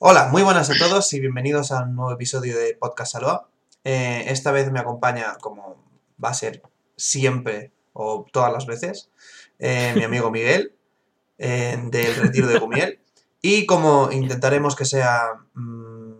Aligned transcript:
Hola, 0.00 0.28
muy 0.28 0.44
buenas 0.44 0.70
a 0.70 0.74
todos 0.78 1.12
y 1.12 1.18
bienvenidos 1.18 1.72
a 1.72 1.82
un 1.82 1.96
nuevo 1.96 2.12
episodio 2.12 2.56
de 2.56 2.76
Podcast 2.78 3.14
Saloa. 3.14 3.48
Eh, 3.82 4.26
esta 4.28 4.52
vez 4.52 4.70
me 4.70 4.78
acompaña, 4.78 5.34
como 5.40 5.84
va 6.22 6.28
a 6.28 6.34
ser 6.34 6.62
siempre 6.96 7.72
o 7.94 8.24
todas 8.32 8.52
las 8.52 8.64
veces, 8.66 9.10
eh, 9.58 9.92
mi 9.96 10.04
amigo 10.04 10.30
Miguel 10.30 10.72
eh, 11.36 11.76
del 11.90 12.14
Retiro 12.14 12.46
de 12.46 12.60
Gumiel. 12.60 13.00
Y 13.42 13.66
como 13.66 14.12
intentaremos 14.12 14.76
que 14.76 14.84
sea 14.84 15.32
mm, 15.54 16.12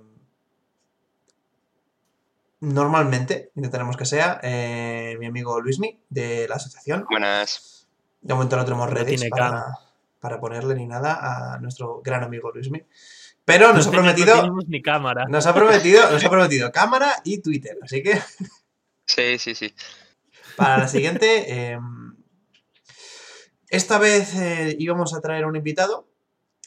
normalmente, 2.62 3.52
intentaremos 3.54 3.96
que 3.96 4.06
sea 4.06 4.40
eh, 4.42 5.16
mi 5.20 5.26
amigo 5.26 5.60
Luismi 5.60 6.00
de 6.10 6.48
la 6.48 6.56
asociación. 6.56 7.06
Buenas. 7.08 7.86
De 8.22 8.34
momento 8.34 8.56
no 8.56 8.64
tenemos 8.64 8.88
No 8.88 8.95
redes 8.95 9.20
tiene 9.20 9.30
para, 9.30 9.66
para 10.18 10.40
ponerle 10.40 10.74
ni 10.74 10.86
nada 10.86 11.54
a 11.54 11.58
nuestro 11.60 12.02
gran 12.02 12.24
amigo 12.24 12.50
Luismi. 12.50 12.84
Pero 13.49 13.73
nos 13.73 13.87
ha 13.87 13.91
No 13.91 13.93
prometido. 13.96 14.35
No 14.37 14.41
tenemos 14.43 14.69
ni 14.69 14.83
cámara. 14.83 15.25
Nos 15.29 15.47
ha 15.47 15.55
prometido, 15.55 16.09
nos 16.11 16.23
ha 16.25 16.30
prometido 16.30 16.70
cámara 16.70 17.15
y 17.25 17.41
Twitter. 17.43 17.79
Así 17.83 18.02
que 18.02 18.20
Sí, 19.06 19.39
sí, 19.39 19.55
sí. 19.55 19.75
para 20.56 20.77
la 20.79 20.87
siguiente. 20.89 21.45
eh, 21.73 21.79
esta 23.70 23.98
vez 23.98 24.34
eh, 24.34 24.77
íbamos 24.79 25.15
a 25.15 25.20
traer 25.20 25.45
un 25.47 25.56
invitado. 25.56 26.09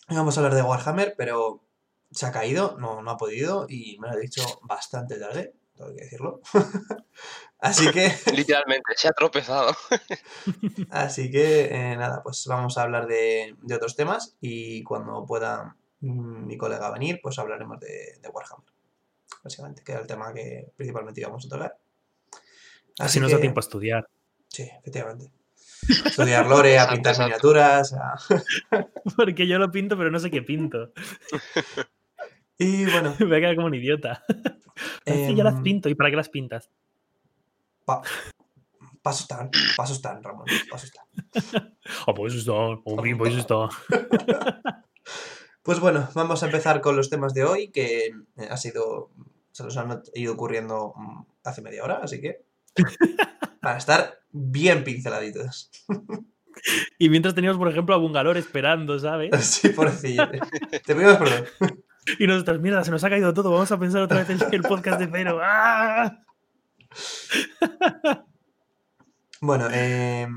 Íbamos 0.10 0.36
a 0.36 0.42
hablar 0.42 0.56
de 0.56 0.64
Warhammer, 0.64 1.14
pero 1.18 1.64
se 2.12 2.26
ha 2.26 2.32
caído, 2.32 2.76
no, 2.80 3.02
no 3.02 3.12
ha 3.12 3.18
podido 3.18 3.66
y 3.70 3.98
me 4.00 4.08
lo 4.08 4.14
ha 4.16 4.18
dicho 4.18 4.44
bastante 4.64 5.18
tarde, 5.18 5.54
tengo 5.78 5.92
que 5.96 6.02
decirlo. 6.04 6.42
así 7.60 7.90
que, 7.92 8.12
Literalmente, 8.36 8.92
se 8.98 9.08
ha 9.08 9.12
tropezado. 9.12 9.76
así 10.90 11.32
que 11.32 11.66
eh, 11.66 11.96
nada, 11.96 12.22
pues 12.24 12.46
vamos 12.48 12.78
a 12.78 12.82
hablar 12.84 13.08
de, 13.08 13.56
de 13.62 13.76
otros 13.76 13.96
temas 13.96 14.36
y 14.42 14.84
cuando 14.84 15.26
pueda 15.26 15.78
mi 16.02 16.58
colega 16.58 16.92
venir, 16.92 17.20
pues 17.22 17.38
hablaremos 17.40 17.80
de, 17.80 18.18
de 18.22 18.30
Warhammer. 18.30 18.68
Básicamente, 19.44 19.84
que 19.84 19.92
era 19.94 20.02
el 20.02 20.08
tema 20.08 20.34
que 20.34 20.72
principalmente 20.76 21.22
íbamos 21.22 21.46
a 21.46 21.50
tocar. 21.50 21.78
Así 23.00 23.20
nos 23.20 23.32
da 23.32 23.38
que- 23.38 23.42
tiempo 23.42 23.60
a 23.60 23.62
estudiar. 23.62 24.08
Sí, 24.48 24.64
efectivamente. 24.64 25.32
Estudiar 26.06 26.46
lore, 26.48 26.78
a 26.78 26.90
pintar 26.92 27.18
miniaturas. 27.18 27.94
a- 27.94 28.16
Porque 29.16 29.48
yo 29.48 29.58
lo 29.60 29.72
pinto, 29.72 29.98
pero 29.98 30.12
no 30.12 30.20
sé 30.20 30.30
qué 30.30 30.42
pinto. 30.42 30.92
Y 32.58 32.86
bueno, 32.86 33.16
Me 33.20 33.26
voy 33.26 33.38
a 33.38 33.40
quedar 33.40 33.56
como 33.56 33.68
un 33.68 33.76
idiota. 33.76 34.24
Así 35.06 35.36
ya 35.36 35.44
las 35.44 35.56
em, 35.56 35.64
pinto. 35.64 35.90
¿Y 35.90 35.96
para 35.96 36.10
qué 36.10 36.16
las 36.16 36.30
pintas? 36.30 36.70
pa- 37.86 38.02
pasos 39.02 39.22
están, 39.22 39.50
pasos 39.76 39.96
están, 39.98 40.22
Ramón, 40.22 40.46
pasos 40.70 40.92
están. 40.92 41.76
Oh, 42.06 42.14
pues 42.14 42.36
está. 42.36 42.52
Hombre, 42.54 43.16
pues 43.16 43.34
está. 43.36 43.68
Pues 45.64 45.80
bueno, 45.80 46.10
vamos 46.16 46.42
a 46.42 46.48
empezar 46.48 46.82
con 46.82 46.96
los 46.96 47.10
temas 47.10 47.34
de 47.34 47.44
hoy, 47.44 47.70
que 47.70 48.08
eh, 48.08 48.48
ha 48.50 48.58
sido, 48.58 49.12
se 49.52 49.64
los 49.64 49.78
han 49.78 50.02
ido 50.16 50.34
ocurriendo 50.34 50.94
mm, 50.96 51.22
hace 51.44 51.62
media 51.62 51.84
hora, 51.84 52.00
así 52.02 52.20
que 52.20 52.44
para 53.62 53.78
estar 53.78 54.20
bien 54.32 54.84
pinceladitos. 54.84 55.70
Y 56.98 57.10
mientras 57.10 57.36
teníamos, 57.36 57.58
por 57.58 57.70
ejemplo, 57.70 57.96
a 57.96 57.98
Bungalor 57.98 58.38
esperando, 58.38 58.98
¿sabes? 59.00 59.32
Sí, 59.42 59.70
pobrecillo. 59.70 60.30
Te 60.30 60.96
pedimos 60.96 61.18
perdón. 61.18 61.46
Y 62.18 62.26
nosotras, 62.26 62.60
mierda, 62.60 62.84
se 62.84 62.92
nos 62.92 63.04
ha 63.04 63.10
caído 63.10 63.34
todo. 63.34 63.52
Vamos 63.52 63.72
a 63.72 63.80
pensar 63.80 64.02
otra 64.02 64.24
vez 64.24 64.30
el, 64.30 64.42
el 64.52 64.62
podcast 64.64 65.00
de 65.00 65.10
cero. 65.12 65.40
¡Ah! 65.42 66.24
Bueno, 69.40 69.70
el 69.70 70.28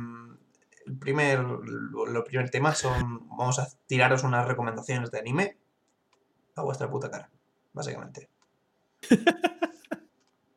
primer, 1.05 1.38
lo, 1.38 2.06
lo 2.06 2.24
primer 2.24 2.50
tema 2.50 2.74
son, 2.74 3.28
vamos 3.28 3.58
a 3.60 3.69
tiraros 3.86 4.24
unas 4.24 4.48
recomendaciones 4.48 5.11
de 5.11 5.19
anime 5.20 5.56
a 6.56 6.62
vuestra 6.62 6.91
puta 6.91 7.11
cara, 7.11 7.30
básicamente. 7.72 8.28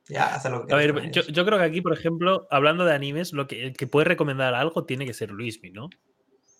Ya, 0.10 0.36
haz 0.36 0.50
lo 0.50 0.66
que 0.66 0.74
A 0.74 0.78
ver, 0.78 1.12
yo, 1.12 1.46
creo 1.46 1.58
que 1.58 1.66
aquí, 1.66 1.82
por 1.82 1.94
ejemplo, 1.94 2.48
hablando 2.50 2.86
de 2.86 2.94
animes, 2.94 3.34
lo 3.34 3.48
que, 3.48 3.66
el 3.66 3.74
que 3.74 3.88
puede 3.88 4.06
recomendar 4.06 4.54
algo 4.56 4.86
tiene 4.86 5.06
que 5.06 5.14
ser 5.14 5.32
Luismi, 5.32 5.72
¿no? 5.72 5.90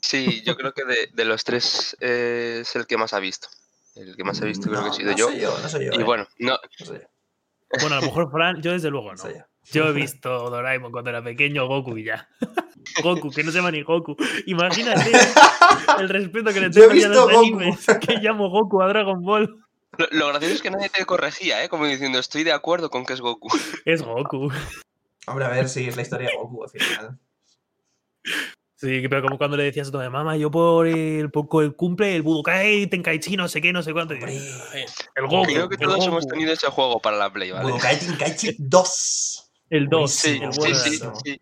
Sí, 0.02 0.44
yo 0.46 0.56
creo 0.58 0.74
que 0.74 0.84
de, 0.84 1.10
de 1.14 1.26
los 1.26 1.44
tres 1.44 1.96
eh, 2.02 2.60
es 2.62 2.76
el 2.76 2.86
que 2.86 2.98
más 2.98 3.14
ha 3.14 3.20
visto. 3.20 3.48
El 3.96 4.16
que 4.16 4.24
más 4.24 4.42
he 4.42 4.46
visto 4.46 4.70
creo 4.70 4.84
que 4.84 4.90
he 4.90 4.94
sido 4.94 5.12
no 5.12 5.18
yo. 5.18 5.30
soy 5.30 5.40
yo, 5.40 5.60
no 5.60 5.70
soy 5.70 5.86
yo. 5.86 5.92
Y 5.94 6.02
eh, 6.02 6.04
bueno, 6.04 6.28
no, 6.40 6.52
no 6.52 6.86
soy 6.86 7.00
yo, 7.00 7.08
Bueno, 7.82 7.96
a 7.96 8.02
lo 8.02 8.08
mejor 8.08 8.32
Fran, 8.32 8.62
yo 8.62 8.74
desde 8.74 8.90
luego 8.90 9.08
no 9.08 9.14
no. 9.14 9.18
soy 9.18 9.36
yo. 9.36 9.44
Yo 9.72 9.88
he 9.90 9.94
visto 9.94 10.50
Doraemon 10.50 10.92
cuando 10.92 11.10
era 11.10 11.24
pequeño, 11.24 11.68
Goku 11.68 11.98
y 11.98 12.06
ya. 12.06 12.28
Goku, 13.04 13.30
que 13.32 13.44
no 13.44 13.52
se 13.52 13.58
llama 13.58 13.72
ni 13.72 13.84
Goku. 13.84 14.16
Imagínate 14.46 15.12
el 16.00 16.10
respeto 16.10 16.54
que 16.54 16.62
le 16.62 16.70
tengo 16.70 16.94
ya 16.94 17.08
a 17.08 17.10
los 17.10 17.26
Goku. 17.26 17.38
animes 17.40 17.86
que 18.00 18.16
llamo 18.18 18.50
Goku 18.50 18.82
a 18.82 18.88
Dragon 18.88 19.22
Ball. 19.22 19.64
lo, 19.98 20.08
lo 20.12 20.28
gracioso 20.30 20.56
es 20.56 20.62
que 20.62 20.72
nadie 20.72 20.90
te 20.90 21.06
corregía, 21.06 21.64
¿eh? 21.64 21.70
Como 21.70 21.86
diciendo, 21.86 22.18
estoy 22.20 22.44
de 22.44 22.54
acuerdo 22.54 22.90
con 22.90 23.06
que 23.06 23.14
es 23.14 23.22
Goku. 23.22 23.50
Es 23.86 24.02
Goku. 24.02 24.50
Hombre, 25.28 25.46
a 25.46 25.50
ver 25.50 25.68
si 25.68 25.86
es 25.88 25.96
la 25.98 26.02
historia 26.04 26.30
de 26.30 26.38
Goku 26.38 26.64
al 26.64 26.70
final. 26.70 27.20
Sí, 28.80 29.08
pero 29.10 29.24
como 29.24 29.38
cuando 29.40 29.58
le 29.58 29.64
decías 29.64 29.88
a 29.88 29.92
tu 29.92 29.98
mamá, 29.98 30.38
yo 30.38 30.52
por 30.52 30.86
el, 30.88 31.32
por 31.32 31.64
el 31.64 31.76
cumple, 31.76 32.16
el 32.16 32.22
Budokai, 32.22 32.86
Tenkaichi, 32.88 33.36
no 33.36 33.48
sé 33.48 33.60
qué, 33.60 33.74
no 33.74 33.82
sé 33.82 33.92
cuánto. 33.92 34.14
y- 34.14 34.20
El 35.16 35.28
Goku. 35.28 35.46
Creo 35.48 35.68
que 35.68 35.78
todos 35.78 36.06
hemos 36.06 36.28
tenido 36.28 36.54
ese 36.54 36.68
juego 36.68 37.00
para 37.02 37.18
la 37.18 37.34
Play, 37.34 37.52
¿vale? 37.52 37.66
Budokai 37.72 37.98
Tenkaichi 38.00 38.56
2. 38.60 39.47
El 39.70 39.90
2, 39.90 40.12
Sí, 40.12 40.40
el, 40.42 40.54
sí, 40.54 40.60
bueno, 40.60 40.76
sí, 40.76 40.82
buenísimo. 40.82 41.16
sí. 41.24 41.42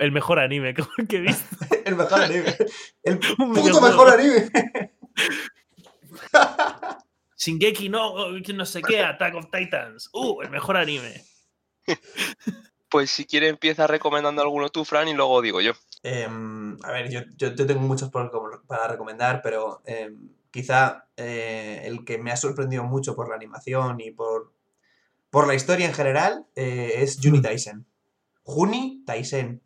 el 0.00 0.12
mejor 0.12 0.38
anime 0.38 0.74
que 1.08 1.16
he 1.16 1.20
visto. 1.20 1.56
El 1.84 1.96
mejor 1.96 2.20
anime. 2.22 2.56
El 3.02 3.18
puto 3.36 3.80
mejor 3.80 4.10
anime. 4.10 4.50
Shingeki 7.38 7.88
no, 7.88 8.30
no 8.30 8.66
sé 8.66 8.82
qué, 8.82 9.02
Attack 9.02 9.34
of 9.36 9.50
Titans. 9.50 10.10
Uh, 10.12 10.42
el 10.42 10.50
mejor 10.50 10.76
anime. 10.76 11.22
Pues 12.88 13.10
si 13.10 13.24
quiere 13.24 13.48
empieza 13.48 13.86
recomendando 13.86 14.42
alguno 14.42 14.68
tú, 14.68 14.84
Fran, 14.84 15.08
y 15.08 15.14
luego 15.14 15.42
digo 15.42 15.60
yo. 15.60 15.72
Em, 16.02 16.76
a 16.82 16.90
ver, 16.92 17.10
yo, 17.10 17.20
yo, 17.36 17.54
yo 17.54 17.66
tengo 17.66 17.80
muchos 17.80 18.10
para 18.10 18.88
recomendar, 18.88 19.42
pero 19.42 19.82
em, 19.84 20.30
quizá 20.50 21.08
eh, 21.16 21.82
el 21.84 22.04
que 22.04 22.18
me 22.18 22.32
ha 22.32 22.36
sorprendido 22.36 22.84
mucho 22.84 23.14
por 23.14 23.28
la 23.28 23.36
animación 23.36 24.00
y 24.00 24.10
por, 24.10 24.52
por 25.36 25.46
la 25.46 25.54
historia 25.54 25.84
en 25.84 25.92
general 25.92 26.46
eh, 26.54 26.94
es 27.02 27.18
Juni 27.22 27.40
Mm. 27.40 27.42
Taisen. 27.42 27.86
Juni 28.42 29.02
Taisen. 29.04 29.60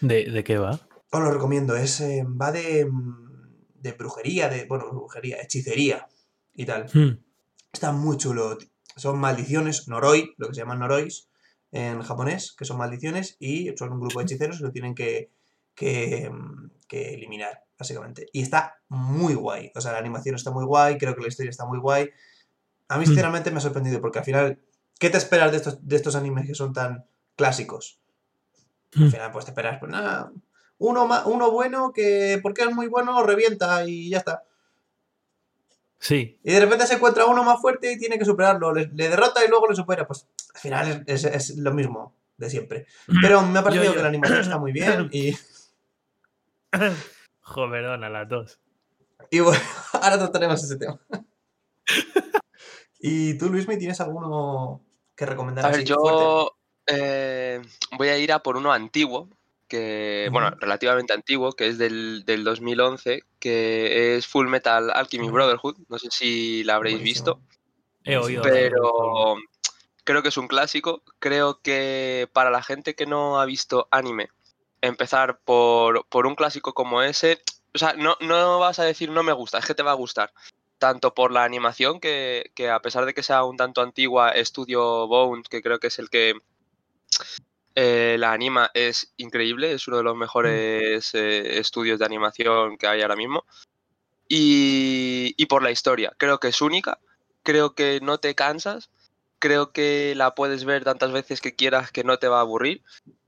¿De, 0.00 0.30
de 0.30 0.44
qué 0.44 0.56
va? 0.56 0.80
Os 1.10 1.20
lo 1.20 1.30
recomiendo. 1.30 1.76
Es, 1.76 2.00
eh, 2.00 2.24
va 2.24 2.52
de, 2.52 2.86
mm, 2.86 3.82
de 3.82 3.92
brujería, 3.92 4.48
de, 4.48 4.64
bueno, 4.64 4.90
brujería, 4.90 5.42
hechicería 5.42 6.08
y 6.54 6.64
tal. 6.64 6.86
Hmm. 6.90 7.22
Está 7.70 7.92
muy 7.92 8.16
chulo. 8.16 8.56
Son 8.96 9.18
maldiciones, 9.18 9.88
noroi, 9.88 10.32
lo 10.38 10.48
que 10.48 10.54
se 10.54 10.62
llaman 10.62 10.78
norois 10.78 11.28
en 11.70 12.00
japonés, 12.00 12.54
que 12.56 12.64
son 12.64 12.78
maldiciones, 12.78 13.36
y 13.38 13.76
son 13.76 13.92
un 13.92 14.00
grupo 14.00 14.20
de 14.20 14.24
hechiceros 14.24 14.56
que 14.56 14.64
lo 14.64 14.72
tienen 14.72 14.94
que, 14.94 15.32
que, 15.74 16.30
mm, 16.30 16.70
que 16.88 17.12
eliminar, 17.12 17.62
básicamente. 17.78 18.28
Y 18.32 18.40
está 18.40 18.80
muy 18.88 19.34
guay. 19.34 19.70
O 19.74 19.82
sea, 19.82 19.92
la 19.92 19.98
animación 19.98 20.34
está 20.34 20.50
muy 20.50 20.64
guay, 20.64 20.96
creo 20.96 21.14
que 21.14 21.20
la 21.20 21.28
historia 21.28 21.50
está 21.50 21.66
muy 21.66 21.78
guay. 21.78 22.08
A 22.88 22.98
mí, 22.98 23.04
Mm. 23.04 23.08
sinceramente, 23.08 23.50
me 23.50 23.58
ha 23.58 23.60
sorprendido, 23.60 24.00
porque 24.00 24.18
al 24.20 24.24
final, 24.24 24.58
¿qué 24.98 25.10
te 25.10 25.18
esperas 25.18 25.50
de 25.50 25.56
estos, 25.58 25.86
de 25.86 25.96
estos 25.96 26.14
animes 26.16 26.46
que 26.46 26.54
son 26.54 26.72
tan 26.72 27.04
clásicos? 27.36 27.98
Al 28.96 29.04
Mm. 29.06 29.10
final, 29.10 29.32
pues 29.32 29.44
te 29.44 29.50
esperas, 29.50 29.78
pues 29.80 29.90
nada. 29.90 30.32
Uno, 30.78 31.08
uno 31.26 31.50
bueno 31.50 31.92
que, 31.92 32.38
porque 32.42 32.62
es 32.62 32.72
muy 32.74 32.86
bueno, 32.86 33.22
revienta 33.24 33.84
y 33.88 34.10
ya 34.10 34.18
está. 34.18 34.42
Sí. 35.98 36.38
Y 36.44 36.52
de 36.52 36.60
repente 36.60 36.86
se 36.86 36.94
encuentra 36.94 37.24
uno 37.24 37.42
más 37.42 37.60
fuerte 37.60 37.90
y 37.90 37.98
tiene 37.98 38.18
que 38.18 38.24
superarlo. 38.26 38.72
Le, 38.74 38.90
le 38.92 39.08
derrota 39.08 39.42
y 39.44 39.48
luego 39.48 39.66
le 39.68 39.74
supera. 39.74 40.06
Pues 40.06 40.26
al 40.54 40.60
final 40.60 41.04
es, 41.06 41.24
es- 41.24 41.50
es 41.50 41.56
lo 41.56 41.72
mismo 41.72 42.14
de 42.36 42.50
siempre. 42.50 42.86
Pero 43.22 43.40
me 43.42 43.58
ha 43.58 43.62
parecido 43.62 43.84
Yo- 43.86 43.90
yo- 43.92 43.96
que 43.96 44.02
la 44.02 44.08
animación 44.08 44.40
está 44.40 44.58
muy 44.58 44.72
bien. 44.72 45.08
Y, 45.12 45.34
Joder, 47.40 47.70
perdona, 47.70 48.10
las 48.10 48.28
dos. 48.28 48.60
y 49.30 49.40
bueno, 49.40 49.58
ahora 49.94 50.18
trataremos 50.18 50.62
ese 50.62 50.76
tema. 50.76 51.00
¿Y 53.08 53.38
tú, 53.38 53.48
Luismi, 53.50 53.78
tienes 53.78 54.00
alguno 54.00 54.82
que 55.14 55.26
recomendar? 55.26 55.64
A 55.64 55.68
ver, 55.68 55.84
yo 55.84 56.56
eh, 56.88 57.62
voy 57.96 58.08
a 58.08 58.18
ir 58.18 58.32
a 58.32 58.40
por 58.42 58.56
uno 58.56 58.72
antiguo, 58.72 59.28
que, 59.68 60.28
bueno, 60.32 60.50
relativamente 60.58 61.12
antiguo, 61.12 61.52
que 61.52 61.68
es 61.68 61.78
del, 61.78 62.24
del 62.24 62.42
2011, 62.42 63.22
que 63.38 64.16
es 64.16 64.26
Full 64.26 64.48
Metal 64.48 64.90
Alchemy. 64.90 65.30
Brotherhood. 65.30 65.76
No 65.88 66.00
sé 66.00 66.08
si 66.10 66.64
la 66.64 66.74
habréis 66.74 66.96
Buenísimo. 66.96 67.36
visto, 67.36 67.56
He 68.02 68.16
oído. 68.16 68.42
pero 68.42 69.36
creo 70.02 70.22
que 70.22 70.30
es 70.30 70.36
un 70.36 70.48
clásico. 70.48 71.04
Creo 71.20 71.60
que 71.60 72.28
para 72.32 72.50
la 72.50 72.64
gente 72.64 72.96
que 72.96 73.06
no 73.06 73.40
ha 73.40 73.44
visto 73.44 73.86
anime, 73.92 74.30
empezar 74.80 75.38
por, 75.44 76.06
por 76.08 76.26
un 76.26 76.34
clásico 76.34 76.74
como 76.74 77.02
ese, 77.02 77.40
o 77.72 77.78
sea, 77.78 77.92
no, 77.92 78.16
no 78.20 78.58
vas 78.58 78.80
a 78.80 78.84
decir 78.84 79.10
no 79.10 79.22
me 79.22 79.32
gusta, 79.32 79.58
es 79.58 79.64
que 79.64 79.74
te 79.76 79.84
va 79.84 79.92
a 79.92 79.94
gustar. 79.94 80.32
Tanto 80.78 81.14
por 81.14 81.32
la 81.32 81.44
animación, 81.44 82.00
que, 82.00 82.50
que 82.54 82.70
a 82.70 82.80
pesar 82.80 83.06
de 83.06 83.14
que 83.14 83.22
sea 83.22 83.44
un 83.44 83.56
tanto 83.56 83.80
antigua, 83.80 84.32
Studio 84.36 85.06
Bones, 85.06 85.48
que 85.48 85.62
creo 85.62 85.78
que 85.78 85.86
es 85.86 85.98
el 85.98 86.10
que 86.10 86.34
eh, 87.74 88.16
la 88.18 88.32
anima, 88.32 88.70
es 88.72 89.12
increíble, 89.18 89.72
es 89.72 89.86
uno 89.86 89.98
de 89.98 90.02
los 90.02 90.16
mejores 90.16 91.14
eh, 91.14 91.58
estudios 91.58 91.98
de 91.98 92.06
animación 92.06 92.78
que 92.78 92.86
hay 92.86 93.02
ahora 93.02 93.16
mismo. 93.16 93.44
Y, 94.28 95.34
y, 95.36 95.46
por 95.46 95.62
la 95.62 95.70
historia. 95.70 96.12
Creo 96.16 96.40
que 96.40 96.48
es 96.48 96.60
única, 96.60 96.98
creo 97.42 97.74
que 97.74 98.00
no 98.02 98.18
te 98.18 98.34
cansas, 98.34 98.90
creo 99.38 99.72
que 99.72 100.14
la 100.16 100.34
puedes 100.34 100.64
ver 100.64 100.84
tantas 100.84 101.12
veces 101.12 101.40
que 101.40 101.54
quieras 101.54 101.92
que 101.92 102.02
no 102.02 102.18
te 102.18 102.28
va 102.28 102.38
a 102.38 102.40
aburrir. 102.40 102.82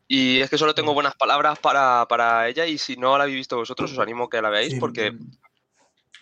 Y 0.09 0.41
es 0.41 0.49
que 0.49 0.57
solo 0.57 0.75
tengo 0.75 0.95
buenas 0.95 1.15
palabras 1.15 1.59
para, 1.59 2.07
para 2.09 2.49
ella 2.49 2.67
y 2.67 2.79
si 2.79 2.97
no 2.97 3.19
la 3.19 3.25
habéis 3.25 3.37
visto 3.37 3.57
vosotros 3.57 3.93
os 3.93 3.99
animo 3.99 4.25
a 4.25 4.31
que 4.31 4.41
la 4.41 4.49
veáis 4.49 4.73
Sí, 4.73 4.81
porque 4.81 5.13
mm, 5.13 5.31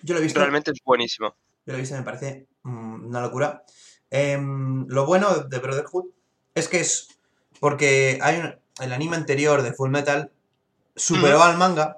Yo 0.02 0.14
lo 0.14 0.20
he 0.20 0.22
visto. 0.22 0.38
realmente 0.40 0.70
es 0.70 0.78
buenísimo. 0.84 1.34
Yo 1.66 1.72
lo 1.72 1.78
he 1.78 1.81
visto, 1.81 1.96
me 1.96 2.02
parece 2.02 2.46
mm, 2.62 3.06
una 3.06 3.20
locura. 3.20 3.62
Em, 4.10 4.87
lo 4.88 5.04
bueno 5.06 5.34
de 5.40 5.58
Brotherhood 5.58 6.06
es 6.54 6.69
que 6.69 6.81
es 6.81 7.08
porque 7.60 8.19
hay 8.22 8.38
un- 8.38 8.54
el 8.81 8.93
anime 8.93 9.16
anterior 9.16 9.62
de 9.62 9.72
Full 9.72 9.90
Metal 9.90 10.31
superó 10.94 11.43
al 11.43 11.56
manga, 11.56 11.96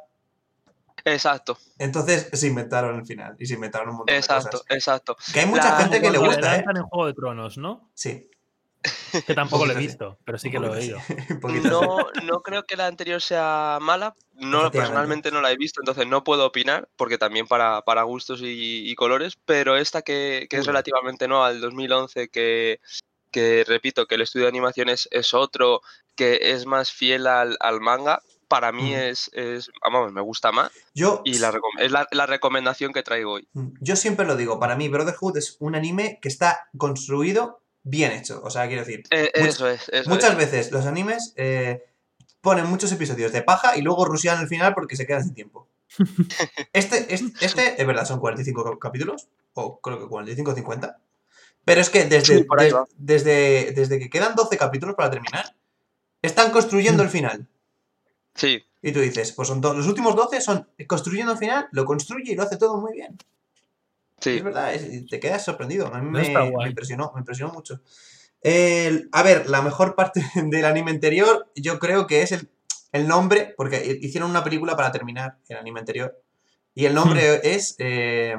Exacto, 1.05 1.57
entonces 1.79 2.29
se 2.33 2.47
inventaron 2.49 2.97
el 2.99 3.07
final 3.07 3.35
y 3.39 3.47
se 3.47 3.55
inventaron 3.55 3.91
un 3.91 3.97
montón 3.99 4.13
de 4.13 4.19
exacto, 4.19 4.51
cosas. 4.59 4.67
exacto. 4.71 5.17
Que 5.33 5.41
hay 5.41 5.47
mucha 5.47 5.71
La- 5.71 5.77
gente 5.79 6.01
que 6.03 6.11
le 6.11 6.19
gusta, 6.19 6.57
¿eh? 6.57 6.65
en 6.67 6.83
Juego 6.83 7.07
de 7.07 7.15
Tronos, 7.15 7.57
¿no? 7.57 7.91
Sí. 7.95 8.29
Que 9.27 9.35
tampoco 9.35 9.67
lo 9.67 9.73
he 9.73 9.77
visto, 9.77 10.19
pero 10.25 10.39
sí 10.39 10.51
que 10.51 10.59
lo 10.59 10.75
he 10.75 10.79
oído. 10.79 10.99
No, 11.63 12.07
no 12.25 12.41
creo 12.43 12.65
que 12.65 12.77
la 12.77 12.87
anterior 12.87 13.23
sea 13.23 13.79
mala. 13.81 14.15
No, 14.35 14.71
personalmente 14.71 15.31
no 15.31 15.41
la 15.41 15.51
he 15.53 15.57
visto, 15.57 15.81
entonces 15.81 16.07
no 16.07 16.25
puedo 16.25 16.47
opinar, 16.47 16.89
porque 16.97 17.19
también 17.19 17.47
para, 17.47 17.83
para 17.83 18.03
gustos 18.03 18.41
y, 18.43 18.89
y 18.89 18.95
colores, 18.95 19.39
pero 19.45 19.77
esta 19.77 20.03
que, 20.03 20.47
que 20.49 20.59
es 20.59 20.67
relativamente 20.67 21.27
nueva, 21.27 21.51
del 21.53 21.61
2011, 21.61 22.29
que, 22.29 22.81
que 23.31 23.65
repito, 23.67 24.07
que 24.07 24.15
el 24.17 24.23
estudio 24.23 24.45
de 24.45 24.51
animación 24.51 24.89
es, 24.89 25.09
es 25.11 25.35
otro, 25.35 25.81
que 26.15 26.39
es 26.53 26.67
más 26.67 26.93
fiel 26.93 27.27
al, 27.27 27.57
al 27.61 27.81
manga, 27.81 28.21
para 28.49 28.73
mí 28.73 28.91
Ujú. 28.93 28.95
es, 29.03 29.31
es, 29.35 29.71
vamos, 29.83 30.13
me 30.13 30.23
gusta 30.23 30.53
más 30.53 30.71
Yo, 30.95 31.21
y 31.25 31.39
la, 31.39 31.53
es 31.79 31.93
la, 31.93 32.07
la 32.11 32.27
recomendación 32.27 32.93
que 32.93 33.03
traigo 33.03 33.33
hoy. 33.33 33.49
yo 33.53 33.95
siempre 33.97 34.27
lo 34.27 34.37
digo, 34.37 34.59
para 34.59 34.75
mí 34.75 34.89
Brotherhood 34.89 35.37
es 35.37 35.57
un 35.61 35.75
anime 35.75 36.19
que 36.23 36.29
está 36.29 36.69
construido 36.77 37.61
bien 37.89 38.13
hecho. 38.13 38.41
O 38.45 38.51
sea, 38.51 38.67
quiero 38.67 38.85
decir, 38.85 39.03
Eh, 39.11 39.31
Much- 39.37 39.47
eso 39.49 39.69
es, 39.69 39.89
eso 39.89 40.09
muchas 40.11 40.31
es. 40.33 40.37
veces 40.37 40.71
los 40.73 40.87
animes 40.87 41.33
eh, 41.37 41.85
ponen 42.41 42.67
muchos 42.67 42.93
episodios 42.93 43.33
de 43.33 43.43
paja 43.43 43.77
y 43.77 43.83
luego 43.83 44.05
rushean 44.05 44.41
el 44.41 44.49
final 44.49 44.75
porque 44.75 44.97
se 44.97 45.07
quedan 45.07 45.25
sin 45.25 45.35
tiempo. 45.35 45.69
Este, 46.73 47.13
es- 47.15 47.23
este, 47.41 47.81
es 47.81 47.87
verdad, 47.87 48.05
son 48.05 48.21
45 48.21 48.65
cap- 48.65 48.79
capítulos, 48.79 49.29
o 49.55 49.81
creo 49.81 49.99
que 49.99 50.07
45 50.07 50.51
o 50.51 50.55
50. 50.55 50.99
Pero 51.65 51.81
es 51.81 51.91
que 51.91 52.05
desde, 52.05 52.39
Sí, 52.39 52.47
des- 52.59 52.75
desde, 52.97 53.73
desde 53.73 53.99
que 53.99 54.09
quedan 54.11 54.35
12 54.35 54.57
capítulos 54.57 54.95
para 54.95 55.11
terminar, 55.11 55.55
están 56.23 56.51
construyendo 56.51 57.03
el 57.03 57.11
final. 57.11 57.47
Sí, 58.35 58.63
Y 58.83 58.93
tú 58.93 59.01
dices, 59.01 59.33
pues 59.33 59.49
son 59.49 59.61
los 59.61 59.87
últimos 59.89 60.15
12 60.15 60.41
son 60.41 60.69
construyendo 60.87 61.33
el 61.33 61.39
final, 61.39 61.69
lo 61.73 61.85
construye 61.85 62.33
y 62.33 62.37
lo 62.37 62.45
hace 62.45 62.57
todo 62.57 62.77
muy 62.81 62.93
bien. 62.93 63.19
Sí. 64.21 64.37
Es 64.39 64.45
verdad, 64.45 64.75
es- 64.75 65.07
te 65.07 65.21
quedas 65.21 65.45
sorprendido. 65.45 65.87
A 65.95 66.01
mí 66.01 66.11
No 66.11 66.19
me, 66.19 66.51
me 66.57 66.69
impresionó, 66.69 67.13
me 67.15 67.21
impresionó 67.21 67.53
mucho. 67.53 67.81
El- 68.41 69.09
a 69.13 69.23
ver, 69.23 69.49
la 69.49 69.63
mejor 69.63 69.95
parte 69.95 70.21
del 70.35 70.65
anime 70.65 70.91
anterior, 70.91 71.51
yo 71.57 71.79
creo 71.79 72.07
que 72.07 72.23
es 72.23 72.33
el, 72.33 72.49
el 72.93 73.07
nombre, 73.09 73.55
porque 73.57 73.99
hicieron 74.01 74.31
una 74.31 74.45
película 74.45 74.77
para 74.77 74.93
terminar 74.93 75.39
el 75.49 75.57
anime 75.57 75.81
anterior. 75.81 76.21
Y 76.75 76.87
el 76.87 76.95
nombre 76.95 77.39
Hmm. 77.39 77.41
es 77.43 77.75
eh, 77.79 78.37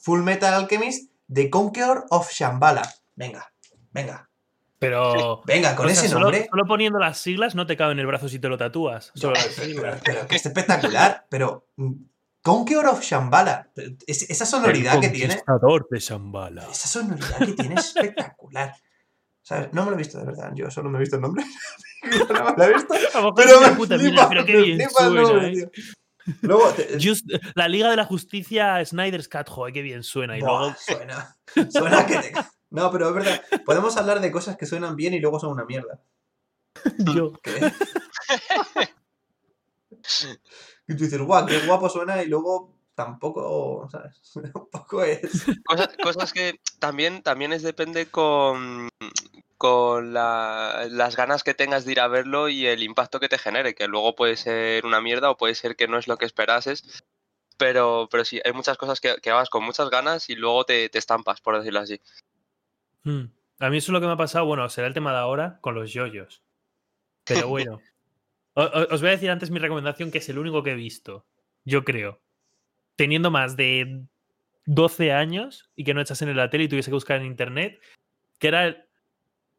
Full 0.00 0.22
Metal 0.22 0.52
Alchemist 0.54 1.10
The 1.32 1.48
Conqueror 1.50 2.04
of 2.10 2.30
Shambhala. 2.32 2.82
Venga, 3.14 3.52
venga, 3.92 4.28
Pero. 4.80 5.42
venga, 5.46 5.76
con 5.76 5.86
o 5.86 5.88
sea, 5.90 5.98
ese 5.98 6.08
solo, 6.08 6.22
nombre. 6.24 6.48
solo 6.50 6.64
poniendo 6.66 6.98
las 6.98 7.18
siglas 7.18 7.54
no 7.54 7.66
te 7.66 7.76
cabe 7.76 7.92
en 7.92 8.00
el 8.00 8.06
brazo 8.06 8.28
si 8.28 8.40
te 8.40 8.48
lo 8.48 8.58
tatúas. 8.58 9.12
Solo 9.14 9.34
las 9.34 9.46
Pero, 9.46 9.64
siglas. 9.66 10.00
pero 10.04 10.26
que 10.26 10.34
es 10.36 10.44
espectacular, 10.46 11.26
pero 11.30 11.68
mm, 11.76 11.92
Conqueror 12.42 12.86
of 12.88 13.00
Shambhala, 13.02 13.70
es- 14.06 14.28
esa 14.28 14.44
sonoridad 14.44 14.96
El 14.96 15.00
que 15.00 15.08
tiene. 15.10 15.28
conquistador 15.36 15.86
de 15.90 15.98
Shambhala. 16.00 16.68
Esa 16.70 16.88
sonoridad 16.88 17.38
que 17.38 17.52
tiene 17.52 17.74
es 17.76 17.86
espectacular. 17.86 18.74
¿Sabes? 19.42 19.72
No 19.72 19.84
me 19.84 19.90
lo 19.90 19.94
he 19.96 19.98
visto 19.98 20.18
de 20.18 20.24
verdad, 20.26 20.52
yo 20.54 20.70
solo 20.70 20.88
me 20.90 20.98
he 20.98 21.00
visto 21.00 21.16
el 21.16 21.22
nombre. 21.22 21.44
no 22.30 22.44
me 22.44 22.56
lo 22.56 22.64
he 22.64 22.74
visto. 22.74 22.94
A 22.94 22.98
lo 22.98 23.04
mejor 23.30 23.34
Pero 23.36 23.50
es 23.50 23.56
una 23.58 23.70
me 23.70 23.76
puta 23.76 23.94
flipa, 23.98 24.10
mierda, 24.12 24.28
pero 24.28 24.44
qué 24.44 24.52
me 24.54 24.62
bien 24.62 24.76
flipa 24.78 25.04
el 25.06 25.10
suena, 25.12 25.22
nombre, 25.22 25.48
¿eh? 25.48 25.52
tío. 25.52 25.70
Luego, 26.42 26.70
te- 26.70 26.98
Just- 27.00 27.26
la 27.56 27.66
Liga 27.68 27.90
de 27.90 27.96
la 27.96 28.04
Justicia 28.04 28.84
Snyder's 28.84 29.28
Cut, 29.28 29.48
joder, 29.48 29.72
qué 29.74 29.82
bien 29.82 30.02
suena. 30.04 30.36
Y 30.38 30.40
Buah, 30.40 30.58
luego. 30.60 30.76
suena. 30.78 31.36
Suena 31.70 32.06
que 32.06 32.16
te. 32.18 32.32
No, 32.70 32.90
pero 32.92 33.08
es 33.08 33.14
verdad. 33.14 33.42
Podemos 33.66 33.96
hablar 33.96 34.20
de 34.20 34.30
cosas 34.32 34.56
que 34.56 34.66
suenan 34.66 34.94
bien 34.96 35.14
y 35.14 35.20
luego 35.20 35.38
son 35.40 35.50
una 35.50 35.64
mierda. 35.64 36.00
Yo. 36.98 37.32
¿Qué? 37.42 37.72
y 40.88 40.96
tú 40.96 41.04
dices, 41.04 41.20
guau, 41.20 41.46
qué 41.46 41.58
guapo 41.66 41.88
suena 41.88 42.22
y 42.22 42.26
luego 42.28 42.74
tampoco, 42.94 43.88
¿sabes? 43.90 44.20
Tampoco 44.52 45.02
es. 45.02 45.44
Cosas, 45.64 45.88
cosas 46.02 46.32
que 46.32 46.60
también, 46.78 47.22
también 47.22 47.52
es 47.52 47.62
depende 47.62 48.06
con, 48.06 48.88
con 49.56 50.12
la- 50.12 50.86
las 50.90 51.16
ganas 51.16 51.42
que 51.42 51.54
tengas 51.54 51.84
de 51.84 51.92
ir 51.92 52.00
a 52.00 52.08
verlo 52.08 52.48
y 52.48 52.66
el 52.66 52.82
impacto 52.82 53.18
que 53.20 53.28
te 53.28 53.38
genere, 53.38 53.74
que 53.74 53.88
luego 53.88 54.14
puede 54.14 54.36
ser 54.36 54.84
una 54.84 55.00
mierda 55.00 55.30
o 55.30 55.36
puede 55.36 55.54
ser 55.54 55.74
que 55.76 55.88
no 55.88 55.98
es 55.98 56.06
lo 56.08 56.18
que 56.18 56.26
esperases. 56.26 57.02
Pero, 57.58 58.08
pero 58.10 58.24
sí, 58.24 58.40
hay 58.44 58.52
muchas 58.52 58.76
cosas 58.76 59.00
que, 59.00 59.16
que 59.22 59.30
vas 59.30 59.48
con 59.48 59.62
muchas 59.64 59.88
ganas 59.88 60.28
y 60.28 60.34
luego 60.34 60.64
te, 60.64 60.88
te 60.88 60.98
estampas, 60.98 61.40
por 61.40 61.56
decirlo 61.56 61.80
así. 61.80 62.00
Hmm. 63.04 63.26
A 63.60 63.70
mí 63.70 63.78
eso 63.78 63.86
es 63.86 63.92
lo 63.92 64.00
que 64.00 64.06
me 64.06 64.12
ha 64.12 64.16
pasado. 64.16 64.44
Bueno, 64.46 64.68
será 64.68 64.86
el 64.88 64.94
tema 64.94 65.12
de 65.12 65.18
ahora 65.18 65.58
con 65.60 65.74
los 65.74 65.92
yoyos. 65.92 66.42
Pero 67.24 67.48
bueno. 67.48 67.80
Os 68.54 69.00
voy 69.00 69.08
a 69.08 69.12
decir 69.12 69.30
antes 69.30 69.50
mi 69.50 69.58
recomendación, 69.58 70.10
que 70.10 70.18
es 70.18 70.28
el 70.28 70.38
único 70.38 70.62
que 70.62 70.72
he 70.72 70.76
visto. 70.76 71.26
Yo 71.64 71.84
creo. 71.84 72.20
Teniendo 72.96 73.30
más 73.30 73.56
de 73.56 74.02
12 74.66 75.12
años 75.12 75.70
y 75.74 75.84
que 75.84 75.94
no 75.94 76.00
echasen 76.00 76.28
en 76.28 76.36
la 76.36 76.50
tele 76.50 76.64
y 76.64 76.68
tuviese 76.68 76.90
que 76.90 76.94
buscar 76.94 77.18
en 77.20 77.26
internet, 77.26 77.80
que 78.38 78.48
era 78.48 78.64
el. 78.66 78.84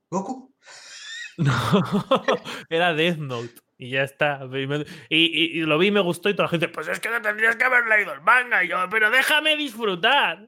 ¿Goku? 0.10 0.54
No, 1.38 1.52
era 2.70 2.94
Death 2.94 3.18
Note. 3.18 3.54
Y 3.80 3.90
ya 3.90 4.04
está. 4.04 4.42
Y, 4.44 4.68
me- 4.68 4.86
y- 5.10 5.26
y- 5.26 5.60
y 5.60 5.62
lo 5.62 5.80
vi 5.80 5.88
y 5.88 5.92
me 5.92 6.00
gustó 6.00 6.30
y 6.30 6.34
toda 6.36 6.44
la 6.44 6.50
gente, 6.50 6.68
pues 6.68 6.88
es 6.88 7.00
que 7.00 7.10
no 7.10 7.20
tendrías 7.24 7.56
que 7.56 7.64
haber 7.64 7.88
leído 7.88 8.14
el 8.14 8.22
manga. 8.22 8.64
Y 8.64 8.68
yo, 8.68 8.78
pero 8.92 9.10
déjame 9.10 9.58
disfrutar. 9.58 10.48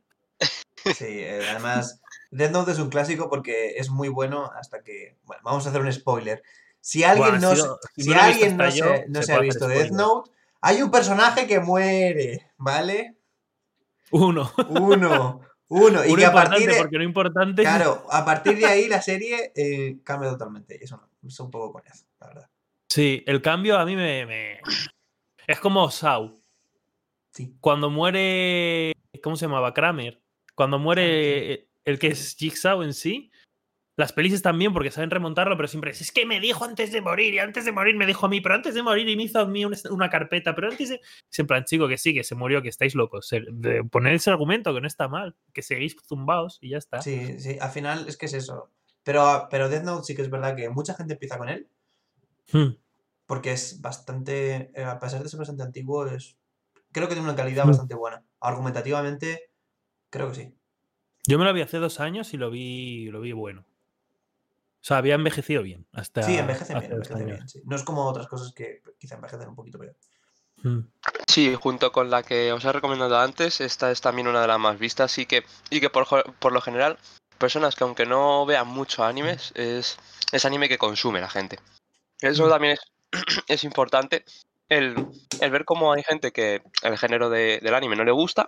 Sí, 0.94 1.06
eh, 1.08 1.42
además, 1.50 2.02
Death 2.30 2.52
Note 2.52 2.72
es 2.74 2.80
un 2.80 2.90
clásico 2.92 3.30
porque 3.32 3.78
es 3.78 3.90
muy 3.90 4.10
bueno 4.10 4.52
hasta 4.56 4.84
que. 4.84 5.18
Bueno, 5.24 5.42
vamos 5.44 5.66
a 5.66 5.70
hacer 5.70 5.82
un 5.82 5.92
spoiler. 5.92 6.44
Si 6.88 7.04
alguien 7.04 7.30
Buah, 7.30 7.40
no, 7.40 7.56
si 7.56 7.62
se- 7.62 8.04
si 8.04 8.10
no 8.12 8.22
alguien 8.22 8.58
no 8.58 8.70
se, 8.72 9.06
no 9.08 9.20
se 9.22 9.26
se 9.26 9.34
ha 9.34 9.40
visto 9.40 9.68
Death 9.68 9.88
spoiler. 9.88 9.92
Note, 9.92 10.32
hay 10.62 10.82
un 10.84 10.92
personaje 10.92 11.48
que 11.48 11.60
muere, 11.60 12.52
¿vale? 12.58 13.16
Uno. 14.12 14.52
Uno, 14.70 15.42
uno. 15.70 16.06
Y 16.06 16.10
Uno 16.10 16.16
que 16.18 16.26
a 16.26 16.32
partir 16.32 16.70
de. 16.70 16.78
porque 16.78 16.98
lo 16.98 17.04
importante. 17.04 17.64
Claro, 17.64 18.06
a 18.12 18.24
partir 18.24 18.60
de 18.60 18.68
ahí 18.68 18.88
la 18.88 19.02
serie 19.02 19.52
eh, 19.56 19.98
cambia 20.04 20.30
totalmente. 20.30 20.78
Eso 20.84 20.98
no, 20.98 21.10
es 21.28 21.40
un 21.40 21.50
poco 21.50 21.74
coñazo, 21.74 22.06
la 22.20 22.28
verdad. 22.28 22.50
Sí, 22.88 23.24
el 23.26 23.42
cambio 23.42 23.80
a 23.80 23.86
mí 23.86 23.96
me. 23.96 24.28
me- 24.28 24.60
Es 25.48 25.60
como 25.60 25.90
Sau. 25.90 26.40
Sí. 27.32 27.56
Cuando 27.62 27.90
muere. 27.90 28.94
¿Cómo 29.24 29.36
se 29.38 29.46
llamaba? 29.48 29.74
Kramer. 29.74 30.22
Cuando 30.54 30.78
muere 30.78 31.68
el 31.84 31.98
que 31.98 32.10
es 32.10 32.36
Jigsaw 32.38 32.84
en 32.84 32.94
sí. 32.94 33.32
Las 33.98 34.12
pelis 34.12 34.42
bien 34.56 34.74
porque 34.74 34.92
saben 34.92 35.10
remontarlo, 35.10 35.56
pero 35.56 35.70
siempre 35.70 35.92
es, 35.92 36.02
es 36.02 36.12
que 36.12 36.26
me 36.26 36.42
dijo 36.42 36.66
antes 36.66 36.92
de 36.92 37.00
morir 37.02 37.34
y 37.34 37.40
antes 37.40 37.64
de 37.64 37.72
morir 37.72 37.96
me 37.96 38.06
dijo 38.06 38.26
a 38.26 38.30
mí, 38.30 38.42
pero 38.42 38.56
antes 38.56 38.74
de 38.76 38.84
morir 38.84 39.08
y 39.08 39.16
me 39.16 39.24
hizo 39.24 39.40
a 39.40 39.46
mí 39.46 39.64
una, 39.64 39.78
una 39.90 40.10
carpeta, 40.10 40.54
pero 40.54 40.70
antes 40.70 40.90
de... 40.90 41.00
Es 41.32 41.40
en 41.40 41.48
plan, 41.48 41.64
chico, 41.64 41.88
que 41.88 41.98
sí, 41.98 42.14
que 42.14 42.26
se 42.26 42.36
murió, 42.36 42.62
que 42.62 42.68
estáis 42.68 42.94
locos. 42.94 43.30
Poner 43.92 44.14
ese 44.14 44.30
argumento 44.32 44.74
que 44.74 44.82
no 44.82 44.88
está 44.88 45.08
mal, 45.08 45.36
que 45.54 45.62
seguís 45.62 45.96
zumbaos 46.08 46.58
y 46.60 46.72
ya 46.72 46.78
está. 46.78 47.02
Sí, 47.02 47.40
sí, 47.40 47.58
al 47.60 47.72
final 47.72 48.06
es 48.10 48.18
que 48.18 48.26
es 48.26 48.34
eso. 48.34 48.70
Pero, 49.04 49.48
pero 49.50 49.70
Death 49.70 49.84
Note 49.84 50.04
sí 50.04 50.16
que 50.16 50.24
es 50.24 50.30
verdad 50.30 50.56
que 50.58 50.68
mucha 50.70 50.94
gente 50.96 51.14
empieza 51.14 51.38
con 51.38 51.48
él 51.50 51.68
Hmm. 52.52 52.76
porque 53.26 53.54
es 53.54 53.82
bastante, 53.82 54.72
eh, 54.80 54.84
a 54.84 55.00
pesar 55.00 55.24
de 55.24 55.30
ser 55.30 55.40
bastante 55.40 55.64
antiguo, 55.64 56.06
es 56.06 56.38
creo 56.92 57.08
que 57.08 57.16
tiene 57.16 57.28
una 57.28 57.36
calidad 57.36 57.64
Mm. 57.66 57.68
bastante 57.70 57.96
buena. 57.96 58.24
Argumentativamente, 58.40 59.50
creo 60.10 60.30
que 60.30 60.36
sí. 60.36 60.54
Yo 61.28 61.40
me 61.40 61.46
lo 61.46 61.54
vi 61.54 61.62
hace 61.62 61.78
dos 61.78 62.00
años 62.00 62.34
y 62.34 62.38
lo 62.38 62.52
vi, 62.52 63.06
lo 63.08 63.22
vi 63.22 63.32
bueno. 63.32 63.66
O 64.86 64.88
sea, 64.88 64.98
había 64.98 65.16
envejecido 65.16 65.64
bien. 65.64 65.88
Hasta 65.94 66.22
Sí, 66.22 66.38
envejece 66.38 66.76
bien, 66.78 66.92
envejece 66.92 67.16
años. 67.16 67.26
bien. 67.26 67.50
sí. 67.50 67.60
No 67.66 67.76
es 67.76 67.82
como 67.82 68.06
otras 68.06 68.28
cosas 68.28 68.54
que 68.54 68.84
quizá 69.00 69.16
envejecen 69.16 69.50
un 69.50 69.56
poquito 69.56 69.80
peor. 69.80 69.96
Hmm. 70.62 70.82
Sí, 71.26 71.56
junto 71.60 71.92
con 71.92 72.12
la 72.12 72.22
que 72.22 72.54
os 72.54 72.64
he 72.64 72.72
recomendado 72.72 73.18
antes, 73.18 73.62
esta 73.62 73.90
es 73.90 74.00
también 74.02 74.28
una 74.28 74.42
de 74.42 74.48
las 74.48 74.60
más 74.60 74.78
vistas 74.78 75.18
y 75.18 75.26
que, 75.26 75.44
y 75.72 75.80
que 75.82 75.90
por, 75.90 76.06
por 76.38 76.52
lo 76.54 76.62
general, 76.62 77.00
personas 77.40 77.76
que 77.76 77.84
aunque 77.84 78.06
no 78.06 78.46
vean 78.46 78.68
mucho 78.68 79.04
animes, 79.04 79.54
es, 79.56 79.98
es 80.32 80.46
anime 80.46 80.70
que 80.70 80.78
consume 80.78 81.20
la 81.20 81.30
gente. 81.30 81.58
Eso 82.22 82.46
Mm. 82.46 82.50
también 82.52 82.74
es, 82.74 82.82
es 83.48 83.64
importante, 83.64 84.24
el, 84.70 85.08
el 85.42 85.50
ver 85.50 85.66
cómo 85.66 85.94
hay 85.94 86.04
gente 86.04 86.32
que 86.32 86.62
el 86.84 86.98
género 87.00 87.32
de- 87.32 87.60
del 87.60 87.74
anime 87.74 87.96
no 87.96 88.04
le 88.04 88.12
gusta, 88.12 88.46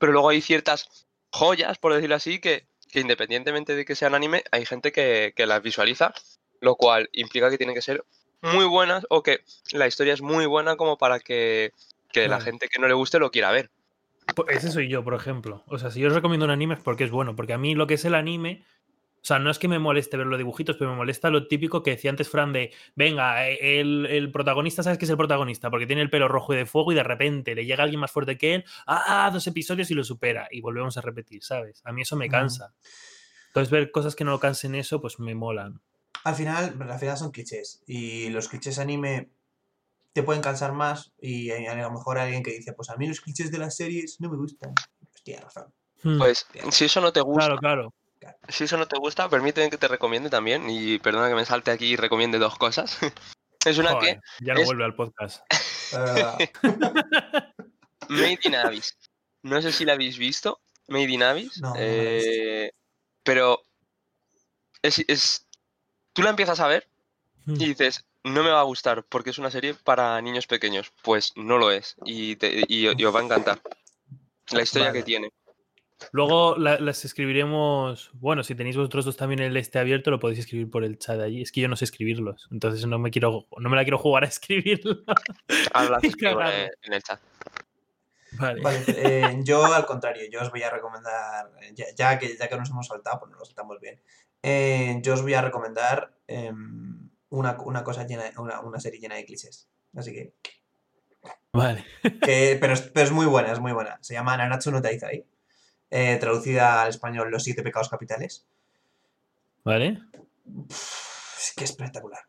pero 0.00 0.10
luego 0.10 0.30
hay 0.30 0.40
ciertas 0.40 1.06
joyas, 1.30 1.78
por 1.78 1.94
decirlo 1.94 2.16
así, 2.16 2.40
que, 2.40 2.66
que 2.90 3.00
independientemente 3.00 3.74
de 3.74 3.84
que 3.84 3.94
sean 3.94 4.14
anime, 4.14 4.44
hay 4.50 4.66
gente 4.66 4.92
que, 4.92 5.32
que 5.36 5.46
las 5.46 5.62
visualiza, 5.62 6.12
lo 6.60 6.76
cual 6.76 7.08
implica 7.12 7.50
que 7.50 7.58
tienen 7.58 7.74
que 7.74 7.82
ser 7.82 8.04
muy 8.42 8.64
buenas 8.64 9.06
o 9.10 9.22
que 9.22 9.40
la 9.72 9.86
historia 9.86 10.14
es 10.14 10.22
muy 10.22 10.46
buena 10.46 10.76
como 10.76 10.98
para 10.98 11.20
que, 11.20 11.72
que 12.12 12.28
la 12.28 12.40
gente 12.40 12.68
que 12.68 12.80
no 12.80 12.88
le 12.88 12.94
guste 12.94 13.18
lo 13.18 13.30
quiera 13.30 13.50
ver. 13.50 13.70
Pues 14.34 14.58
ese 14.58 14.70
soy 14.70 14.88
yo, 14.88 15.02
por 15.02 15.14
ejemplo. 15.14 15.64
O 15.66 15.78
sea, 15.78 15.90
si 15.90 16.00
yo 16.00 16.08
os 16.08 16.14
recomiendo 16.14 16.44
un 16.44 16.50
anime 16.50 16.74
es 16.74 16.80
porque 16.80 17.04
es 17.04 17.10
bueno. 17.10 17.34
Porque 17.36 17.52
a 17.52 17.58
mí 17.58 17.74
lo 17.74 17.86
que 17.86 17.94
es 17.94 18.04
el 18.04 18.14
anime. 18.14 18.64
O 19.22 19.24
sea, 19.24 19.38
no 19.38 19.50
es 19.50 19.58
que 19.58 19.68
me 19.68 19.78
moleste 19.78 20.16
ver 20.16 20.26
los 20.26 20.38
dibujitos, 20.38 20.76
pero 20.78 20.90
me 20.90 20.96
molesta 20.96 21.28
lo 21.28 21.46
típico 21.46 21.82
que 21.82 21.90
decía 21.90 22.10
antes 22.10 22.28
Fran 22.28 22.52
de, 22.54 22.72
venga, 22.96 23.48
eh, 23.48 23.80
el, 23.80 24.06
el 24.06 24.32
protagonista, 24.32 24.82
¿sabes 24.82 24.98
que 24.98 25.04
es 25.04 25.10
el 25.10 25.16
protagonista? 25.18 25.68
Porque 25.70 25.86
tiene 25.86 26.00
el 26.02 26.08
pelo 26.10 26.26
rojo 26.26 26.54
y 26.54 26.56
de 26.56 26.64
fuego 26.66 26.92
y 26.92 26.94
de 26.94 27.02
repente 27.02 27.54
le 27.54 27.66
llega 27.66 27.82
alguien 27.84 28.00
más 28.00 28.10
fuerte 28.10 28.38
que 28.38 28.54
él, 28.54 28.64
ah, 28.86 29.28
dos 29.32 29.46
episodios 29.46 29.90
y 29.90 29.94
lo 29.94 30.04
supera 30.04 30.48
y 30.50 30.60
volvemos 30.62 30.96
a 30.96 31.02
repetir, 31.02 31.42
¿sabes? 31.44 31.82
A 31.84 31.92
mí 31.92 32.02
eso 32.02 32.16
me 32.16 32.28
Mm. 32.28 32.30
cansa. 32.30 32.72
Entonces 33.48 33.70
ver 33.70 33.90
cosas 33.90 34.14
que 34.16 34.24
no 34.24 34.30
lo 34.30 34.40
cansen 34.40 34.74
eso, 34.74 35.00
pues 35.00 35.18
me 35.18 35.34
molan. 35.34 35.80
Al 36.24 36.34
final, 36.34 36.76
al 36.80 36.98
final 36.98 37.16
son 37.16 37.30
clichés. 37.30 37.82
Y 37.86 38.28
los 38.30 38.48
clichés 38.48 38.78
anime 38.78 39.30
te 40.12 40.22
pueden 40.22 40.40
cansar 40.42 40.72
más. 40.72 41.12
Y 41.20 41.50
a 41.50 41.74
lo 41.74 41.90
mejor 41.90 42.18
hay 42.18 42.24
alguien 42.26 42.42
que 42.42 42.52
dice, 42.52 42.72
pues 42.72 42.90
a 42.90 42.96
mí 42.96 43.06
los 43.08 43.20
clichés 43.20 43.50
de 43.50 43.58
las 43.58 43.76
series 43.76 44.20
no 44.20 44.30
me 44.30 44.36
gustan. 44.36 44.72
Pues 45.10 45.22
tiene 45.22 45.40
razón. 45.42 45.72
Hmm, 46.02 46.18
Pues 46.18 46.46
si 46.70 46.84
eso 46.86 47.00
no 47.00 47.12
te 47.12 47.20
gusta, 47.20 47.46
claro, 47.46 47.58
claro. 47.58 47.94
Si 48.48 48.64
eso 48.64 48.76
no 48.76 48.86
te 48.86 48.98
gusta, 48.98 49.28
permíteme 49.28 49.70
que 49.70 49.78
te 49.78 49.88
recomiende 49.88 50.30
también. 50.30 50.68
Y 50.68 50.98
perdona 50.98 51.28
que 51.28 51.34
me 51.34 51.44
salte 51.44 51.70
aquí 51.70 51.92
y 51.92 51.96
recomiende 51.96 52.38
dos 52.38 52.56
cosas. 52.58 52.98
es 53.64 53.78
una 53.78 53.92
Joder, 53.92 54.20
que 54.38 54.44
ya 54.46 54.54
no 54.54 54.60
es- 54.60 54.66
vuelve 54.66 54.84
al 54.84 54.94
podcast. 54.94 55.42
Verdad. 55.92 56.38
Made 58.08 58.38
in 58.44 58.54
Abyss. 58.54 58.96
No 59.42 59.60
sé 59.62 59.72
si 59.72 59.84
la 59.84 59.94
habéis 59.94 60.18
visto. 60.18 60.60
Made 60.88 61.10
in 61.10 61.22
Abyss. 61.22 61.60
No, 61.60 61.70
no 61.70 61.74
eh, 61.78 62.72
pero 63.22 63.62
es, 64.82 64.98
es- 65.06 65.46
Tú 66.12 66.22
la 66.22 66.30
empiezas 66.30 66.58
a 66.60 66.66
ver 66.66 66.88
Hmm. 67.46 67.54
y 67.54 67.66
dices, 67.68 68.04
no 68.24 68.42
me 68.42 68.50
va 68.50 68.60
a 68.60 68.64
gustar 68.64 69.02
porque 69.04 69.30
es 69.30 69.38
una 69.38 69.50
serie 69.50 69.72
para 69.74 70.20
niños 70.20 70.46
pequeños. 70.46 70.92
Pues 71.02 71.32
no 71.36 71.56
lo 71.56 71.70
es. 71.70 71.94
Y, 72.04 72.36
te- 72.36 72.64
y- 72.68 72.88
y 72.90 73.04
os 73.04 73.14
va 73.14 73.20
a 73.20 73.24
encantar. 73.24 73.62
La 74.50 74.62
historia 74.62 74.88
Vale. 74.88 74.98
que 74.98 75.04
tiene. 75.04 75.32
Luego 76.12 76.56
la- 76.56 76.78
las 76.80 77.04
escribiremos. 77.04 78.10
Bueno, 78.14 78.42
si 78.42 78.54
tenéis 78.54 78.76
vosotros 78.76 79.04
dos 79.04 79.16
también 79.16 79.40
el 79.40 79.56
este 79.56 79.78
abierto, 79.78 80.10
lo 80.10 80.18
podéis 80.18 80.40
escribir 80.40 80.70
por 80.70 80.84
el 80.84 80.98
chat 80.98 81.16
de 81.18 81.24
allí. 81.24 81.42
Es 81.42 81.52
que 81.52 81.60
yo 81.60 81.68
no 81.68 81.76
sé 81.76 81.84
escribirlos. 81.84 82.48
Entonces 82.50 82.86
no 82.86 82.98
me 82.98 83.10
quiero, 83.10 83.46
no 83.58 83.68
me 83.70 83.76
la 83.76 83.82
quiero 83.84 83.98
jugar 83.98 84.24
a 84.24 84.28
escribirlo. 84.28 84.96
Ahora 85.74 85.98
cagarla. 86.20 86.64
en, 86.82 86.92
el 86.92 87.02
chat. 87.02 87.20
Vale. 88.32 88.60
Vale, 88.62 88.84
eh, 88.88 89.40
yo 89.42 89.64
al 89.64 89.84
contrario, 89.86 90.22
yo 90.30 90.40
os 90.40 90.50
voy 90.50 90.62
a 90.62 90.70
recomendar, 90.70 91.50
ya, 91.74 91.86
ya 91.96 92.18
que, 92.18 92.36
ya 92.36 92.48
que 92.48 92.56
nos 92.56 92.70
hemos 92.70 92.86
saltado, 92.86 93.18
pues 93.20 93.30
nos 93.30 93.40
lo 93.40 93.44
saltamos 93.44 93.80
bien. 93.80 94.00
Eh, 94.42 95.00
yo 95.02 95.14
os 95.14 95.22
voy 95.22 95.34
a 95.34 95.42
recomendar 95.42 96.14
em, 96.26 97.10
una, 97.28 97.58
una 97.60 97.84
cosa 97.84 98.06
llena, 98.06 98.24
una, 98.38 98.60
una 98.60 98.80
serie 98.80 99.00
llena 99.00 99.16
de 99.16 99.24
clichés. 99.24 99.68
Así 99.94 100.12
que, 100.12 100.32
Vale. 101.52 101.84
que- 102.22 102.56
pero, 102.60 102.72
es, 102.74 102.82
pero 102.82 103.04
es 103.06 103.12
muy 103.12 103.26
buena, 103.26 103.52
es 103.52 103.58
muy 103.58 103.72
buena. 103.72 103.98
Se 104.00 104.14
llama 104.14 104.36
Nanatsu 104.36 104.70
no 104.70 104.80
Taizai, 104.80 105.26
eh, 105.90 106.16
traducida 106.20 106.82
al 106.82 106.88
español 106.88 107.30
Los 107.30 107.44
siete 107.44 107.62
pecados 107.62 107.88
capitales. 107.88 108.46
Vale. 109.64 110.00
Es 110.68 111.52
que 111.56 111.64
es 111.64 111.70
espectacular. 111.70 112.20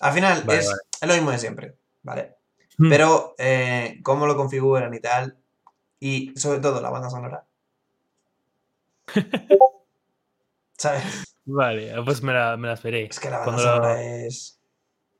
Al 0.00 0.12
final 0.12 0.42
Vale, 0.44 0.60
es, 0.60 0.66
vale. 0.66 0.78
es 1.00 1.08
lo 1.08 1.14
mismo 1.14 1.30
de 1.30 1.38
siempre, 1.38 1.74
¿vale? 2.02 2.36
Hmm. 2.78 2.88
Pero 2.90 3.34
eh, 3.38 4.00
cómo 4.02 4.26
lo 4.26 4.36
configuran 4.36 4.92
y 4.94 5.00
tal, 5.00 5.36
y 6.00 6.32
sobre 6.36 6.58
todo 6.60 6.80
la 6.80 6.90
banda 6.90 7.08
sonora. 7.10 7.44
¿Sabes? 10.76 11.36
Vale, 11.44 11.92
pues 12.04 12.22
me, 12.22 12.32
la, 12.32 12.56
me 12.56 12.68
las 12.68 12.82
veré. 12.82 13.04
Es 13.04 13.20
que 13.20 13.30
la 13.30 13.38
banda 13.38 13.52
Cuando 13.52 13.62
sonora 13.62 14.02
es. 14.02 14.60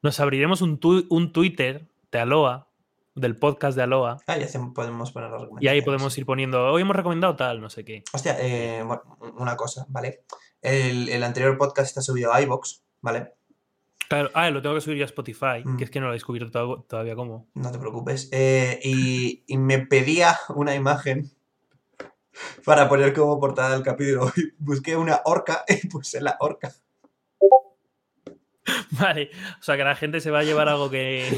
Nos 0.03 0.21
abriremos 0.21 0.63
un, 0.63 0.79
tu- 0.79 1.07
un 1.11 1.33
Twitter 1.33 1.87
de 2.11 2.19
Aloha, 2.19 2.67
del 3.15 3.37
podcast 3.39 3.77
de 3.77 3.83
Aloha, 3.85 4.17
Ah, 4.27 4.37
y 4.39 4.45
podemos 4.75 5.13
poner 5.13 5.31
las 5.31 5.41
y 5.41 5.43
ahí 5.43 5.47
recomendaciones. 5.47 5.85
podemos 5.85 6.19
ir 6.19 6.27
poniendo, 6.27 6.67
hoy 6.73 6.83
hemos 6.83 6.97
recomendado 6.97 7.37
tal, 7.37 7.61
no 7.61 7.71
sé 7.71 7.85
qué. 7.85 8.03
Hostia, 8.13 8.37
eh, 8.41 8.83
bueno, 8.85 9.03
una 9.39 9.57
cosa, 9.57 9.87
¿vale? 9.89 10.25
El, 10.61 11.09
el 11.09 11.23
anterior 11.23 11.57
podcast 11.59 11.89
está 11.89 12.01
subido 12.03 12.33
a 12.33 12.41
iBox, 12.43 12.83
¿vale? 13.01 13.35
Claro, 14.09 14.31
ah, 14.35 14.51
lo 14.51 14.61
tengo 14.61 14.75
que 14.75 14.81
subir 14.81 14.99
yo 14.99 15.05
a 15.05 15.07
Spotify, 15.07 15.63
Mm. 15.65 15.77
que 15.77 15.85
es 15.85 15.91
que 15.91 16.01
no 16.01 16.07
lo 16.07 16.13
he 16.13 16.17
descubierto 16.17 16.51
to- 16.51 16.87
todavía 16.89 17.15
cómo. 17.17 17.49
No 17.55 17.71
te 17.73 17.79
preocupes. 17.79 18.29
Eh, 18.33 18.79
y, 18.83 19.45
y 19.47 19.59
me 19.59 19.79
pedía 19.79 20.39
una 20.55 20.75
imagen 20.75 21.31
para 22.65 22.89
poner 22.89 23.13
como 23.15 23.39
portada 23.41 23.71
del 23.71 23.83
capítulo. 23.83 24.31
Busqué 24.59 24.97
una 24.97 25.21
orca 25.25 25.65
y 25.69 25.87
puse 25.89 26.21
la 26.21 26.37
orca. 26.41 26.73
Vale, 28.99 29.31
o 29.59 29.63
sea 29.63 29.77
que 29.77 29.85
la 29.85 29.95
gente 29.95 30.21
se 30.21 30.31
va 30.31 30.41
a 30.41 30.45
llevar 30.45 30.69
algo 30.69 30.91
que, 30.91 31.29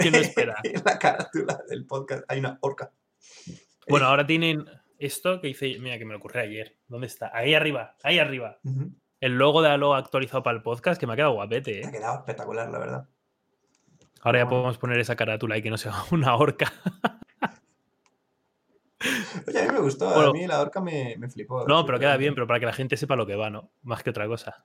que 0.00 0.10
no 0.10 0.18
espera. 0.18 0.56
En 0.64 0.82
la 0.84 0.98
carátula 0.98 1.60
del 1.68 1.86
podcast 1.86 2.24
hay 2.28 2.38
una 2.38 2.58
orca. 2.60 2.92
Bueno, 3.88 4.06
ahora 4.06 4.26
tienen 4.26 4.64
esto 4.98 5.40
que 5.40 5.48
hice, 5.48 5.78
mira 5.80 5.98
que 5.98 6.04
me 6.04 6.12
lo 6.12 6.18
ocurrió 6.18 6.42
ayer. 6.42 6.76
¿Dónde 6.88 7.06
está? 7.06 7.30
Ahí 7.34 7.54
arriba, 7.54 7.96
ahí 8.02 8.18
arriba. 8.18 8.58
El 9.20 9.38
logo 9.38 9.62
de 9.62 9.70
Aloha 9.70 9.98
actualizado 9.98 10.42
para 10.42 10.56
el 10.56 10.62
podcast, 10.62 11.00
que 11.00 11.06
me 11.06 11.12
ha 11.12 11.16
quedado 11.16 11.32
guapete, 11.32 11.80
Te 11.80 11.86
ha 11.86 11.88
¿eh? 11.88 11.92
quedado 11.92 12.18
espectacular, 12.18 12.70
la 12.70 12.78
verdad. 12.78 13.08
Ahora 14.22 14.40
ya 14.40 14.48
podemos 14.48 14.78
poner 14.78 14.98
esa 14.98 15.14
carátula 15.14 15.56
y 15.56 15.62
que 15.62 15.70
no 15.70 15.78
sea 15.78 15.92
una 16.10 16.34
horca. 16.36 16.72
Oye, 19.46 19.60
a 19.60 19.66
mí 19.66 19.72
me 19.72 19.80
gustó. 19.80 20.12
Bueno. 20.12 20.30
a 20.30 20.32
mí 20.32 20.46
la 20.46 20.60
orca 20.60 20.80
me, 20.80 21.16
me 21.18 21.28
flipó. 21.28 21.66
No, 21.66 21.84
pero 21.86 21.98
queda 21.98 22.16
bien, 22.16 22.34
pero 22.34 22.46
para 22.46 22.58
que 22.58 22.66
la 22.66 22.72
gente 22.72 22.96
sepa 22.96 23.14
lo 23.14 23.26
que 23.26 23.36
va, 23.36 23.50
¿no? 23.50 23.70
Más 23.82 24.02
que 24.02 24.10
otra 24.10 24.26
cosa. 24.26 24.64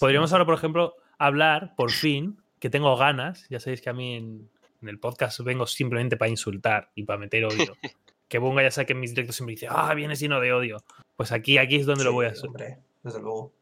Podríamos 0.00 0.32
ahora, 0.32 0.44
por 0.44 0.54
ejemplo, 0.54 0.94
hablar, 1.18 1.74
por 1.76 1.90
fin, 1.90 2.38
que 2.58 2.70
tengo 2.70 2.96
ganas. 2.96 3.46
Ya 3.48 3.60
sabéis 3.60 3.80
que 3.82 3.90
a 3.90 3.92
mí 3.92 4.14
en, 4.16 4.48
en 4.82 4.88
el 4.88 4.98
podcast 4.98 5.40
vengo 5.40 5.66
simplemente 5.66 6.16
para 6.16 6.28
insultar 6.30 6.90
y 6.94 7.04
para 7.04 7.18
meter 7.18 7.44
odio. 7.44 7.76
que 8.28 8.38
Bunga 8.38 8.62
ya 8.62 8.70
sabe 8.70 8.86
que 8.86 8.92
en 8.92 9.00
mis 9.00 9.10
directos 9.10 9.36
siempre 9.36 9.54
dice, 9.54 9.68
ah, 9.70 9.92
viene 9.94 10.14
lleno 10.16 10.40
de 10.40 10.52
odio. 10.52 10.78
Pues 11.16 11.32
aquí, 11.32 11.58
aquí 11.58 11.76
es 11.76 11.86
donde 11.86 12.04
lo 12.04 12.12
voy 12.12 12.26
a 12.26 12.30
hacer. 12.30 12.48
Hombre, 12.48 12.78
desde 13.02 13.20
luego. 13.20 13.52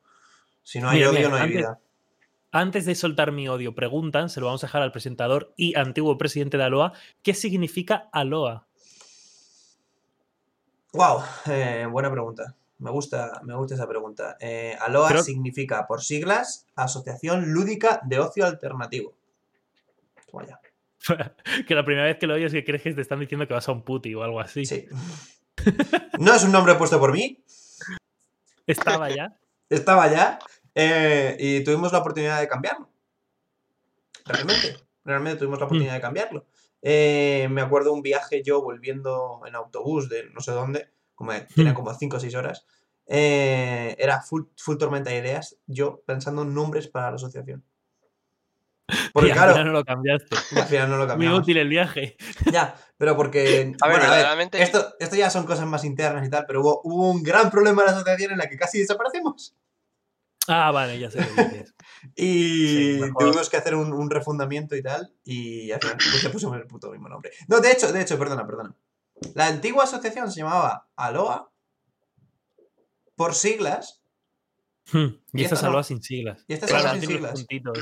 Si 0.62 0.80
no 0.80 0.88
hay 0.88 0.98
Mira, 0.98 1.10
odio, 1.10 1.18
mira, 1.18 1.28
no 1.30 1.36
hay 1.36 1.42
antes- 1.42 1.56
vida. 1.58 1.78
Antes 2.56 2.86
de 2.86 2.94
soltar 2.94 3.32
mi 3.32 3.48
odio, 3.48 3.74
preguntan, 3.74 4.30
se 4.30 4.38
lo 4.38 4.46
vamos 4.46 4.62
a 4.62 4.68
dejar 4.68 4.80
al 4.82 4.92
presentador 4.92 5.52
y 5.56 5.76
antiguo 5.76 6.16
presidente 6.16 6.56
de 6.56 6.62
Aloha, 6.62 6.92
¿qué 7.24 7.34
significa 7.34 8.08
Aloha? 8.12 8.64
Wow, 10.92 11.22
eh, 11.46 11.86
buena 11.90 12.10
pregunta. 12.12 12.54
Me 12.84 12.90
gusta, 12.90 13.40
me 13.44 13.54
gusta 13.56 13.76
esa 13.76 13.88
pregunta. 13.88 14.36
Eh, 14.40 14.76
Aloha 14.78 15.08
Creo- 15.08 15.22
significa, 15.22 15.86
por 15.86 16.02
siglas, 16.02 16.66
Asociación 16.76 17.50
Lúdica 17.50 18.02
de 18.04 18.18
Ocio 18.18 18.44
Alternativo. 18.44 19.14
Toma 20.30 20.44
ya. 20.46 20.60
que 21.66 21.74
la 21.74 21.82
primera 21.82 22.04
vez 22.04 22.18
que 22.18 22.26
lo 22.26 22.34
oyes 22.34 22.52
que 22.52 22.62
crees 22.62 22.82
que 22.82 22.92
te 22.92 23.00
están 23.00 23.20
diciendo 23.20 23.48
que 23.48 23.54
vas 23.54 23.66
a 23.70 23.72
un 23.72 23.82
puti 23.84 24.14
o 24.14 24.22
algo 24.22 24.38
así. 24.38 24.66
Sí. 24.66 24.86
No 26.18 26.34
es 26.34 26.44
un 26.44 26.52
nombre 26.52 26.74
puesto 26.74 27.00
por 27.00 27.10
mí, 27.14 27.42
Estaba 28.66 29.08
ya. 29.08 29.34
estaba 29.70 30.12
ya 30.12 30.38
eh, 30.74 31.38
y 31.40 31.64
tuvimos 31.64 31.90
la 31.90 32.00
oportunidad 32.00 32.38
de 32.38 32.48
cambiarlo. 32.48 32.90
Realmente, 34.26 34.76
realmente 35.06 35.38
tuvimos 35.38 35.58
la 35.58 35.64
oportunidad 35.64 35.94
de 35.94 36.00
cambiarlo. 36.02 36.44
Eh, 36.82 37.48
me 37.50 37.62
acuerdo 37.62 37.94
un 37.94 38.02
viaje 38.02 38.42
yo 38.42 38.60
volviendo 38.60 39.40
en 39.46 39.54
autobús 39.54 40.10
de 40.10 40.28
no 40.30 40.40
sé 40.40 40.52
dónde, 40.52 40.90
como 41.14 41.32
tenía 41.54 41.72
Hmm. 41.72 41.74
como 41.74 41.94
5 41.94 42.16
o 42.16 42.20
6 42.20 42.34
horas. 42.34 42.66
eh, 43.06 43.94
era 43.98 44.22
full, 44.22 44.44
full 44.56 44.78
tormenta 44.78 45.10
de 45.10 45.18
ideas, 45.18 45.58
yo 45.66 46.02
pensando 46.06 46.40
en 46.42 46.54
nombres 46.54 46.88
para 46.88 47.10
la 47.10 47.16
asociación. 47.16 47.62
Porque 49.12 49.28
y 49.28 49.30
al 49.32 49.36
claro, 49.36 49.52
final 49.52 49.66
no 49.66 49.72
lo 49.72 49.84
cambiaste. 49.84 50.36
al 50.56 50.64
final 50.66 50.88
no 50.90 50.96
lo 50.96 51.02
Muy 51.04 51.08
cambiamos. 51.08 51.38
útil 51.40 51.56
el 51.58 51.68
viaje. 51.68 52.16
Ya, 52.52 52.74
pero 52.98 53.16
porque. 53.16 53.74
A 53.80 53.88
ver, 53.88 53.96
bueno, 53.98 54.10
verdaderamente- 54.10 54.62
esto, 54.62 54.94
esto 54.98 55.16
ya 55.16 55.30
son 55.30 55.44
cosas 55.46 55.66
más 55.66 55.84
internas 55.84 56.26
y 56.26 56.30
tal, 56.30 56.44
pero 56.46 56.60
hubo, 56.62 56.80
hubo 56.84 57.10
un 57.10 57.22
gran 57.22 57.50
problema 57.50 57.82
en 57.82 57.86
la 57.86 57.92
asociación 57.92 58.32
en 58.32 58.38
la 58.38 58.48
que 58.48 58.56
casi 58.56 58.78
desaparecemos. 58.78 59.54
Ah, 60.48 60.70
vale, 60.72 60.98
ya 60.98 61.10
sé 61.10 61.20
lo 61.20 61.34
que 61.34 61.44
dices. 61.44 61.74
Y 62.16 62.68
Sí, 62.68 63.00
tuvimos 63.18 63.48
que 63.48 63.56
hacer 63.56 63.74
un, 63.74 63.90
un 63.94 64.10
refundamiento 64.10 64.76
y 64.76 64.82
tal. 64.82 65.10
Y 65.24 65.70
al 65.72 65.80
final 65.80 65.96
pues, 65.96 66.22
le 66.24 66.28
pusimos 66.30 66.56
el 66.56 66.66
puto 66.66 66.90
mismo 66.90 67.08
nombre. 67.08 67.30
No, 67.48 67.60
de 67.60 67.70
hecho, 67.72 67.90
de 67.92 68.02
hecho, 68.02 68.18
perdona, 68.18 68.46
perdona. 68.46 68.74
La 69.34 69.46
antigua 69.46 69.84
asociación 69.84 70.30
se 70.30 70.40
llamaba 70.40 70.88
Aloha. 70.96 71.48
Por 73.16 73.34
siglas. 73.34 74.02
Hmm, 74.92 75.16
Y 75.32 75.40
Y 75.40 75.44
esta 75.44 75.54
es 75.54 75.62
no. 75.62 75.68
Aloha 75.70 75.82
sin 75.84 76.02
siglas. 76.02 76.44
Y 76.48 76.54
esta 76.54 76.66
es 76.66 76.72
Claro, 76.72 76.88
Aloha 76.88 77.00
sin 77.00 77.08
siglas. 77.10 77.32
puntitos. 77.32 77.78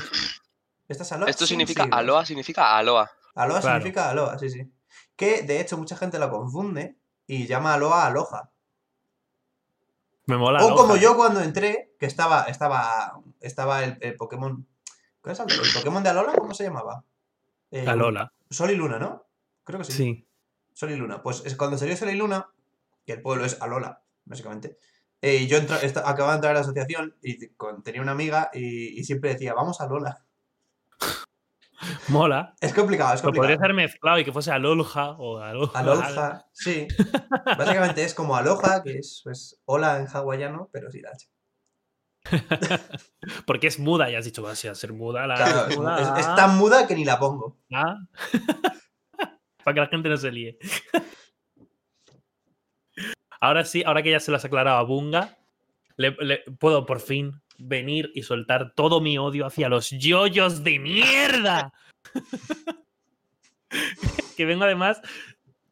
Esta 0.87 1.03
es 1.03 1.11
Aloha. 1.11 1.29
Esto 1.29 1.45
sin 1.45 1.47
significa 1.55 1.83
siglas. 1.83 1.99
aloha, 1.99 2.25
significa 2.25 2.77
aloha. 2.77 3.11
Aloha 3.35 3.61
Claro. 3.61 3.77
significa 3.79 4.09
aloha, 4.09 4.37
sí, 4.39 4.49
sí. 4.49 4.71
Que 5.15 5.41
de 5.43 5.59
hecho 5.59 5.77
mucha 5.77 5.97
gente 5.97 6.19
la 6.19 6.29
confunde 6.29 6.97
y 7.27 7.47
llama 7.47 7.73
aloha 7.73 8.05
aloha. 8.07 8.51
Me 10.25 10.37
mola. 10.37 10.59
O 10.63 10.67
Aloha, 10.67 10.75
como 10.81 10.95
¿eh? 10.95 10.99
yo 11.01 11.15
cuando 11.17 11.41
entré, 11.41 11.95
que 11.99 12.05
estaba, 12.05 12.43
estaba, 12.43 13.19
estaba 13.41 13.83
el, 13.83 13.97
el 14.01 14.15
Pokémon. 14.15 14.65
¿Cuál 15.21 15.33
es 15.33 15.39
el, 15.39 15.51
el 15.51 15.73
Pokémon 15.73 16.03
de 16.03 16.09
Alola? 16.09 16.33
¿Cómo 16.33 16.53
se 16.53 16.63
llamaba? 16.63 17.03
Eh, 17.71 17.85
Alola. 17.87 18.31
Sol 18.49 18.69
y 18.71 18.75
Luna, 18.75 18.99
¿no? 18.99 19.25
Creo 19.63 19.79
que 19.79 19.85
sí. 19.85 19.91
Sí. 19.93 20.27
Sol 20.73 20.91
y 20.91 20.95
Luna. 20.95 21.21
Pues 21.23 21.43
es 21.45 21.55
cuando 21.55 21.77
salió 21.77 21.95
Sol 21.97 22.09
y 22.09 22.15
Luna, 22.15 22.47
que 23.05 23.13
el 23.13 23.21
pueblo 23.21 23.45
es 23.45 23.61
Alola, 23.61 24.01
básicamente. 24.25 24.77
eh, 25.21 25.37
y 25.37 25.47
yo 25.47 25.57
entra- 25.57 25.81
esta- 25.81 26.01
acababa 26.09 26.33
de 26.33 26.37
entrar 26.37 26.51
a 26.51 26.55
la 26.55 26.59
asociación 26.61 27.15
y 27.21 27.47
con- 27.55 27.81
tenía 27.83 28.01
una 28.01 28.11
amiga 28.11 28.49
y, 28.53 28.99
y 28.99 29.03
siempre 29.05 29.31
decía, 29.33 29.53
vamos 29.53 29.79
a 29.81 29.87
Lola. 29.87 30.25
Mola. 32.09 32.55
Es 32.61 32.73
complicado, 32.73 33.13
es 33.13 33.21
Pero 33.21 33.33
podría 33.33 33.55
complicado. 33.57 33.67
ser 33.67 33.73
mezclado 33.75 34.19
y 34.19 34.25
que 34.25 34.31
fuese 34.31 34.51
Aloha 34.51 35.11
o 35.17 35.39
Aloha. 35.39 35.79
Aloha, 35.79 36.45
sí. 36.53 36.87
Básicamente 37.57 38.03
es 38.03 38.13
como 38.13 38.35
aloha, 38.35 38.81
que 38.83 38.97
es 38.99 39.21
pues, 39.23 39.59
hola 39.65 39.97
en 39.99 40.07
hawaiano, 40.07 40.69
pero 40.71 40.89
sin 40.91 41.05
H. 41.07 41.29
Porque 43.45 43.67
es 43.67 43.79
muda, 43.79 44.09
ya 44.09 44.19
has 44.19 44.25
dicho, 44.25 44.41
vas 44.41 44.63
a 44.65 44.75
ser 44.75 44.93
muda. 44.93 45.27
La 45.27 45.35
Claro, 45.35 45.67
es, 45.67 45.77
muda, 45.77 46.01
es- 46.01 46.19
es 46.19 46.27
ah, 46.29 46.35
tan 46.35 46.57
muda 46.57 46.87
que 46.87 46.95
ni 46.95 47.03
la 47.05 47.19
pongo. 47.19 47.57
ah. 47.73 47.97
Para 49.63 49.73
que 49.75 49.79
la 49.81 49.87
gente 49.87 50.09
no 50.09 50.17
se 50.17 50.31
líe. 50.31 50.57
Ahora 53.39 53.65
sí, 53.65 53.83
ahora 53.85 54.01
que 54.03 54.11
ya 54.11 54.19
se 54.19 54.31
las 54.31 54.45
aclarado 54.45 54.77
a 54.77 54.83
Bunga, 54.83 55.37
le- 55.97 56.15
le- 56.19 56.43
puedo 56.59 56.85
por 56.85 56.99
fin 57.01 57.41
venir 57.57 58.11
y 58.15 58.23
soltar 58.23 58.73
todo 58.73 59.01
mi 59.01 59.17
odio 59.17 59.45
hacia 59.45 59.69
los 59.69 59.89
yoyos 59.91 60.63
de 60.63 60.79
mierda. 60.79 61.73
que 64.37 64.45
vengo 64.45 64.63
además 64.63 65.01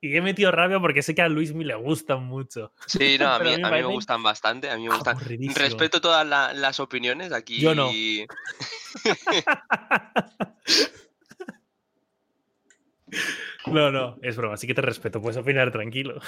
y 0.01 0.15
he 0.15 0.21
metido 0.21 0.51
rabia 0.51 0.79
porque 0.79 1.01
sé 1.03 1.13
que 1.15 1.21
a 1.21 1.29
Luis 1.29 1.53
me 1.53 1.63
le 1.63 1.75
gustan 1.75 2.23
mucho. 2.25 2.73
Sí, 2.87 3.17
no, 3.19 3.27
a 3.29 3.39
mí, 3.39 3.53
a 3.53 3.57
mí 3.57 3.61
me 3.61 3.63
a 3.63 3.65
mí 3.67 3.67
me 3.67 3.69
parecen 3.69 3.91
gustan 3.91 4.23
bastante, 4.23 4.69
a 4.69 4.75
mí 4.77 4.87
me 4.87 4.95
gustan. 4.95 5.17
Respeto 5.55 6.01
todas 6.01 6.25
la- 6.27 6.53
las 6.53 6.79
opiniones 6.79 7.31
aquí. 7.31 7.59
Yo 7.59 7.73
no. 7.75 7.89
No, 13.67 13.91
no, 13.91 14.17
es 14.21 14.35
broma, 14.37 14.55
así 14.55 14.67
que 14.67 14.73
te 14.73 14.81
respeto, 14.81 15.21
puedes 15.21 15.37
opinar 15.37 15.71
tranquilo. 15.71 16.19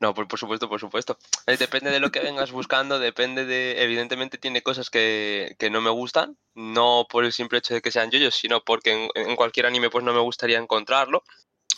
No, 0.00 0.14
por, 0.14 0.26
por 0.26 0.38
supuesto, 0.38 0.68
por 0.68 0.80
supuesto. 0.80 1.18
Eh, 1.46 1.56
depende 1.58 1.90
de 1.90 2.00
lo 2.00 2.10
que 2.10 2.20
vengas 2.20 2.50
buscando, 2.50 2.98
depende 2.98 3.44
de. 3.44 3.82
Evidentemente 3.82 4.38
tiene 4.38 4.62
cosas 4.62 4.88
que, 4.88 5.54
que 5.58 5.68
no 5.68 5.80
me 5.82 5.90
gustan, 5.90 6.38
no 6.54 7.06
por 7.10 7.24
el 7.24 7.32
simple 7.32 7.58
hecho 7.58 7.74
de 7.74 7.82
que 7.82 7.90
sean 7.90 8.10
yoyos, 8.10 8.34
sino 8.34 8.62
porque 8.62 8.92
en, 8.92 9.10
en 9.14 9.36
cualquier 9.36 9.66
anime 9.66 9.90
pues 9.90 10.04
no 10.04 10.14
me 10.14 10.20
gustaría 10.20 10.58
encontrarlo, 10.58 11.22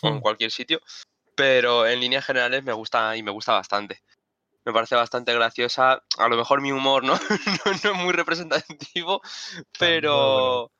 o 0.01 0.07
en 0.07 0.15
Mm. 0.15 0.21
cualquier 0.21 0.51
sitio. 0.51 0.79
Pero 1.35 1.85
en 1.87 1.99
líneas 1.99 2.25
generales 2.25 2.63
me 2.63 2.73
gusta 2.73 3.17
y 3.17 3.23
me 3.23 3.31
gusta 3.31 3.53
bastante. 3.53 4.01
Me 4.65 4.71
parece 4.71 4.95
bastante 4.95 5.33
graciosa. 5.33 6.03
A 6.17 6.27
lo 6.29 6.37
mejor 6.37 6.61
mi 6.61 6.71
humor 6.71 7.03
no, 7.03 7.15
no, 7.65 7.71
no 7.83 7.91
es 7.91 7.97
muy 7.97 8.13
representativo, 8.13 9.21
pero. 9.77 10.71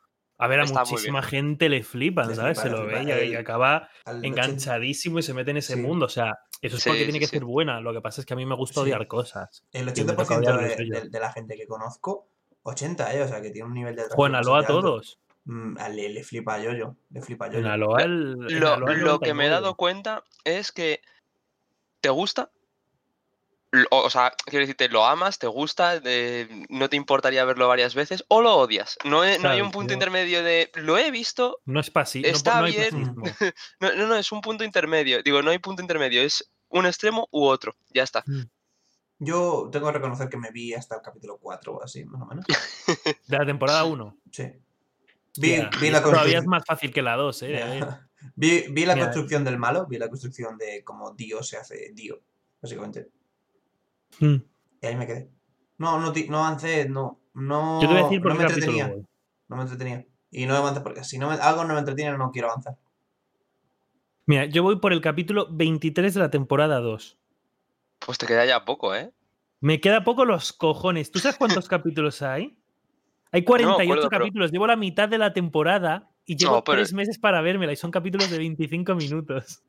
A 0.43 0.47
ver, 0.47 0.59
a 0.59 0.63
Está 0.63 0.81
muchísima 0.81 1.21
gente 1.21 1.69
le 1.69 1.83
flipan, 1.83 2.27
Le 2.27 2.35
¿sabes? 2.35 2.59
flipa, 2.59 2.75
Se 2.77 2.81
lo 2.83 2.87
ve 2.87 3.27
y- 3.27 3.35
acaba 3.35 3.89
Al 4.03 4.25
enganchadísimo 4.25 5.19
y 5.19 5.23
se 5.23 5.33
mete 5.33 5.51
en 5.51 5.57
ese 5.57 5.75
Sí. 5.75 5.79
mundo. 5.81 6.05
O 6.07 6.09
sea, 6.09 6.39
eso 6.61 6.75
es 6.75 6.83
Sí, 6.83 6.89
porque 6.89 7.03
tiene 7.05 7.19
que 7.19 7.27
sí. 7.27 7.37
ser 7.37 7.45
buena. 7.45 7.79
Lo 7.79 7.93
que 7.93 8.01
pasa 8.01 8.19
es 8.19 8.25
que 8.27 8.33
a 8.33 8.37
mí 8.37 8.45
me 8.45 8.55
gusta 8.55 8.75
Sí. 8.75 8.79
odiar 8.81 9.07
cosas. 9.07 9.63
El 9.71 9.83
Y 9.83 9.85
me 9.85 9.91
toca 9.93 10.23
80% 10.23 10.37
odiar 10.39 10.77
de, 10.77 10.85
de- 11.01 11.09
de 11.09 11.19
la 11.19 11.31
gente 11.31 11.55
que 11.55 11.65
conozco, 11.65 12.27
80, 12.63 13.13
¿eh? 13.13 13.21
O 13.21 13.27
sea, 13.27 13.41
que 13.41 13.51
tiene 13.51 13.67
un 13.67 13.73
nivel 13.73 13.95
de 13.95 14.01
atracción 14.01 14.17
Juan 14.17 14.35
Aloa 14.35 14.59
a 14.59 14.65
todos. 14.67 15.19
Mm, 15.45 15.77
le, 15.93 16.09
le 16.09 16.23
flipa 16.23 16.55
a 16.55 16.59
Yoyo. 16.61 16.95
Le 17.11 17.21
flipa 17.21 17.45
a 17.45 17.47
En 17.47 17.53
Yoyo. 17.55 17.69
Aloha 17.69 18.01
el. 18.03 18.37
en 18.49 18.59
Lo, 18.59 18.73
Aloha 18.73 18.93
el 18.93 18.99
lo 18.99 19.19
que 19.19 19.33
me 19.33 19.45
he 19.45 19.49
99. 19.49 19.49
dado 19.49 19.75
cuenta 19.75 20.23
es 20.43 20.71
que 20.73 20.99
te 22.01 22.09
gusta. 22.09 22.51
Lo- 23.73 23.87
O 23.89 24.09
sea, 24.09 24.33
quiero 24.45 24.61
decirte, 24.61 24.87
lo 24.87 25.03
amas, 25.05 25.39
te 25.39 25.47
gusta, 25.47 25.99
de- 25.99 26.65
no 26.69 26.89
te 26.89 26.95
importaría 26.95 27.43
verlo 27.43 27.67
varias 27.67 27.95
veces, 27.95 28.23
o 28.29 28.41
lo 28.41 28.55
odias. 28.55 28.97
No, 29.03 29.23
he- 29.25 29.39
no 29.39 29.49
hay 29.49 29.61
un 29.61 29.71
punto 29.71 29.89
yo- 29.89 29.95
intermedio 29.95 30.43
de 30.43 30.71
lo 30.75 30.97
he 30.97 31.11
visto. 31.11 31.59
No 31.65 31.79
es 31.79 31.89
pasi 31.89 32.21
no 32.21 32.29
po- 32.29 32.35
Está 32.35 32.61
no, 32.61 32.67
bien. 32.67 33.15
No, 33.79 33.93
no, 33.95 34.07
no, 34.07 34.15
es 34.15 34.31
un 34.31 34.41
punto 34.41 34.63
intermedio. 34.63 35.21
Digo, 35.23 35.41
no 35.41 35.51
hay 35.51 35.59
punto 35.59 35.81
intermedio, 35.81 36.21
es 36.21 36.49
un 36.69 36.85
extremo 36.85 37.27
u 37.31 37.45
otro. 37.45 37.75
Ya 37.93 38.03
está. 38.03 38.23
Yo 39.19 39.69
tengo 39.71 39.87
que 39.87 39.93
reconocer 39.93 40.27
que 40.29 40.37
me 40.37 40.51
vi 40.51 40.73
hasta 40.73 40.95
el 40.95 41.01
capítulo 41.01 41.37
4 41.37 41.73
o 41.75 41.83
así, 41.83 42.03
más 42.05 42.21
o 42.21 42.25
menos. 42.25 42.45
De 43.27 43.37
la 43.37 43.45
temporada 43.45 43.83
1. 43.85 44.17
Sí. 44.31 44.43
Vi, 45.37 45.53
Hostia, 45.59 45.69
vi 45.81 45.89
la 45.89 46.01
todavía 46.03 46.39
es 46.39 46.43
construcción. 46.43 46.45
más 46.47 46.63
fácil 46.65 46.93
que 46.93 47.01
la 47.01 47.15
2, 47.15 47.41
¿eh? 47.43 47.85
vi, 48.35 48.65
vi 48.69 48.85
la 48.85 48.93
Mira. 48.95 49.07
construcción 49.07 49.43
del 49.43 49.57
malo, 49.57 49.87
vi 49.87 49.97
la 49.97 50.09
construcción 50.09 50.57
de 50.57 50.83
cómo 50.83 51.11
Dio 51.13 51.41
se 51.41 51.57
hace 51.57 51.91
Dio, 51.93 52.21
básicamente. 52.61 53.07
Mm. 54.19 54.35
Y 54.81 54.85
ahí 54.85 54.95
me 54.95 55.07
quedé. 55.07 55.29
No, 55.77 55.99
no, 55.99 56.13
no 56.29 56.37
avancé, 56.45 56.87
no. 56.89 57.19
No, 57.33 57.81
Yo 57.81 57.87
te 57.87 57.93
voy 57.93 58.01
a 58.01 58.05
decir 58.05 58.21
por 58.21 58.31
no 58.33 58.37
qué 58.37 58.43
me 58.43 58.49
entretenía. 58.49 58.87
voy. 58.87 59.05
No 59.47 59.55
me 59.55 59.61
entretenía. 59.63 60.05
Y 60.31 60.45
no 60.45 60.55
avancé 60.55 60.81
porque 60.81 61.03
si 61.03 61.17
no 61.17 61.29
me- 61.29 61.35
algo 61.35 61.63
no 61.65 61.73
me 61.73 61.79
entretiene, 61.79 62.17
no 62.17 62.31
quiero 62.31 62.49
avanzar. 62.49 62.77
Mira, 64.25 64.45
yo 64.45 64.63
voy 64.63 64.77
por 64.79 64.93
el 64.93 65.01
capítulo 65.01 65.47
23 65.51 66.13
de 66.13 66.19
la 66.19 66.29
temporada 66.29 66.79
2. 66.79 67.17
Pues 68.05 68.17
te 68.17 68.25
queda 68.25 68.45
ya 68.45 68.63
poco, 68.65 68.95
¿eh? 68.95 69.11
Me 69.59 69.79
queda 69.81 70.03
poco 70.03 70.25
los 70.25 70.53
cojones. 70.53 71.11
¿Tú 71.11 71.19
sabes 71.19 71.37
cuántos 71.37 71.67
capítulos 71.69 72.21
hay? 72.21 72.57
Hay 73.31 73.43
48 73.43 73.81
acuerdo, 73.83 74.09
pero- 74.09 74.21
capítulos. 74.21 74.51
Llevo 74.51 74.67
la 74.67 74.75
mitad 74.75 75.09
de 75.09 75.17
la 75.17 75.33
temporada 75.33 76.09
y 76.25 76.35
llevo 76.37 76.55
No, 76.55 76.63
pero- 76.63 76.77
tres 76.77 76.93
meses 76.93 77.17
para 77.19 77.41
vérmela 77.41 77.71
y 77.73 77.75
son 77.75 77.91
capítulos 77.91 78.29
de 78.29 78.37
25 78.37 78.95
minutos. 78.95 79.61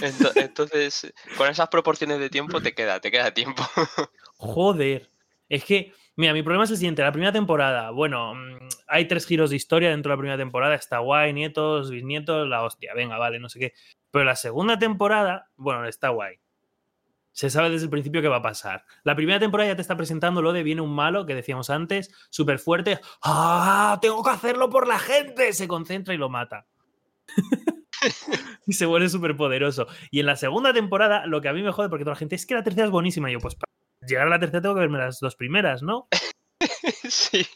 Ento- 0.00 0.32
Entonces, 0.36 1.12
con 1.36 1.48
esas 1.48 1.68
proporciones 1.68 2.18
de 2.18 2.30
tiempo 2.30 2.60
te 2.60 2.74
queda, 2.74 3.00
te 3.00 3.10
queda 3.10 3.32
tiempo. 3.32 3.62
Joder. 4.36 5.10
Es 5.48 5.64
que, 5.64 5.92
mira, 6.16 6.32
mi 6.32 6.42
problema 6.42 6.64
es 6.64 6.70
el 6.70 6.76
siguiente. 6.76 7.02
La 7.02 7.12
primera 7.12 7.32
temporada, 7.32 7.90
bueno, 7.90 8.34
mm, 8.34 8.68
hay 8.88 9.06
tres 9.06 9.26
giros 9.26 9.50
de 9.50 9.56
historia 9.56 9.90
dentro 9.90 10.10
de 10.10 10.16
la 10.16 10.20
primera 10.20 10.36
temporada. 10.38 10.74
Está 10.74 10.98
guay, 10.98 11.32
nietos, 11.32 11.90
bisnietos, 11.90 12.48
la 12.48 12.62
hostia, 12.64 12.92
venga, 12.94 13.16
vale, 13.18 13.38
no 13.38 13.48
sé 13.48 13.58
qué. 13.60 13.72
Pero 14.10 14.24
la 14.24 14.34
segunda 14.36 14.78
temporada, 14.78 15.50
bueno, 15.56 15.86
está 15.86 16.08
guay. 16.08 16.36
Se 17.36 17.50
sabe 17.50 17.68
desde 17.68 17.84
el 17.84 17.90
principio 17.90 18.22
qué 18.22 18.28
va 18.28 18.36
a 18.36 18.42
pasar. 18.42 18.86
La 19.04 19.14
primera 19.14 19.38
temporada 19.38 19.68
ya 19.68 19.76
te 19.76 19.82
está 19.82 19.94
presentando 19.94 20.40
lo 20.40 20.54
de 20.54 20.62
viene 20.62 20.80
un 20.80 20.94
malo, 20.94 21.26
que 21.26 21.34
decíamos 21.34 21.68
antes, 21.68 22.10
súper 22.30 22.58
fuerte. 22.58 22.98
¡Ah! 23.22 23.98
¡Tengo 24.00 24.24
que 24.24 24.30
hacerlo 24.30 24.70
por 24.70 24.88
la 24.88 24.98
gente! 24.98 25.52
Se 25.52 25.68
concentra 25.68 26.14
y 26.14 26.16
lo 26.16 26.30
mata. 26.30 26.66
y 28.66 28.72
se 28.72 28.86
vuelve 28.86 29.10
súper 29.10 29.36
poderoso. 29.36 29.86
Y 30.10 30.20
en 30.20 30.26
la 30.26 30.36
segunda 30.36 30.72
temporada, 30.72 31.26
lo 31.26 31.42
que 31.42 31.50
a 31.50 31.52
mí 31.52 31.62
me 31.62 31.72
jode, 31.72 31.90
porque 31.90 32.04
toda 32.04 32.14
la 32.14 32.18
gente 32.18 32.36
es 32.36 32.46
que 32.46 32.54
la 32.54 32.64
tercera 32.64 32.86
es 32.86 32.90
buenísima. 32.90 33.28
Y 33.28 33.34
yo, 33.34 33.38
pues 33.38 33.54
para 33.54 33.70
llegar 34.08 34.28
a 34.28 34.30
la 34.30 34.40
tercera 34.40 34.62
tengo 34.62 34.74
que 34.74 34.80
verme 34.80 34.96
las 34.96 35.20
dos 35.20 35.36
primeras, 35.36 35.82
¿no? 35.82 36.08
sí. 37.10 37.46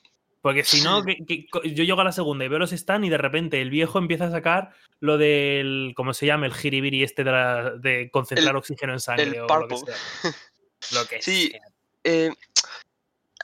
Porque 0.42 0.64
si 0.64 0.80
no, 0.82 1.04
que- 1.04 1.18
que- 1.26 1.46
co- 1.50 1.62
yo 1.62 1.84
llego 1.84 2.00
a 2.00 2.04
la 2.04 2.12
segunda 2.12 2.44
y 2.44 2.48
veo 2.48 2.58
los 2.58 2.72
están 2.72 3.04
y 3.04 3.10
de 3.10 3.18
repente 3.18 3.60
el 3.60 3.68
viejo 3.70 3.98
empieza 3.98 4.24
a 4.26 4.30
sacar 4.30 4.70
lo 4.98 5.18
del, 5.18 5.92
¿cómo 5.94 6.14
se 6.14 6.24
llama? 6.26 6.46
El 6.46 6.54
jiribiri 6.54 7.02
este 7.02 7.24
de, 7.24 7.30
la- 7.32 7.70
de 7.76 8.10
concentrar 8.10 8.50
El- 8.52 8.56
oxígeno 8.56 8.92
en 8.94 9.00
sangre 9.00 9.24
el 9.24 9.40
o 9.40 9.46
lo 9.46 9.68
que 9.68 9.76
sea. 9.76 9.96
Lo 10.92 11.06
que 11.06 11.20
Sí, 11.20 11.48
sea. 11.50 11.60
Eh, 12.04 12.30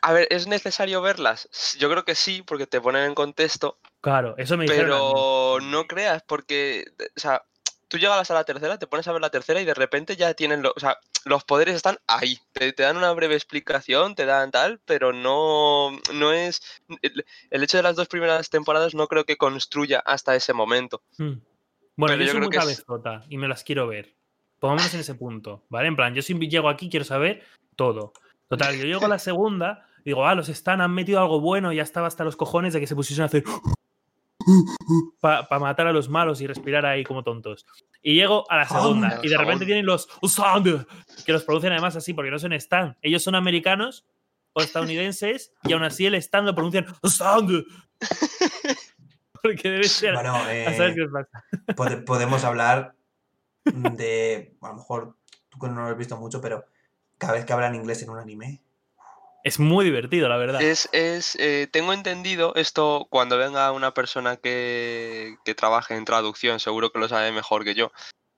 a 0.00 0.12
ver, 0.14 0.26
¿es 0.30 0.46
necesario 0.46 1.02
verlas? 1.02 1.48
Yo 1.78 1.90
creo 1.90 2.04
que 2.04 2.14
sí, 2.14 2.42
porque 2.42 2.66
te 2.66 2.80
ponen 2.80 3.04
en 3.04 3.14
contexto, 3.14 3.78
Claro, 4.00 4.35
eso 4.38 4.56
me 4.56 4.64
pero 4.66 5.59
no 5.61 5.87
creas, 5.87 6.22
porque, 6.26 6.85
o 7.14 7.20
sea, 7.20 7.42
tú 7.88 7.98
llegas 7.98 8.30
a 8.30 8.35
la 8.35 8.44
tercera, 8.44 8.78
te 8.78 8.87
pones 8.87 9.06
a 9.06 9.12
ver 9.12 9.20
la 9.20 9.30
tercera 9.30 9.61
y 9.61 9.64
de 9.66 9.74
repente 9.74 10.16
ya 10.16 10.32
tienen, 10.32 10.62
lo- 10.62 10.72
o 10.74 10.80
sea, 10.80 10.96
los 11.26 11.44
poderes 11.44 11.74
están 11.74 11.98
ahí. 12.06 12.38
Te, 12.52 12.72
te 12.72 12.84
dan 12.84 12.96
una 12.96 13.12
breve 13.12 13.34
explicación, 13.34 14.14
te 14.14 14.24
dan 14.26 14.50
tal, 14.52 14.80
pero 14.84 15.12
no, 15.12 15.90
no 16.14 16.32
es... 16.32 16.62
El, 17.02 17.24
el 17.50 17.62
hecho 17.62 17.76
de 17.76 17.82
las 17.82 17.96
dos 17.96 18.06
primeras 18.08 18.48
temporadas 18.48 18.94
no 18.94 19.08
creo 19.08 19.24
que 19.24 19.36
construya 19.36 19.98
hasta 20.06 20.34
ese 20.36 20.52
momento. 20.52 21.02
Mm. 21.18 21.32
Bueno, 21.96 22.14
Pero 22.14 22.24
yo 22.24 22.30
soy 22.32 22.40
muy 22.40 22.48
es- 22.52 22.58
cabezota 22.58 23.24
y 23.28 23.38
me 23.38 23.48
las 23.48 23.64
quiero 23.64 23.86
ver. 23.88 24.14
Pongámonos 24.60 24.94
en 24.94 25.00
ese 25.00 25.14
punto, 25.14 25.64
¿vale? 25.68 25.88
En 25.88 25.96
plan, 25.96 26.14
yo 26.14 26.22
si 26.22 26.32
llego 26.48 26.68
aquí 26.68 26.88
quiero 26.88 27.04
saber 27.04 27.42
todo. 27.74 28.12
Total, 28.48 28.76
yo 28.76 28.84
llego 28.84 29.04
a 29.04 29.08
la 29.08 29.18
segunda 29.18 29.86
y 30.00 30.10
digo, 30.10 30.24
ah, 30.26 30.34
los 30.36 30.48
están, 30.48 30.80
han 30.80 30.94
metido 30.94 31.20
algo 31.20 31.40
bueno, 31.40 31.72
ya 31.72 31.82
estaba 31.82 32.06
hasta 32.06 32.22
los 32.24 32.36
cojones 32.36 32.72
de 32.72 32.80
que 32.80 32.86
se 32.86 32.94
pusiesen 32.94 33.24
a 33.24 33.26
hacer 33.26 33.42
para 35.20 35.59
matar 35.59 35.87
a 35.87 35.92
los 35.92 36.09
malos 36.09 36.40
y 36.40 36.46
respirar 36.46 36.87
ahí 36.87 37.04
como 37.04 37.22
tontos. 37.22 37.66
Y 38.02 38.14
llego 38.14 38.50
a 38.50 38.56
la 38.59 38.68
segunda 38.68 39.11
Jabón. 39.11 39.24
y 39.26 39.28
de 39.28 39.37
repente 39.38 39.64
tienen 39.66 39.87
los 39.87 40.09
Stand, 40.22 40.87
que 41.24 41.32
los 41.32 41.44
producen 41.44 41.72
además 41.72 41.96
así 41.96 42.14
porque 42.14 42.30
no 42.30 42.38
son 42.38 42.52
Stan. 42.54 42.96
Ellos 43.02 43.22
son 43.22 43.35
americanos 43.35 44.06
o 44.52 44.62
estadounidenses 44.62 45.52
y 45.64 45.72
aún 45.72 45.82
así 45.85 46.06
el 46.06 46.14
Stand 46.14 46.46
lo 46.46 46.54
pronuncian 46.54 46.87
Stand. 47.04 47.64
Porque 49.42 49.70
debe 49.70 49.85
ser... 49.85 50.14
Bueno, 50.14 50.35
a 50.35 50.40
saber 50.74 50.90
eh, 50.90 50.94
qué 50.94 51.02
os 51.02 51.12
pasa. 51.12 51.44
pode- 51.76 52.02
podemos 52.04 52.42
hablar 52.42 52.94
de. 53.64 54.56
A 54.61 54.68
lo 54.68 54.74
mejor 54.74 55.16
tú 55.48 55.59
que 55.59 55.68
no 55.68 55.82
lo 55.82 55.88
has 55.88 55.96
visto 55.96 56.16
mucho, 56.16 56.40
pero 56.40 56.64
cada 57.18 57.35
vez 57.35 57.44
que 57.44 57.52
hablan 57.52 57.74
inglés 57.74 58.02
en 58.02 58.11
un 58.11 58.18
anime. 58.18 58.61
Es 59.46 59.61
muy 59.61 59.85
divertido, 59.85 60.28
la 60.28 60.38
verdad. 60.38 60.61
Es, 60.61 60.88
es 60.90 61.37
eh, 61.37 61.68
tengo 61.70 61.92
entendido 61.92 62.52
esto 62.56 63.06
cuando 63.11 63.38
venga 63.38 63.70
una 63.70 63.94
persona 63.94 64.37
que, 64.37 65.37
que 65.44 65.54
trabaje 65.54 65.94
en 65.94 66.04
traducción, 66.04 66.59
seguro 66.59 66.90
que 66.90 66.98
lo 66.98 67.09
sabe 67.09 67.30
mejor 67.30 67.62
que 67.62 67.76
yo. 67.76 67.92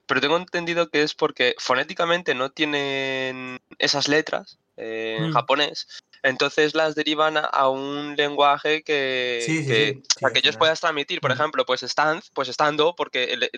Pero 0.05 0.21
tengo 0.21 0.37
entendido 0.37 0.91
que 0.91 1.03
es 1.03 1.15
porque 1.15 1.55
fonéticamente 1.59 2.35
no 2.35 2.51
tienen 2.51 3.59
esas 3.79 4.07
letras 4.07 4.59
eh, 4.77 5.17
en 5.21 5.31
Mm. 5.31 5.33
japonés, 5.33 5.87
entonces 6.23 6.75
las 6.75 6.95
derivan 6.95 7.39
a, 7.39 7.71
un 7.71 8.15
lenguaje 8.15 8.83
que, 8.83 9.39
Sí, 9.41 9.63
sí, 9.63 9.67
que, 9.67 10.03
sí, 10.15 10.27
ellos 10.35 10.59
puedan 10.59 10.77
transmitir. 10.77 11.23
Por 11.23 11.31
Mm. 11.31 11.35
ejemplo, 11.41 11.65
pues 11.65 11.83
stand, 11.85 12.23
pues 12.35 12.51
estando, 12.51 12.95
porque 12.95 13.33
el- 13.33 13.51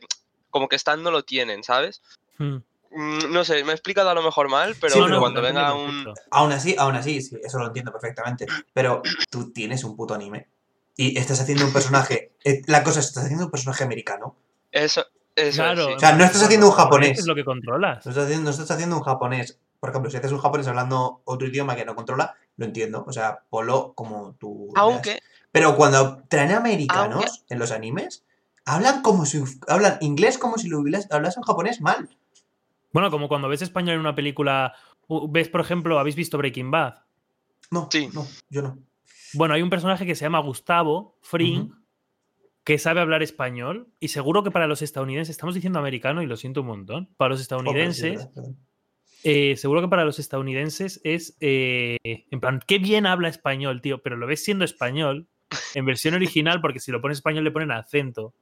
como 0.50 0.68
que 0.68 0.76
stand 0.78 1.02
no 1.02 1.10
lo 1.10 1.24
tienen, 1.24 1.64
¿sabes? 1.64 2.00
Mm. 2.38 2.58
Mm, 2.90 3.32
No 3.32 3.44
sé, 3.44 3.62
me 3.64 3.70
he 3.70 3.74
explicado 3.74 4.10
a 4.10 4.14
lo 4.14 4.22
mejor 4.22 4.48
mal, 4.48 4.74
pero 4.80 4.94
Sí, 4.94 5.00
que 5.00 5.08
no, 5.08 5.20
cuando 5.20 5.40
venga 5.42 5.74
un... 5.74 6.12
Aún 6.30 6.52
así, 6.52 6.74
aún 6.78 6.96
así, 6.96 7.22
sí, 7.22 7.36
eso 7.42 7.58
lo 7.58 7.66
entiendo 7.68 7.92
perfectamente. 7.92 8.46
Pero 8.72 9.02
tú 9.30 9.52
tienes 9.52 9.84
un 9.84 9.96
puto 9.96 10.14
anime. 10.14 10.48
y 10.96 11.16
estás 11.18 11.40
haciendo 11.40 11.64
un 11.64 11.72
personaje. 11.72 12.32
eh, 12.44 12.62
La 12.66 12.82
cosa 12.82 13.00
es, 13.00 13.06
estás 13.06 13.24
haciendo 13.24 13.46
un 13.46 13.50
personaje 13.50 13.84
americano. 13.84 14.36
Eso, 14.70 15.02
eso 15.34 15.62
Claro. 15.62 15.86
sí. 15.86 15.92
O 15.94 15.98
sea, 15.98 16.12
no 16.12 16.24
estás 16.24 16.42
haciendo 16.42 16.66
un 16.66 16.72
japonés. 16.72 17.18
Es 17.20 17.26
lo 17.26 17.34
que 17.34 17.44
controlas. 17.44 18.04
No 18.04 18.10
estás 18.10 18.24
haciendo, 18.26 18.44
no 18.44 18.50
estás 18.50 18.70
haciendo 18.70 18.96
un 18.96 19.02
japonés. 19.02 19.58
Por 19.78 19.88
ejemplo, 19.90 20.10
si 20.10 20.18
haces 20.18 20.32
un 20.32 20.40
japonés 20.40 20.66
hablando 20.68 21.22
otro 21.24 21.46
idioma 21.48 21.74
que 21.74 21.86
no 21.86 21.94
controla, 21.94 22.34
lo 22.58 22.66
entiendo. 22.66 23.04
O 23.06 23.12
sea, 23.12 23.38
polo 23.48 23.94
como 23.94 24.34
tú. 24.34 24.66
veas. 24.74 24.82
Aunque, 24.84 25.20
Pero 25.52 25.74
cuando 25.76 26.22
traen 26.28 26.52
americanos 26.52 27.24
Aunque- 27.24 27.54
en 27.54 27.58
los 27.58 27.70
animes, 27.70 28.22
hablan 28.66 29.00
como 29.00 29.24
si 29.24 29.42
hablan 29.68 29.96
inglés 30.02 30.36
como 30.36 30.58
si 30.58 30.68
lo 30.68 30.80
hubieras- 30.80 31.08
hablasen 31.10 31.42
japonés 31.44 31.80
mal. 31.80 32.10
Bueno, 32.92 33.10
como 33.10 33.28
cuando 33.28 33.48
ves 33.48 33.62
español 33.62 33.94
en 33.94 34.00
una 34.00 34.14
película. 34.14 34.74
Ves, 35.28 35.48
por 35.48 35.60
ejemplo, 35.60 35.98
¿habéis 35.98 36.16
visto 36.16 36.38
Breaking 36.38 36.70
Bad? 36.70 36.94
No, 37.70 37.88
Sí. 37.90 38.08
no, 38.12 38.26
yo 38.48 38.62
no. 38.62 38.78
Bueno, 39.34 39.54
hay 39.54 39.62
un 39.62 39.70
personaje 39.70 40.06
que 40.06 40.14
se 40.16 40.24
llama 40.24 40.40
Gustavo 40.40 41.16
Fring, 41.22 41.70
que 42.64 42.78
sabe 42.78 43.00
hablar 43.00 43.22
español. 43.22 43.88
Y 44.00 44.08
seguro 44.08 44.42
que 44.42 44.50
para 44.50 44.66
los 44.66 44.82
estadounidenses, 44.82 45.30
estamos 45.30 45.54
diciendo 45.54 45.78
americano 45.78 46.22
y 46.22 46.26
lo 46.26 46.36
siento 46.36 46.62
un 46.62 46.66
montón. 46.68 47.08
Para 47.16 47.30
los 47.30 47.40
estadounidenses, 47.40 48.28
eh, 49.22 49.56
seguro 49.56 49.82
que 49.82 49.88
para 49.88 50.04
los 50.04 50.18
estadounidenses 50.18 51.00
es. 51.04 51.36
eh, 51.40 51.96
en 52.04 52.40
plan, 52.40 52.60
qué 52.66 52.78
bien 52.78 53.06
habla 53.06 53.28
español, 53.28 53.80
tío. 53.80 54.02
Pero 54.02 54.16
lo 54.16 54.26
ves 54.26 54.42
siendo 54.44 54.64
español 54.64 55.28
en 55.74 55.84
versión 55.84 56.14
original, 56.14 56.60
porque 56.60 56.80
si 56.80 56.90
lo 56.90 57.00
pones 57.00 57.18
español 57.18 57.44
le 57.44 57.50
ponen 57.52 57.70
acento. 57.70 58.34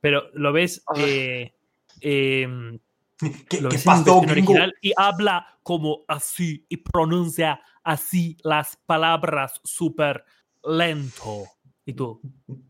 Pero 0.00 0.30
lo 0.34 0.52
ves. 0.52 0.84
Ah. 0.86 0.94
eh, 0.98 1.54
em, 2.00 2.78
¿Qué, 3.48 3.60
lo 3.60 3.68
qué 3.68 3.76
en 3.76 3.82
pasó, 3.82 4.20
gringo? 4.20 4.52
original 4.52 4.74
y 4.80 4.92
habla 4.96 5.46
como 5.62 6.04
así 6.08 6.66
y 6.68 6.78
pronuncia 6.78 7.60
así 7.82 8.36
las 8.42 8.76
palabras 8.86 9.60
súper 9.64 10.24
lento. 10.64 11.44
Y 11.86 11.92
tú, 11.92 12.20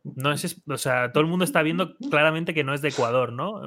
no 0.03 0.33
es, 0.33 0.57
o 0.69 0.77
sea, 0.77 1.13
todo 1.13 1.23
el 1.23 1.31
mundo 1.31 1.45
está 1.45 1.63
viendo 1.63 1.95
claramente 2.11 2.53
que 2.53 2.65
no 2.65 2.75
es 2.75 2.83
de 2.83 2.89
Ecuador, 2.89 3.33
¿no? 3.33 3.61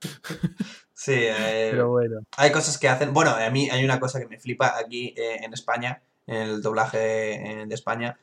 Sí, 0.92 1.14
eh, 1.14 1.68
Pero 1.70 1.88
bueno. 1.88 2.20
hay 2.36 2.52
cosas 2.52 2.76
que 2.76 2.86
hacen. 2.86 3.14
Bueno, 3.14 3.30
a 3.30 3.48
mí 3.48 3.70
hay 3.70 3.82
una 3.82 3.98
cosa 3.98 4.20
que 4.20 4.26
me 4.26 4.38
flipa 4.38 4.78
aquí 4.78 5.14
eh, 5.16 5.38
en 5.42 5.54
España, 5.54 6.02
en 6.26 6.36
el 6.36 6.62
doblaje 6.62 7.62
eh, 7.62 7.66
de 7.66 7.74
España. 7.74 8.18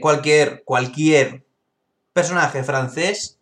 Cualquier, 0.00 0.62
cualquier 0.62 1.44
personaje 2.12 2.62
francés 2.62 3.40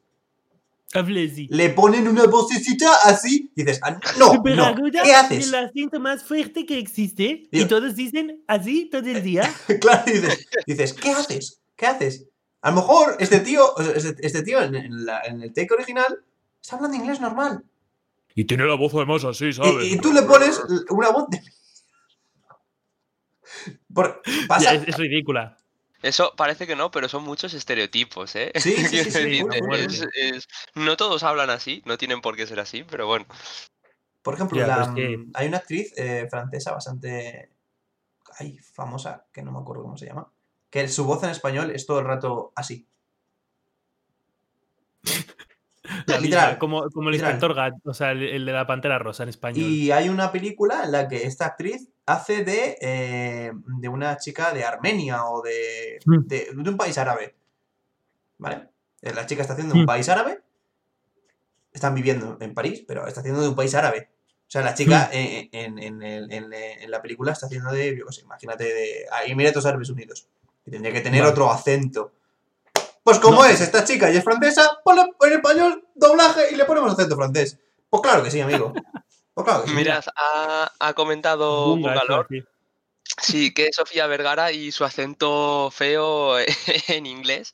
Le 1.51 1.71
ponen 1.71 2.07
una 2.07 2.27
vocecita 2.27 2.91
así 3.05 3.51
y 3.57 3.63
dices, 3.65 3.81
"Ah, 3.83 3.99
no, 4.19 4.43
Pero 4.43 4.57
no, 4.57 4.65
Aguda 4.67 5.03
¿qué 5.03 5.15
haces? 5.15 5.49
El 5.49 5.55
acento 5.55 6.01
más 6.01 6.23
fuerte 6.23 6.67
que 6.67 6.79
existe. 6.79 7.49
Y 7.51 7.65
todos 7.65 7.97
dicen 7.97 8.43
así 8.47 8.89
todo 8.91 9.09
el 9.09 9.23
día. 9.23 9.53
Claro, 9.81 10.03
y 10.07 10.13
dices, 10.13 10.47
dices, 10.67 10.93
¿qué 10.93 11.11
haces? 11.11 11.61
¿Qué 11.77 11.87
haces? 11.87 12.27
A 12.61 12.71
lo 12.71 12.77
mejor 12.77 13.17
este 13.19 13.41
tío, 13.41 13.77
este, 13.79 14.15
este 14.27 14.43
tío 14.43 14.63
en, 14.63 14.75
en 14.75 15.07
la- 15.07 15.23
en 15.23 15.43
el 15.43 15.53
take 15.53 15.73
original 15.75 16.23
está 16.61 16.77
hablando 16.77 16.97
inglés 16.97 17.21
normal. 17.21 17.65
Y 18.35 18.45
tiene 18.45 18.65
la 18.65 18.75
voz 18.77 18.95
además 18.95 19.25
así, 19.25 19.51
Y, 19.83 19.95
y 19.95 19.99
tú 19.99 20.13
le 20.13 20.23
pones 20.23 20.61
una 20.91 21.11
voz 21.11 21.29
de... 21.29 21.41
Por- 23.95 24.23
pasa... 24.49 24.75
es, 24.75 24.89
es 24.89 24.97
ridícula. 24.97 25.57
Eso 26.03 26.35
parece 26.37 26.67
que 26.67 26.77
no, 26.77 26.91
pero 26.91 27.09
son 27.09 27.25
muchos 27.25 27.55
estereotipos, 27.55 28.35
¿eh? 28.37 28.53
Sí, 28.57 28.75
sí, 28.85 28.99
es- 28.99 30.03
es- 30.15 30.49
no 30.75 30.97
todos 30.97 31.23
hablan 31.23 31.51
así, 31.51 31.83
no 31.87 31.97
tienen 31.99 32.21
por 32.21 32.37
qué 32.37 32.47
ser 32.47 32.61
así, 32.61 32.85
pero 32.85 33.07
bueno. 33.07 33.27
Por 34.23 34.35
ejemplo, 34.35 34.59
Ya, 34.59 34.67
la- 34.67 34.75
pero 34.75 34.87
es 34.89 34.95
que- 34.95 35.27
hay 35.35 35.49
una 35.49 35.57
actriz 35.59 35.93
eh, 35.97 36.27
francesa 36.31 36.73
bastante 36.73 37.51
ay, 38.39 38.59
famosa, 38.59 39.27
que 39.33 39.43
no 39.43 39.53
me 39.53 39.59
acuerdo 39.61 39.83
cómo 39.83 39.97
se 39.97 40.07
llama, 40.07 40.33
que 40.71 40.89
su 40.89 41.05
voz 41.05 41.23
en 41.23 41.31
español 41.31 41.71
es 41.71 41.87
todo 41.87 41.99
el 42.01 42.07
rato 42.07 42.53
así. 42.57 42.87
La 46.07 46.19
Literal, 46.21 46.47
misma, 46.47 46.59
como, 46.59 46.91
como 46.91 47.09
el 47.09 47.13
literal. 47.15 47.35
inspector 47.35 47.55
Gat, 47.57 47.75
o 47.85 47.95
sea, 47.95 48.13
el, 48.13 48.23
el 48.23 48.45
de 48.47 48.53
la 48.53 48.67
pantera 48.67 48.99
rosa 48.99 49.23
en 49.23 49.29
español. 49.29 49.65
Y 49.69 49.91
hay 49.91 50.09
una 50.09 50.31
película 50.33 50.85
en 50.85 50.93
la 50.93 51.09
que 51.09 51.25
esta 51.27 51.47
actriz 51.47 51.89
hace 52.07 52.45
de, 52.45 52.77
eh, 52.81 53.53
de 53.79 53.89
una 53.89 54.17
chica 54.17 54.53
de 54.53 54.65
Armenia 54.65 55.25
o 55.27 55.43
de, 55.43 55.99
Mm. 56.05 56.27
de, 56.27 56.49
de 56.55 56.71
un 56.71 56.77
país 56.77 56.97
árabe. 56.99 57.35
¿Vale? 58.39 58.69
Eh, 59.03 59.13
La 59.15 59.27
chica 59.27 59.43
está 59.43 59.55
haciendo 59.55 59.75
de 59.75 59.81
un 59.81 59.85
Mm. 59.85 59.87
país 59.87 60.09
árabe. 60.09 60.41
Están 61.73 61.95
viviendo 61.95 62.37
en 62.41 62.55
París, 62.55 62.85
pero 62.87 63.07
está 63.07 63.21
haciendo 63.21 63.41
de 63.41 63.49
un 63.49 63.55
país 63.57 63.75
árabe. 63.75 64.11
O 64.47 64.51
sea, 64.53 64.63
la 64.63 64.75
chica 64.75 65.09
Mm. 65.11 65.17
eh, 65.17 65.49
en, 65.53 65.79
en 65.79 66.03
en 66.03 66.91
la 66.91 67.01
película 67.01 67.33
está 67.33 67.47
haciendo 67.47 67.73
de, 67.73 67.97
yo 67.97 68.07
qué 68.07 68.13
sé, 68.13 68.21
imagínate, 68.23 68.65
de 68.65 69.07
Emiratos 69.27 69.65
Árabes 69.65 69.89
Unidos. 69.89 70.29
Y 70.67 70.71
tendría 70.71 70.93
que 70.93 71.01
tener 71.01 71.21
Vale. 71.23 71.33
otro 71.33 71.51
acento. 71.51 72.13
Pues 73.05 73.19
como 73.19 73.43
No. 73.43 73.45
es 73.47 73.61
esta 73.61 73.85
chica 73.85 74.11
y 74.13 74.17
es 74.17 74.25
francesa, 74.25 74.79
ponle 74.85 75.03
en 75.23 75.33
español 75.33 75.85
doblaje 75.95 76.53
y 76.53 76.57
le 76.57 76.65
ponemos 76.65 76.93
acento 76.93 77.17
francés. 77.17 77.59
Pues 77.91 78.03
claro 78.03 78.23
que 78.23 78.31
sí, 78.31 78.41
amigo. 78.41 78.73
Pues 79.35 79.45
claro 79.45 79.65
que 79.65 79.71
sí. 79.71 79.75
Mirad, 79.77 80.05
ha, 80.17 80.71
ha 80.79 80.93
comentado 80.95 81.67
Bungalor, 81.67 82.29
decir. 82.29 82.49
sí, 83.21 83.53
que 83.53 83.67
es 83.67 83.77
Sofía 83.77 84.07
Vergara 84.07 84.53
y 84.53 84.71
su 84.73 84.85
acento 84.85 85.71
feo 85.73 86.37
en 86.89 87.07
inglés. 87.07 87.53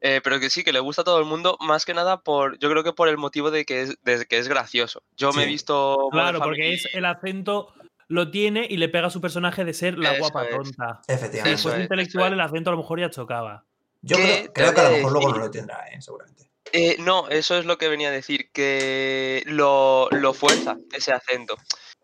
eh, 0.00 0.20
pero 0.22 0.38
que 0.38 0.50
sí, 0.50 0.62
que 0.62 0.72
le 0.72 0.80
gusta 0.80 1.02
a 1.02 1.04
todo 1.04 1.18
el 1.18 1.24
mundo, 1.24 1.56
más 1.60 1.84
que 1.84 1.94
nada 1.94 2.20
por, 2.20 2.58
yo 2.58 2.68
creo 2.70 2.84
que 2.84 2.92
por 2.92 3.08
el 3.08 3.16
motivo 3.16 3.50
de 3.50 3.64
que 3.64 3.82
es, 3.82 3.96
de 4.02 4.26
que 4.26 4.38
es 4.38 4.48
gracioso. 4.48 5.02
Yo 5.16 5.32
me 5.32 5.44
he 5.44 5.46
visto... 5.46 6.08
Claro, 6.12 6.40
porque 6.40 6.74
es 6.74 6.86
el 6.92 7.04
acento 7.06 7.72
lo 8.06 8.30
tiene 8.30 8.66
y 8.68 8.76
le 8.76 8.90
pega 8.90 9.06
a 9.06 9.10
su 9.10 9.20
personaje 9.22 9.64
de 9.64 9.72
ser 9.72 9.98
la 9.98 10.12
Eso 10.12 10.20
guapa 10.20 10.44
es. 10.44 10.50
tonta. 10.54 11.00
Efectivamente. 11.08 11.60
Fuese 11.60 11.78
es, 11.78 11.82
intelectual, 11.84 12.32
el 12.34 12.40
acento 12.40 12.68
a 12.70 12.72
lo 12.74 12.78
mejor 12.78 13.00
ya 13.00 13.08
chocaba. 13.10 13.64
Yo 14.04 14.16
que 14.16 14.50
creo, 14.52 14.74
que 14.74 14.80
a 14.80 14.84
lo 14.84 14.90
mejor 14.96 15.12
luego 15.12 15.28
no 15.30 15.38
lo 15.38 15.50
tendrá, 15.50 15.86
eh, 15.88 16.00
seguramente. 16.00 16.50
Eh, 16.72 16.96
no, 16.98 17.28
eso 17.28 17.56
es 17.56 17.64
lo 17.66 17.78
que 17.78 17.88
venía 17.88 18.08
a 18.08 18.12
decir, 18.12 18.50
que 18.52 19.42
lo, 19.46 20.08
lo 20.10 20.34
fuerza, 20.34 20.76
ese 20.92 21.12
acento. 21.12 21.56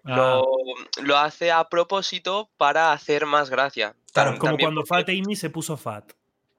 Ah, 0.05 0.17
Lo, 0.17 0.45
lo 1.03 1.17
hace 1.19 1.51
a 1.51 1.65
propósito 1.69 2.51
para 2.57 2.93
hacer 2.93 3.27
más 3.27 3.51
gracia. 3.51 3.95
Claro, 4.13 4.31
como 4.39 4.51
también 4.53 4.67
cuando 4.69 4.87
Fat 4.87 5.09
Amy 5.09 5.37
se 5.37 5.51
puso 5.51 5.77
fat. 5.77 6.13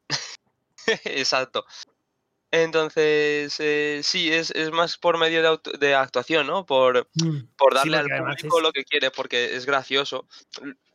Exacto. 1.06 1.66
Entonces, 2.52 3.56
eh, 3.60 4.02
sí, 4.04 4.32
es, 4.32 4.52
es 4.52 4.72
más 4.72 4.98
por 4.98 5.18
medio 5.18 5.42
de, 5.42 5.48
auto- 5.48 5.72
de 5.72 5.96
actuación, 5.96 6.48
¿no? 6.48 6.66
Por, 6.66 7.08
por 7.58 7.74
Sí, 7.74 7.90
darle 7.90 7.98
al 8.14 8.24
público 8.26 8.58
es- 8.58 8.64
lo 8.64 8.72
que 8.74 8.84
quiere, 8.84 9.10
porque 9.10 9.56
es 9.56 9.66
gracioso. 9.66 10.28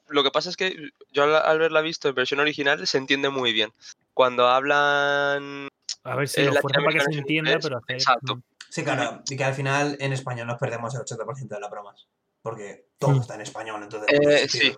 Lo 0.09 0.23
que 0.23 0.31
pasa 0.31 0.51
es 0.51 0.57
que 0.57 0.91
yo 1.13 1.23
al, 1.25 1.35
al 1.35 1.45
haberla 1.57 1.81
visto 1.81 2.09
en 2.09 2.15
versión 2.15 2.41
original 2.41 2.87
se 2.87 2.99
entiende 2.99 3.31
muy 3.31 3.53
bien. 3.53 3.73
Cuando 4.17 4.49
hablan... 4.49 5.69
A 6.05 6.17
ver 6.17 6.27
si 6.27 6.41
eh, 6.41 6.45
lo 6.47 6.55
fuerza 6.63 6.81
para 6.81 6.93
que 6.93 7.01
se 7.03 7.19
entienda, 7.19 7.51
inglés, 7.51 7.67
pero 7.67 7.77
hacer. 7.77 7.97
exacto. 7.97 8.41
Sí, 8.71 8.83
claro. 8.83 9.23
Y 9.29 9.37
que 9.37 9.45
al 9.45 9.53
final 9.53 9.99
en 10.01 10.15
español 10.15 10.47
nos 10.47 10.59
perdemos 10.59 10.95
el 10.95 11.03
80% 11.03 11.49
de 11.49 11.61
las 11.61 11.71
bromas. 11.71 12.07
Porque 12.41 12.87
todo 12.99 13.11
Mm. 13.11 13.21
está 13.21 13.35
en 13.35 13.41
español, 13.43 13.83
entonces. 13.83 14.09
Eh, 14.19 14.49
sí. 14.49 14.75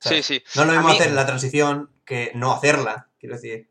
Sí, 0.00 0.22
sí. 0.22 0.42
No 0.54 0.62
es 0.62 0.66
lo 0.68 0.72
A 0.72 0.76
mismo 0.76 0.88
mí- 0.90 0.98
hacer 0.98 1.12
la 1.12 1.24
transición 1.24 1.90
que 2.04 2.30
no 2.34 2.52
hacerla. 2.52 3.08
Quiero 3.18 3.36
decir. 3.36 3.70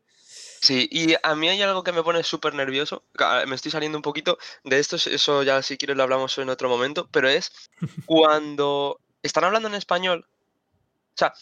Sí, 0.60 0.88
y 0.90 1.14
a 1.22 1.34
mí 1.36 1.48
hay 1.48 1.62
algo 1.62 1.84
que 1.84 1.92
me 1.92 2.02
pone 2.02 2.24
súper 2.24 2.54
nervioso. 2.54 3.04
Me 3.46 3.54
estoy 3.54 3.70
saliendo 3.70 3.98
un 3.98 4.02
poquito 4.02 4.36
de 4.64 4.80
esto, 4.80 4.96
eso 4.96 5.44
ya 5.44 5.62
si 5.62 5.76
quieres 5.76 5.96
lo 5.96 6.02
hablamos 6.02 6.36
en 6.38 6.48
otro 6.48 6.68
momento, 6.68 7.08
pero 7.12 7.28
es 7.28 7.52
cuando 8.06 8.98
están 9.22 9.44
hablando 9.44 9.68
en 9.68 9.74
español. 9.76 10.26
O 10.26 11.16
sea, 11.16 11.32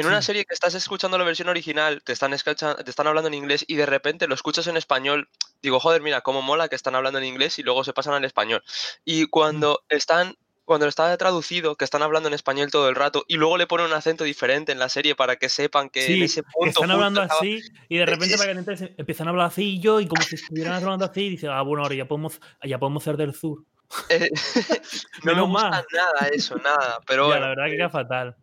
en 0.00 0.06
una 0.06 0.20
serie 0.22 0.44
que 0.44 0.54
estás 0.54 0.74
escuchando 0.74 1.16
la 1.18 1.24
versión 1.24 1.48
original, 1.48 2.02
te 2.04 2.12
están, 2.12 2.32
escucha- 2.34 2.74
te 2.76 2.90
están 2.90 3.06
hablando 3.06 3.28
en 3.28 3.34
inglés 3.34 3.64
y 3.66 3.76
de 3.76 3.86
repente 3.86 4.26
lo 4.28 4.34
escuchas 4.34 4.66
en 4.66 4.76
español. 4.76 5.28
Digo, 5.62 5.80
joder, 5.80 6.02
mira, 6.02 6.20
cómo 6.20 6.42
mola 6.42 6.68
que 6.68 6.76
están 6.76 6.94
hablando 6.94 7.18
en 7.18 7.24
inglés 7.24 7.58
y 7.58 7.62
luego 7.62 7.82
se 7.82 7.92
pasan 7.92 8.14
al 8.14 8.24
español. 8.24 8.62
Y 9.04 9.26
cuando 9.26 9.82
están, 9.88 10.36
cuando 10.66 10.86
está 10.86 11.16
traducido, 11.16 11.76
que 11.76 11.84
están 11.84 12.02
hablando 12.02 12.28
en 12.28 12.34
español 12.34 12.70
todo 12.70 12.88
el 12.88 12.94
rato 12.94 13.24
y 13.26 13.36
luego 13.36 13.56
le 13.56 13.66
ponen 13.66 13.86
un 13.86 13.92
acento 13.94 14.24
diferente 14.24 14.70
en 14.72 14.78
la 14.78 14.88
serie 14.88 15.14
para 15.14 15.36
que 15.36 15.48
sepan 15.48 15.88
que 15.88 16.00
en 16.00 16.06
Sí, 16.18 16.22
ese 16.24 16.42
que 16.42 16.48
punto 16.52 16.68
están 16.68 16.90
hablando 16.90 17.22
estaba- 17.22 17.40
así 17.40 17.60
y 17.88 17.96
de 17.96 18.04
repente 18.06 18.34
es- 18.34 18.40
para 18.40 18.52
que 18.52 18.58
entres, 18.58 18.82
empiezan 18.98 19.28
a 19.28 19.30
hablar 19.30 19.46
así 19.46 19.76
y 19.76 19.80
yo 19.80 20.00
y 20.00 20.06
como 20.08 20.22
si 20.22 20.34
estuvieran 20.34 20.74
hablando 20.90 21.04
así 21.06 21.22
y 21.22 21.30
dice, 21.30 21.48
ah, 21.48 21.62
bueno, 21.62 21.82
ahora 21.84 21.94
ya 21.94 22.06
podemos, 22.06 22.38
ya 22.62 22.78
podemos 22.78 23.02
ser 23.02 23.16
del 23.16 23.34
sur. 23.34 23.64
Eh, 24.10 24.28
no 25.22 25.24
me 25.24 25.32
Menos 25.32 25.48
gusta 25.48 25.70
mal. 25.70 25.84
nada 25.92 26.28
eso, 26.28 26.56
nada. 26.56 26.98
Pero 27.06 27.22
Ya, 27.22 27.28
bueno, 27.28 27.40
la 27.42 27.48
verdad 27.48 27.64
que 27.66 27.72
eh, 27.74 27.76
queda 27.76 27.88
fatal. 27.90 28.36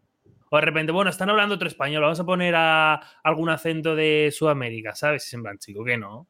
O 0.54 0.58
de 0.58 0.62
repente, 0.62 0.92
bueno, 0.92 1.10
están 1.10 1.32
hablando 1.32 1.56
otro 1.56 1.68
español, 1.68 2.04
vamos 2.04 2.20
a 2.20 2.26
poner 2.26 2.54
a 2.56 2.94
algún 3.24 3.50
acento 3.50 3.96
de 3.96 4.32
Sudamérica, 4.32 4.94
¿sabes? 4.94 5.26
Y 5.26 5.30
se 5.32 5.36
en 5.38 5.42
plan, 5.42 5.58
chico, 5.58 5.84
que 5.84 5.98
no. 5.98 6.28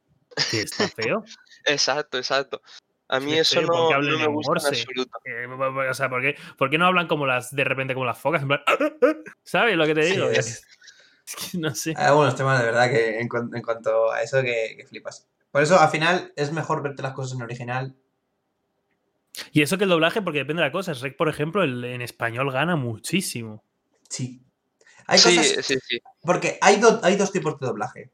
Que 0.50 0.62
está 0.62 0.88
feo. 0.88 1.26
exacto, 1.66 2.18
exacto. 2.18 2.62
A 3.10 3.20
mí 3.20 3.34
eso 3.34 3.60
feo, 3.60 3.68
no, 3.68 3.90
no 4.02 4.18
me 4.18 4.28
gusta 4.28 4.52
en 4.60 4.64
Morse. 4.64 4.68
absoluto. 4.70 5.20
Eh, 5.26 5.46
o 5.90 5.94
sea, 5.94 6.10
¿por 6.10 6.22
qué, 6.22 6.38
por 6.58 6.70
qué 6.70 6.78
no 6.78 6.86
hablan 6.86 7.08
como 7.08 7.26
las, 7.28 7.54
de 7.54 7.66
repente 7.66 7.94
como 7.96 8.06
las 8.06 8.18
focas? 8.18 8.44
En 8.44 8.48
plan, 8.48 8.62
¿sabes 9.44 9.76
lo 9.76 9.86
que 9.86 9.94
te 9.94 10.04
Sí, 10.04 10.14
digo? 10.14 10.30
es- 10.30 10.66
Es 11.28 11.52
que 11.52 11.58
no 11.58 11.76
sé. 11.76 11.94
Hay 11.98 12.06
algunos 12.06 12.34
temas 12.38 12.60
de 12.60 12.66
verdad 12.66 12.90
que 12.90 13.20
en, 13.20 13.28
cuan- 13.28 13.50
en 13.54 13.62
cuanto 13.62 14.10
a 14.10 14.22
eso 14.22 14.42
que, 14.42 14.76
que 14.78 14.86
flipas. 14.86 15.28
Por 15.52 15.62
eso 15.64 15.78
al 15.78 15.90
final 15.90 16.32
es 16.38 16.54
mejor 16.54 16.82
verte 16.82 17.02
las 17.04 17.12
cosas 17.14 17.36
en 17.38 17.44
original. 17.44 17.96
Y 19.52 19.62
eso 19.64 19.78
que 19.78 19.84
el 19.84 19.90
doblaje, 19.90 20.22
porque 20.22 20.40
depende 20.40 20.62
de 20.62 20.70
la 20.70 20.72
cosa. 20.72 20.94
Shrek, 20.94 21.18
por 21.18 21.28
ejemplo, 21.28 21.62
el- 21.64 21.84
en 21.84 22.02
español 22.02 22.52
gana 22.54 22.78
muchísimo. 22.78 23.66
Sí. 24.14 24.44
Hay 25.08 25.18
Sí, 25.20 25.36
cosas. 25.36 25.66
sí, 25.66 25.76
sí. 25.88 26.00
Porque 26.22 26.58
hay, 26.62 26.78
do- 26.80 27.00
hay 27.04 27.16
dos 27.16 27.32
tipos 27.32 27.60
de 27.60 27.66
doblaje. 27.68 28.12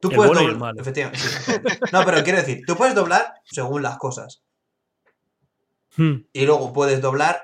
Tú 0.00 0.10
El 0.10 0.16
puedes 0.16 0.30
bueno 0.32 0.42
y 0.42 0.44
el 0.46 0.52
doblar. 0.58 0.68
malo. 0.74 0.80
Efectivamente. 0.80 1.20
sí. 1.24 1.52
No, 1.92 2.04
pero 2.04 2.22
quiero 2.24 2.38
decir, 2.38 2.62
tú 2.66 2.74
puedes 2.76 2.94
doblar 2.94 3.34
según 3.44 3.82
las 3.82 3.96
cosas. 3.98 4.42
Hmm. 5.96 6.24
Y 6.32 6.46
luego 6.46 6.72
puedes 6.72 7.00
doblar 7.00 7.42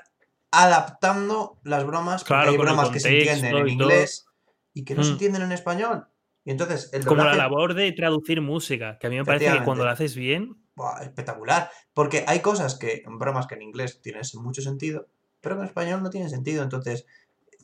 adaptando 0.50 1.58
las 1.64 1.84
bromas. 1.86 2.24
Claro, 2.24 2.50
hay 2.50 2.56
bromas 2.56 2.90
que 2.90 3.00
se 3.00 3.08
entienden 3.16 3.56
en 3.56 3.68
inglés 3.68 4.26
y 4.72 4.84
que 4.84 4.94
no 4.94 5.02
se 5.02 5.10
Mm. 5.10 5.12
entienden 5.12 5.42
en 5.42 5.52
español. 5.52 6.06
Y 6.44 6.50
entonces 6.52 6.90
el 6.92 7.04
Como 7.04 7.16
la 7.24 7.30
doblaje. 7.30 7.38
labor 7.38 7.74
de 7.74 7.92
traducir 7.92 8.40
música, 8.40 8.98
que 8.98 9.06
a 9.06 9.10
mí 9.10 9.16
me 9.16 9.24
parece 9.24 9.52
que 9.52 9.64
cuando 9.64 9.84
lo 9.84 9.90
haces 9.90 10.14
bien, 10.14 10.56
Buah, 10.76 11.02
espectacular. 11.02 11.70
Porque 11.94 12.24
hay 12.28 12.40
cosas 12.40 12.78
que, 12.78 13.02
bromas 13.06 13.46
que 13.46 13.54
en 13.54 13.62
inglés 13.62 14.00
tienen 14.02 14.22
mucho 14.34 14.60
sentido, 14.60 15.06
pero 15.40 15.56
que 15.56 15.62
en 15.62 15.68
español 15.68 16.02
no 16.02 16.10
tienen 16.10 16.28
sentido. 16.30 16.62
Entonces, 16.62 17.06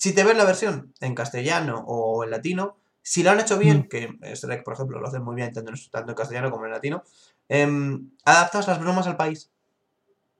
si 0.02 0.12
te 0.12 0.24
ves 0.24 0.36
la 0.36 0.44
versión 0.44 0.92
en 0.98 1.14
castellano 1.14 1.84
o 1.86 2.24
en 2.24 2.30
latino, 2.32 2.76
si 3.02 3.22
lo 3.22 3.30
han 3.30 3.38
hecho 3.38 3.56
bien, 3.56 3.78
Mm. 3.78 3.88
que 3.88 4.34
Shrek, 4.34 4.64
por 4.64 4.74
ejemplo, 4.74 4.98
lo 4.98 5.06
hacen 5.06 5.22
muy 5.22 5.36
bien 5.36 5.52
tanto 5.52 5.70
en, 5.70 6.14
castellano 6.16 6.50
como 6.50 6.64
en 6.64 6.72
latino, 6.72 7.04
em, 7.48 8.10
adaptas 8.24 8.66
las 8.66 8.80
bromas 8.80 9.06
al 9.06 9.16
país. 9.16 9.52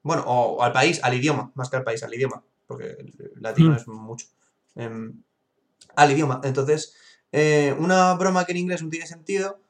Bueno, 0.03 0.25
o, 0.27 0.57
o 0.57 0.63
al 0.65 0.73
país, 0.73 0.99
al 1.05 1.15
idioma, 1.15 1.53
más 1.55 1.71
que 1.71 1.77
al 1.77 1.85
país, 1.85 2.03
al 2.03 2.13
idioma, 2.13 2.43
porque 2.67 2.87
el 2.87 3.15
latino 3.37 3.71
Mm. 3.71 3.77
es 3.77 3.87
mucho. 3.87 4.27
Em, 4.75 5.23
al 5.95 6.11
idioma. 6.11 6.41
Entonces, 6.43 6.97
eh, 7.31 7.73
una 7.79 8.15
broma 8.15 8.45
que 8.45 8.51
en 8.53 8.59
inglés 8.59 8.83
no 8.83 8.89
tiene 8.89 9.07
sentido, 9.07 9.61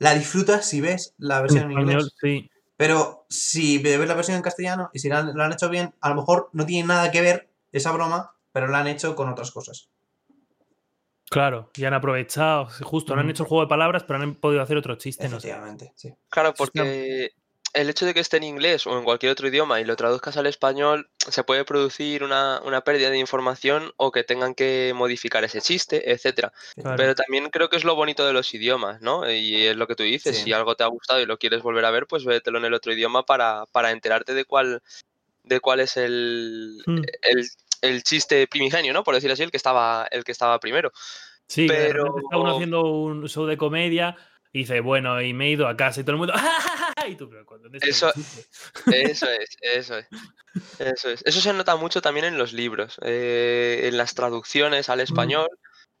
la 0.00 0.14
disfrutas 0.14 0.66
si 0.66 0.80
ves 0.80 1.14
la 1.18 1.42
versión 1.42 1.70
en 1.70 1.78
inglés. 1.78 2.06
español, 2.06 2.12
sí. 2.20 2.50
Pero 2.76 3.24
si 3.28 3.78
ves 3.78 4.00
la 4.08 4.14
versión 4.14 4.36
en 4.36 4.42
castellano 4.42 4.90
y 4.92 4.98
si 4.98 5.08
la 5.08 5.20
han, 5.20 5.36
la 5.36 5.44
han 5.44 5.52
hecho 5.52 5.68
bien, 5.68 5.94
a 6.00 6.08
lo 6.08 6.16
mejor 6.16 6.50
no 6.52 6.66
tiene 6.66 6.88
nada 6.88 7.12
que 7.12 7.20
ver 7.20 7.48
esa 7.70 7.92
broma, 7.92 8.32
pero 8.56 8.68
la 8.68 8.78
han 8.78 8.86
hecho 8.86 9.14
con 9.14 9.28
otras 9.28 9.50
cosas. 9.50 9.90
Claro, 11.28 11.70
y 11.76 11.84
han 11.84 11.92
aprovechado, 11.92 12.70
justo, 12.80 13.14
no 13.14 13.20
han 13.20 13.28
hecho 13.28 13.42
el 13.42 13.50
juego 13.50 13.64
de 13.64 13.68
palabras, 13.68 14.04
pero 14.04 14.18
han 14.18 14.34
podido 14.34 14.62
hacer 14.62 14.78
otro 14.78 14.94
chiste, 14.94 15.24
no 15.28 15.38
sé. 15.38 15.48
Efectivamente, 15.48 15.92
sí. 15.94 16.14
Claro, 16.30 16.54
porque 16.54 17.32
el 17.74 17.90
hecho 17.90 18.06
de 18.06 18.14
que 18.14 18.20
esté 18.20 18.38
en 18.38 18.44
inglés 18.44 18.86
o 18.86 18.96
en 18.96 19.04
cualquier 19.04 19.32
otro 19.32 19.46
idioma 19.46 19.78
y 19.78 19.84
lo 19.84 19.94
traduzcas 19.94 20.38
al 20.38 20.46
español, 20.46 21.10
se 21.18 21.44
puede 21.44 21.66
producir 21.66 22.24
una, 22.24 22.62
una 22.64 22.80
pérdida 22.80 23.10
de 23.10 23.18
información 23.18 23.92
o 23.98 24.10
que 24.10 24.24
tengan 24.24 24.54
que 24.54 24.94
modificar 24.96 25.44
ese 25.44 25.60
chiste, 25.60 26.10
etcétera. 26.10 26.54
Claro. 26.76 26.96
Pero 26.96 27.14
también 27.14 27.50
creo 27.50 27.68
que 27.68 27.76
es 27.76 27.84
lo 27.84 27.94
bonito 27.94 28.26
de 28.26 28.32
los 28.32 28.54
idiomas, 28.54 29.02
¿no? 29.02 29.30
Y 29.30 29.66
es 29.66 29.76
lo 29.76 29.86
que 29.86 29.96
tú 29.96 30.02
dices, 30.02 30.34
Sí. 30.34 30.44
si 30.44 30.52
algo 30.54 30.76
te 30.76 30.82
ha 30.84 30.86
gustado 30.86 31.20
y 31.20 31.26
lo 31.26 31.36
quieres 31.38 31.60
volver 31.60 31.84
a 31.84 31.90
ver, 31.90 32.06
pues 32.06 32.24
vételo 32.24 32.56
en 32.56 32.64
el 32.64 32.72
otro 32.72 32.94
idioma 32.94 33.26
para, 33.26 33.66
para 33.70 33.90
enterarte 33.90 34.32
de 34.32 34.46
cuál, 34.46 34.82
de 35.44 35.60
cuál 35.60 35.80
es 35.80 35.98
el, 35.98 36.82
Hmm. 36.86 37.02
el, 37.20 37.46
el 37.82 38.02
chiste 38.02 38.46
primigenio, 38.46 38.92
¿no? 38.92 39.04
Por 39.04 39.14
decir 39.14 39.30
así, 39.30 39.42
el 39.42 39.50
que 39.50 39.56
estaba, 39.56 40.06
el 40.10 40.24
que 40.24 40.32
estaba 40.32 40.58
primero. 40.60 40.92
Sí, 41.46 41.66
pero- 41.66 42.18
está 42.18 42.36
uno 42.36 42.54
haciendo 42.54 42.82
un 42.82 43.28
show 43.28 43.46
de 43.46 43.56
comedia 43.56 44.16
y 44.52 44.60
dice, 44.60 44.80
bueno, 44.80 45.20
y 45.20 45.32
me 45.34 45.46
he 45.46 45.50
ido 45.50 45.68
a 45.68 45.76
casa 45.76 46.00
y 46.00 46.04
todo 46.04 46.12
el 46.12 46.18
mundo, 46.18 46.32
y 47.08 47.14
tú, 47.14 47.28
pero 47.28 47.44
¿dónde 47.44 47.78
está 47.78 47.86
el 47.86 47.92
Eso-? 47.92 48.12
Eso 48.90 49.30
es, 49.30 49.56
eso 49.60 49.98
es. 49.98 50.06
Eso 50.78 51.10
es. 51.10 51.22
Eso 51.26 51.40
se 51.40 51.52
nota 51.52 51.76
mucho 51.76 52.00
también 52.00 52.24
en 52.26 52.38
los 52.38 52.52
libros, 52.54 52.98
eh, 53.02 53.82
en 53.84 53.96
las 53.98 54.14
traducciones 54.14 54.88
al 54.88 55.00
español. 55.00 55.48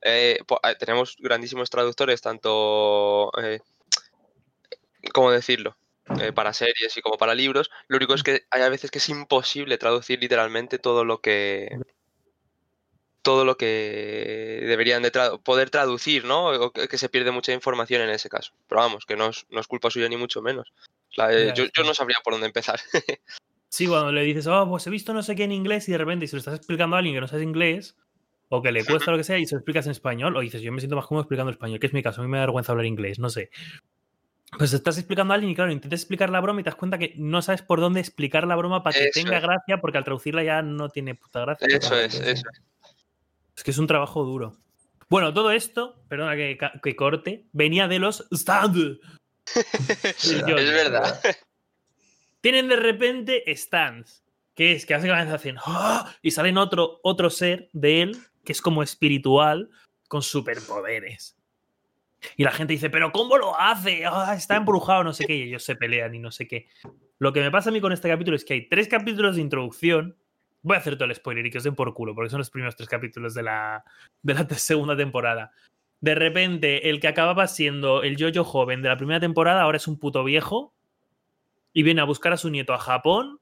eh, 0.02 0.38
eh, 0.40 0.74
tenemos 0.78 1.16
grandísimos 1.18 1.68
traductores, 1.68 2.20
tanto, 2.22 3.30
eh, 3.42 3.60
¿cómo 5.12 5.30
decirlo? 5.30 5.76
Eh, 6.20 6.32
para 6.32 6.52
series 6.52 6.96
y 6.96 7.02
como 7.02 7.16
para 7.18 7.34
libros. 7.34 7.70
Lo 7.88 7.96
único 7.96 8.14
es 8.14 8.22
que 8.22 8.46
hay 8.50 8.62
a 8.62 8.68
veces 8.68 8.90
que 8.90 8.98
es 8.98 9.08
imposible 9.08 9.76
traducir 9.76 10.20
literalmente 10.20 10.78
todo 10.78 11.04
lo 11.04 11.20
que 11.20 11.80
todo 13.22 13.44
lo 13.44 13.56
que 13.56 14.60
deberían 14.62 15.02
de 15.02 15.10
tra- 15.10 15.42
poder 15.42 15.68
traducir, 15.68 16.24
¿no? 16.24 16.46
O 16.50 16.70
que, 16.70 16.96
se 16.96 17.08
pierde 17.08 17.32
mucha 17.32 17.52
información 17.52 18.02
en 18.02 18.10
ese 18.10 18.28
caso. 18.28 18.52
Pero 18.68 18.82
vamos, 18.82 19.04
que 19.04 19.16
no 19.16 19.30
es, 19.30 19.46
no 19.50 19.58
es 19.58 19.66
culpa 19.66 19.90
suya 19.90 20.08
ni 20.08 20.16
mucho 20.16 20.42
menos. 20.42 20.72
La- 21.16 21.32
eh, 21.32 21.52
yo, 21.56 21.64
yo 21.64 21.82
no 21.82 21.92
sabría 21.92 22.18
por 22.22 22.34
dónde 22.34 22.46
empezar. 22.46 22.78
Sí, 23.68 23.88
cuando 23.88 24.12
le 24.12 24.22
dices, 24.22 24.46
oh, 24.46 24.66
pues 24.70 24.86
he 24.86 24.90
visto 24.90 25.12
no 25.12 25.22
sé 25.24 25.34
qué 25.34 25.42
en 25.42 25.52
inglés 25.52 25.88
y 25.88 25.92
de 25.92 25.98
repente 25.98 26.26
se 26.28 26.36
lo 26.36 26.38
estás 26.38 26.54
explicando 26.54 26.94
a 26.94 27.00
alguien 27.00 27.16
que 27.16 27.20
no 27.20 27.26
sabe 27.26 27.42
inglés 27.42 27.96
o 28.48 28.62
que 28.62 28.70
le 28.70 28.84
cuesta 28.84 29.10
lo 29.10 29.16
que 29.16 29.24
sea 29.24 29.38
y 29.38 29.44
se 29.44 29.56
lo 29.56 29.58
explicas 29.58 29.86
en 29.86 29.92
español 29.92 30.36
o 30.36 30.40
dices, 30.40 30.62
yo 30.62 30.70
me 30.72 30.80
siento 30.80 30.94
más 30.96 31.06
cómodo 31.06 31.22
explicando 31.22 31.50
español, 31.50 31.80
que 31.80 31.88
es 31.88 31.92
mi 31.92 32.02
caso, 32.02 32.20
a 32.20 32.24
mí 32.24 32.30
me 32.30 32.38
da 32.38 32.44
vergüenza 32.44 32.72
hablar 32.72 32.86
inglés, 32.86 33.18
no 33.18 33.28
sé. 33.28 33.50
Pues 34.58 34.72
estás 34.72 34.96
explicando 34.96 35.32
a 35.32 35.34
alguien 35.34 35.52
y 35.52 35.54
claro, 35.54 35.72
intentas 35.72 36.00
explicar 36.00 36.30
la 36.30 36.40
broma 36.40 36.60
y 36.60 36.64
te 36.64 36.70
das 36.70 36.76
cuenta 36.76 36.98
que 36.98 37.14
no 37.16 37.42
sabes 37.42 37.62
por 37.62 37.80
dónde 37.80 38.00
explicar 38.00 38.46
la 38.46 38.56
broma 38.56 38.82
para 38.82 38.96
que 38.96 39.08
Eso 39.08 39.20
tenga 39.20 39.36
es. 39.38 39.42
gracia 39.42 39.80
porque 39.80 39.98
al 39.98 40.04
traducirla 40.04 40.44
ya 40.44 40.62
no 40.62 40.88
tiene 40.88 41.14
puta 41.14 41.40
gracia. 41.40 41.66
Eso 41.68 41.94
es, 41.96 42.14
eso 42.14 42.24
es. 42.24 42.42
Es 43.56 43.64
que 43.64 43.70
es 43.70 43.78
un 43.78 43.86
trabajo 43.86 44.24
duro. 44.24 44.56
Bueno, 45.08 45.32
todo 45.32 45.50
esto, 45.50 46.02
perdona 46.08 46.36
que, 46.36 46.58
que 46.82 46.96
corte, 46.96 47.46
venía 47.52 47.88
de 47.88 47.98
los 47.98 48.26
stand. 48.30 48.98
Es 50.04 50.44
verdad. 50.44 51.20
Tienen 52.40 52.68
de 52.68 52.76
repente 52.76 53.44
stands, 53.56 54.24
que 54.54 54.72
es 54.72 54.86
que 54.86 54.94
básicamente 54.94 55.34
hacen 55.34 55.56
¡ah! 55.64 56.12
y 56.22 56.32
salen 56.32 56.58
otro, 56.58 57.00
otro 57.02 57.30
ser 57.30 57.68
de 57.72 58.02
él, 58.02 58.18
que 58.44 58.52
es 58.52 58.60
como 58.60 58.82
espiritual, 58.82 59.70
con 60.08 60.22
superpoderes. 60.22 61.36
Y 62.36 62.44
la 62.44 62.50
gente 62.50 62.72
dice, 62.72 62.90
pero 62.90 63.12
¿cómo 63.12 63.38
lo 63.38 63.58
hace? 63.58 64.04
Ah, 64.06 64.34
está 64.36 64.56
embrujado, 64.56 65.04
no 65.04 65.12
sé 65.12 65.26
qué, 65.26 65.36
y 65.36 65.42
ellos 65.42 65.64
se 65.64 65.76
pelean 65.76 66.14
y 66.14 66.18
no 66.18 66.30
sé 66.30 66.48
qué. 66.48 66.68
Lo 67.18 67.32
que 67.32 67.40
me 67.40 67.50
pasa 67.50 67.70
a 67.70 67.72
mí 67.72 67.80
con 67.80 67.92
este 67.92 68.08
capítulo 68.08 68.36
es 68.36 68.44
que 68.44 68.54
hay 68.54 68.68
tres 68.68 68.88
capítulos 68.88 69.36
de 69.36 69.42
introducción. 69.42 70.16
Voy 70.62 70.76
a 70.76 70.80
hacer 70.80 70.96
todo 70.96 71.06
el 71.06 71.14
spoiler 71.14 71.46
y 71.46 71.50
que 71.50 71.58
os 71.58 71.64
den 71.64 71.74
por 71.74 71.92
culo, 71.94 72.14
porque 72.14 72.30
son 72.30 72.38
los 72.38 72.50
primeros 72.50 72.76
tres 72.76 72.88
capítulos 72.88 73.34
de 73.34 73.42
la, 73.42 73.84
de 74.22 74.34
la 74.34 74.48
segunda 74.50 74.96
temporada. 74.96 75.52
De 76.00 76.14
repente, 76.14 76.90
el 76.90 77.00
que 77.00 77.08
acababa 77.08 77.46
siendo 77.46 78.02
el 78.02 78.16
yo-yo 78.16 78.44
joven 78.44 78.82
de 78.82 78.88
la 78.88 78.96
primera 78.96 79.20
temporada 79.20 79.62
ahora 79.62 79.78
es 79.78 79.88
un 79.88 79.98
puto 79.98 80.24
viejo 80.24 80.74
y 81.72 81.82
viene 81.82 82.00
a 82.00 82.04
buscar 82.04 82.32
a 82.32 82.36
su 82.36 82.50
nieto 82.50 82.74
a 82.74 82.78
Japón 82.78 83.40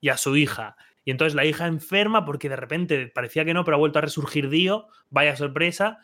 y 0.00 0.10
a 0.10 0.16
su 0.16 0.36
hija. 0.36 0.76
Y 1.04 1.10
entonces 1.10 1.34
la 1.34 1.44
hija 1.44 1.66
enferma 1.66 2.24
porque 2.24 2.48
de 2.48 2.56
repente 2.56 3.06
parecía 3.08 3.44
que 3.44 3.54
no, 3.54 3.64
pero 3.64 3.76
ha 3.76 3.78
vuelto 3.78 3.98
a 3.98 4.02
resurgir 4.02 4.48
Dio. 4.48 4.88
Vaya 5.10 5.36
sorpresa. 5.36 5.98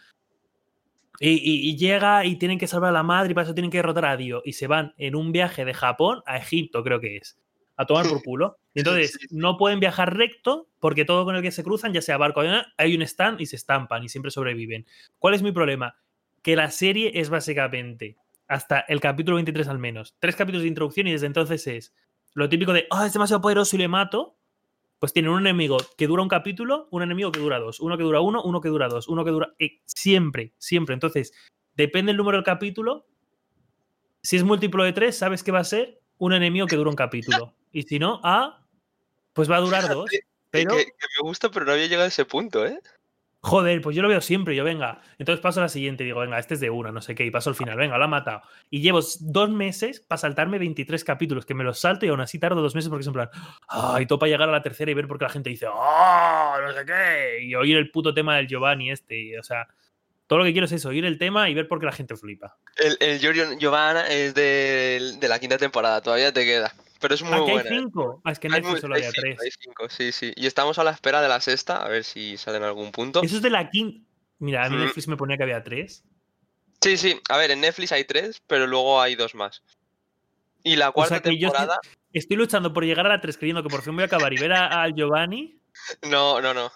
Y, 1.20 1.28
y- 1.32 1.70
y 1.70 1.76
llega 1.76 2.24
y 2.24 2.36
tienen 2.36 2.58
que 2.58 2.66
salvar 2.66 2.88
a 2.90 2.92
la 2.92 3.02
madre 3.04 3.30
y 3.30 3.34
para 3.34 3.44
eso 3.44 3.54
tienen 3.54 3.70
que 3.70 3.78
derrotar 3.78 4.06
a 4.06 4.16
Dio. 4.16 4.42
Y 4.44 4.54
se 4.54 4.66
van 4.66 4.94
en 4.96 5.14
un 5.14 5.30
viaje 5.32 5.64
de 5.64 5.74
Japón 5.74 6.22
a 6.26 6.38
Egipto, 6.38 6.82
creo 6.82 6.98
que 7.00 7.18
es. 7.18 7.38
A 7.76 7.86
tomar 7.86 8.08
por 8.08 8.22
culo. 8.22 8.56
Y 8.74 8.80
entonces 8.80 9.18
no 9.30 9.56
pueden 9.56 9.80
viajar 9.80 10.16
recto 10.16 10.66
porque 10.80 11.04
todo 11.04 11.24
con 11.24 11.36
el 11.36 11.42
que 11.42 11.50
se 11.52 11.62
cruzan, 11.62 11.92
ya 11.92 12.02
sea 12.02 12.16
barco, 12.18 12.40
avión, 12.40 12.62
hay 12.76 12.94
un 12.96 13.02
stand 13.02 13.40
y 13.40 13.46
se 13.46 13.56
estampan 13.56 14.02
y 14.02 14.08
siempre 14.08 14.30
sobreviven. 14.30 14.86
¿Cuál 15.18 15.34
es 15.34 15.42
mi 15.42 15.52
problema? 15.52 15.94
Que 16.42 16.56
la 16.56 16.70
serie 16.70 17.12
es 17.14 17.28
básicamente 17.30 18.16
hasta 18.48 18.80
el 18.80 19.00
capítulo 19.00 19.36
23 19.36 19.68
al 19.68 19.78
menos. 19.78 20.14
Tres 20.18 20.36
capítulos 20.36 20.62
de 20.62 20.68
introducción 20.68 21.06
y 21.06 21.12
desde 21.12 21.26
entonces 21.26 21.66
es 21.66 21.94
lo 22.34 22.48
típico 22.48 22.72
de, 22.72 22.86
ah, 22.90 23.06
es 23.06 23.12
demasiado 23.12 23.40
poderoso 23.42 23.76
y 23.76 23.78
le 23.78 23.88
mato. 23.88 24.36
Pues 25.00 25.12
tienen 25.12 25.32
un 25.32 25.40
enemigo 25.40 25.78
que 25.96 26.06
dura 26.06 26.22
un 26.22 26.28
capítulo, 26.28 26.86
un 26.92 27.02
enemigo 27.02 27.32
que 27.32 27.40
dura 27.40 27.58
dos, 27.58 27.80
uno 27.80 27.96
que 27.96 28.04
dura 28.04 28.20
uno, 28.20 28.42
uno 28.44 28.60
que 28.60 28.68
dura 28.68 28.86
dos, 28.86 29.08
uno 29.08 29.24
que 29.24 29.30
dura... 29.32 29.54
eh, 29.58 29.80
siempre, 29.86 30.52
siempre. 30.58 30.94
Entonces, 30.94 31.32
depende 31.74 32.12
el 32.12 32.18
número 32.18 32.36
del 32.36 32.44
capítulo. 32.44 33.06
Si 34.22 34.36
es 34.36 34.44
múltiplo 34.44 34.84
de 34.84 34.92
tres, 34.92 35.18
sabes 35.18 35.42
que 35.42 35.50
va 35.50 35.58
a 35.58 35.64
ser 35.64 36.00
un 36.18 36.34
enemigo 36.34 36.66
que 36.66 36.76
dura 36.76 36.90
un 36.90 36.96
capítulo. 36.96 37.54
Y 37.72 37.84
si 37.84 38.00
no, 38.00 38.20
ah, 38.24 38.66
pues 39.32 39.48
va 39.48 39.56
a 39.56 39.60
durar 39.60 39.88
dos. 39.88 40.10
Pero, 40.50 40.76
Que, 40.76 40.84
que 40.86 41.06
me 41.22 41.28
gusta, 41.28 41.52
pero 41.52 41.64
no 41.64 41.72
había 41.72 41.86
llegado 41.86 42.06
a 42.06 42.08
ese 42.08 42.24
punto, 42.24 42.66
¿eh? 42.66 42.80
Joder, 43.40 43.80
pues 43.80 43.96
yo 43.96 44.02
lo 44.02 44.08
veo 44.08 44.20
siempre. 44.20 44.54
Yo, 44.54 44.64
venga. 44.64 45.00
Entonces 45.18 45.40
paso 45.40 45.60
a 45.60 45.64
la 45.64 45.68
siguiente 45.68 46.04
digo, 46.04 46.20
venga, 46.20 46.38
este 46.38 46.54
es 46.54 46.60
de 46.60 46.70
una, 46.70 46.92
no 46.92 47.00
sé 47.00 47.14
qué. 47.14 47.24
Y 47.24 47.30
paso 47.30 47.50
al 47.50 47.56
final, 47.56 47.76
venga, 47.76 47.98
lo 47.98 48.04
ha 48.04 48.08
matado. 48.08 48.42
Y 48.68 48.80
llevo 48.80 49.00
dos 49.20 49.50
meses 49.50 50.00
para 50.00 50.18
saltarme 50.18 50.58
23 50.58 51.02
capítulos, 51.04 51.46
que 51.46 51.54
me 51.54 51.64
los 51.64 51.80
salto 51.80 52.06
y 52.06 52.10
aún 52.10 52.20
así 52.20 52.38
tardo 52.38 52.62
dos 52.62 52.74
meses 52.74 52.88
porque 52.88 53.02
es 53.02 53.06
en 53.06 53.14
plan, 53.14 53.30
ay, 53.68 54.06
topa 54.06 54.26
llegar 54.26 54.48
a 54.48 54.52
la 54.52 54.62
tercera 54.62 54.90
y 54.90 54.94
ver 54.94 55.08
por 55.08 55.18
qué 55.18 55.24
la 55.24 55.30
gente 55.30 55.50
dice, 55.50 55.66
oh, 55.66 56.54
no 56.62 56.72
sé 56.72 56.84
qué. 56.84 57.42
Y 57.42 57.54
oír 57.54 57.76
el 57.76 57.90
puto 57.90 58.14
tema 58.14 58.36
del 58.36 58.46
Giovanni 58.46 58.90
este. 58.90 59.18
y, 59.18 59.36
o 59.36 59.42
sea, 59.42 59.66
todo 60.26 60.38
lo 60.38 60.44
que 60.44 60.52
quiero 60.52 60.66
es 60.66 60.72
eso, 60.72 60.90
oír 60.90 61.04
el 61.04 61.18
tema 61.18 61.50
y 61.50 61.54
ver 61.54 61.66
por 61.66 61.80
qué 61.80 61.86
la 61.86 61.92
gente 61.92 62.14
flipa. 62.16 62.56
El, 62.76 62.96
el 63.00 63.58
Giovanna 63.58 64.06
es 64.08 64.32
de, 64.34 65.16
de 65.18 65.28
la 65.28 65.40
quinta 65.40 65.58
temporada, 65.58 66.00
todavía 66.00 66.32
te 66.32 66.44
queda. 66.44 66.72
Pero 67.00 67.14
es 67.14 67.22
muy 67.22 67.32
Aquí 67.32 67.50
buena. 67.50 67.60
hay 67.70 67.76
¿eh? 67.76 67.80
cinco. 67.80 68.20
Ah, 68.24 68.32
es 68.32 68.38
que 68.38 68.46
en 68.48 68.52
Netflix 68.52 68.80
solo 68.82 68.94
hay 68.94 69.00
había 69.02 69.10
cinco, 69.12 69.22
tres. 69.22 69.40
hay 69.42 69.50
cinco, 69.58 69.88
sí, 69.88 70.12
sí. 70.12 70.32
Y 70.36 70.46
estamos 70.46 70.78
a 70.78 70.84
la 70.84 70.90
espera 70.90 71.22
de 71.22 71.28
la 71.28 71.40
sexta, 71.40 71.82
a 71.84 71.88
ver 71.88 72.04
si 72.04 72.36
sale 72.36 72.58
en 72.58 72.64
algún 72.64 72.92
punto. 72.92 73.22
Eso 73.22 73.36
es 73.36 73.42
de 73.42 73.50
la 73.50 73.70
quinta. 73.70 74.06
Mira, 74.38 74.68
mí 74.68 74.76
Mm. 74.76 74.80
Netflix 74.80 75.08
me 75.08 75.16
ponía 75.16 75.36
que 75.36 75.42
había 75.42 75.62
tres. 75.62 76.04
Sí, 76.82 76.96
sí. 76.96 77.20
A 77.28 77.36
ver, 77.36 77.50
en 77.50 77.60
Netflix 77.60 77.92
hay 77.92 78.04
tres, 78.04 78.42
pero 78.46 78.66
luego 78.66 79.00
hay 79.00 79.14
dos 79.14 79.34
más. 79.34 79.62
Y 80.62 80.76
la 80.76 80.90
O 80.90 80.92
sea 80.92 80.92
cuarta 80.92 81.20
que 81.22 81.38
yo 81.38 81.46
estoy, 81.48 81.60
temporada. 81.60 81.80
estoy 82.12 82.36
luchando 82.36 82.72
por 82.72 82.84
llegar 82.84 83.06
a 83.06 83.10
la 83.10 83.20
tres 83.20 83.36
creyendo 83.38 83.62
que 83.62 83.68
por 83.70 83.82
fin 83.82 83.94
voy 83.94 84.02
a 84.02 84.06
acabar 84.06 84.32
y 84.32 84.36
ver 84.38 84.52
a- 84.52 84.82
al 84.82 84.94
Giovanni. 84.94 85.58
No, 86.02 86.40
no, 86.40 86.52
no. 86.52 86.70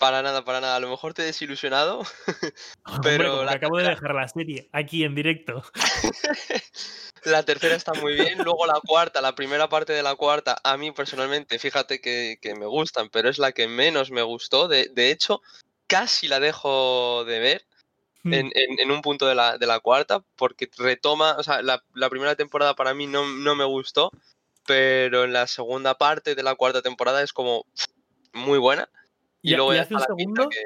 Para 0.00 0.22
nada, 0.22 0.44
para 0.44 0.60
nada. 0.60 0.74
A 0.76 0.80
lo 0.80 0.88
mejor 0.90 1.14
te 1.14 1.22
he 1.22 1.26
desilusionado. 1.26 2.02
Pero 3.04 3.44
la 3.44 3.52
acabo 3.52 3.76
de 3.76 3.84
dejar 3.90 4.14
la 4.14 4.26
serie 4.26 4.68
aquí 4.72 5.04
en 5.04 5.14
directo. 5.14 5.62
La 7.24 7.42
tercera 7.42 7.74
está 7.74 7.92
muy 7.92 8.14
bien. 8.14 8.38
Luego 8.42 8.64
la 8.66 8.80
cuarta, 8.80 9.20
la 9.20 9.34
primera 9.34 9.68
parte 9.68 9.92
de 9.92 10.02
la 10.02 10.14
cuarta, 10.14 10.58
a 10.64 10.78
mí 10.78 10.90
personalmente, 10.90 11.58
fíjate 11.58 12.00
que, 12.00 12.38
que 12.40 12.54
me 12.54 12.64
gustan, 12.64 13.10
pero 13.10 13.28
es 13.28 13.38
la 13.38 13.52
que 13.52 13.68
menos 13.68 14.10
me 14.10 14.22
gustó. 14.22 14.68
De, 14.68 14.88
de 14.88 15.10
hecho, 15.10 15.42
casi 15.86 16.28
la 16.28 16.40
dejo 16.40 17.24
de 17.26 17.38
ver 17.38 17.66
Hmm. 18.22 18.34
en, 18.34 18.46
en- 18.54 18.78
en 18.80 18.90
un 18.90 19.00
punto 19.00 19.26
de 19.26 19.34
la, 19.34 19.56
de 19.56 19.66
la 19.66 19.80
cuarta, 19.80 20.22
porque 20.36 20.68
retoma, 20.76 21.36
o 21.38 21.42
sea, 21.42 21.62
la, 21.62 21.82
la 21.94 22.10
primera 22.10 22.36
temporada 22.36 22.74
para 22.74 22.92
mí 22.92 23.06
no, 23.06 23.26
no 23.26 23.54
me 23.54 23.64
gustó, 23.64 24.10
pero 24.66 25.24
en 25.24 25.32
la 25.32 25.46
segunda 25.46 25.96
parte 25.96 26.34
de 26.34 26.42
la 26.42 26.54
cuarta 26.54 26.82
temporada 26.82 27.22
es 27.22 27.32
como 27.32 27.64
muy 28.34 28.58
buena. 28.58 28.90
Y, 29.42 29.52
Y- 29.52 29.56
luego 29.56 29.74
y 29.74 29.78
hace 29.78 29.94
un 29.94 30.00
segundo, 30.00 30.48
que- 30.48 30.58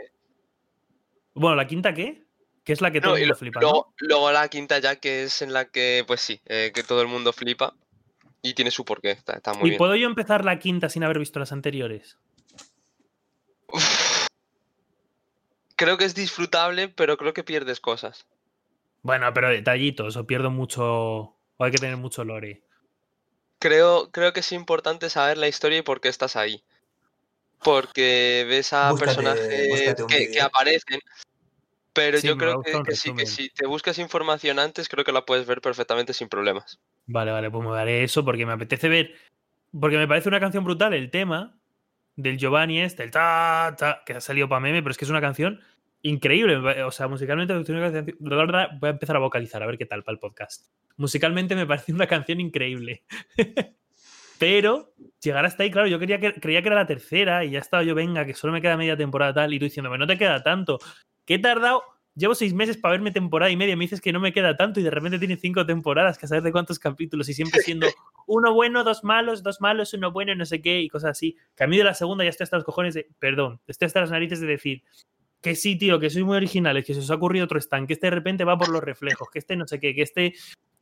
Bueno, 1.35 1.57
¿la 1.57 1.67
quinta 1.67 1.95
qué? 1.95 2.25
Que 2.65 2.73
es 2.73 2.81
la 2.81 2.91
que 2.91 3.01
todo 3.01 3.15
el 3.17 3.21
mundo 3.23 3.35
flipa, 3.37 3.61
¿no? 3.61 3.95
luego, 3.99 4.33
la 4.33 4.49
quinta 4.49 4.79
ya 4.79 4.97
que 4.97 5.25
es 5.25 5.43
en 5.43 5.53
la 5.53 5.67
que, 5.67 6.05
pues 6.07 6.21
sí, 6.21 6.41
eh, 6.47 6.73
que 6.75 6.83
todo 6.83 7.03
el 7.03 7.09
mundo 7.09 7.33
flipa 7.33 7.75
y 8.41 8.55
tiene 8.55 8.71
su 8.71 8.85
porqué, 8.85 9.11
está, 9.11 9.35
está 9.35 9.53
muy 9.53 9.65
¿Y 9.67 9.71
bien. 9.71 9.79
puedo 9.79 9.95
yo 9.97 10.07
empezar 10.07 10.45
la 10.45 10.59
quinta 10.59 10.89
sin 10.89 11.05
haber 11.05 11.19
visto 11.19 11.39
las 11.39 11.53
anteriores? 11.53 12.17
Creo 15.77 15.99
que 15.99 16.05
es 16.05 16.15
disfrutable, 16.15 16.89
pero 16.89 17.17
creo 17.17 17.33
que 17.35 17.43
pierdes 17.43 17.81
cosas. 17.81 18.27
Bueno, 19.03 19.31
pero 19.35 19.49
detallitos, 19.51 20.17
o 20.17 20.27
pierdo 20.27 20.51
mucho. 20.51 20.85
O 21.57 21.65
hay 21.65 21.71
que 21.71 21.79
tener 21.79 21.97
mucho 21.97 22.25
lore. 22.25 22.63
Creo, 23.59 24.11
creo 24.11 24.33
que 24.33 24.41
es 24.41 24.53
importante 24.53 25.11
saber 25.11 25.37
la 25.39 25.49
historia 25.49 25.79
y 25.79 25.83
por 25.83 26.01
qué 26.01 26.09
estás 26.09 26.37
ahí. 26.37 26.63
Porque 27.65 28.45
ves 28.49 28.73
a 28.73 28.91
Búscate- 28.93 29.05
personajes 29.07 29.95
que, 30.07 30.31
que 30.31 30.41
aparecen. 30.41 31.01
Pero 31.93 32.19
Sí, 32.19 32.27
yo 32.27 32.37
creo 32.37 32.61
que, 32.61 32.73
que 32.83 32.97
sí, 32.97 33.15
que 33.15 33.25
si 33.25 33.49
te 33.51 33.67
buscas 33.67 33.99
información 33.99 34.59
antes, 34.59 34.89
creo 34.89 35.05
que 35.05 35.13
la 35.13 35.25
puedes 35.25 35.47
ver 35.47 35.61
perfectamente 35.61 36.13
sin 36.13 36.29
problemas. 36.29 36.81
Vale, 37.07 37.31
vale, 37.31 37.51
pues 37.51 37.65
me 37.65 37.73
daré 37.73 38.03
eso 38.03 38.25
porque 38.25 38.45
me 38.47 38.53
apetece 38.53 38.89
ver. 38.89 39.15
Porque 39.79 39.97
me 39.97 40.09
parece 40.09 40.29
una 40.29 40.41
canción 40.41 40.65
brutal 40.65 40.93
el 40.93 41.11
tema 41.11 41.57
del 42.17 42.37
Giovanni 42.37 42.81
este, 42.81 43.03
el 43.05 43.11
ta, 43.13 43.75
ta, 43.79 44.03
que 44.05 44.15
ha 44.15 44.21
salido 44.21 44.49
para 44.49 44.61
meme, 44.61 44.83
pero 44.83 44.91
es 44.91 44.99
que 44.99 45.05
es 45.05 45.11
una 45.11 45.21
canción 45.21 45.61
increíble. 46.03 46.57
O 46.83 46.91
sea, 46.91 47.07
musicalmente 47.09 47.59
es 47.61 47.69
una 47.69 47.91
canción- 47.93 48.17
la 48.21 48.37
verdad, 48.37 48.69
voy 48.81 48.89
a 48.89 48.93
empezar 48.93 49.15
a 49.17 49.21
vocalizar 49.21 49.63
a 49.63 49.67
ver 49.67 49.79
qué 49.79 49.87
tal 49.87 50.03
para 50.03 50.15
el 50.15 50.19
podcast. 50.19 50.67
Musicalmente 50.97 51.55
me 51.55 51.67
parece 51.67 51.93
una 51.93 52.07
canción 52.09 52.41
increíble. 52.41 53.05
pero 54.39 54.95
llegar 55.23 55.45
hasta 55.45 55.63
ahí, 55.63 55.71
claro, 55.71 55.89
yo 55.89 55.99
quería 55.99 56.19
que, 56.19 56.35
creía 56.35 56.63
que 56.63 56.69
era 56.69 56.77
la 56.77 56.87
tercera 56.87 57.45
y 57.45 57.53
ya 57.53 57.59
estaba 57.59 57.83
yo, 57.83 57.95
venga, 57.95 58.27
que 58.27 58.35
solo 58.35 58.53
me 58.53 58.61
queda 58.61 58.77
media 58.77 58.97
temporada 58.97 59.35
tal, 59.35 59.55
y 59.55 59.59
tú 59.59 59.65
diciéndome, 59.65 59.99
no 59.99 60.07
te 60.07 60.19
queda 60.19 60.43
tanto. 60.43 60.79
¿Qué 61.25 61.35
he 61.35 61.39
tardado? 61.39 61.83
Llevo 62.17 62.35
seis 62.35 62.55
meses 62.55 62.77
para 62.77 62.93
verme 62.93 63.11
temporada 63.11 63.51
y 63.51 63.57
media 63.57 63.73
y 63.73 63.77
me 63.77 63.85
dices 63.85 64.01
que 64.01 64.13
no 64.13 64.21
me 64.21 64.33
queda 64.33 64.57
tanto 64.57 64.79
y 64.79 64.85
de 64.85 64.91
repente 64.91 65.19
tiene 65.19 65.37
cinco 65.37 65.67
temporadas, 65.67 66.17
que 66.17 66.27
a 66.27 66.29
saber 66.29 66.45
de 66.45 66.53
cuántos 66.53 66.79
capítulos 66.79 67.29
y 67.29 67.35
siempre 67.35 67.61
siendo 67.61 67.89
uno 68.29 68.55
bueno, 68.55 68.85
dos 68.85 69.03
malos, 69.03 69.43
dos 69.43 69.61
malos, 69.61 69.95
uno 69.95 70.13
bueno, 70.13 70.35
no 70.35 70.45
sé 70.45 70.63
qué 70.63 70.81
y 70.81 70.89
cosas 70.89 71.13
así. 71.13 71.37
Que 71.57 71.65
a 71.65 71.67
mí 71.67 71.77
de 71.77 71.85
la 71.85 71.95
segunda 71.95 72.23
ya 72.23 72.31
estoy 72.31 72.45
hasta 72.45 72.57
los 72.57 72.65
cojones 72.65 72.95
de, 72.95 73.09
perdón, 73.19 73.61
estoy 73.67 73.87
hasta 73.87 74.01
las 74.01 74.11
narices 74.11 74.41
de 74.41 74.47
decir 74.47 74.83
que 75.45 75.55
sí, 75.57 75.77
tío, 75.77 76.01
que 76.01 76.09
sois 76.09 76.25
muy 76.25 76.39
originales, 76.39 76.87
que 76.87 76.95
se 76.95 77.01
os 77.01 77.11
ha 77.11 77.17
ocurrido 77.17 77.45
otro 77.45 77.59
stand, 77.59 77.87
que 77.87 77.93
este 77.93 78.07
de 78.07 78.13
repente 78.13 78.45
va 78.45 78.57
por 78.57 78.71
los 78.71 78.83
reflejos, 78.83 79.29
que 79.31 79.41
este 79.41 79.57
no 79.57 79.67
sé 79.67 79.79
qué, 79.79 79.95
que 79.95 80.01
este 80.01 80.33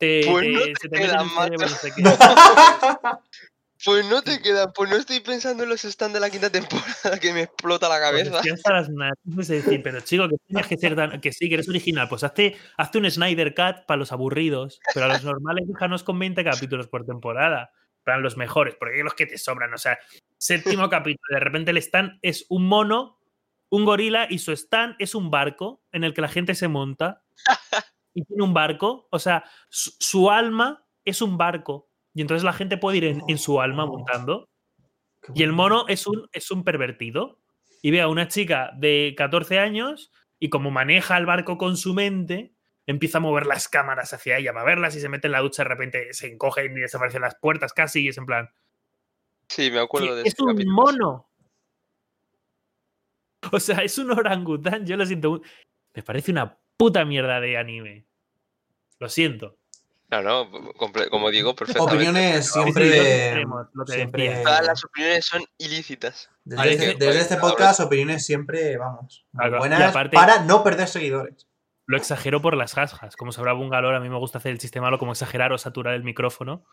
te, 0.03 0.21
Pues 0.29 0.47
no 0.47 0.59
te 0.59 0.73
se 0.75 0.89
te 0.89 0.89
mete 0.89 1.03
en 1.05 1.11
queda, 1.11 1.19
cerebro. 1.29 1.67
Pues 3.85 4.05
no 4.09 4.21
te 4.21 4.41
queda, 4.41 4.71
pues 4.71 4.89
no 4.89 4.95
estoy 4.95 5.19
pensando 5.19 5.63
en 5.63 5.69
los 5.69 5.81
stands 5.81 6.13
de 6.13 6.19
la 6.21 6.29
quinta 6.29 6.49
temporada 6.49 7.19
que 7.19 7.33
me 7.33 7.41
explota 7.41 7.89
la 7.89 7.99
Pues 8.11 8.29
cabeza. 8.29 8.41
de 9.49 9.55
decir, 9.55 9.83
pero 9.83 9.99
chico, 9.99 10.29
que 10.29 10.37
tienes 10.47 10.67
que 10.67 10.77
ser 10.77 10.95
tan, 10.95 11.19
que 11.19 11.33
sí, 11.33 11.49
que 11.49 11.55
eres 11.55 11.67
original, 11.67 12.07
pues 12.07 12.23
hazte, 12.23 12.55
hazte 12.77 12.97
un 12.97 13.11
Snyder 13.11 13.53
Cut 13.53 13.85
para 13.85 13.97
los 13.97 14.13
aburridos, 14.13 14.79
pero 14.93 15.07
a 15.07 15.09
los 15.09 15.25
normales 15.25 15.67
déjanos 15.67 16.03
con 16.03 16.17
20 16.17 16.41
capítulos 16.45 16.87
por 16.87 17.05
temporada, 17.05 17.71
para 18.05 18.19
los 18.19 18.37
mejores, 18.37 18.75
porque 18.75 18.95
hay 18.97 19.03
los 19.03 19.15
que 19.15 19.25
te 19.25 19.37
sobran, 19.37 19.73
o 19.73 19.77
sea, 19.77 19.99
séptimo 20.37 20.89
capítulo, 20.89 21.27
de 21.31 21.39
repente 21.41 21.71
el 21.71 21.77
stand 21.77 22.19
es 22.21 22.45
un 22.47 22.65
mono, 22.65 23.19
un 23.69 23.83
gorila 23.83 24.27
y 24.29 24.39
su 24.39 24.53
stand 24.53 24.95
es 24.99 25.13
un 25.13 25.29
barco 25.29 25.83
en 25.91 26.05
el 26.05 26.13
que 26.13 26.21
la 26.21 26.29
gente 26.29 26.55
se 26.55 26.69
monta 26.69 27.23
y 28.13 28.23
tiene 28.25 28.43
un 28.43 28.53
barco, 28.53 29.07
o 29.11 29.19
sea, 29.19 29.43
su, 29.69 29.91
su 29.99 30.29
alma 30.29 30.85
es 31.05 31.21
un 31.21 31.37
barco 31.37 31.89
y 32.13 32.21
entonces 32.21 32.43
la 32.43 32.53
gente 32.53 32.77
puede 32.77 32.97
ir 32.97 33.03
en, 33.05 33.21
en 33.27 33.37
su 33.37 33.59
alma 33.59 33.85
montando 33.85 34.49
y 35.33 35.43
el 35.43 35.51
mono 35.53 35.85
es 35.87 36.05
un, 36.07 36.27
es 36.33 36.51
un 36.51 36.63
pervertido. 36.63 37.39
Y 37.81 37.91
ve 37.91 37.99
a 38.01 38.07
una 38.07 38.27
chica 38.29 38.71
de 38.77 39.13
14 39.17 39.59
años 39.59 40.11
y 40.39 40.49
como 40.49 40.71
maneja 40.71 41.17
el 41.17 41.25
barco 41.25 41.57
con 41.57 41.75
su 41.75 41.93
mente, 41.93 42.53
empieza 42.85 43.17
a 43.17 43.21
mover 43.21 43.45
las 43.45 43.67
cámaras 43.67 44.13
hacia 44.13 44.37
ella 44.37 44.53
para 44.53 44.65
verlas 44.65 44.95
y 44.95 45.01
se 45.01 45.09
mete 45.09 45.27
en 45.27 45.33
la 45.33 45.39
ducha, 45.41 45.63
de 45.63 45.69
repente 45.69 46.13
se 46.13 46.27
encogen 46.31 46.77
y 46.77 46.81
desaparecen 46.81 47.21
las 47.21 47.35
puertas 47.35 47.73
casi 47.73 48.03
y 48.03 48.07
es 48.09 48.17
en 48.17 48.25
plan... 48.25 48.49
Sí, 49.49 49.69
me 49.69 49.79
acuerdo 49.79 50.07
"¿Qué? 50.07 50.13
de 50.15 50.21
es 50.21 50.27
este 50.27 50.43
un 50.43 50.49
capítulo. 50.49 50.75
mono. 50.75 51.29
O 53.51 53.59
sea, 53.59 53.79
es 53.83 53.97
un 53.97 54.11
orangután, 54.11 54.85
yo 54.85 54.95
lo 54.95 55.05
siento. 55.05 55.41
Me 55.93 56.03
parece 56.03 56.31
una 56.31 56.57
puta 56.77 57.05
mierda 57.05 57.39
de 57.39 57.57
anime. 57.57 58.05
Lo 58.99 59.09
siento. 59.09 59.57
No, 60.09 60.21
no, 60.21 60.51
como 61.09 61.31
digo, 61.31 61.55
perfectamente. 61.55 61.95
Opiniones 61.95 62.51
siempre. 62.51 62.85
dos 62.85 63.05
extremos, 63.07 63.67
lo 63.73 63.85
que 63.85 63.93
siempre- 63.93 64.23
decía. 64.29 64.43
Todas 64.43 64.65
las 64.67 64.85
opiniones 64.85 65.25
son 65.25 65.43
ilícitas. 65.57 66.29
Desde, 66.43 66.71
este, 66.73 66.85
que- 66.97 67.05
desde 67.05 67.19
este 67.21 67.37
podcast, 67.37 67.79
opiniones 67.79 68.23
siempre, 68.25 68.77
vamos, 68.77 69.25
Claro, 69.35 69.57
buenas 69.57 69.81
aparte- 69.81 70.15
para 70.15 70.43
no 70.43 70.63
perder 70.63 70.87
seguidores. 70.87 71.47
Lo 71.85 71.97
exagero 71.97 72.41
por 72.41 72.55
las 72.55 72.73
jasjas. 72.75 73.15
Como 73.15 73.31
sabrá 73.31 73.53
Bungalor, 73.53 73.95
a 73.95 73.99
mí 73.99 74.07
me 74.09 74.17
gusta 74.17 74.37
hacer 74.37 74.51
el 74.51 74.59
chiste 74.59 74.79
malo 74.79 74.99
como 74.99 75.13
exagerar 75.13 75.51
o 75.51 75.57
saturar 75.57 75.95
el 75.95 76.03
micrófono. 76.03 76.63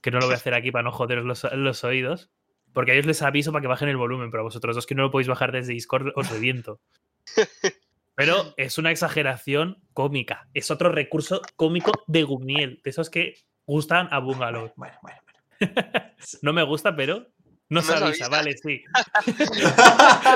Que 0.00 0.10
no 0.10 0.18
lo 0.18 0.26
voy 0.26 0.34
a 0.34 0.36
hacer 0.36 0.54
aquí 0.54 0.70
para 0.72 0.82
no 0.82 0.92
joderos 0.92 1.24
los, 1.24 1.44
los 1.52 1.84
oídos. 1.84 2.30
Porque 2.74 2.90
a 2.90 2.94
ellos 2.94 3.06
les 3.06 3.22
aviso 3.22 3.50
para 3.52 3.62
que 3.62 3.68
bajen 3.68 3.88
el 3.88 3.96
volumen, 3.96 4.30
pero 4.30 4.42
a 4.42 4.44
vosotros 4.44 4.74
dos 4.76 4.86
que 4.86 4.94
no 4.94 5.02
lo 5.04 5.10
podéis 5.10 5.28
bajar 5.28 5.52
desde 5.52 5.72
Discord 5.72 6.12
os 6.16 6.30
reviento. 6.30 6.80
Pero 8.18 8.52
es 8.56 8.78
una 8.78 8.90
exageración 8.90 9.80
cómica. 9.94 10.48
Es 10.52 10.72
otro 10.72 10.90
recurso 10.90 11.40
cómico 11.54 11.92
de 12.08 12.24
Gumiel. 12.24 12.80
De 12.82 12.90
esos 12.90 13.10
que 13.10 13.36
gustan 13.64 14.08
a 14.10 14.18
Bungalor. 14.18 14.72
Bueno, 14.74 14.98
bueno, 15.02 15.20
bueno. 15.22 15.84
No 16.42 16.52
me 16.52 16.64
gusta, 16.64 16.96
pero 16.96 17.28
no 17.68 17.80
se 17.80 17.92
No 17.92 17.98
se 17.98 18.04
avisa, 18.04 18.24
avisa. 18.24 18.28
vale, 18.28 18.56
sí. 18.58 18.82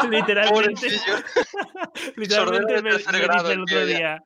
Literalmente. 0.10 0.86
Literalmente 2.16 2.82
me, 2.82 2.90
me 2.92 3.18
grado 3.18 3.42
dice 3.48 3.52
el 3.54 3.62
otro 3.62 3.86
día. 3.86 4.22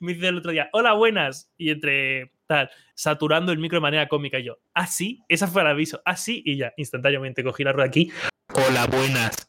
Me 0.00 0.12
dice 0.12 0.28
el 0.28 0.36
otro 0.36 0.52
día, 0.52 0.68
hola, 0.74 0.92
buenas. 0.92 1.50
Y 1.56 1.70
entre 1.70 2.34
tal, 2.46 2.70
saturando 2.92 3.50
el 3.50 3.58
micro 3.58 3.78
de 3.78 3.82
manera 3.82 4.08
cómica. 4.08 4.38
Y 4.38 4.44
yo, 4.44 4.58
ah, 4.74 4.86
sí, 4.86 5.22
esa 5.26 5.46
fue 5.46 5.62
el 5.62 5.68
aviso. 5.68 6.02
Ah, 6.04 6.16
sí, 6.16 6.42
y 6.44 6.58
ya, 6.58 6.74
instantáneamente 6.76 7.42
cogí 7.42 7.64
la 7.64 7.72
rueda 7.72 7.88
aquí. 7.88 8.12
Hola, 8.52 8.86
buenas. 8.88 9.48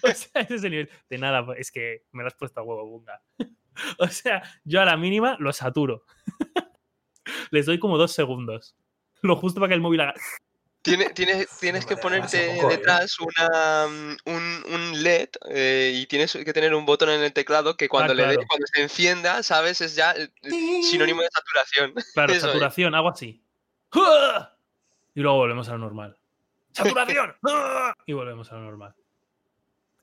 o 0.12 0.14
sea, 0.14 0.42
ese 0.42 0.54
es 0.56 0.64
el 0.64 0.70
nivel. 0.70 0.90
De 1.08 1.18
nada, 1.18 1.44
pues, 1.44 1.60
es 1.60 1.70
que 1.70 2.04
me 2.12 2.22
lo 2.22 2.28
has 2.28 2.34
puesto 2.34 2.60
a 2.60 2.62
huevo, 2.62 2.86
bunga. 2.86 3.22
o 3.98 4.08
sea, 4.08 4.42
yo 4.64 4.80
a 4.80 4.84
la 4.84 4.96
mínima 4.96 5.36
lo 5.38 5.52
saturo. 5.52 6.04
Les 7.50 7.66
doy 7.66 7.78
como 7.78 7.98
dos 7.98 8.12
segundos. 8.12 8.74
Lo 9.22 9.36
justo 9.36 9.60
para 9.60 9.68
que 9.68 9.74
el 9.74 9.80
móvil 9.80 10.00
haga. 10.00 10.14
Tiene- 10.82 11.10
tienes, 11.10 11.46
tienes 11.58 11.84
que 11.84 11.98
ponerte 11.98 12.58
¿eh? 12.58 12.62
detrás 12.66 13.18
una, 13.20 13.86
mm, 13.86 14.16
un, 14.24 14.64
un 14.72 15.02
LED 15.02 15.28
eh, 15.50 15.92
y 15.94 16.06
tienes 16.06 16.32
que 16.32 16.52
tener 16.54 16.74
un 16.74 16.86
botón 16.86 17.10
en 17.10 17.22
el 17.22 17.34
teclado 17.34 17.76
que 17.76 17.86
cuando, 17.86 18.14
le 18.14 18.22
Ah, 18.22 18.26
claro. 18.28 18.46
cuando 18.48 18.66
se 18.66 18.80
encienda, 18.82 19.42
¿sabes? 19.42 19.82
Es 19.82 19.94
ya 19.94 20.12
eh, 20.12 20.30
sinónimo 20.82 21.20
de 21.20 21.28
saturación. 21.30 21.92
Claro, 22.14 22.32
Eso 22.32 22.46
es. 22.46 22.52
saturación, 22.52 22.94
hago 22.94 23.10
así. 23.10 23.44
Y 25.14 25.20
luego 25.20 25.36
volvemos 25.36 25.68
a 25.68 25.72
lo 25.72 25.78
normal. 25.78 26.16
¡Saturación! 26.72 27.34
Y 28.06 28.14
volvemos 28.14 28.50
a 28.50 28.54
lo 28.54 28.62
normal. 28.62 28.94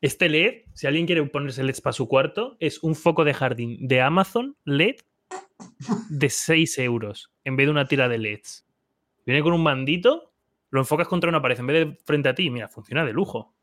Este 0.01 0.29
LED, 0.29 0.65
si 0.73 0.85
alguien 0.85 1.07
quiere 1.07 1.25
ponerse 1.25 1.63
LEDs 1.63 1.81
para 1.81 1.93
su 1.93 2.07
cuarto, 2.07 2.55
es 2.59 2.83
un 2.83 2.95
foco 2.95 3.23
de 3.23 3.33
jardín 3.33 3.87
de 3.87 4.01
Amazon 4.01 4.55
LED 4.63 4.97
de 6.09 6.29
6 6.29 6.77
euros 6.79 7.31
en 7.43 7.55
vez 7.55 7.65
de 7.65 7.71
una 7.71 7.87
tira 7.87 8.07
de 8.07 8.19
LEDs. 8.19 8.65
Viene 9.25 9.41
con 9.41 9.53
un 9.53 9.63
mandito, 9.63 10.31
lo 10.69 10.81
enfocas 10.81 11.07
contra 11.07 11.29
una 11.29 11.41
pared 11.41 11.59
en 11.59 11.67
vez 11.67 11.87
de 11.87 11.97
frente 12.05 12.29
a 12.29 12.35
ti. 12.35 12.49
Mira, 12.49 12.67
funciona 12.67 13.03
de 13.05 13.13
lujo. 13.13 13.55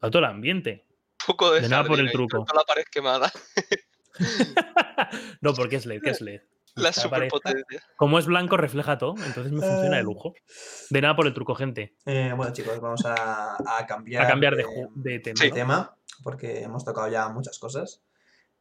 A 0.00 0.08
todo 0.08 0.20
el 0.20 0.24
ambiente. 0.26 0.86
Un 0.88 1.26
poco 1.26 1.52
de, 1.52 1.60
De 1.60 1.68
nada 1.68 1.84
por 1.84 2.00
el 2.00 2.10
truco. 2.10 2.46
la 2.54 2.64
pared 2.64 2.84
quemada. 2.90 3.30
no, 5.42 5.52
porque 5.52 5.76
es 5.76 5.84
LED, 5.86 6.00
¿qué 6.02 6.10
es 6.10 6.20
LED? 6.22 6.40
La 6.82 6.92
superpotencia. 6.92 7.82
Como 7.96 8.18
es 8.18 8.26
blanco, 8.26 8.56
refleja 8.56 8.98
todo, 8.98 9.14
entonces 9.24 9.52
me 9.52 9.60
funciona 9.60 9.96
de 9.96 10.00
Ah. 10.00 10.02
lujo. 10.02 10.34
De 10.90 11.00
nada 11.00 11.16
por 11.16 11.26
el 11.26 11.34
truco, 11.34 11.54
gente. 11.54 11.96
Eh, 12.04 12.32
bueno, 12.36 12.52
chicos, 12.52 12.78
vamos 12.80 13.04
a, 13.06 13.56
a 13.78 13.86
cambiar, 13.86 14.24
A 14.24 14.28
cambiar 14.28 14.54
de, 14.56 14.62
tema. 15.20 15.40
de 15.40 15.48
¿no? 15.48 15.54
tema, 15.54 15.96
porque 16.22 16.62
hemos 16.62 16.84
tocado 16.84 17.08
ya 17.08 17.28
muchas 17.28 17.58
cosas. 17.58 18.02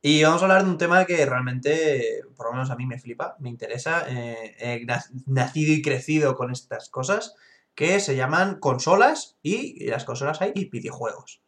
Y 0.01 0.21
vamos 0.23 0.41
a 0.41 0.45
hablar 0.45 0.63
de 0.63 0.69
un 0.69 0.77
tema 0.77 1.03
que 1.05 1.25
realmente, 1.25 2.21
por 2.35 2.45
lo 2.47 2.53
menos 2.53 2.69
a 2.69 2.75
mí 2.75 2.85
me 2.85 2.99
flipa, 2.99 3.35
me 3.39 3.49
interesa. 3.49 4.05
eh, 4.07 4.55
he 4.59 4.85
na- 4.85 5.03
nacido 5.25 5.73
y 5.73 5.81
crecido 5.81 6.35
con 6.35 6.51
estas 6.51 6.89
cosas, 6.89 7.35
que 7.73 7.99
se 7.99 8.15
llaman 8.15 8.59
consolas 8.59 9.37
y, 9.41 9.83
y 9.83 9.87
las 9.87 10.05
consolas 10.05 10.41
hay 10.41 10.51
y 10.55 10.69
videojuegos. 10.69 11.41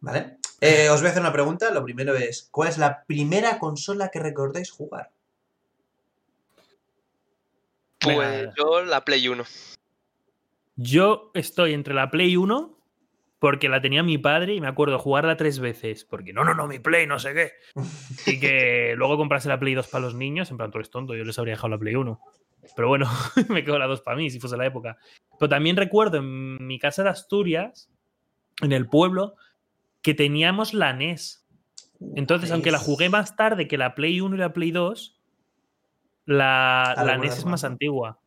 ¿Vale? 0.00 0.38
Eh, 0.60 0.90
os 0.90 1.00
voy 1.00 1.08
a 1.08 1.10
hacer 1.10 1.22
una 1.22 1.32
pregunta. 1.32 1.70
Lo 1.72 1.82
primero 1.82 2.14
es, 2.14 2.48
¿cuál 2.52 2.68
es 2.68 2.78
la 2.78 3.04
primera 3.04 3.58
consola 3.58 4.10
que 4.10 4.20
recordéis 4.20 4.70
jugar? 4.70 5.10
Pues 8.00 8.48
yo 8.56 8.82
la 8.82 9.04
Play 9.04 9.28
1. 9.28 9.44
Yo 10.76 11.30
estoy 11.34 11.74
entre 11.74 11.94
la 11.94 12.10
Play 12.10 12.36
1 12.36 12.78
porque 13.38 13.68
la 13.68 13.80
tenía 13.80 14.02
mi 14.02 14.18
padre 14.18 14.54
y 14.54 14.60
me 14.60 14.68
acuerdo 14.68 14.98
jugarla 14.98 15.36
tres 15.36 15.58
veces. 15.58 16.04
Porque 16.04 16.32
no, 16.32 16.44
no, 16.44 16.54
no, 16.54 16.66
mi 16.66 16.78
Play, 16.78 17.06
no 17.06 17.18
sé 17.18 17.34
qué. 17.34 17.52
Y 18.26 18.40
que 18.40 18.94
luego 18.96 19.16
comprase 19.16 19.48
la 19.48 19.58
Play 19.58 19.74
2 19.74 19.88
para 19.88 20.04
los 20.04 20.14
niños. 20.14 20.50
En 20.50 20.56
plan, 20.56 20.70
tú 20.70 20.78
eres 20.78 20.90
tonto, 20.90 21.14
yo 21.14 21.24
les 21.24 21.38
habría 21.38 21.54
dejado 21.54 21.68
la 21.68 21.78
Play 21.78 21.94
1. 21.94 22.20
Pero 22.76 22.88
bueno, 22.88 23.08
me 23.48 23.64
quedo 23.64 23.78
la 23.78 23.86
2 23.86 24.00
para 24.02 24.16
mí, 24.16 24.30
si 24.30 24.40
fuese 24.40 24.56
la 24.56 24.66
época. 24.66 24.98
Pero 25.38 25.48
también 25.48 25.76
recuerdo 25.76 26.18
en 26.18 26.66
mi 26.66 26.78
casa 26.78 27.02
de 27.02 27.10
Asturias, 27.10 27.90
en 28.60 28.72
el 28.72 28.88
pueblo, 28.88 29.34
que 30.02 30.14
teníamos 30.14 30.74
la 30.74 30.92
NES. 30.92 31.46
Entonces, 32.14 32.50
aunque 32.52 32.70
la 32.70 32.78
jugué 32.78 33.08
más 33.08 33.36
tarde 33.36 33.66
que 33.66 33.78
la 33.78 33.94
Play 33.94 34.20
1 34.20 34.36
y 34.36 34.38
la 34.38 34.52
Play 34.52 34.70
2, 34.70 35.17
la, 36.28 36.92
Ah, 36.92 37.04
la 37.04 37.16
NES 37.16 37.38
es 37.38 37.44
más 37.46 37.64
antigua. 37.64 38.20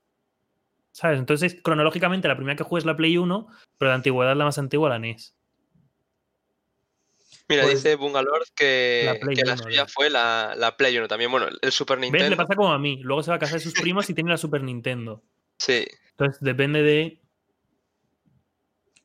¿Sabes? 0.91 1.19
Entonces, 1.19 1.55
cronológicamente, 1.63 2.27
la 2.27 2.35
primera 2.35 2.55
que 2.57 2.63
jugué 2.63 2.79
es 2.79 2.85
la 2.85 2.97
Play 2.97 3.17
1, 3.17 3.47
pero 3.77 3.89
la 3.89 3.95
antigüedad 3.95 4.35
la 4.35 4.43
más 4.45 4.57
antigua 4.57 4.89
la 4.89 4.99
NES. 4.99 5.35
Mira, 7.47 7.63
Pues- 7.63 7.83
dice 7.83 7.95
Bungalord 7.95 8.43
que 8.55 9.03
La 9.05 9.13
la, 9.13 9.19
Play 9.19 9.35
que 9.35 9.43
la 9.45 9.53
1 9.53 9.63
suya 9.63 9.75
ya. 9.75 9.87
fue 9.87 10.09
la, 10.09 10.53
la 10.57 10.75
Play 10.77 10.97
1 10.97 11.07
también. 11.07 11.29
Bueno, 11.31 11.47
el 11.61 11.71
Super 11.71 11.97
¿Ves? 11.97 12.03
Nintendo. 12.11 12.29
Le 12.31 12.35
pasa 12.37 12.55
como 12.55 12.71
a 12.71 12.79
mí. 12.79 12.97
Luego 13.03 13.23
se 13.23 13.31
va 13.31 13.35
a 13.35 13.39
casa 13.39 13.53
de 13.55 13.59
sus 13.61 13.73
primos 13.73 14.09
y 14.09 14.13
tiene 14.13 14.29
la 14.31 14.37
Super 14.37 14.63
Nintendo. 14.63 15.21
Sí. 15.57 15.85
Entonces, 16.11 16.41
depende 16.41 16.81
de. 16.81 17.21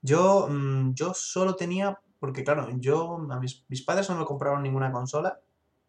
Yo, 0.03 0.47
mm, 0.49 0.95
yo 0.95 1.13
solo 1.15 1.57
tenía, 1.57 1.99
porque 2.21 2.45
claro, 2.45 2.69
yo, 2.79 3.19
a 3.31 3.41
mis, 3.41 3.65
mis 3.69 3.83
padres 3.83 4.09
no 4.09 4.17
me 4.17 4.25
compraron 4.25 4.63
ninguna 4.63 4.93
consola, 4.93 5.41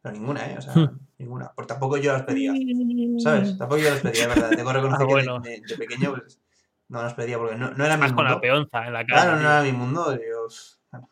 pero 0.08 0.20
ninguna, 0.20 0.52
¿eh? 0.52 0.56
O 0.58 0.62
sea, 0.62 0.74
Hmm. 0.74 1.00
ninguna. 1.18 1.52
Porque 1.56 1.68
tampoco 1.68 1.98
yo 1.98 2.14
las 2.14 2.24
pedía, 2.24 2.54
¿sabes? 3.20 3.58
Tampoco 3.58 3.82
yo 3.82 3.90
las 3.90 4.02
pedía, 4.02 4.24
es 4.24 4.28
verdad. 4.30 4.50
Tengo 4.50 4.70
que 4.70 4.74
reconocer 4.76 5.02
Ah, 5.04 5.10
bueno. 5.10 5.42
que 5.42 5.50
de, 5.50 5.56
de- 5.62 5.68
de 5.68 5.78
pequeño 5.78 6.12
pues, 6.16 6.40
no 6.90 7.02
las 7.02 7.14
pedía 7.14 7.38
porque 7.38 7.56
no, 7.56 7.72
no 7.72 7.86
era 7.86 7.96
mi 7.98 8.02
Más 8.02 8.14
con 8.14 8.24
la 8.26 8.32
mundo. 8.32 8.42
peonza 8.42 8.88
en 8.88 8.94
la 8.94 9.06
cara. 9.06 9.22
Claro, 9.22 9.32
no 9.34 9.40
tío. 9.40 9.50
era 9.50 9.62
mi 9.64 9.72
mundo. 9.74 10.04
bueno, 10.92 11.10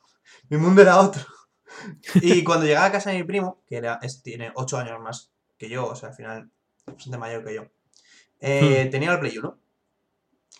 mi 0.50 0.58
mundo 0.58 0.82
era 0.82 1.00
otro. 1.00 1.22
Y 2.16 2.44
cuando 2.44 2.66
llegaba 2.66 2.86
a 2.88 2.92
casa 2.92 3.10
de 3.12 3.18
mi 3.18 3.24
primo, 3.24 3.62
que 3.68 3.76
era, 3.78 4.00
es- 4.02 4.24
tiene 4.24 4.52
8 4.56 4.78
años 4.78 5.00
más 5.02 5.32
que 5.58 5.68
yo, 5.70 5.88
o 5.88 5.96
sea, 5.96 6.10
al 6.10 6.16
final, 6.16 6.50
bastante 6.86 7.18
mayor 7.18 7.44
que 7.44 7.54
yo, 7.56 7.64
Hmm. 7.64 7.68
eh, 8.42 8.88
tenía 8.92 9.12
el 9.12 9.20
Play 9.20 9.38
1. 9.38 9.58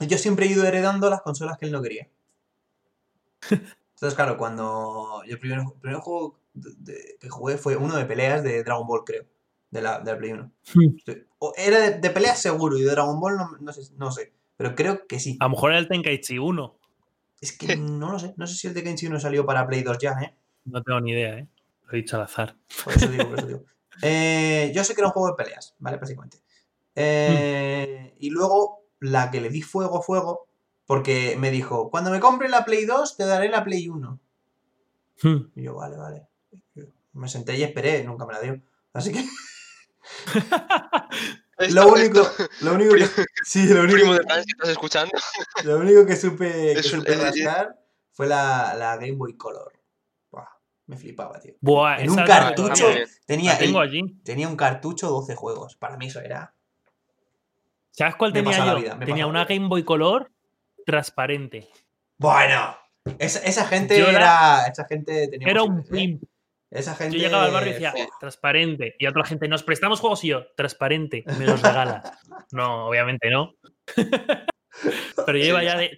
Y 0.02 0.08
Yo 0.08 0.18
siempre 0.18 0.46
he 0.46 0.50
ido 0.50 0.66
heredando 0.66 1.10
las 1.10 1.22
consolas 1.22 1.58
que 1.58 1.66
él 1.68 1.72
no 1.72 1.82
quería. 1.82 2.10
Entonces, 3.96 4.16
claro, 4.16 4.38
cuando 4.38 5.22
yo 5.26 5.34
el 5.34 5.40
primer, 5.40 5.60
el 5.60 5.80
primer 5.80 6.00
juego 6.00 6.40
de- 6.56 6.74
de- 6.94 7.18
que 7.20 7.30
jugué 7.30 7.58
fue 7.58 7.76
uno 7.76 7.96
de 7.98 8.06
peleas 8.06 8.44
de 8.44 8.64
Dragon 8.64 8.88
Ball, 8.88 9.04
creo, 9.06 9.26
de 9.72 9.82
la, 9.82 10.00
de 10.00 10.12
la 10.12 10.18
Play 10.18 10.32
1. 10.32 10.52
Hmm. 10.74 10.88
O 11.40 11.54
era 11.56 11.80
de, 11.80 12.00
de 12.00 12.10
peleas 12.10 12.42
seguro 12.42 12.78
y 12.78 12.82
de 12.84 12.92
Dragon 12.92 13.20
Ball 13.20 13.38
no, 13.38 13.50
no 13.60 13.72
sé, 13.74 13.82
no 13.98 14.12
sé, 14.12 14.34
pero 14.58 14.74
creo 14.76 15.06
que 15.08 15.20
sí. 15.20 15.38
A 15.40 15.46
lo 15.46 15.52
mejor 15.52 15.72
era 15.72 15.80
el 15.80 15.88
Tenkaichi 15.88 16.38
1. 16.40 16.80
Es 17.42 17.58
que 17.58 17.76
no 17.76 18.12
lo 18.12 18.18
sé, 18.20 18.34
no 18.38 18.48
sé 18.48 18.56
si 18.56 18.68
el 18.68 18.74
Kenshi 18.74 19.08
1 19.08 19.20
salió 19.20 19.46
para 19.46 19.68
Play 19.68 19.84
2 19.84 19.98
ya, 20.00 20.12
¿eh? 20.22 20.36
No 20.64 20.82
tengo 20.82 21.00
ni 21.02 21.12
idea, 21.12 21.38
¿eh? 21.38 21.48
Lo 21.84 21.92
he 21.94 21.98
dicho 21.98 22.16
al 22.16 22.24
azar. 22.24 22.56
Por 22.84 22.94
eso 22.94 23.08
digo, 23.08 23.28
por 23.30 23.38
eso 23.40 23.48
digo. 23.48 23.64
Eh, 24.02 24.74
yo 24.76 24.84
sé 24.84 24.94
que 24.94 25.00
era 25.00 25.08
un 25.08 25.14
juego 25.14 25.30
de 25.30 25.36
peleas, 25.42 25.74
¿vale? 25.80 25.96
Básicamente. 25.96 26.40
Eh, 26.96 28.14
Y 28.20 28.30
luego 28.30 28.84
la 29.00 29.32
que 29.32 29.40
le 29.42 29.50
di 29.50 29.62
fuego, 29.62 30.02
fuego, 30.02 30.48
porque 30.86 31.36
me 31.40 31.52
dijo, 31.52 31.90
cuando 31.92 32.10
me 32.12 32.20
compre 32.20 32.50
la 32.50 32.66
Play 32.66 32.86
2 32.86 33.16
te 33.18 33.26
daré 33.26 33.48
la 33.50 33.64
Play 33.64 33.88
1. 33.88 34.20
Hmm. 35.22 35.38
Y 35.56 35.64
yo, 35.64 35.76
vale, 35.76 35.96
vale. 35.98 36.28
Me 37.16 37.28
senté 37.28 37.58
y 37.58 37.64
esperé, 37.64 38.04
nunca 38.04 38.26
me 38.26 38.34
la 38.34 38.42
dio. 38.42 38.62
Así 38.94 39.12
que 39.12 39.26
lo 41.70 41.88
único, 41.88 42.22
lo 42.62 42.74
único 42.74 42.96
que, 42.96 43.06
sí, 43.46 43.68
lo 43.68 43.82
único, 43.82 43.96
primo 43.98 44.14
de 44.14 44.20
estás 44.20 44.70
escuchando. 44.70 45.12
lo 45.64 45.78
único 45.80 46.06
que 46.06 46.16
supe, 46.16 46.52
que 46.52 46.80
Es- 46.80 46.88
supe 46.90 47.16
rascar 47.16 47.76
fue 48.12 48.28
la, 48.28 48.74
la 48.78 48.96
Game 48.98 49.14
Boy 49.14 49.36
Color. 49.38 49.74
Buah, 50.32 50.48
me 50.88 50.98
flipaba, 50.98 51.40
tío. 51.40 51.54
Buah, 51.62 52.00
En 52.02 52.10
un 52.10 52.18
cartucho 52.18 52.88
tenía, 53.26 53.58
tengo 53.58 53.82
el- 53.82 53.90
allí. 53.90 54.02
tenía 54.24 54.48
un 54.48 54.56
cartucho 54.58 55.10
12 55.10 55.36
juegos. 55.36 55.76
Para 55.76 55.98
mí 55.98 56.08
eso 56.08 56.20
era 56.22 56.54
¿Sabes 57.92 58.16
cuál 58.18 58.34
Me 58.34 58.42
tenía 58.44 58.66
yo? 58.66 58.76
vida, 58.76 59.00
tenía 59.00 59.26
una. 59.28 59.46
Game 59.46 59.68
Boy 59.70 59.84
Color 59.84 60.30
transparente. 60.86 61.70
Bueno, 62.18 62.78
esa, 63.20 63.40
esa 63.40 63.66
gente 63.68 63.98
Yo 63.98 64.08
era- 64.10 64.18
era. 64.64 64.68
Esa 64.68 64.86
gente 64.86 65.28
tenía 65.30 65.48
Era 65.50 65.64
un 65.64 65.80
¿eh? 65.94 66.20
Esa 66.72 66.96
gente. 66.96 67.18
Yo 67.18 67.24
llegaba 67.24 67.46
al 67.46 67.52
barrio 67.52 67.70
y 67.70 67.74
decía, 67.74 67.94
transparente. 68.20 68.96
Y 69.00 69.06
a 69.06 69.10
otra 69.10 69.24
gente, 69.26 69.48
nos 69.48 69.64
prestamos 69.64 70.00
juegos 70.00 70.24
y 70.24 70.30
yo, 70.30 70.48
transparente, 70.56 71.24
me 71.38 71.46
los 71.46 71.62
regalas. 71.62 72.04
no, 72.52 72.88
obviamente 72.88 73.30
no. 73.30 73.54
Pero 75.26 75.38
yo 75.38 75.46
iba 75.46 75.64
ya 75.64 75.78
de. 75.78 75.98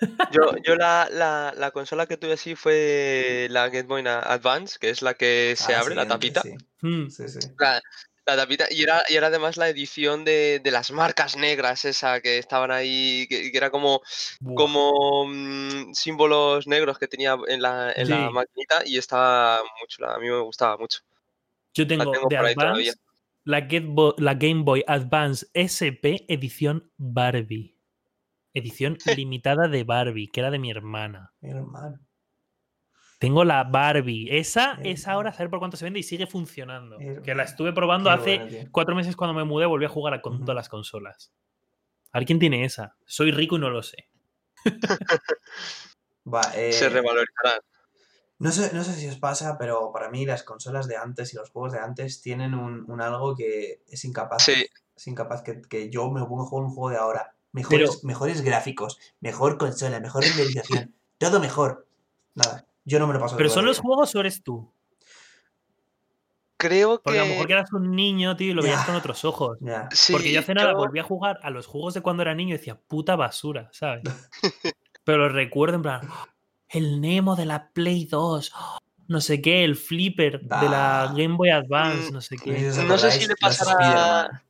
Yo, 0.30 0.52
yo 0.64 0.76
la, 0.76 1.08
la, 1.10 1.52
la 1.56 1.70
consola 1.72 2.06
que 2.06 2.16
tuve 2.16 2.34
así 2.34 2.54
fue 2.54 3.48
la 3.50 3.68
Game 3.68 3.84
Boy 3.88 4.04
Advance, 4.06 4.78
que 4.80 4.90
es 4.90 5.02
la 5.02 5.14
que 5.14 5.54
se 5.56 5.74
Ah, 5.74 5.80
abre, 5.80 5.94
la 5.96 6.06
tapita. 6.06 6.40
Sí, 6.42 6.54
"Hmm, 6.82 7.08
sí, 7.08 7.28
sí. 7.28 7.38
La, 7.58 7.80
la 8.28 8.42
tapita. 8.42 8.66
Y 8.70 8.82
era, 8.82 9.02
y 9.08 9.14
era 9.16 9.28
además 9.28 9.56
la 9.56 9.68
edición 9.68 10.24
de, 10.24 10.60
de 10.62 10.70
las 10.70 10.90
marcas 10.90 11.36
negras, 11.36 11.84
esa 11.84 12.20
que 12.20 12.38
estaban 12.38 12.70
ahí, 12.70 13.26
que, 13.28 13.50
que 13.50 13.56
era 13.56 13.70
como, 13.70 14.00
buah". 14.40 14.54
como 14.54 15.26
mm, 15.26 15.94
símbolos 15.94 16.66
negros 16.66 16.98
que 16.98 17.08
tenía 17.08 17.36
en 17.48 17.62
la, 17.62 17.92
en 17.92 18.08
la 18.10 18.30
maquinita 18.30 18.82
y 18.86 18.98
estaba 18.98 19.58
mucho, 19.80 20.02
la- 20.02 20.14
a 20.14 20.18
mí 20.18 20.28
me 20.28 20.40
gustaba 20.40 20.76
mucho. 20.76 21.00
Yo 21.74 21.84
La 21.84 21.88
tengo, 21.88 22.10
tengo 22.12 22.28
de 22.28 22.36
por 22.36 22.46
ahí 22.46 22.54
todavía. 22.54 22.92
Advance 22.92 23.00
la, 23.44 23.62
Get 23.62 23.84
Bo- 23.86 24.14
la 24.18 24.34
Game 24.34 24.62
Boy 24.62 24.84
Advance 24.86 25.46
SP 25.54 26.26
edición 26.28 26.90
Barbie. 26.96 27.76
Edición 28.54 28.98
limitada 29.24 29.68
de 29.68 29.84
Barbie, 29.84 30.28
que 30.28 30.40
era 30.40 30.50
de 30.50 30.58
mi 30.58 30.70
hermana. 30.70 31.32
Mi 31.40 31.50
hermano. 31.50 31.98
Tengo 33.18 33.44
la 33.44 33.64
Barbie. 33.64 34.28
Esa 34.38 34.78
es 34.84 35.08
ahora 35.08 35.30
a 35.30 35.32
saber 35.32 35.50
por 35.50 35.58
cuánto 35.58 35.76
se 35.76 35.84
vende 35.84 35.98
y 36.00 36.04
sigue 36.04 36.26
funcionando. 36.26 36.98
Que 37.24 37.34
la 37.34 37.42
estuve 37.42 37.72
probando 37.72 38.10
Qué 38.10 38.14
hace 38.14 38.68
cuatro 38.70 38.94
meses 38.94 39.16
cuando 39.16 39.34
me 39.34 39.44
mudé, 39.44 39.66
volví 39.66 39.84
a 39.84 39.88
jugar 39.88 40.14
a 40.14 40.22
con 40.22 40.40
todas 40.40 40.54
las 40.54 40.68
consolas. 40.68 41.32
A 42.12 42.18
ver 42.18 42.26
quién 42.26 42.38
tiene 42.38 42.64
esa. 42.64 42.94
Soy 43.04 43.32
rico 43.32 43.56
y 43.56 43.58
no 43.58 43.70
lo 43.70 43.82
sé. 43.82 44.08
Va, 46.32 46.40
eh, 46.54 46.72
Se 46.72 46.88
revalorizarán. 46.88 47.60
no, 48.38 48.50
sé, 48.52 48.70
no 48.74 48.84
sé 48.84 48.92
si 48.94 49.08
os 49.08 49.18
pasa, 49.18 49.56
pero 49.58 49.90
para 49.92 50.10
mí 50.10 50.26
las 50.26 50.42
consolas 50.42 50.86
de 50.86 50.96
antes 50.96 51.32
y 51.32 51.36
los 51.36 51.50
juegos 51.50 51.72
de 51.72 51.78
antes 51.80 52.20
tienen 52.20 52.54
un, 52.54 52.84
un 52.90 53.00
algo 53.00 53.34
que 53.34 53.82
es 53.88 54.04
incapaz. 54.04 54.44
Sí. 54.44 54.66
Es 54.96 55.06
incapaz 55.06 55.42
que, 55.42 55.62
que 55.62 55.90
yo 55.90 56.10
me 56.10 56.24
ponga 56.24 56.42
a 56.42 56.46
jugar 56.46 56.66
un 56.66 56.74
juego 56.74 56.90
de 56.90 56.96
ahora. 56.98 57.34
Mejores, 57.52 57.88
Pero- 57.90 58.00
mejores 58.06 58.42
gráficos, 58.42 58.98
mejor 59.20 59.56
consola, 59.58 60.00
mejor 60.00 60.22
renderización, 60.22 60.94
todo 61.16 61.40
mejor. 61.40 61.86
Nada, 62.34 62.66
yo 62.88 62.98
no 62.98 63.06
me 63.06 63.14
lo 63.14 63.20
paso. 63.20 63.36
¿Pero 63.36 63.50
son 63.50 63.64
los 63.66 63.78
juegos 63.78 64.14
o 64.14 64.20
eres 64.20 64.42
tú? 64.42 64.72
Creo 66.56 67.00
Porque 67.00 67.20
a 67.20 67.22
lo 67.22 67.28
mejor 67.28 67.42
que 67.46 67.48
que. 67.48 67.52
eras 67.52 67.72
un 67.72 67.94
niño, 67.94 68.34
tío, 68.36 68.50
y 68.50 68.54
lo 68.54 68.62
veías 68.62 68.84
con 68.84 68.96
otros 68.96 69.24
ojos. 69.24 69.58
Sí, 69.92 70.12
Porque 70.12 70.32
yo 70.32 70.40
hace 70.40 70.54
nada 70.54 70.72
yo- 70.72 70.78
volví 70.78 70.98
a 70.98 71.04
jugar 71.04 71.38
a 71.42 71.50
los 71.50 71.66
juegos 71.66 71.94
de 71.94 72.00
cuando 72.02 72.22
era 72.22 72.34
niño 72.34 72.54
y 72.54 72.58
decía, 72.58 72.74
puta 72.80 73.14
basura, 73.14 73.68
¿sabes? 73.72 74.02
Pero 75.04 75.18
lo 75.18 75.28
recuerdo 75.28 75.76
en 75.76 75.82
plan, 75.82 76.00
"Oh, 76.10 76.26
el 76.68 77.00
Nemo 77.00 77.36
de 77.36 77.46
la 77.46 77.70
Play 77.70 78.06
2, 78.06 78.52
oh, 78.58 78.78
no 79.06 79.20
sé 79.20 79.40
qué, 79.40 79.62
el 79.64 79.76
Flipper 79.76 80.40
de 80.40 80.68
la. 80.68 81.12
Game 81.16 81.36
Boy 81.36 81.50
Advance, 81.50 82.10
Mm, 82.10 82.14
no 82.14 82.20
sé 82.20 82.36
qué. 82.36 82.72
No 82.88 82.98
sé 82.98 83.10
si 83.12 83.26
le 83.28 83.34
pasará- 83.40 84.42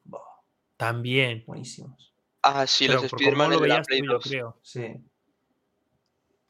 También. 0.79 1.45
buenísimos. 1.47 2.15
Ah, 2.43 2.67
sí, 2.67 2.87
Pero 2.87 3.03
los 3.03 3.13
Spider-Man 3.13 3.51
lo 3.51 3.61
de 3.61 3.69
la 3.69 3.83
Play 3.83 4.01
yo 4.05 4.13
2. 4.15 4.25
creo. 4.25 4.59
Sí. 4.63 4.97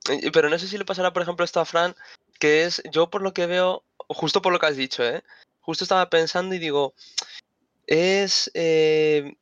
Eh, 0.09 0.31
Pero 0.33 0.49
no 0.51 0.59
sé 0.59 0.69
si 0.69 0.79
le 0.79 0.85
pasará, 0.85 1.13
por 1.13 1.23
ejemplo, 1.23 1.45
esto 1.45 1.61
a 1.61 1.65
Fran, 1.65 1.95
que 2.39 2.65
es, 2.65 2.83
yo 2.91 3.11
por 3.11 3.23
lo 3.23 3.33
que 3.33 3.47
veo, 3.47 3.85
justo 4.09 4.43
por 4.43 4.53
lo 4.53 4.59
que 4.59 4.67
has 4.67 4.77
dicho, 4.77 5.05
¿eh? 5.05 5.23
Justo 5.61 5.85
estaba 5.85 6.09
pensando 6.11 6.55
y 6.55 6.59
digo, 6.59 6.95
es... 7.87 8.51
eh, 8.55 9.35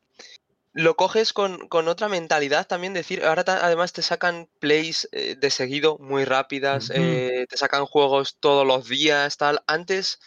lo 0.73 0.95
coges 0.95 1.33
con, 1.33 1.69
con 1.69 1.89
otra 1.89 2.09
mentalidad 2.09 2.67
también, 2.67 2.93
decir, 2.93 3.25
ahora 3.25 3.45
ta- 3.45 3.65
además 3.65 3.95
te 3.95 4.03
sacan 4.03 4.47
plays 4.59 5.09
eh, 5.13 5.35
de 5.39 5.49
seguido, 5.51 5.97
muy 5.99 6.27
rápidas, 6.27 6.91
eh, 6.95 7.47
te 7.49 7.57
sacan 7.57 7.87
juegos 7.87 8.37
todos 8.41 8.67
los 8.67 8.87
días, 8.87 9.39
tal. 9.39 9.63
Antes, 9.67 10.21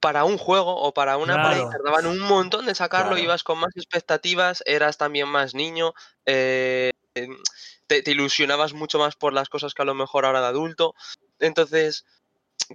para 0.00 0.24
un 0.24 0.38
juego 0.38 0.74
o 0.74 0.94
para 0.94 1.18
una 1.18 1.42
play, 1.42 1.62
tardaban 1.70 2.06
un 2.06 2.18
montón 2.18 2.64
de 2.64 2.74
sacarlo, 2.74 3.10
Claro. 3.10 3.22
ibas 3.24 3.44
con 3.44 3.58
más 3.58 3.76
expectativas, 3.76 4.62
eras 4.64 4.96
también 4.96 5.28
más 5.28 5.54
niño, 5.54 5.92
eh, 6.24 6.92
te, 7.86 8.02
te 8.02 8.10
ilusionabas 8.12 8.72
mucho 8.72 8.98
más 8.98 9.16
por 9.16 9.32
las 9.32 9.48
cosas 9.48 9.74
que 9.74 9.82
a 9.82 9.86
lo 9.86 9.94
mejor 9.94 10.24
ahora 10.24 10.40
de 10.40 10.46
adulto. 10.48 10.94
Entonces, 11.38 12.04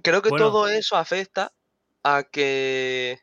creo 0.02 0.22
que 0.22 0.30
Bueno. 0.30 0.46
todo 0.46 0.68
eso 0.68 0.96
afecta 0.96 1.52
a 2.02 2.24
que 2.24 3.18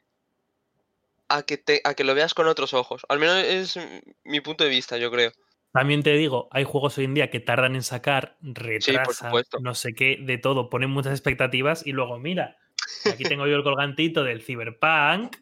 a 1.29 1.43
que 1.43 1.57
te 1.57 1.81
a 1.83 1.93
que 1.93 2.03
lo 2.03 2.15
veas 2.15 2.33
con 2.33 2.47
otros 2.47 2.73
ojos. 2.73 3.05
Al 3.09 3.19
menos 3.19 3.43
es 3.43 3.79
mi 4.23 4.41
punto 4.41 4.63
de 4.63 4.69
vista, 4.69 4.97
yo 4.97 5.11
creo. 5.11 5.31
También 5.73 6.01
te 6.01 6.13
digo, 6.13 6.47
hay 6.51 6.63
juegos 6.63 6.97
hoy 6.97 7.05
en 7.05 7.13
día 7.13 7.29
que 7.29 7.39
tardan 7.39 7.75
en 7.75 7.83
sacar, 7.83 8.37
retrasan, 8.41 9.33
no 9.61 9.75
sé 9.75 9.93
qué, 9.93 10.17
de 10.19 10.37
todo, 10.37 10.69
ponen 10.69 10.89
muchas 10.89 11.11
expectativas 11.11 11.85
y 11.85 11.91
luego, 11.91 12.17
mira, 12.17 12.57
aquí 13.05 13.25
tengo 13.25 13.45
yo 13.47 13.57
el 13.57 13.63
colgantito 13.63 14.23
del 14.23 14.41
Cyberpunk. 14.41 15.35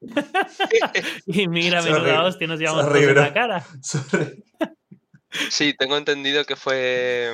y 1.26 1.46
mira, 1.48 1.82
menuda 1.82 2.24
hostia, 2.24 2.46
nos 2.46 2.58
llevamos 2.58 2.86
es 2.86 2.92
todos 2.92 3.02
en 3.04 3.14
la 3.14 3.32
cara. 3.32 3.64
Sorry. 3.80 4.44
Sí, 5.50 5.74
tengo 5.74 5.96
entendido 5.96 6.44
que 6.44 6.56
fue. 6.56 7.32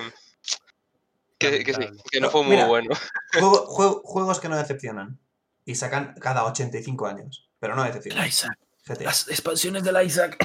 Que, 1.39 1.65
que 1.65 1.75
sí, 1.75 1.81
que 2.11 2.21
no 2.21 2.31
fue 2.31 2.43
muy 2.43 2.57
mira. 2.57 2.67
bueno. 2.67 2.91
Juego- 3.33 3.67
juego- 3.67 4.03
juegos 4.05 4.41
que 4.41 4.49
no 4.49 4.57
decepcionan. 4.57 5.19
Y 5.65 5.75
sacan 5.75 6.15
cada 6.21 6.45
85 6.45 7.07
años. 7.07 7.49
Pero 7.59 7.75
no 7.75 7.83
decepcionan. 7.85 8.27
Isaac. 8.27 8.59
GTA. 8.87 9.05
Las 9.05 9.29
expansiones 9.29 9.83
del 9.83 10.07
Isaac. 10.07 10.37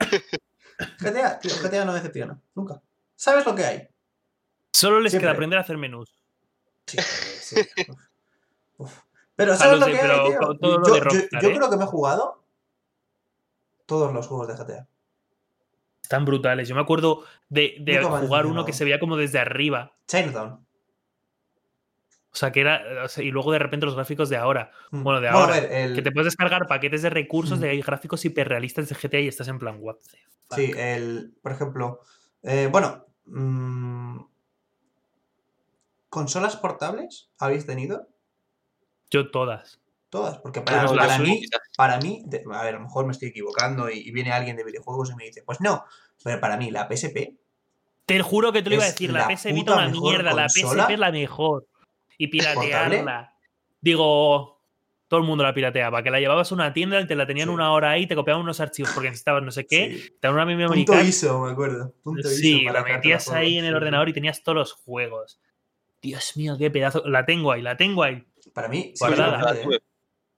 GTA, 0.98 1.38
tío, 1.38 1.52
GTA 1.62 1.84
no 1.84 1.94
decepciona. 1.94 2.40
Nunca. 2.54 2.82
¿Sabes 3.14 3.46
lo 3.46 3.54
que 3.54 3.64
hay? 3.64 3.88
Solo 4.72 4.98
les 5.00 5.12
Siempre. 5.12 5.26
queda 5.28 5.32
aprender 5.34 5.58
a 5.58 5.62
hacer 5.62 5.78
menús. 5.78 6.12
Sí, 6.86 6.98
sí. 7.40 7.56
Uf. 7.88 7.98
Uf. 8.78 8.98
Pero 9.36 9.52
Ah, 9.52 9.56
¿sabes 9.56 9.78
lo 9.78 9.86
que 9.86 9.98
hay, 10.00 10.08
tío? 10.30 10.58
yo 10.60 11.48
¿eh? 11.48 11.54
creo 11.56 11.70
que 11.70 11.76
me 11.76 11.84
he 11.84 11.86
jugado 11.86 12.42
todos 13.86 14.12
los 14.12 14.26
juegos 14.26 14.48
de 14.48 14.54
GTA. 14.54 14.88
Están 16.04 16.26
brutales. 16.26 16.68
Yo 16.68 16.74
me 16.74 16.82
acuerdo 16.82 17.24
de, 17.48 17.82
jugar 18.20 18.44
uno 18.44 18.66
que 18.66 18.74
se 18.74 18.84
veía 18.84 19.00
como 19.00 19.16
desde 19.16 19.38
arriba. 19.38 19.96
Chinatown. 20.06 20.50
O 22.30 22.36
sea, 22.36 22.52
que 22.52 22.60
era. 22.60 23.04
o 23.04 23.08
sea, 23.08 23.24
y 23.24 23.30
luego 23.30 23.52
de 23.52 23.58
repente 23.58 23.86
los 23.86 23.94
gráficos 23.94 24.28
de 24.28 24.36
ahora. 24.36 24.70
Mm. 24.90 25.02
Bueno, 25.02 25.22
de 25.22 25.28
ahora, 25.28 25.54
ver, 25.60 25.72
el- 25.72 25.94
Que 25.94 26.02
te 26.02 26.12
puedes 26.12 26.26
descargar 26.26 26.66
paquetes 26.66 27.00
de 27.00 27.08
recursos 27.08 27.58
Mm. 27.58 27.62
de 27.62 27.80
gráficos 27.80 28.22
hiperrealistas 28.26 28.86
de 28.90 28.94
GTA 28.94 29.20
y 29.20 29.28
estás 29.28 29.48
en 29.48 29.58
plan, 29.58 29.78
what 29.80 29.94
the 29.94 30.18
fuck? 30.48 30.56
Sí, 30.58 30.72
el, 30.76 31.32
por 31.40 31.52
ejemplo, 31.52 32.00
eh, 32.42 32.68
bueno, 32.70 33.06
mm, 33.24 34.18
¿consolas 36.10 36.56
portables 36.56 37.30
habéis 37.38 37.64
tenido? 37.64 38.08
Yo 39.10 39.30
todas. 39.30 39.80
Todas, 40.14 40.38
porque 40.38 40.60
para, 40.60 40.84
la 40.84 40.94
para 40.96 41.18
mí, 41.18 41.42
para 41.76 41.98
mí, 41.98 42.22
de- 42.26 42.44
a 42.52 42.62
ver, 42.62 42.76
a 42.76 42.78
lo 42.78 42.84
mejor 42.84 43.04
me 43.04 43.10
estoy 43.10 43.30
equivocando 43.30 43.90
y, 43.90 43.98
y 43.98 44.12
viene 44.12 44.30
alguien 44.30 44.56
de 44.56 44.62
videojuegos 44.62 45.10
y 45.10 45.16
me 45.16 45.24
dice, 45.24 45.42
pues 45.44 45.60
no, 45.60 45.84
pero 46.22 46.38
para 46.40 46.56
mí 46.56 46.70
la 46.70 46.86
PSP, 46.88 47.34
Te 48.06 48.20
juro 48.22 48.52
que 48.52 48.62
te 48.62 48.68
lo 48.70 48.76
iba 48.76 48.84
a 48.84 48.86
decir. 48.86 49.10
La, 49.12 49.26
la 49.28 49.36
PSP 49.36 49.46
es 49.50 49.54
puta 49.56 49.74
una 49.74 49.88
mierda. 49.88 50.32
La. 50.32 50.48
PSP 50.48 50.90
es 50.92 50.98
la 51.00 51.10
mejor. 51.10 51.66
Y 52.16 52.28
piratearla. 52.28 53.34
Digo, 53.80 54.60
todo 55.08 55.18
el 55.18 55.26
mundo 55.26 55.42
la 55.42 55.52
pirateaba. 55.52 56.02
Que 56.04 56.12
la 56.12 56.20
llevabas 56.20 56.52
a 56.52 56.54
una 56.54 56.72
tienda 56.72 57.00
y 57.00 57.08
te 57.08 57.16
la 57.16 57.26
tenían 57.26 57.48
Sí. 57.48 57.54
una 57.54 57.72
hora 57.72 57.90
ahí 57.90 58.02
y 58.02 58.06
te 58.06 58.14
copiaban 58.14 58.40
unos 58.42 58.60
archivos 58.60 58.92
porque 58.92 59.08
necesitabas 59.08 59.42
no 59.42 59.50
sé 59.50 59.66
qué. 59.66 59.96
sí, 59.98 60.10
Te 60.20 60.28
daban 60.28 60.36
una 60.36 60.46
memory 60.56 60.84
punto. 60.84 61.02
ISO, 61.02 61.40
me 61.40 61.50
acuerdo, 61.50 61.92
punto 62.04 62.20
ISO 62.28 62.36
Sí, 62.38 62.62
para 62.66 62.82
la 62.82 62.86
metías 62.94 63.24
juegos, 63.24 63.40
ahí 63.40 63.58
en 63.58 63.64
el 63.64 63.72
sí. 63.72 63.76
ordenador 63.76 64.08
y 64.08 64.12
tenías 64.12 64.44
todos 64.44 64.56
los 64.56 64.72
juegos. 64.74 65.40
Dios 66.00 66.36
mío, 66.36 66.54
qué 66.56 66.70
pedazo. 66.70 67.02
La 67.08 67.24
tengo 67.26 67.50
ahí, 67.50 67.62
la 67.62 67.76
tengo 67.76 68.04
ahí. 68.04 68.24
Para 68.52 68.68
mí, 68.68 68.92
sí, 68.94 69.04
Guardada. 69.04 69.56
¿eh? 69.56 69.80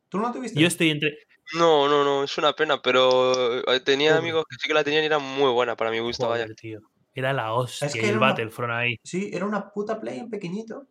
¿Tú 0.09 0.19
no 0.19 0.25
la 0.25 0.33
tuviste? 0.33 0.59
Yo 0.61 0.67
estoy 0.67 0.91
entre. 0.91 1.19
No, 1.55 1.89
no, 1.89 2.03
no, 2.05 2.25
es 2.25 2.37
una 2.39 2.53
pena, 2.55 2.81
pero 2.83 3.61
eh, 3.73 3.81
tenía 3.81 4.11
Joder. 4.11 4.23
amigos 4.23 4.45
que 4.49 4.57
sí 4.61 4.67
que 4.69 4.75
la 4.75 4.83
tenían 4.85 5.03
y 5.05 5.07
era 5.07 5.19
muy 5.19 5.51
buena 5.53 5.77
para 5.77 5.91
mi 5.91 6.01
gusto, 6.01 6.29
vaya. 6.29 6.45
Joder, 6.45 6.57
tío. 6.57 6.81
Era 7.15 7.33
la 7.33 7.53
hostia. 7.55 7.89
que 7.91 7.99
y 8.03 8.05
el 8.11 8.17
una- 8.19 8.27
Battlefront 8.29 8.73
ahí. 8.73 8.97
Sí, 9.03 9.31
era 9.33 9.47
una 9.47 9.71
puta 9.71 10.01
play 10.01 10.19
en 10.19 10.29
pequeñito. 10.29 10.87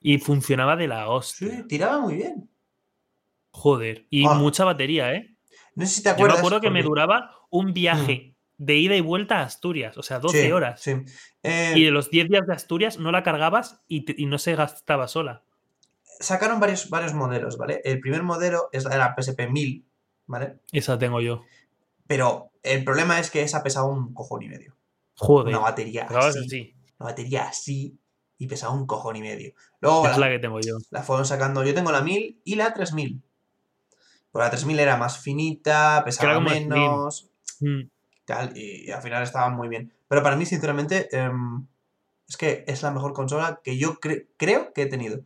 Y 0.00 0.18
funcionaba 0.18 0.76
de 0.76 0.88
la 0.88 1.02
Sí, 1.04 1.44
hostia. 1.46 1.66
tiraba 1.68 1.98
muy 2.00 2.14
bien. 2.14 2.50
Joder. 3.52 4.06
Y 4.10 4.26
Ah. 4.26 4.34
mucha 4.34 4.64
batería, 4.64 5.12
¿eh? 5.14 5.36
No 5.74 5.84
sé 5.86 5.94
si 5.96 6.02
te 6.02 6.08
Yo 6.08 6.14
me 6.14 6.16
acuerdas. 6.16 6.38
acuerdo 6.38 6.60
que 6.60 6.70
me 6.70 6.82
duraba 6.82 7.36
un 7.50 7.72
viaje 7.74 8.34
de 8.56 8.76
ida 8.76 8.96
y 8.96 9.00
vuelta 9.00 9.38
a 9.40 9.42
Asturias. 9.44 9.96
O 9.98 10.02
sea, 10.02 10.18
12 10.18 10.46
Sí, 10.46 10.52
horas. 10.52 10.80
Sí. 10.80 10.92
Eh, 11.42 11.74
Y 11.76 11.84
de 11.84 11.90
los 11.90 12.10
10 12.10 12.28
días 12.28 12.46
de 12.46 12.54
Asturias 12.54 12.98
no 12.98 13.12
la 13.12 13.22
cargabas 13.22 13.82
y, 13.88 14.04
te- 14.04 14.14
y 14.16 14.26
no 14.26 14.38
se 14.38 14.54
gastaba 14.54 15.06
sola. 15.08 15.44
Sacaron 16.20 16.60
varios, 16.60 16.88
varios 16.90 17.14
modelos, 17.14 17.56
¿vale? 17.58 17.80
El 17.84 17.98
primer 18.00 18.22
modelo 18.22 18.68
es 18.72 18.84
la 18.84 18.90
de 18.90 18.98
la 18.98 19.14
PSP 19.16 19.48
1000, 19.50 19.84
¿vale? 20.26 20.58
Esa 20.70 20.98
tengo 20.98 21.20
yo. 21.20 21.42
Pero 22.06 22.50
el 22.62 22.84
problema 22.84 23.18
es 23.18 23.30
que 23.30 23.42
esa 23.42 23.62
pesaba 23.62 23.86
un 23.88 24.14
cojón 24.14 24.42
y 24.42 24.48
medio. 24.48 24.76
Joder. 25.16 25.48
Una 25.48 25.58
batería 25.58 26.06
así, 26.08 26.38
así. 26.38 26.74
una 26.98 27.10
batería 27.10 27.48
así 27.48 27.98
y 28.38 28.46
pesaba 28.46 28.72
un 28.72 28.86
cojón 28.86 29.16
y 29.16 29.20
medio. 29.20 29.52
Luego 29.80 30.06
Es 30.06 30.12
la, 30.18 30.26
la 30.28 30.32
que 30.32 30.38
tengo 30.38 30.60
yo. 30.60 30.78
la 30.90 31.02
fueron 31.02 31.26
sacando, 31.26 31.62
yo 31.64 31.74
tengo 31.74 31.92
la 31.92 32.00
1000 32.02 32.40
y 32.44 32.54
la 32.54 32.72
3000. 32.72 33.22
Pues 34.32 34.44
la 34.44 34.50
3000 34.50 34.78
era 34.80 34.96
más 34.96 35.18
finita, 35.18 36.02
pesaba 36.04 36.40
menos, 36.40 37.26
Mm. 37.60 37.88
tal, 38.24 38.56
y, 38.56 38.86
y 38.86 38.90
al 38.90 39.02
final 39.02 39.22
estaba 39.22 39.50
muy 39.50 39.68
bien. 39.68 39.92
Pero 40.08 40.22
para 40.22 40.34
mí, 40.36 40.46
sinceramente, 40.46 41.14
em, 41.14 41.66
es 42.26 42.36
que 42.38 42.64
es 42.66 42.82
la 42.82 42.90
mejor 42.90 43.12
consola 43.12 43.60
que 43.62 43.76
yo 43.76 44.00
cre- 44.00 44.28
creo 44.38 44.72
que 44.72 44.82
he 44.82 44.86
tenido. 44.86 45.20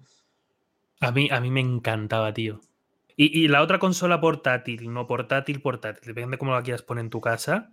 A 1.05 1.13
mí, 1.13 1.29
a 1.31 1.41
mí 1.41 1.51
me 1.51 1.61
encantaba, 1.61 2.33
tío. 2.33 2.61
Y, 3.17 3.39
y 3.45 3.49
la 3.49 3.63
otra 3.63 3.79
consola 3.79 4.21
portátil, 4.21 4.93
no 4.93 5.07
portátil, 5.07 5.61
portátil, 5.61 6.03
depende 6.07 6.33
de 6.33 6.39
cómo 6.39 6.53
la 6.53 6.63
quieras 6.63 6.83
poner 6.83 7.05
en 7.05 7.11
tu 7.11 7.21
casa, 7.21 7.73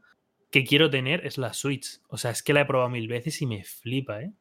que 0.52 0.64
quiero 0.64 0.90
tener 0.90 1.26
es 1.26 1.38
la 1.38 1.54
Switch. 1.54 2.02
O 2.10 2.18
sea, 2.18 2.32
es 2.32 2.44
que 2.44 2.54
la 2.54 2.62
he 2.62 2.66
probado 2.66 2.90
mil 2.90 3.08
veces 3.08 3.42
y 3.42 3.46
me 3.48 3.64
flipa, 3.64 4.22
¿eh? 4.22 4.34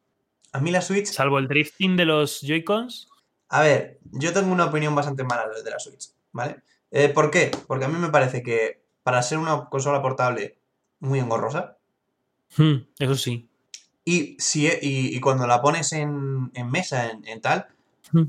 A 0.53 0.61
mí 0.61 0.71
la 0.71 0.83
Switch, 0.83 1.07
Salvo 1.07 1.39
el 1.39 1.47
drifting 1.49 1.97
de 1.97 2.05
los 2.05 2.41
Joy-Cons. 2.43 3.09
a 3.49 3.63
ver, 3.63 3.99
yo 4.13 4.33
tengo 4.33 4.53
una 4.53 4.67
opinión 4.67 4.95
bastante 4.95 5.25
mala 5.25 5.47
de 5.65 5.71
la 5.71 5.79
Switch, 5.79 6.11
¿vale? 6.33 6.57
Eh, 6.91 7.09
¿Por 7.09 7.31
qué? 7.31 7.51
Porque 7.67 7.85
a 7.85 7.89
mí 7.89 7.97
me 7.99 8.11
parece 8.11 8.43
que 8.43 8.83
para 9.03 9.23
ser 9.23 9.39
una 9.39 9.69
consola 9.71 10.03
portable 10.03 10.59
muy 10.99 11.19
engorrosa, 11.21 11.77
Hmm, 12.57 12.83
eso 12.99 13.15
sí. 13.15 13.49
y, 14.05 14.37
si, 14.41 14.67
e, 14.67 14.79
y, 14.83 15.17
y 15.17 15.21
cuando 15.21 15.47
la 15.47 15.63
pones 15.63 15.93
en, 15.93 16.51
en 16.55 16.71
mesa, 16.71 17.11
en, 17.11 17.25
en 17.29 17.41
tal. 17.41 17.69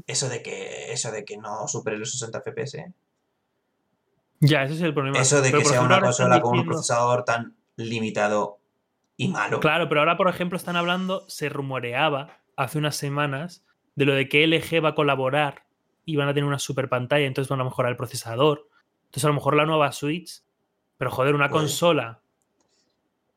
Eso 0.08 0.30
de 0.30 0.42
que 0.42 0.92
eso 0.92 1.12
de 1.12 1.26
que 1.26 1.38
no 1.38 1.68
supere 1.68 1.98
los 1.98 2.12
60 2.12 2.42
FPS. 2.42 2.94
Ya, 4.40 4.64
ese 4.64 4.74
es 4.74 4.82
el 4.82 4.94
problema. 4.94 5.20
eso 5.20 5.42
de 5.42 5.50
Pero, 5.50 5.60
que 5.60 5.66
sea 5.66 5.78
ejemplo, 5.78 5.98
una 5.98 6.06
consola 6.06 6.42
con 6.42 6.58
un 6.58 6.66
procesador 6.66 7.24
tan 7.24 7.56
limitado 7.76 8.58
y 9.18 9.28
malo. 9.28 9.60
Claro, 9.60 9.88
pero 9.88 10.02
ahora, 10.02 10.18
por 10.18 10.28
ejemplo, 10.28 10.58
están 10.58 10.76
hablando, 10.76 11.26
se 11.30 11.48
rumoreaba 11.50 12.40
hace 12.56 12.80
unas 12.80 12.96
semanas 12.96 13.64
de 13.96 14.06
lo 14.06 14.14
de 14.14 14.28
que 14.28 14.46
LG 14.48 14.84
va 14.84 14.90
a 14.90 14.96
colaborar 14.96 15.66
y 16.06 16.16
van 16.16 16.28
a 16.28 16.34
tener 16.34 16.48
una 16.48 16.58
super 16.60 16.90
pantalla, 16.90 17.28
entonces 17.28 17.50
van 17.50 17.62
a 17.62 17.66
mejorar 17.66 17.92
el 17.92 17.98
procesador. 17.98 18.68
Entonces, 19.06 19.26
a 19.26 19.28
lo 19.28 19.36
mejor 19.36 19.56
la 19.56 19.66
nueva 19.66 19.92
Switch, 19.92 20.42
pero 20.98 21.12
joder, 21.12 21.36
una 21.36 21.50
Puede. 21.50 21.64
consola. 21.64 22.21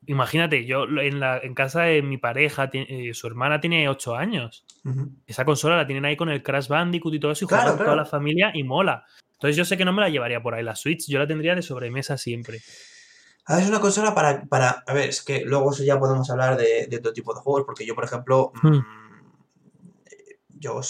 Imagínate, 0.06 0.64
yo 0.66 0.84
en, 0.84 1.20
la, 1.20 1.38
en 1.38 1.54
casa 1.54 1.82
de 1.82 2.02
mi 2.02 2.18
pareja, 2.18 2.70
eh, 2.72 3.12
su 3.14 3.26
hermana 3.26 3.60
tiene 3.60 3.88
8 3.88 4.14
años. 4.16 4.64
Esa 5.26 5.44
consola 5.44 5.76
la 5.76 5.86
tienen 5.86 6.04
ahí 6.04 6.16
con 6.16 6.28
el 6.28 6.42
Crash 6.42 6.68
Bandicoot 6.68 7.14
y 7.14 7.20
todo 7.20 7.32
eso 7.32 7.44
y 7.44 7.48
Claro, 7.48 7.70
juegan 7.70 7.84
toda 7.84 7.96
la 7.96 8.04
familia 8.04 8.50
y 8.54 8.64
mola. 8.64 9.04
Entonces, 9.32 9.56
yo 9.56 9.64
sé 9.64 9.76
que 9.76 9.84
no 9.84 9.92
me 9.92 10.00
la 10.02 10.08
llevaría 10.08 10.42
por 10.42 10.54
ahí 10.54 10.62
la 10.62 10.76
Switch, 10.76 11.08
yo 11.08 11.18
la 11.18 11.26
tendría 11.26 11.54
de 11.54 11.62
sobremesa 11.62 12.16
siempre. 12.18 12.60
A 13.46 13.56
ver, 13.56 13.64
es 13.64 13.68
una 13.68 13.80
consola 13.80 14.14
para, 14.14 14.44
para. 14.44 14.84
A 14.86 14.92
ver, 14.94 15.10
es 15.10 15.22
que 15.22 15.42
luego 15.44 15.72
eso 15.72 15.84
ya 15.84 15.98
podemos 15.98 16.30
hablar 16.30 16.56
de, 16.56 16.86
de 16.86 16.98
todo 16.98 17.12
tipo 17.12 17.34
de 17.34 17.40
juegos, 17.40 17.64
porque 17.66 17.84
yo, 17.84 17.94
por 17.94 18.04
ejemplo. 18.04 18.52
Hmm. 18.62 18.76
mm, 18.76 18.84
yo. 20.48 20.80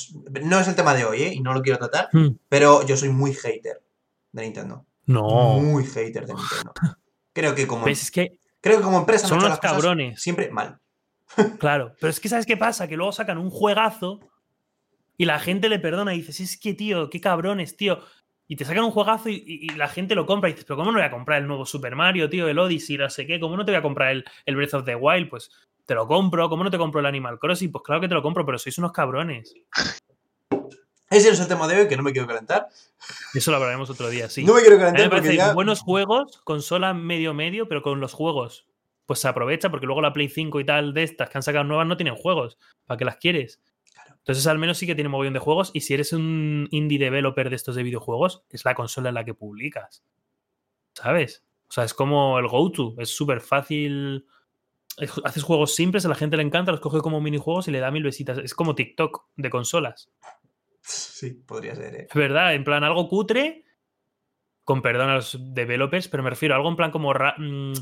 No 0.45 0.61
es 0.61 0.69
el 0.69 0.77
tema 0.77 0.95
de 0.95 1.05
hoy, 1.05 1.23
¿eh? 1.23 1.35
Y 1.35 1.41
no 1.41 1.53
lo 1.53 1.63
quiero 1.63 1.79
tratar, 1.79 2.09
Hmm. 2.13 2.37
pero 2.49 2.87
yo 2.87 2.97
soy 2.97 3.09
muy 3.09 3.35
hater 3.35 3.83
de 4.33 4.43
Nintendo. 4.43 4.87
No. 5.07 5.59
Muy 5.61 5.85
hater 5.85 6.27
de 6.27 6.35
Nintendo. 6.35 6.73
Creo 7.33 7.55
que 7.57 7.67
como, 7.67 7.85
¿Ves? 7.87 8.03
Es 8.03 8.11
que 8.13 8.39
creo 8.65 8.79
que 8.79 8.83
como 8.85 8.99
empresa 8.99 9.29
son 9.29 9.39
unos 9.39 9.61
cabrones. 9.61 10.21
siempre 10.21 10.51
mal. 10.51 10.79
Claro, 11.59 11.95
pero 12.01 12.11
es 12.11 12.19
que 12.21 12.29
¿sabes 12.29 12.47
qué 12.47 12.57
pasa? 12.57 12.89
Que 12.89 12.97
luego 12.97 13.13
sacan 13.13 13.39
un 13.39 13.51
juegazo 13.51 14.21
y 15.17 15.25
la 15.27 15.39
gente 15.39 15.69
le 15.69 15.79
perdona 15.79 16.15
y 16.15 16.19
dices, 16.19 16.41
es 16.41 16.59
que, 16.59 16.75
tío, 16.75 17.09
qué 17.11 17.21
cabrones, 17.21 17.77
tío. 17.77 18.01
Y 18.47 18.57
te 18.57 18.65
sacan 18.65 18.85
un 18.85 18.91
juegazo 18.91 19.29
y, 19.31 19.35
y- 19.47 19.65
y 19.67 19.69
la 19.77 19.89
gente 19.89 20.15
lo 20.15 20.27
compra 20.27 20.49
y 20.51 20.53
dices, 20.53 20.67
pero 20.67 20.77
¿cómo 20.77 20.93
no 20.93 20.99
voy 20.99 21.07
a 21.07 21.11
comprar 21.11 21.41
el 21.41 21.47
nuevo 21.49 21.65
Super 21.65 21.97
Mario, 21.97 22.29
tío, 22.29 22.47
el 22.49 22.59
Odyssey, 22.59 22.99
no 22.99 23.09
sé 23.09 23.27
qué? 23.27 23.41
¿Cómo 23.41 23.57
no 23.57 23.65
te 23.65 23.73
voy 23.73 23.79
a 23.79 23.83
comprar 23.83 24.11
el, 24.13 24.25
el 24.45 24.57
Breath 24.57 24.75
of 24.75 24.85
the 24.85 24.95
Wild? 24.97 25.31
Pues 25.31 25.51
te 25.87 25.95
lo 25.95 26.07
compro. 26.07 26.49
¿Cómo 26.49 26.63
no 26.65 26.71
te 26.71 26.77
compro 26.79 27.01
el 27.01 27.07
Animal 27.07 27.39
Crossing? 27.39 27.73
Pues 27.73 27.83
claro 27.85 28.01
que 28.03 28.09
te 28.09 28.15
lo 28.15 28.23
compro, 28.23 28.45
pero 28.45 28.59
sois 28.59 28.77
unos 28.79 28.93
cabrones. 28.93 29.55
Ese 31.17 31.31
es 31.31 31.41
el 31.41 31.49
tema 31.49 31.67
de 31.69 31.81
hoy, 31.83 31.89
que 31.89 31.97
no 31.97 32.03
me 32.03 32.13
quiero 32.13 32.27
calentar. 32.27 32.69
Eso 33.35 33.51
lo 33.51 33.57
hablaremos 33.59 33.89
otro 33.91 34.09
día, 34.09 34.29
sí. 34.29 34.45
No 34.45 34.55
me 34.55 34.61
quiero 34.61 34.77
A 34.77 34.79
mí 34.79 34.85
me 34.85 34.93
calentar 34.93 35.11
porque 35.11 35.23
parece 35.29 35.37
ya. 35.37 35.53
buenos 35.55 35.81
juegos, 35.81 36.41
consola 36.45 36.95
medio-medio, 36.95 37.69
pero 37.69 37.83
con 37.83 38.01
los 38.01 38.13
juegos 38.13 38.67
pues 39.07 39.19
se 39.21 39.29
aprovecha 39.29 39.71
porque 39.71 39.85
luego 39.85 40.01
la 40.01 40.15
Play 40.15 40.29
5 40.31 40.61
y 40.61 40.65
tal 40.65 40.95
de 40.95 41.03
estas 41.03 41.29
que 41.29 41.37
han 41.37 41.43
sacado 41.43 41.65
nuevas 41.65 41.87
no 41.87 41.97
tienen 41.99 42.15
juegos. 42.17 42.57
¿Para 42.87 42.97
qué 42.97 43.05
las 43.05 43.17
quieres? 43.19 43.61
Entonces 44.09 44.47
al 44.47 44.59
menos 44.59 44.79
sí 44.79 44.87
que 44.87 44.95
tiene 44.95 45.11
mogollón 45.11 45.35
de 45.35 45.41
juegos 45.41 45.71
y 45.75 45.83
si 45.83 45.93
eres 45.93 46.15
un 46.15 46.69
indie 46.71 46.99
developer 46.99 47.51
de 47.51 47.57
estos 47.57 47.77
de 47.77 47.83
videojuegos, 47.83 48.45
es 48.49 48.65
la 48.65 48.75
consola 48.75 49.11
en 49.11 49.17
la 49.17 49.25
que 49.27 49.35
publicas. 49.35 50.03
¿Sabes? 50.95 51.45
O 51.69 51.73
sea, 51.73 51.85
es 51.85 51.93
como 51.93 52.39
el 52.39 52.49
go-to, 52.49 52.95
es 52.99 53.11
súper 53.11 53.41
fácil. 53.43 54.27
Es- 54.97 55.13
Haces 55.25 55.43
juegos 55.43 55.75
simples, 55.75 56.07
a 56.07 56.09
la 56.09 56.15
gente 56.15 56.37
le 56.39 56.43
encanta, 56.43 56.71
los 56.73 56.81
coge 56.81 57.01
como 57.01 57.21
minijuegos 57.21 57.69
y 57.69 57.73
le 57.73 57.81
da 57.81 57.91
mil 57.91 58.05
besitas. 58.05 58.39
Es 58.39 58.55
como 58.55 58.75
TikTok 58.75 59.25
de 59.37 59.51
consolas. 59.51 60.09
Sí, 60.87 61.31
podría 61.31 61.75
ser, 61.75 61.95
¿eh? 61.95 62.07
Es 62.11 62.15
verdad, 62.15 62.55
en 62.55 62.63
plan 62.63 62.85
algo 62.85 63.09
cutre, 63.09 63.65
con 64.65 64.83
perdón 64.83 65.09
a 65.11 65.15
los 65.17 65.39
developers, 65.55 66.09
pero 66.09 66.23
me 66.23 66.31
refiero 66.31 66.55
a 66.55 66.59
algo 66.59 66.69
en 66.69 66.77
plan 66.77 66.91
como 66.91 67.13
mm, 67.13 67.73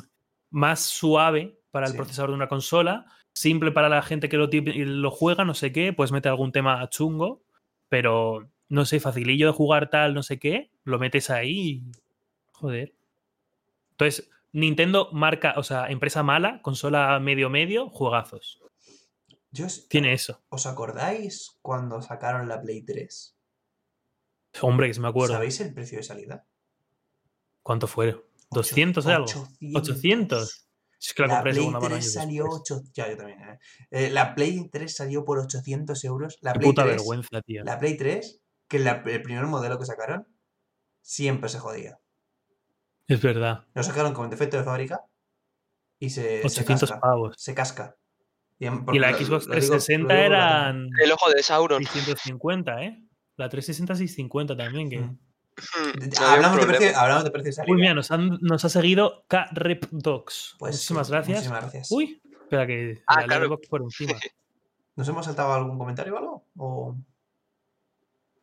más 0.51 0.81
suave 0.81 1.59
para 1.73 1.87
el 1.87 1.93
Sí. 1.93 1.99
procesador 1.99 2.31
de 2.31 2.37
una 2.37 2.49
consola, 2.49 3.07
simple 3.33 3.73
para 3.73 3.89
la 3.89 4.03
gente 4.03 4.29
que 4.29 4.37
lo, 4.37 4.49
lo 4.49 5.11
juega, 5.11 5.45
no 5.45 5.55
sé 5.55 5.73
qué, 5.73 5.93
pues 5.93 6.13
mete 6.13 6.29
algún 6.29 6.53
tema 6.53 6.89
chungo, 6.91 7.43
pero 7.89 8.49
no 8.69 8.85
sé, 8.85 9.01
facilillo 9.01 9.47
de 9.49 9.53
jugar 9.53 9.91
tal, 9.91 10.15
no 10.15 10.23
sé 10.23 10.39
qué, 10.39 10.71
lo 10.85 10.99
metes 10.99 11.29
ahí 11.31 11.51
y... 11.61 11.83
Joder. 12.53 12.95
Entonces, 13.93 14.31
Nintendo 14.53 15.09
marca, 15.13 15.55
o 15.57 15.63
sea, 15.65 15.89
empresa 15.91 16.23
mala, 16.23 16.63
consola 16.63 17.19
medio 17.19 17.51
medio, 17.51 17.89
juegazos. 17.89 18.61
Yo 19.53 19.67
Tiene 19.89 20.13
eso. 20.15 20.43
¿Os 20.49 20.67
acordáis 20.67 21.59
cuando 21.61 22.01
sacaron 22.01 22.49
la 22.49 22.61
Play 22.61 22.83
3? 22.83 23.37
Hombre, 24.63 24.89
que 24.89 24.95
se 24.95 25.01
me 25.01 25.09
acuerdo. 25.09 25.35
¿Sabéis 25.35 25.61
el 25.61 25.73
precio 25.75 25.99
de 25.99 26.05
salida? 26.05 26.47
¿Cuánto? 27.63 27.87
Ocho- 27.87 28.25
¿200 28.51 29.05
de 29.05 29.13
algo? 29.13 29.25
800. 29.27 29.81
800. 29.83 30.69
Es 31.01 31.15
que 31.15 31.23
la, 31.23 31.29
La 31.35 31.43
Play 31.43 31.55
segunda 31.55 31.81
mano 31.81 31.95
3 31.97 32.05
años 32.05 32.13
salió 32.15 32.45
después. 32.45 32.71
8... 32.71 32.83
Ya, 32.95 33.11
yo 33.11 33.17
también. 33.17 33.41
¿eh? 33.41 33.59
Eh, 33.91 34.11
la 34.11 34.35
Play 34.35 34.69
3 34.71 34.95
salió 34.95 35.25
por 35.25 35.39
800 35.39 36.05
euros. 36.05 36.39
La 36.43 36.53
Play 36.55 36.65
Puta 36.69 36.83
3, 36.85 36.97
vergüenza, 36.97 37.43
tío. 37.43 37.65
La 37.65 37.79
Play 37.79 37.97
3, 37.97 38.41
que 38.69 38.79
la- 38.79 39.03
el 39.05 39.23
primer 39.23 39.47
modelo 39.47 39.79
que 39.79 39.85
sacaron, 39.87 40.27
siempre 41.03 41.49
se 41.51 41.59
jodía. 41.59 41.99
Es 43.09 43.21
verdad. 43.21 43.67
Lo 43.75 43.83
sacaron 43.83 44.15
con 44.15 44.31
defecto 44.31 44.57
de 44.57 44.65
fábrica 44.65 45.01
y 45.99 46.11
se, 46.11 46.41
se 46.41 46.47
800 46.47 46.89
casca. 46.91 47.01
pavos. 47.01 47.35
Se 47.37 47.55
casca. 47.55 47.97
Y, 48.63 48.67
en- 48.67 48.75
Y 48.75 48.79
porque 48.85 49.01
la 49.01 49.11
lo- 49.11 49.19
Xbox 49.19 49.47
lo 49.47 49.55
digo- 49.57 49.75
lo 49.75 49.79
360 49.79 50.15
digo 50.15 50.25
eran 50.27 50.89
El 51.03 51.11
ojo 51.13 51.31
de 51.31 51.43
Sauron. 51.43 51.83
650, 51.85 52.83
¿eh? 52.85 53.03
La 53.37 53.49
360 53.49 53.97
650 53.97 54.57
también, 54.57 54.89
que... 54.89 54.99
Mm. 55.01 55.19
No 56.21 56.27
Hablamos 56.27 56.61
de, 56.61 56.67
precio, 56.67 56.99
hablamos 56.99 57.25
de 57.25 57.31
precio 57.31 57.47
de 57.47 57.53
salida. 57.53 57.75
Uy, 57.75 57.81
mira, 57.81 57.95
nos, 57.95 58.11
han- 58.13 58.39
nos 58.41 58.65
ha 58.65 58.69
seguido 58.69 59.25
K-Rep-Docs. 59.29 60.57
Pues 60.59 60.75
Muchísimas 60.77 61.07
sí, 61.09 61.13
gracias. 61.13 61.37
Muchísimas 61.39 61.61
gracias. 61.63 61.89
Uy, 61.91 62.23
espera 62.43 62.67
que 62.67 63.03
Ah, 63.07 63.21
la 63.23 63.27
claro. 63.27 63.59
Por 63.69 63.83
encima. 63.83 64.13
¿Nos 64.97 65.09
hemos 65.09 65.25
saltado 65.27 65.53
algún 65.55 65.77
comentario 65.79 66.15
o 66.15 66.19
algo? 66.19 66.47
O... 66.57 66.97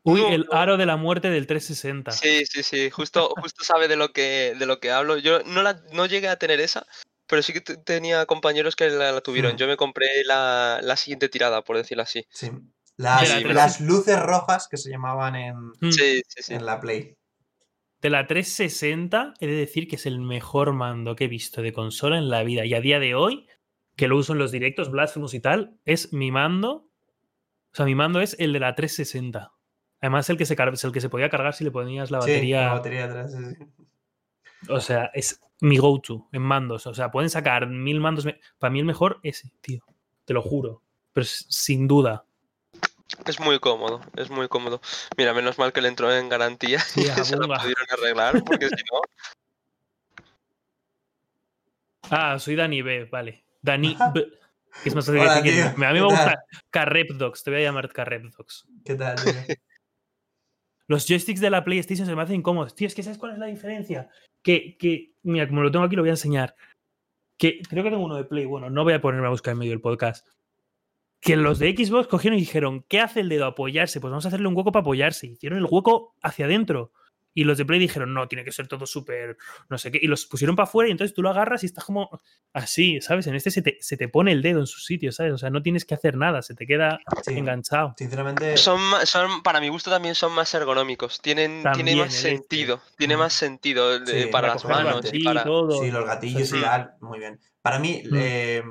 Uy, 0.03 0.22
No, 0.22 0.30
el 0.30 0.45
no. 0.51 0.53
aro 0.57 0.78
de 0.78 0.86
la 0.86 0.97
muerte 0.97 1.30
del 1.30 1.45
360. 1.47 2.11
Sí, 2.11 2.45
sí, 2.45 2.63
sí. 2.63 2.89
Justo, 2.89 3.30
justo 3.41 3.63
sabe 3.63 3.88
de 3.88 3.95
lo 3.95 4.11
que 4.13 4.55
de 4.57 4.65
lo 4.65 4.80
que 4.80 4.91
hablo. 4.91 5.17
Yo 5.17 5.41
no 5.43 5.61
la 5.61 5.82
no 5.93 6.05
llegué 6.05 6.28
a 6.30 6.38
tener 6.39 6.59
esa, 6.59 6.86
pero 7.30 7.41
sí 7.43 7.53
que 7.53 7.61
te- 7.61 7.77
tenía 7.77 8.25
compañeros 8.25 8.75
que 8.75 8.89
la, 8.89 9.11
la 9.13 9.21
tuvieron. 9.21 9.53
Hmm. 9.53 9.57
Yo 9.57 9.67
me 9.67 9.77
compré 9.77 10.07
la, 10.25 10.80
la 10.84 10.95
siguiente 10.97 11.30
tirada, 11.30 11.61
por 11.63 11.77
decirlo 11.77 12.03
así. 12.03 12.25
Sí. 12.32 12.49
Las, 12.97 13.30
De 13.34 13.45
la 13.45 13.53
las 13.53 13.80
luces 13.80 14.19
rojas 14.21 14.67
que 14.69 14.75
se 14.77 14.89
llamaban 14.89 15.36
en, 15.36 15.55
Mm. 15.80 15.91
Sí, 15.91 16.21
sí, 16.27 16.43
sí. 16.43 16.53
en 16.53 16.65
la 16.65 16.80
Play. 16.82 17.15
De 18.01 18.09
la 18.09 18.27
360, 18.27 19.34
he 19.39 19.47
de 19.47 19.53
decir 19.55 19.88
que 19.88 19.95
es 19.97 20.05
el 20.05 20.19
mejor 20.19 20.73
mando 20.73 21.15
que 21.15 21.25
he 21.25 21.27
visto 21.30 21.61
de 21.61 21.71
consola 21.73 22.17
en 22.17 22.30
la 22.30 22.43
vida. 22.43 22.65
Y 22.65 22.73
a 22.73 22.82
día 22.82 22.99
de 22.99 23.15
hoy, 23.15 23.47
que 23.95 24.07
lo 24.07 24.17
uso 24.17 24.34
en 24.34 24.39
los 24.39 24.51
directos, 24.51 24.89
Blasphemous 24.91 25.34
y 25.34 25.39
tal, 25.41 25.77
es 25.86 26.11
mi 26.13 26.32
mando. 26.32 26.89
O 27.71 27.75
sea, 27.75 27.86
mi 27.86 27.95
mando 27.95 28.19
es 28.21 28.36
el 28.39 28.51
de 28.53 28.59
la 28.59 28.73
360. 28.75 29.51
Además, 30.01 30.30
el 30.30 30.38
que 30.38 30.45
se, 30.45 30.55
car- 30.55 30.73
es 30.73 30.84
el 30.86 30.91
que 30.93 31.01
se 31.01 31.09
podía 31.09 31.30
cargar 31.30 31.53
si 31.53 31.63
le 31.65 31.71
ponías 31.71 32.09
la 32.09 32.21
Sí, 32.21 32.32
batería. 32.32 32.61
la 32.67 32.73
batería 32.73 33.05
atrás. 33.05 33.34
sí, 33.34 33.43
sí. 33.55 33.65
O 34.69 34.80
sea, 34.82 35.11
es 35.13 35.41
mi 35.62 35.78
go-to 35.78 36.28
en 36.32 36.41
mandos. 36.41 36.88
O 36.88 36.93
sea, 36.93 37.12
pueden 37.12 37.30
sacar 37.30 37.68
mil 37.68 37.99
mandos. 37.99 38.26
me- 38.26 38.39
Para 38.57 38.72
mí 38.72 38.80
el 38.80 38.86
mejor 38.86 39.20
ese, 39.24 39.51
tío. 39.62 39.84
Te 40.26 40.34
lo 40.34 40.41
juro. 40.41 40.82
Pero 41.14 41.24
es- 41.24 41.45
sin 41.49 41.88
duda. 41.88 42.24
Es 43.26 43.39
muy 43.39 43.60
cómodo, 43.60 44.01
es 44.16 44.30
muy 44.30 44.47
cómodo. 44.47 44.82
Mira, 45.18 45.34
menos 45.34 45.57
mal 45.57 45.74
que 45.74 45.82
le 45.82 45.88
entró 45.88 46.14
en 46.16 46.30
garantía 46.30 46.80
Sí, 46.80 47.01
y 47.01 47.05
se 47.26 47.36
lo 47.36 47.47
pudieron 47.47 47.86
arreglar, 47.91 48.43
porque 48.43 48.68
si 48.70 48.84
no, 48.91 49.01
Ah, 52.12 52.39
soy 52.39 52.55
Dani 52.55 52.82
B, 52.82 53.05
vale. 53.05 53.45
Dani 53.62 53.95
B. 54.14 54.28
Que 54.84 54.89
es 54.89 54.95
más 54.95 55.05
fácil 55.05 55.22
Hola, 55.22 55.41
decir 55.41 55.53
que- 55.55 55.62
A 55.64 55.70
mí 55.70 55.74
¿qué 55.76 55.80
me 55.80 55.99
tal? 55.99 56.03
gusta 56.05 56.43
Carrepdox. 56.70 57.43
Te 57.43 57.51
voy 57.51 57.60
a 57.62 57.64
llamar 57.64 57.91
Carrepdox. 57.91 58.66
¿Qué 58.86 58.95
tal? 58.95 59.16
tío? 59.22 59.34
Los 60.88 61.05
joysticks 61.07 61.39
de 61.41 61.49
la 61.51 61.64
PlayStation 61.64 62.07
se 62.07 62.16
me 62.16 62.22
hacen 62.24 62.38
incómodos. 62.38 62.74
Tío, 62.76 62.88
es 62.88 62.95
que 62.95 63.03
¿sabes 63.03 63.18
cuál 63.20 63.34
es 63.34 63.38
la 63.39 63.45
diferencia? 63.47 64.10
Que, 64.41 64.77
que, 64.77 65.13
mira, 65.23 65.47
como 65.47 65.61
lo 65.61 65.71
tengo 65.71 65.85
aquí, 65.85 65.95
lo 65.95 66.01
voy 66.01 66.09
a 66.09 66.13
enseñar. 66.13 66.55
Que 67.37 67.61
creo 67.69 67.83
que 67.83 67.89
tengo 67.89 68.03
uno 68.03 68.15
de 68.15 68.25
Play. 68.25 68.45
Bueno, 68.45 68.69
no 68.69 68.83
voy 68.83 68.93
a 68.93 69.01
ponerme 69.01 69.27
a 69.27 69.31
buscar 69.31 69.53
en 69.53 69.59
medio 69.59 69.71
del 69.71 69.81
podcast. 69.81 70.27
Que 71.19 71.35
los 71.35 71.59
de 71.59 71.75
Xbox 71.75 72.07
cogieron 72.07 72.37
y 72.37 72.41
dijeron, 72.41 72.85
¿qué 72.87 73.01
hace 73.01 73.19
el 73.19 73.29
dedo? 73.29 73.45
Apoyarse. 73.45 73.99
Pues 73.99 74.11
vamos 74.11 74.25
a 74.25 74.29
hacerle 74.29 74.47
un 74.47 74.55
hueco 74.55 74.71
para 74.71 74.81
apoyarse. 74.81 75.27
Hicieron 75.27 75.59
el 75.59 75.67
hueco 75.69 76.15
hacia 76.21 76.45
adentro. 76.45 76.91
Y 77.39 77.43
los 77.45 77.57
de 77.57 77.65
Play 77.65 77.79
dijeron, 77.79 78.13
no, 78.13 78.27
tiene 78.27 78.43
que 78.43 78.51
ser 78.51 78.67
todo 78.67 78.85
súper, 78.85 79.37
no 79.69 79.77
sé 79.77 79.91
qué. 79.91 79.99
Y 80.01 80.07
los 80.07 80.25
pusieron 80.25 80.55
para 80.55 80.67
afuera 80.67 80.89
y 80.89 80.91
entonces 80.91 81.13
tú 81.15 81.21
lo 81.21 81.29
agarras 81.29 81.63
y 81.63 81.67
estás 81.67 81.85
como 81.85 82.09
así, 82.53 82.99
¿sabes? 83.01 83.27
En 83.27 83.35
este 83.35 83.49
se 83.51 83.61
te, 83.61 83.77
se 83.79 83.95
te 83.97 84.07
pone 84.09 84.31
el 84.31 84.41
dedo 84.41 84.59
en 84.59 84.67
su 84.67 84.79
sitio, 84.79 85.11
¿sabes? 85.11 85.33
O 85.33 85.37
sea, 85.37 85.49
no 85.49 85.61
tienes 85.61 85.85
que 85.85 85.93
hacer 85.93 86.17
nada, 86.17 86.41
se 86.41 86.53
te 86.55 86.65
queda 86.67 86.99
Sí, 87.23 87.37
enganchado. 87.37 87.93
sinceramente, 87.97 88.57
son, 88.57 88.79
son, 89.05 89.41
para 89.43 89.59
mi 89.61 89.69
gusto 89.69 89.89
también 89.89 90.15
son 90.15 90.33
más 90.33 90.53
ergonómicos. 90.53 91.21
Tienen, 91.21 91.61
tiene 91.61 91.73
También 91.75 91.97
más 91.99 92.15
este. 92.15 92.29
sentido, 92.29 92.81
tiene 92.97 93.15
más 93.17 93.33
sentido 93.33 94.05
Sí, 94.05 94.25
para 94.31 94.49
para 94.49 94.53
las 94.55 94.65
manos 94.65 95.05
y 95.13 95.23
para... 95.23 95.43
todo. 95.43 95.81
sí, 95.81 95.91
los 95.91 96.05
gatillos 96.05 96.51
y 96.53 96.61
tal, 96.61 96.91
muy 97.01 97.19
bien. 97.19 97.39
Para 97.61 97.79
mí, 97.79 98.03
Mm. 98.05 98.15
eh, 98.17 98.63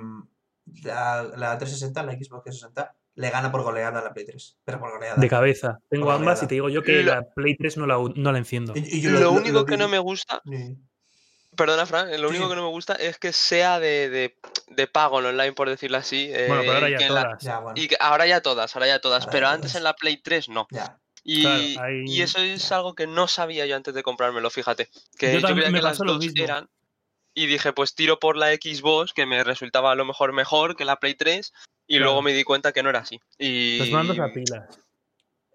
la, 0.84 1.22
la 1.36 1.56
360, 1.58 2.02
la 2.02 2.12
Xbox 2.12 2.44
360, 2.44 2.94
le 3.18 3.30
gana 3.30 3.50
por 3.50 3.62
goleada 3.62 3.98
a 3.98 4.02
la 4.02 4.12
Play 4.14 4.26
3. 4.26 4.58
Pero 4.64 4.78
por 4.78 4.92
goleada. 4.92 5.16
De 5.16 5.28
cabeza. 5.28 5.78
Tengo 5.90 6.10
ambas 6.12 6.20
goleada. 6.40 6.44
y 6.44 6.48
te 6.48 6.54
digo 6.54 6.68
yo 6.68 6.82
que 6.82 7.02
Lo- 7.02 7.14
la 7.14 7.22
Play 7.34 7.56
3 7.56 7.76
no 7.76 7.86
la, 7.86 7.96
no 8.14 8.32
la 8.32 8.38
enciendo. 8.38 8.72
Y- 8.76 8.98
y 8.98 9.00
yo 9.00 9.10
Lo, 9.10 9.32
único 9.32 9.64
que 9.64 9.76
no 9.76 9.88
me 9.88 9.98
gusta, 9.98 10.40
Sí. 10.48 10.76
perdona 11.56 11.84
Fran, 11.86 12.08
lo 12.10 12.16
Sí, 12.28 12.36
único 12.36 12.44
sí. 12.44 12.50
que 12.50 12.56
no 12.56 12.62
me 12.62 12.68
gusta 12.70 12.94
es 12.94 13.18
que 13.18 13.32
sea 13.32 13.80
de, 13.80 14.08
de, 14.08 14.38
de 14.68 14.86
pago 14.86 15.18
en 15.18 15.26
online, 15.26 15.52
por 15.52 15.68
decirlo 15.68 15.98
así. 15.98 16.28
Bueno, 16.28 16.60
pero 16.60 16.72
ahora 16.74 16.88
eh, 16.88 16.96
ya 16.98 17.06
en 17.06 17.14
la- 17.14 17.22
todas. 17.24 17.42
Ya, 17.42 17.58
bueno. 17.58 17.80
y 17.82 17.88
que 17.88 17.96
ahora 17.98 18.26
ya 18.26 18.40
todas, 18.40 18.76
ahora 18.76 18.86
ya 18.86 19.00
todas, 19.00 19.22
Ahora 19.24 19.32
pero 19.32 19.46
ya 19.46 19.52
antes 19.52 19.70
todas. 19.72 19.76
en 19.80 19.84
la 19.84 19.94
Play 19.94 20.16
3 20.22 20.48
no. 20.48 20.66
Ya. 20.70 20.98
Y, 21.24 21.42
Claro, 21.74 21.92
y 22.06 22.22
eso 22.22 22.38
es 22.38 22.70
algo 22.72 22.94
que 22.94 23.06
no 23.06 23.26
sabía 23.28 23.66
yo 23.66 23.74
antes 23.76 23.92
de 23.92 24.02
comprármelo, 24.02 24.48
fíjate. 24.48 24.88
Que 25.18 25.32
Yo 25.34 25.40
yo, 25.40 25.46
también 25.48 25.66
creía 25.66 25.70
me 25.72 25.78
que 25.80 25.82
las 25.82 25.98
dos 25.98 26.24
eran. 26.36 26.70
Y 27.34 27.46
dije, 27.46 27.72
pues 27.72 27.94
tiro 27.94 28.18
por 28.18 28.36
la 28.36 28.52
Xbox, 28.54 29.12
que 29.12 29.26
me 29.26 29.44
resultaba 29.44 29.92
a 29.92 29.94
lo 29.94 30.04
mejor 30.04 30.32
mejor 30.32 30.74
que 30.76 30.84
la 30.84 30.96
Play 30.96 31.14
3. 31.14 31.52
Y 31.88 31.96
Claro. 31.96 32.04
luego 32.10 32.22
me 32.22 32.32
di 32.32 32.44
cuenta 32.44 32.70
que 32.72 32.82
no 32.84 32.90
era 32.90 33.00
así. 33.00 33.18
Y... 33.38 33.78
Los 33.78 33.90
mandos 33.90 34.18
a 34.20 34.32
pilas. 34.32 34.78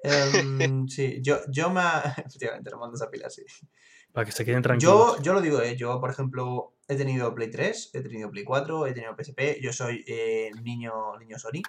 Em, 0.04 0.88
sí, 0.90 1.20
yo, 1.22 1.38
yo 1.50 1.70
me. 1.70 1.82
Efectivamente, 2.26 2.70
los 2.72 2.80
mandos 2.80 3.02
a 3.02 3.10
pilas, 3.10 3.34
sí. 3.36 3.44
Para 4.12 4.26
que 4.26 4.32
se 4.32 4.44
queden 4.46 4.62
tranquilos. 4.62 5.18
Yo, 5.18 5.22
yo 5.24 5.34
lo 5.34 5.42
digo, 5.42 5.62
eh, 5.62 5.76
yo, 5.76 6.00
por 6.02 6.10
ejemplo, 6.12 6.76
he 6.88 6.96
tenido 6.96 7.34
Play 7.34 7.50
3, 7.50 7.92
he 7.94 8.02
tenido 8.02 8.30
Play 8.30 8.44
4, 8.44 8.86
he 8.88 8.94
tenido 8.94 9.16
PSP. 9.18 9.60
Yo 9.62 9.72
soy 9.74 10.04
eh, 10.08 10.52
niño, 10.62 11.18
niño 11.20 11.40
Sony. 11.40 11.62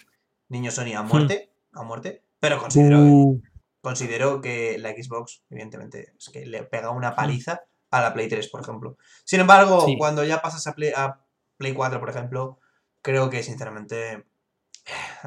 Niño 0.49 0.71
Sony 0.71 0.95
a 0.95 1.03
muerte. 1.03 1.53
A 1.73 1.83
muerte. 1.85 2.23
Pero 2.41 2.59
considero, 2.59 2.99
Uh, 3.01 3.43
considero 3.81 4.41
que 4.43 4.77
la 4.79 4.91
Xbox, 4.93 5.43
evidentemente, 5.51 6.13
es 6.19 6.29
que 6.31 6.45
le 6.45 6.65
pega 6.65 6.91
una 6.91 7.15
paliza 7.15 7.63
a 7.91 8.03
la 8.03 8.13
Play 8.13 8.29
3, 8.29 8.49
por 8.49 8.61
ejemplo. 8.61 8.99
Sin 9.25 9.41
embargo, 9.41 9.85
Sí. 9.87 9.97
cuando 9.97 10.25
ya 10.25 10.43
pasas 10.43 10.67
a 10.67 10.75
Play, 10.75 10.93
a 10.95 11.21
Play 11.57 11.73
4, 11.73 11.99
por 12.01 12.11
ejemplo, 12.11 12.59
creo 13.01 13.31
que 13.31 13.43
sinceramente. 13.43 14.25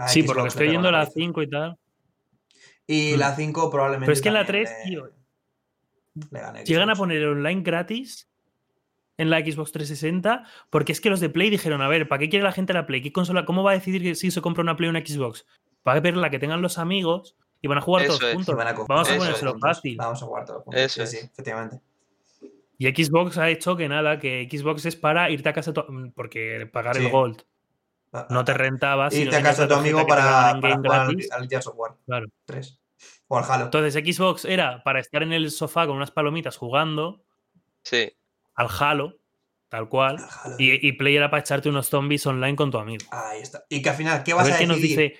Sí, 0.07 0.23
por 0.23 0.35
lo 0.37 0.43
que 0.43 0.49
estoy 0.49 0.75
una 0.75 0.91
la 0.91 0.99
paliza. 0.99 1.13
5 1.15 1.41
y 1.41 1.49
tal. 1.49 1.77
Y 2.87 3.13
Mm. 3.15 3.19
la 3.19 3.35
5 3.35 3.69
probablemente. 3.69 4.05
Pero 4.05 4.13
es 4.13 4.21
que 4.21 4.27
en 4.29 4.33
la 4.35 4.45
también 4.45 4.65
3, 4.65 4.77
le- 4.85 4.89
tío, 4.91 5.09
le 6.53 6.63
llegan 6.63 6.89
a 6.89 6.95
poner 6.95 7.25
online 7.25 7.61
gratis 7.61 8.29
en 9.17 9.29
la 9.29 9.39
Xbox 9.39 9.71
360 9.71 10.43
porque 10.69 10.91
es 10.91 11.01
que 11.01 11.09
los 11.09 11.19
de 11.19 11.29
Play 11.29 11.49
dijeron, 11.49 11.81
a 11.81 11.87
ver, 11.87 12.07
¿para 12.07 12.19
qué 12.19 12.29
quiere 12.29 12.43
la 12.43 12.51
gente 12.51 12.73
la 12.73 12.85
Play? 12.85 13.01
¿Qué 13.01 13.11
consola? 13.11 13.45
¿Cómo 13.45 13.63
va 13.63 13.71
a 13.71 13.75
decidir 13.75 14.01
que 14.03 14.15
si 14.15 14.31
se 14.31 14.41
compra 14.41 14.61
una 14.63 14.75
Play 14.77 14.87
o 14.87 14.91
una 14.91 15.01
Xbox? 15.05 15.45
Para 15.83 15.99
ver 15.99 16.15
la 16.17 16.29
que 16.29 16.39
tengan 16.39 16.61
los 16.61 16.77
amigos 16.77 17.35
y 17.61 17.67
van 17.67 17.79
a 17.79 17.81
jugar 17.81 18.03
Eso 18.05 18.17
todos 18.17 18.29
es. 18.29 18.35
Juntos. 18.35 18.55
van 18.55 18.67
a 18.67 18.73
Vamos 18.73 19.09
a 19.11 19.17
ponérselo 19.17 19.57
fácil. 19.59 19.95
Vamos 19.97 20.21
a 20.21 20.25
jugar 20.25 20.45
todos 20.45 20.63
juntos. 20.63 20.81
Eso 20.81 20.95
sí, 20.95 21.01
es. 21.17 21.21
sí, 21.23 21.29
efectivamente. 21.31 21.79
Y 22.79 22.87
Xbox 22.87 23.37
ha 23.39 23.49
hecho 23.49 23.75
que 23.75 23.89
nada, 23.89 24.19
que 24.19 24.47
Xbox 24.51 24.85
es 24.85 24.95
para 24.95 25.29
irte 25.31 25.49
a 25.49 25.53
casa 25.53 25.73
porque 26.15 26.69
pagar 26.71 26.95
Sí. 26.95 27.05
el 27.05 27.11
Gold 27.11 27.41
no 28.29 28.43
te 28.45 28.53
rentaba. 28.53 29.09
si 29.11 29.21
Irte 29.21 29.31
no 29.33 29.37
a 29.39 29.41
casa 29.43 29.61
de 29.63 29.67
tenías 29.67 29.83
tu 29.83 29.87
amigo 29.87 29.99
te 30.01 30.05
para, 30.07 30.55
jugar 30.55 30.71
al, 30.73 30.81
gratis. 30.81 31.31
al 31.31 31.47
Gears 31.49 31.67
of 31.67 31.75
War 31.77 31.95
Claro. 32.05 32.27
3. 32.45 32.79
O 33.27 33.37
al 33.37 33.43
Halo. 33.49 33.65
Entonces 33.65 33.93
Xbox 34.15 34.45
era 34.45 34.81
para 34.83 34.99
estar 34.99 35.21
en 35.23 35.33
el 35.33 35.51
sofá 35.51 35.85
con 35.85 35.95
unas 35.97 36.11
palomitas 36.11 36.57
jugando 36.57 37.23
Sí. 37.83 38.11
al 38.55 38.67
Halo, 38.79 39.19
tal 39.69 39.87
cual. 39.89 40.17
Al 40.17 40.29
Halo. 40.43 40.55
Y, 40.59 40.87
y 40.87 40.91
Play 40.93 41.15
era 41.17 41.29
para 41.29 41.41
echarte 41.41 41.69
unos 41.69 41.87
zombies 41.89 42.25
online 42.25 42.55
con 42.55 42.71
tu 42.71 42.77
amigo. 42.79 43.05
Ahí 43.11 43.41
está. 43.41 43.63
Y 43.69 43.81
que 43.81 43.89
al 43.89 43.95
final, 43.95 44.23
¿qué 44.23 44.31
A 44.31 44.35
vas 44.35 44.47
a, 44.47 44.49
ver 44.51 44.59
qué 44.59 44.67
nos 44.67 44.77
dice. 44.81 45.15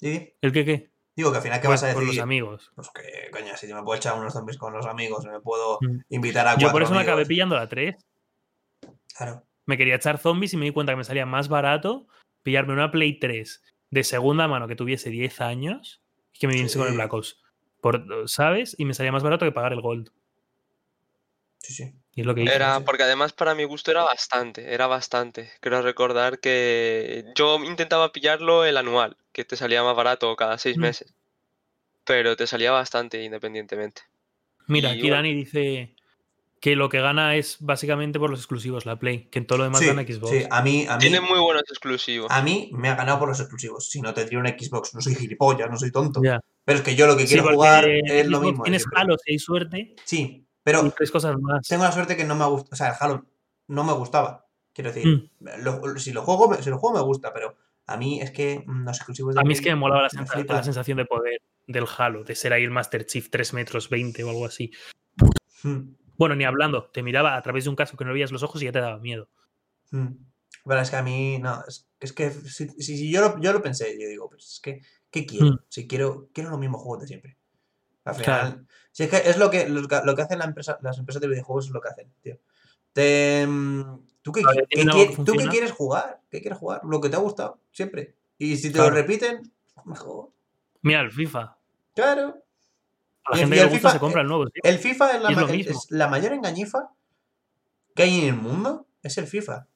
Didi? 0.00 0.34
¿El 0.40 0.52
qué 0.52 0.64
qué? 0.64 0.90
Digo 1.14 1.30
que 1.30 1.36
al 1.38 1.42
final, 1.42 1.60
¿qué 1.60 1.66
Pues 1.68 1.82
vas 1.82 1.90
a 1.90 1.94
con 1.94 2.06
los 2.06 2.18
amigos. 2.18 2.72
Pues 2.74 2.88
que, 2.90 3.30
coño, 3.30 3.56
si 3.56 3.68
yo 3.68 3.76
me 3.76 3.82
puedo 3.82 3.96
echar 3.98 4.18
unos 4.18 4.32
zombies 4.32 4.56
con 4.58 4.72
los 4.72 4.86
amigos, 4.86 5.24
me 5.26 5.40
puedo 5.40 5.78
Mm. 5.80 5.98
invitar 6.08 6.46
a 6.48 6.56
Yo 6.56 6.72
por 6.72 6.82
eso 6.82 6.92
me 6.94 7.00
acabé 7.00 7.26
pillando 7.26 7.54
la 7.54 7.68
3. 7.68 7.96
Claro. 9.16 9.44
Me 9.66 9.76
quería 9.76 9.94
echar 9.96 10.18
zombies 10.18 10.52
y 10.54 10.56
me 10.56 10.64
di 10.66 10.72
cuenta 10.72 10.92
que 10.92 10.96
me 10.96 11.04
salía 11.04 11.26
más 11.26 11.48
barato 11.48 12.06
pillarme 12.42 12.72
una 12.72 12.90
Play 12.90 13.18
3 13.18 13.62
de 13.90 14.04
segunda 14.04 14.48
mano 14.48 14.66
que 14.68 14.74
tuviese 14.76 15.10
10 15.10 15.40
años 15.40 16.02
y 16.32 16.38
que 16.38 16.46
me 16.48 16.54
viniese 16.54 16.78
con 16.78 16.88
el. 16.88 16.94
Black 16.94 17.12
Ops. 17.12 17.40
Por, 17.80 18.04
¿Sabes? 18.28 18.74
Y 18.78 18.84
me 18.84 18.94
salía 18.94 19.12
más 19.12 19.22
barato 19.22 19.44
que 19.44 19.52
pagar 19.52 19.72
el 19.72 19.80
Gold. 19.80 20.10
Sí, 21.58 21.72
sí. 21.74 21.92
Y 22.14 22.20
es 22.20 22.26
lo 22.26 22.34
que 22.34 22.42
hice. 22.42 22.54
Era, 22.54 22.80
porque 22.80 23.04
además 23.04 23.32
para 23.32 23.54
mi 23.54 23.64
gusto 23.64 23.90
era 23.90 24.02
bastante, 24.02 24.74
era 24.74 24.86
bastante. 24.86 25.50
Creo 25.60 25.80
recordar 25.82 26.40
que 26.40 27.24
yo 27.36 27.58
intentaba 27.64 28.12
pillarlo 28.12 28.64
el 28.64 28.76
anual, 28.76 29.16
que 29.32 29.44
te 29.44 29.56
salía 29.56 29.82
más 29.82 29.96
barato 29.96 30.34
cada 30.36 30.58
seis 30.58 30.76
Mm. 30.76 30.80
meses. 30.80 31.14
Pero 32.04 32.36
te 32.36 32.46
salía 32.48 32.72
bastante 32.72 33.22
independientemente. 33.22 34.02
Mira, 34.66 34.88
y 34.90 34.92
aquí 34.92 35.00
bueno. 35.02 35.16
Dani 35.16 35.34
dice 35.34 35.94
que 36.62 36.76
lo 36.76 36.88
que 36.88 37.00
gana 37.00 37.34
es 37.34 37.56
básicamente 37.58 38.20
por 38.20 38.30
los 38.30 38.38
exclusivos, 38.38 38.86
la 38.86 38.96
Play, 38.96 39.24
que 39.30 39.40
en 39.40 39.48
todo 39.48 39.58
lo 39.58 39.64
demás 39.64 39.80
Sí, 39.80 39.86
gana 39.88 40.02
Xbox. 40.04 40.30
sí, 40.30 40.44
a 40.48 40.62
mí, 40.62 40.86
a 40.88 40.94
mí, 40.96 41.00
Tiene 41.00 41.20
muy 41.20 41.40
buenos 41.40 41.64
exclusivos. 41.68 42.30
a 42.30 42.40
mí 42.40 42.70
me 42.72 42.88
ha 42.88 42.94
ganado 42.94 43.18
por 43.18 43.28
los 43.28 43.40
exclusivos. 43.40 43.88
Si 43.90 44.00
no 44.00 44.14
tendría 44.14 44.38
una 44.38 44.50
Xbox, 44.50 44.94
no 44.94 45.00
soy 45.00 45.16
gilipollas, 45.16 45.68
no 45.68 45.76
soy 45.76 45.90
tonto. 45.90 46.22
Ya. 46.22 46.40
Pero 46.64 46.78
es 46.78 46.84
que 46.84 46.94
yo 46.94 47.08
lo 47.08 47.16
que 47.16 47.26
quiero 47.26 47.42
jugar 47.52 47.88
es 47.88 48.28
lo 48.28 48.40
mismo. 48.40 48.62
Tienes. 48.62 48.84
Halo 48.94 49.16
si 49.18 49.32
hay 49.32 49.38
suerte 49.40 49.96
Sí, 50.04 50.46
pero 50.62 50.88
tres 50.96 51.10
cosas 51.10 51.34
más. 51.40 51.66
tengo 51.66 51.82
la 51.82 51.90
suerte 51.90 52.16
que 52.16 52.24
no 52.24 52.36
me 52.36 52.46
gusta. 52.46 52.68
O 52.72 52.76
sea, 52.76 52.90
el 52.90 52.94
Halo 53.00 53.26
no 53.66 53.82
me 53.82 53.92
gustaba. 53.94 54.46
Quiero 54.72 54.92
decir, 54.92 55.06
Mm. 55.40 55.48
lo- 55.64 55.98
si, 55.98 56.12
lo 56.12 56.22
juego, 56.22 56.48
me- 56.48 56.62
si 56.62 56.70
lo 56.70 56.78
juego 56.78 56.96
me 56.96 57.02
gusta, 57.02 57.32
pero 57.34 57.56
a 57.88 57.96
mí 57.96 58.20
es 58.20 58.30
que 58.30 58.62
mm, 58.64 58.84
los 58.84 58.96
exclusivos 58.98 59.34
de 59.34 59.40
A 59.40 59.44
mí 59.44 59.52
es 59.52 59.60
que 59.60 59.70
me 59.70 59.76
molaba 59.76 60.02
la, 60.02 60.08
me 60.36 60.44
la 60.44 60.62
sensación 60.62 60.96
de 60.98 61.06
poder 61.06 61.40
del 61.66 61.86
Halo, 61.98 62.22
de 62.22 62.36
ser 62.36 62.52
ahí 62.52 62.62
el 62.62 62.70
Master 62.70 63.04
Chief 63.04 63.28
3 63.30 63.52
metros 63.52 63.90
20 63.90 64.22
o 64.22 64.30
algo 64.30 64.46
así. 64.46 64.70
Mm, 65.64 65.94
Bueno, 66.18 66.34
ni 66.34 66.44
hablando, 66.44 66.84
te 66.90 67.02
miraba 67.02 67.36
a 67.36 67.42
través 67.42 67.64
de 67.64 67.70
un 67.70 67.76
caso 67.76 67.96
que 67.96 68.04
no 68.04 68.12
veías 68.12 68.32
los 68.32 68.42
ojos 68.42 68.62
y 68.62 68.66
ya 68.66 68.72
te 68.72 68.80
daba 68.80 68.98
miedo. 68.98 69.28
mm. 69.90 70.08
Pero 70.64 70.80
es 70.80 70.90
que 70.90 70.96
a 70.96 71.02
mí, 71.02 71.38
no, 71.38 71.64
es, 71.66 71.88
es 71.98 72.12
que 72.12 72.30
si, 72.30 72.68
si- 72.68 72.82
si 72.96 73.10
yo, 73.10 73.20
lo, 73.20 73.40
yo 73.40 73.52
lo 73.52 73.62
pensé, 73.62 73.98
yo 74.00 74.06
digo, 74.08 74.28
pues 74.28 74.44
es 74.44 74.60
que, 74.60 74.80
¿qué 75.10 75.26
quiero? 75.26 75.46
Mm. 75.46 75.58
Si 75.68 75.88
quiero, 75.88 76.28
quiero 76.32 76.50
los 76.50 76.58
mismos 76.60 76.82
juegos 76.82 77.00
de 77.00 77.06
siempre. 77.08 77.36
Al 78.04 78.16
Claro. 78.16 78.46
final, 78.50 78.66
si 78.92 79.02
es 79.04 79.10
que 79.10 79.16
es 79.30 79.38
lo 79.38 79.50
que, 79.50 79.68
lo 79.68 79.88
que, 79.88 80.00
lo 80.04 80.14
que 80.14 80.22
hacen 80.22 80.38
la 80.38 80.44
empresa, 80.44 80.78
las 80.82 80.98
empresas 80.98 81.20
de 81.20 81.28
videojuegos, 81.28 81.66
es 81.66 81.72
lo 81.72 81.80
que 81.80 81.88
hacen, 81.88 82.12
tío. 82.22 82.38
Te, 82.92 83.44
mm, 83.46 84.06
¿tú, 84.22 84.32
qué, 84.32 84.42
¿Tú 85.24 85.36
qué 85.36 85.48
quieres 85.48 85.72
jugar? 85.72 86.20
¿Qué 86.30 86.40
quieres 86.40 86.58
jugar? 86.58 86.82
Lo 86.84 87.00
que 87.00 87.08
te 87.08 87.16
ha 87.16 87.20
gustado, 87.20 87.58
siempre. 87.72 88.14
Y 88.38 88.56
si 88.56 88.68
te 88.68 88.74
Claro. 88.74 88.90
lo 88.90 88.96
repiten, 88.96 89.50
mejor. 89.84 90.28
Mira, 90.82 91.00
el 91.00 91.10
FIFA. 91.10 91.56
Claro. 91.94 92.41
A 93.24 93.32
la 93.32 93.36
gente 93.38 93.54
que 93.56 93.60
el 93.62 93.66
le 93.66 93.72
gusta 93.72 93.78
FIFA, 93.88 93.92
se 93.92 93.98
compra 94.00 94.20
el 94.22 94.26
nuevo. 94.28 94.46
tío. 94.50 94.60
El 94.64 94.78
FIFA 94.78 95.10
es 95.16 95.22
la, 95.22 95.28
es 95.30 95.36
ma- 95.36 95.42
es- 95.42 95.50
mismo. 95.50 95.72
es 95.78 95.90
la 95.90 96.08
mayor 96.08 96.32
engañifa 96.32 96.90
que 97.94 98.02
hay 98.04 98.20
en 98.20 98.26
el 98.34 98.36
mundo. 98.40 98.86
Es 99.02 99.18
el 99.18 99.26
FIFA. 99.26 99.66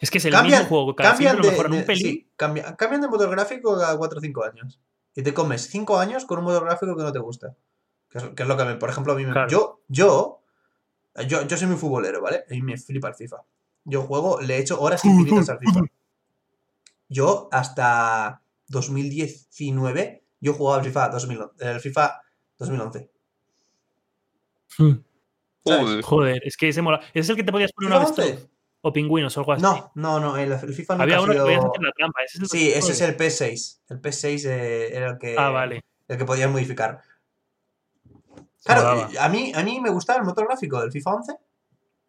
Es 0.00 0.10
que 0.10 0.18
es 0.18 0.24
el 0.24 0.32
Cambian, 0.32 0.62
mismo 0.62 0.68
juego, 0.76 0.96
cada 0.96 1.10
cambian 1.10 1.40
de, 1.40 1.48
mejoran 1.50 1.72
un 1.72 1.78
de- 1.78 1.84
pelín. 1.84 2.06
sí, 2.06 2.30
cambia- 2.36 2.76
cambian 2.76 3.02
de 3.02 3.08
motor 3.08 3.30
gráfico 3.30 3.76
cada 3.78 3.96
4 3.96 4.18
o 4.18 4.20
5 4.20 4.44
años. 4.44 4.80
Y 5.14 5.22
te 5.22 5.32
comes 5.34 5.62
5 5.68 5.98
años 5.98 6.24
con 6.24 6.38
un 6.38 6.44
motor 6.44 6.64
gráfico 6.64 6.96
que 6.96 7.02
no 7.04 7.12
te 7.12 7.18
gusta. 7.20 7.54
Que 8.08 8.18
es, 8.18 8.24
que 8.30 8.42
es 8.42 8.48
lo 8.48 8.56
que, 8.56 8.64
me- 8.64 8.76
por 8.76 8.90
ejemplo, 8.90 9.12
a 9.12 9.16
mí 9.16 9.24
me... 9.24 9.32
Claro. 9.32 9.48
Yo, 9.48 9.80
yo, 9.88 10.42
yo, 11.28 11.46
yo 11.46 11.56
soy 11.56 11.68
muy 11.68 11.76
futbolero, 11.76 12.20
¿vale? 12.20 12.44
Y 12.50 12.62
me 12.62 12.76
flipa 12.76 13.08
el 13.08 13.14
FIFA. 13.14 13.36
Yo 13.84 14.02
juego, 14.02 14.40
le 14.40 14.56
he 14.56 14.58
hecho 14.58 14.80
horas 14.80 15.04
infinitas 15.04 15.48
al 15.50 15.58
FIFA. 15.60 15.80
Yo 17.08 17.48
hasta 17.52 18.42
2019, 18.68 20.21
yo 20.42 20.52
jugaba 20.52 20.78
al 20.80 20.84
FIFA 20.84 21.08
2011. 21.08 21.70
El 21.70 21.80
FIFA 21.80 22.20
2011. 22.58 23.10
Mm. 24.78 24.90
¿sabes? 25.64 25.80
Joder. 25.84 26.02
Joder, 26.02 26.42
es 26.44 26.56
que 26.56 26.68
ese 26.68 26.82
mola. 26.82 27.00
¿Es 27.14 27.28
el 27.30 27.36
que 27.36 27.44
te 27.44 27.52
podías 27.52 27.72
poner 27.72 27.90
¿FIFA 27.90 28.00
una 28.00 28.08
11? 28.10 28.22
vez 28.22 28.48
o 28.84 28.92
pingüinos 28.92 29.36
o 29.36 29.40
algo 29.40 29.52
así? 29.52 29.62
No, 29.62 29.92
no, 29.94 30.18
no, 30.20 30.36
el, 30.36 30.50
el 30.52 30.74
FIFA 30.74 30.94
nunca 30.94 31.02
Había 31.04 31.16
ha 31.16 31.20
uno 31.20 31.28
que 31.28 31.34
sido... 31.34 31.44
podías 31.44 31.64
hacer 31.64 31.82
la 31.82 31.92
trampa. 31.92 32.20
Ese 32.24 32.36
es 32.38 32.42
el 32.42 32.48
Sí, 32.48 32.72
ese 32.72 32.92
es 32.92 33.00
el 33.00 33.16
P6. 33.16 33.80
El 33.90 34.02
P6 34.02 34.44
eh, 34.48 34.96
era 34.96 35.10
el 35.10 35.18
que, 35.18 35.36
Ah, 35.38 35.50
vale. 35.50 35.84
el 36.08 36.18
que 36.18 36.24
podías 36.24 36.50
modificar. 36.50 37.00
Claro, 38.64 39.08
a 39.20 39.28
mí, 39.28 39.52
a 39.54 39.62
mí 39.64 39.80
me 39.80 39.90
gustaba 39.90 40.20
el 40.20 40.24
motor 40.24 40.46
gráfico 40.46 40.80
del 40.80 40.92
FIFA 40.92 41.14
11 41.14 41.36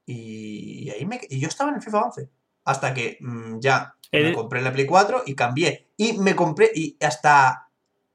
y, 0.05 0.89
ahí 0.91 1.05
me, 1.05 1.19
y 1.29 1.39
yo 1.39 1.47
estaba 1.47 1.69
en 1.71 1.77
el 1.77 1.81
FIFA 1.81 2.01
11. 2.05 2.29
Hasta 2.65 2.93
que 2.93 3.17
mm, 3.21 3.59
ya 3.59 3.95
me 4.11 4.19
El- 4.29 4.35
compré 4.35 4.61
la 4.61 4.71
Play 4.71 4.85
4 4.85 5.23
y 5.25 5.35
cambié. 5.35 5.89
Y 5.97 6.13
me 6.19 6.35
compré, 6.35 6.71
y 6.73 6.95
hasta 7.03 7.62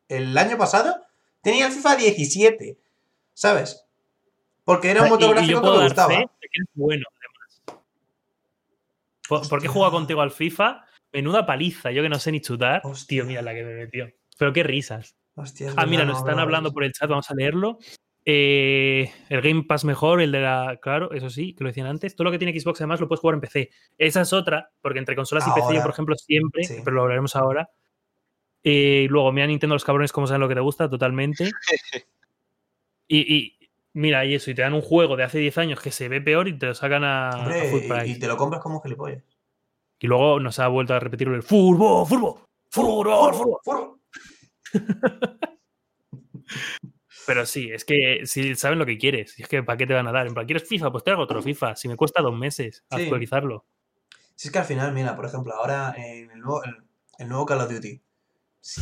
el 0.08 0.36
año 0.36 0.56
pasado 0.58 0.96
tenía 1.42 1.66
el 1.66 1.72
FIFA 1.72 1.96
17. 1.96 2.78
¿Sabes? 3.34 3.84
Porque 4.64 4.90
era 4.90 5.02
un 5.02 5.10
motor 5.10 5.34
gráfico 5.34 5.62
que 5.62 5.68
me 5.78 5.84
gustaba. 5.84 6.08
fe 6.08 6.26
que 6.40 6.62
bueno, 6.74 7.04
además. 7.10 7.82
¿Por, 9.28 9.48
por 9.48 9.62
qué 9.62 9.68
juega 9.68 9.90
contigo 9.90 10.20
al 10.20 10.30
FIFA? 10.30 10.84
Menuda 11.12 11.46
paliza, 11.46 11.90
yo 11.90 12.02
que 12.02 12.08
no 12.08 12.18
sé 12.18 12.32
ni 12.32 12.40
chutar. 12.40 12.82
Hostia. 12.84 13.06
Tío, 13.06 13.24
mira 13.24 13.42
la 13.42 13.54
que 13.54 13.62
me 13.62 13.74
metió. 13.74 14.10
Pero 14.38 14.52
qué 14.52 14.62
risas. 14.62 15.16
Hostia, 15.34 15.72
Ah, 15.76 15.86
mira, 15.86 16.04
nos 16.04 16.14
no, 16.14 16.26
están 16.26 16.40
hablando 16.40 16.72
por 16.72 16.84
el 16.84 16.92
chat, 16.92 17.08
vamos 17.08 17.30
a 17.30 17.34
leerlo. 17.34 17.78
Eh, 18.24 19.10
el 19.30 19.40
Game 19.40 19.62
Pass 19.62 19.84
mejor, 19.84 20.20
el 20.20 20.32
de 20.32 20.40
la. 20.40 20.78
Claro, 20.82 21.12
eso 21.12 21.30
sí, 21.30 21.54
que 21.54 21.64
lo 21.64 21.70
decían 21.70 21.86
antes. 21.86 22.14
Todo 22.14 22.24
lo 22.24 22.30
que 22.30 22.38
tiene 22.38 22.58
Xbox 22.58 22.80
además 22.80 23.00
lo 23.00 23.08
puedes 23.08 23.20
jugar 23.20 23.34
en 23.36 23.40
PC. 23.40 23.70
Esa 23.96 24.20
es 24.20 24.32
otra, 24.32 24.70
porque 24.82 24.98
entre 24.98 25.16
consolas 25.16 25.46
y 25.46 25.52
PC, 25.52 25.76
yo, 25.76 25.82
por 25.82 25.92
ejemplo, 25.92 26.14
siempre, 26.16 26.64
sí. 26.64 26.76
pero 26.84 26.96
lo 26.96 27.02
hablaremos 27.02 27.36
ahora. 27.36 27.70
Eh, 28.70 29.06
luego, 29.08 29.32
mira 29.32 29.46
Nintendo 29.46 29.74
los 29.76 29.84
cabrones 29.84 30.12
como 30.12 30.26
saben 30.26 30.42
lo 30.42 30.48
que 30.48 30.54
te 30.54 30.60
gusta, 30.60 30.90
totalmente. 30.90 31.50
Y, 33.10 33.34
y 33.34 33.58
mira, 33.94 34.26
y 34.26 34.34
eso, 34.34 34.50
y 34.50 34.54
te 34.54 34.60
dan 34.60 34.74
un 34.74 34.82
juego 34.82 35.16
de 35.16 35.22
hace 35.24 35.38
10 35.38 35.56
años 35.56 35.80
que 35.80 35.90
se 35.90 36.10
ve 36.10 36.20
peor 36.20 36.46
y 36.46 36.58
te 36.58 36.66
lo 36.66 36.74
sacan 36.74 37.04
a, 37.04 37.30
a 37.30 37.38
Hombre, 37.38 37.70
full 37.70 37.80
y- 37.84 37.88
price. 37.88 38.06
y, 38.08 38.18
te 38.18 38.26
lo 38.26 38.36
compras 38.36 38.62
como 38.62 38.82
gilipollas. 38.82 39.24
Y 39.98 40.06
luego 40.06 40.38
nos 40.40 40.58
ha 40.58 40.68
vuelto 40.68 40.92
a 40.92 41.00
repetirlo 41.00 41.34
el 41.34 41.42
furbo, 41.42 42.04
furbo, 42.04 42.44
furbo, 42.70 43.32
furbo. 43.32 43.60
Furbo. 43.64 44.00
Pero 47.26 47.46
sí, 47.46 47.70
es 47.72 47.84
que 47.86 48.26
si 48.26 48.54
saben 48.56 48.78
lo 48.78 48.84
que 48.84 48.98
quieres, 48.98 49.38
y 49.38 49.42
es 49.42 49.48
que 49.48 49.62
¿para 49.62 49.76
qué 49.78 49.86
te 49.86 49.94
van 49.94 50.06
a 50.06 50.12
dar? 50.12 50.26
En 50.26 50.34
plan, 50.34 50.44
¿quieres 50.44 50.68
FIFA? 50.68 50.92
Pues 50.92 51.04
te 51.04 51.10
hago 51.10 51.22
otro 51.22 51.42
FIFA. 51.42 51.74
Si 51.76 51.88
me 51.88 51.96
cuesta 51.96 52.20
dos 52.22 52.36
meses 52.36 52.84
Sí. 52.90 53.02
actualizarlo. 53.02 53.64
Si 54.34 54.48
es 54.48 54.52
que 54.52 54.58
al 54.58 54.64
final, 54.66 54.92
mira, 54.92 55.16
por 55.16 55.24
ejemplo, 55.24 55.54
ahora 55.54 55.94
en 55.96 56.30
el 56.30 56.40
nuevo, 56.40 56.62
el, 56.64 56.76
el 57.18 57.28
nuevo 57.28 57.46
Call 57.46 57.60
of 57.62 57.70
Duty, 57.72 58.00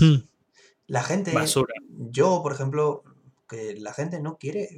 Hmm. 0.00 0.16
la 0.86 1.02
gente, 1.02 1.32
Basura. 1.32 1.74
yo, 1.88 2.40
por 2.42 2.52
ejemplo, 2.52 3.02
que 3.48 3.76
la 3.78 3.92
gente 3.92 4.20
no 4.20 4.36
quiere, 4.38 4.68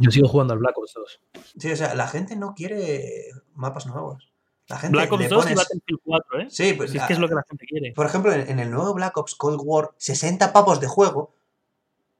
Yo 0.00 0.10
sigo 0.10 0.28
jugando 0.28 0.52
al 0.52 0.58
Black 0.58 0.76
Ops 0.78 0.94
2. 0.94 1.20
sí, 1.58 1.70
o 1.72 1.76
sea, 1.76 1.94
la 1.94 2.08
gente 2.08 2.34
no 2.36 2.54
quiere 2.54 3.30
mapas 3.54 3.86
nuevos. 3.86 4.30
La 4.68 4.78
gente 4.78 4.96
Black 4.96 5.12
Ops 5.12 5.22
le 5.22 5.28
2 5.28 5.50
y 5.50 5.54
Battlefield 5.54 6.00
4, 6.04 6.40
¿eh? 6.40 6.46
Sí, 6.50 6.72
pues 6.72 6.90
Si 6.90 6.98
es 6.98 7.04
que 7.04 7.12
es 7.12 7.18
lo 7.20 7.28
que 7.28 7.36
la 7.36 7.44
gente 7.48 7.66
quiere. 7.66 7.92
Por 7.92 8.06
ejemplo, 8.06 8.32
en, 8.32 8.58
el 8.58 8.70
nuevo 8.70 8.94
Black 8.94 9.16
Ops 9.16 9.34
Cold 9.36 9.60
War, 9.62 9.90
60 9.96 10.52
pavos 10.52 10.80
de 10.80 10.88
juego 10.88 11.32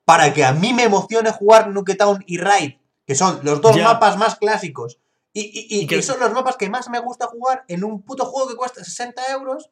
para 0.05 0.33
que 0.33 0.45
a 0.45 0.53
mí 0.53 0.73
me 0.73 0.85
emocione 0.85 1.33
jugar 1.33 1.69
Nuketown 1.71 2.23
y 2.29 2.39
Raid, 2.39 2.75
que 3.05 3.17
son 3.17 3.41
los 3.43 3.61
dos 3.61 3.75
Ya. 3.75 3.83
mapas 3.85 4.17
más 4.17 4.37
clásicos. 4.37 4.99
Y, 5.33 5.41
y- 5.41 5.67
y- 5.79 5.81
Y 5.83 5.87
que- 5.89 6.03
son 6.03 6.21
los 6.21 6.33
mapas 6.33 6.57
que 6.57 6.71
más 6.71 6.89
me 6.89 7.01
gusta 7.01 7.27
jugar 7.27 7.65
en 7.69 7.83
un 7.83 8.03
puto 8.03 8.25
juego 8.27 8.49
que 8.49 8.55
cuesta 8.57 8.85
60 8.85 9.23
euros. 9.33 9.71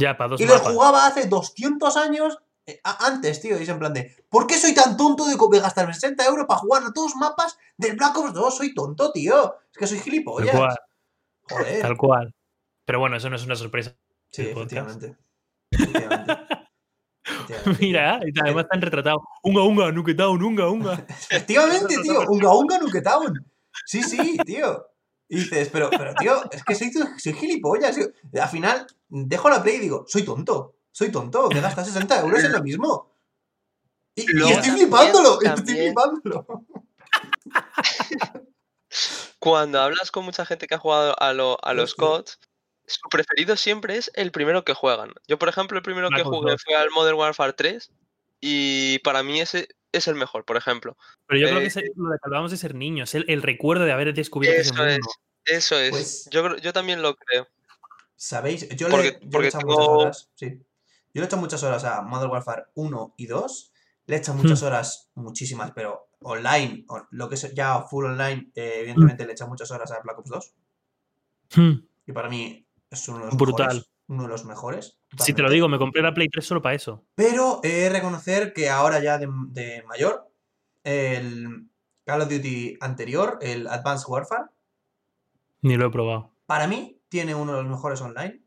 Ya, 0.00 0.16
para 0.16 0.30
dos 0.30 0.40
Y 0.40 0.46
los 0.46 0.60
jugaba 0.60 1.06
hace 1.06 1.26
200 1.26 1.96
años 1.96 2.38
eh, 2.66 2.80
antes, 2.84 3.40
tío. 3.40 3.58
Y 3.58 3.62
es 3.62 3.68
en 3.68 3.78
plan 3.78 3.92
de, 3.92 4.16
¿por 4.28 4.46
qué 4.46 4.56
soy 4.58 4.74
tan 4.74 4.96
tonto 4.96 5.24
de, 5.26 5.36
de 5.36 5.60
gastarme 5.60 5.94
60 5.94 6.24
euros 6.26 6.46
para 6.46 6.60
jugar 6.60 6.82
a 6.84 6.90
dos 6.94 7.14
mapas 7.16 7.58
del 7.76 7.96
Black 7.96 8.16
Ops 8.18 8.32
2? 8.34 8.56
Soy 8.56 8.74
tonto, 8.74 9.12
tío. 9.12 9.56
Es 9.72 9.78
que 9.78 9.86
soy 9.86 9.98
Tal 9.98 10.04
gilipollas. 10.04 10.56
cual, 10.56 10.76
Joder. 11.50 11.82
tal 11.82 11.96
cual. 11.96 12.34
Pero 12.84 12.98
bueno, 12.98 13.16
eso 13.16 13.30
no 13.30 13.36
es 13.36 13.44
una 13.44 13.56
sorpresa. 13.56 13.94
Sí. 14.32 14.48
Efectivamente. 14.48 15.16
Efectivamente. 15.72 16.60
Mira, 17.80 18.20
y 18.24 18.38
además 18.40 18.64
están 18.64 18.82
retratados. 18.82 19.22
Unga, 19.42 19.62
unga, 19.62 19.92
nuketown, 19.92 20.42
unga, 20.42 20.68
unga. 20.68 21.06
Efectivamente, 21.08 21.96
tío. 22.02 22.20
Unga 22.28 22.54
Unga 22.54 22.78
Nuketown. 22.78 23.46
Sí, 23.86 24.02
sí, 24.02 24.36
tío. 24.44 24.86
Y 25.30 25.36
dices, 25.36 25.70
pero, 25.72 25.88
pero 25.90 26.12
tío, 26.16 26.42
es 26.50 26.62
que 26.64 26.74
soy, 26.74 26.92
soy 27.18 27.32
gilipollas. 27.32 27.94
tío. 27.96 28.06
Al 28.42 28.48
final, 28.48 28.86
dejo 29.08 29.48
la 29.48 29.62
play 29.62 29.76
y 29.76 29.80
digo, 29.80 30.04
soy 30.08 30.24
tonto. 30.24 30.74
Soy 30.90 31.10
tonto. 31.12 31.48
Me 31.50 31.60
gasta 31.60 31.84
60 31.84 32.20
euros 32.20 32.42
en 32.44 32.52
lo 32.52 32.62
mismo. 32.62 33.12
Y, 34.16 34.22
estoy 34.22 34.42
también- 34.52 34.74
flipándolo. 34.76 35.40
Estoy 35.40 35.74
flipándolo. 35.76 36.46
Cuando 39.38 39.80
hablas 39.80 40.10
con 40.10 40.24
mucha 40.24 40.44
gente 40.44 40.66
que 40.66 40.74
ha 40.74 40.78
jugado 40.78 41.14
a, 41.22 41.32
lo- 41.32 41.58
a 41.64 41.72
los 41.74 41.90
Hostia. 41.92 42.06
CODs, 42.06 42.38
su 42.86 43.08
preferido 43.08 43.56
siempre 43.56 43.96
es 43.96 44.10
el 44.14 44.32
primero 44.32 44.64
que 44.64 44.74
juegan. 44.74 45.12
Yo, 45.28 45.38
por 45.38 45.48
ejemplo, 45.48 45.78
el 45.78 45.84
primero 45.84 46.08
que 46.10 46.24
jugué 46.24 46.52
2. 46.52 46.62
fue 46.64 46.74
al 46.74 46.90
Modern 46.90 47.16
Warfare 47.16 47.52
3 47.52 47.90
y 48.40 48.98
para 49.00 49.22
mí 49.22 49.40
ese 49.40 49.68
es 49.92 50.08
el 50.08 50.14
mejor, 50.14 50.44
por 50.44 50.56
ejemplo. 50.56 50.96
Pero 51.26 51.40
yo 51.40 51.46
creo 51.48 51.58
Eh, 51.58 51.62
que 51.62 51.66
es 51.68 51.76
el- 51.76 51.90
lo 51.96 52.10
de 52.10 52.16
que 52.18 52.22
hablábamos 52.24 52.50
de 52.50 52.56
ser 52.56 52.74
niños, 52.74 53.14
el, 53.14 53.24
el 53.28 53.42
recuerdo 53.42 53.84
de 53.84 53.92
haber 53.92 54.12
descubierto 54.14 54.60
ese 54.60 54.70
Eso 54.72 54.84
es. 54.86 54.92
mundo. 54.98 55.10
Eso 55.44 55.78
es. 55.78 55.90
Pues- 55.90 56.28
yo, 56.30 56.44
creo- 56.44 56.56
yo 56.58 56.72
también 56.72 57.02
lo 57.02 57.16
creo. 57.16 57.46
¿Sabéis? 58.16 58.68
Yo 58.76 58.88
Porque- 58.88 59.18
le, 59.20 59.28
yo 59.28 59.38
le 59.40 59.46
he 59.46 59.48
echado 59.48 59.66
tengo- 59.66 59.74
muchas 59.80 59.88
horas. 59.88 60.30
Sí. 60.34 60.46
Yo 61.12 61.20
le 61.20 61.22
he 61.22 61.24
hecho 61.24 61.36
muchas 61.38 61.62
horas 61.62 61.84
a 61.84 62.02
Modern 62.02 62.30
Warfare 62.30 62.64
1 62.74 63.14
y 63.16 63.26
2. 63.26 63.72
Le 64.06 64.16
he 64.16 64.32
muchas 64.32 64.62
Hmm. 64.62 64.66
horas, 64.66 65.10
muchísimas, 65.14 65.72
pero 65.72 66.08
online, 66.22 66.84
o 66.88 67.06
lo 67.10 67.28
que 67.28 67.36
es 67.36 67.54
ya 67.54 67.80
full 67.82 68.04
online, 68.04 68.50
eh, 68.54 68.74
evidentemente 68.80 69.24
le 69.24 69.30
he 69.30 69.32
echado 69.32 69.48
muchas 69.50 69.70
horas 69.70 69.90
a 69.92 70.00
Black 70.00 70.18
Ops 70.18 70.30
2. 70.30 70.52
Hmm. 71.54 71.72
Y 72.06 72.12
para 72.12 72.28
mí 72.28 72.66
es 72.90 73.08
uno 73.08 73.20
de 73.20 73.24
los 73.26 73.36
Brutal. 73.36 73.68
mejores. 73.68 73.89
Uno 74.10 74.24
de 74.24 74.28
los 74.28 74.44
mejores. 74.44 74.98
Si 75.10 75.16
te 75.16 75.16
lo 75.16 75.26
totalmente. 75.48 75.54
digo, 75.54 75.68
me 75.68 75.78
compré 75.78 76.02
la 76.02 76.12
Play 76.12 76.28
3 76.28 76.44
solo 76.44 76.60
para 76.60 76.74
eso. 76.74 77.06
Pero 77.14 77.60
he 77.62 77.68
de 77.68 77.90
reconocer 77.90 78.52
que 78.52 78.68
ahora 78.68 78.98
ya 79.00 79.18
de, 79.18 79.28
de 79.50 79.84
mayor, 79.84 80.28
el 80.82 81.68
Call 82.04 82.22
of 82.22 82.28
Duty 82.28 82.76
anterior, 82.80 83.38
el 83.40 83.68
Advanced 83.68 84.08
Warfare, 84.08 84.46
Ni 85.62 85.76
lo 85.76 85.86
he 85.86 85.90
probado. 85.90 86.34
para 86.46 86.66
mí 86.66 87.00
tiene 87.08 87.36
uno 87.36 87.54
de 87.54 87.62
los 87.62 87.70
mejores 87.70 88.00
online. 88.00 88.42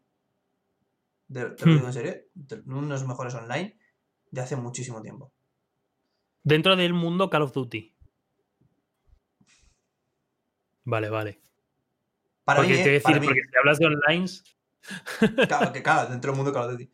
De- 1.30 1.52
te 1.52 1.66
lo 1.66 1.72
Hmm. 1.72 1.76
digo 1.76 1.88
en 1.88 1.94
serio. 1.94 2.16
de- 2.34 2.62
Uno 2.66 2.82
de 2.82 2.88
los 2.90 3.08
mejores 3.08 3.34
online 3.34 3.78
de 4.32 4.42
hace 4.42 4.58
muchísimo 4.58 5.02
tiempo. 5.02 5.32
Dentro 6.44 6.76
del 6.76 6.94
mundo 6.94 7.30
Call 7.30 7.44
of 7.44 7.54
Duty. 7.54 7.96
Vale, 10.84 11.10
vale. 11.10 11.40
Para 12.44 12.60
porque 12.60 12.74
mí, 12.74 12.84
te 12.84 12.90
voy 12.90 12.94
a 12.96 12.98
¿eh? 12.98 13.02
Para 13.02 13.16
decir, 13.16 13.22
mí. 13.22 13.28
porque 13.28 13.50
si 13.50 13.58
hablas 13.58 13.80
de 13.80 13.86
online. 13.86 14.28
Claro, 15.48 15.72
que 15.74 15.82
claro, 15.84 16.10
dentro 16.10 16.32
del 16.32 16.38
mundo 16.38 16.52
Call 16.54 16.66
of 16.66 16.72
Duty. 16.74 16.90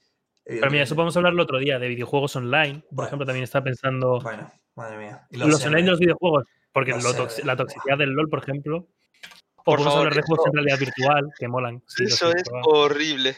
Pero 0.46 0.72
mira, 0.72 0.84
eso 0.84 0.96
podemos 0.96 1.16
hablar 1.18 1.34
el 1.34 1.40
otro 1.40 1.60
día 1.60 1.78
de 1.80 1.88
videojuegos 1.88 2.36
online. 2.36 2.80
Por 2.82 2.92
Bueno. 2.92 3.08
ejemplo, 3.08 3.26
también 3.26 3.44
está 3.44 3.64
pensando 3.64 4.20
Bueno, 4.22 4.52
madre 4.76 4.98
mía. 4.98 5.28
Y 5.30 5.38
los, 5.38 5.60
sé, 5.60 5.68
online 5.68 5.84
de 5.84 5.92
los 5.92 6.00
videojuegos. 6.00 6.46
Porque 6.72 6.92
Los 6.92 7.16
toxi- 7.18 7.44
la 7.44 7.56
toxicidad 7.56 7.98
del 7.98 8.12
LOL, 8.12 8.30
por 8.30 8.40
ejemplo. 8.44 8.78
O 8.78 9.64
Por 9.64 9.76
podemos 9.78 9.86
favor, 9.94 10.00
hablar 10.08 10.14
de 10.16 10.22
juegos 10.28 10.46
eso- 10.46 10.50
en 10.50 10.54
realidad 10.56 10.80
virtual, 10.80 11.30
que 11.38 11.48
molan. 11.48 11.84
sí, 11.88 12.04
los 12.04 12.14
Eso 12.14 12.32
es 12.32 12.44
horrible. 12.64 13.36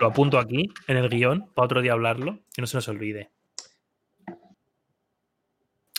Lo 0.00 0.06
apunto 0.08 0.38
aquí, 0.38 0.68
en 0.88 0.96
el 0.96 1.08
guion, 1.08 1.50
para 1.54 1.66
otro 1.66 1.80
día 1.82 1.92
hablarlo, 1.92 2.40
que 2.54 2.60
no 2.62 2.66
se 2.66 2.76
nos 2.76 2.88
olvide. 2.88 3.30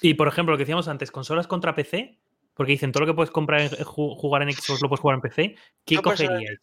Y 0.01 0.13
por 0.13 0.27
ejemplo, 0.27 0.53
lo 0.53 0.57
que 0.57 0.63
decíamos 0.63 0.87
antes, 0.87 1.11
consolas 1.11 1.47
contra 1.47 1.73
PC, 1.75 2.19
porque 2.57 2.73
dicen 2.73 2.91
todo 2.91 3.05
lo 3.05 3.11
que 3.11 3.15
puedes 3.15 3.31
comprar 3.31 3.61
en, 3.61 3.69
ju- 3.69 4.17
jugar 4.17 4.41
en 4.41 4.51
Xbox 4.51 4.81
lo 4.81 4.89
puedes 4.89 5.01
jugar 5.01 5.15
en 5.15 5.21
PC. 5.21 5.55
¿Qué 5.85 5.95
Yo 5.95 6.01
cogeríais? 6.01 6.59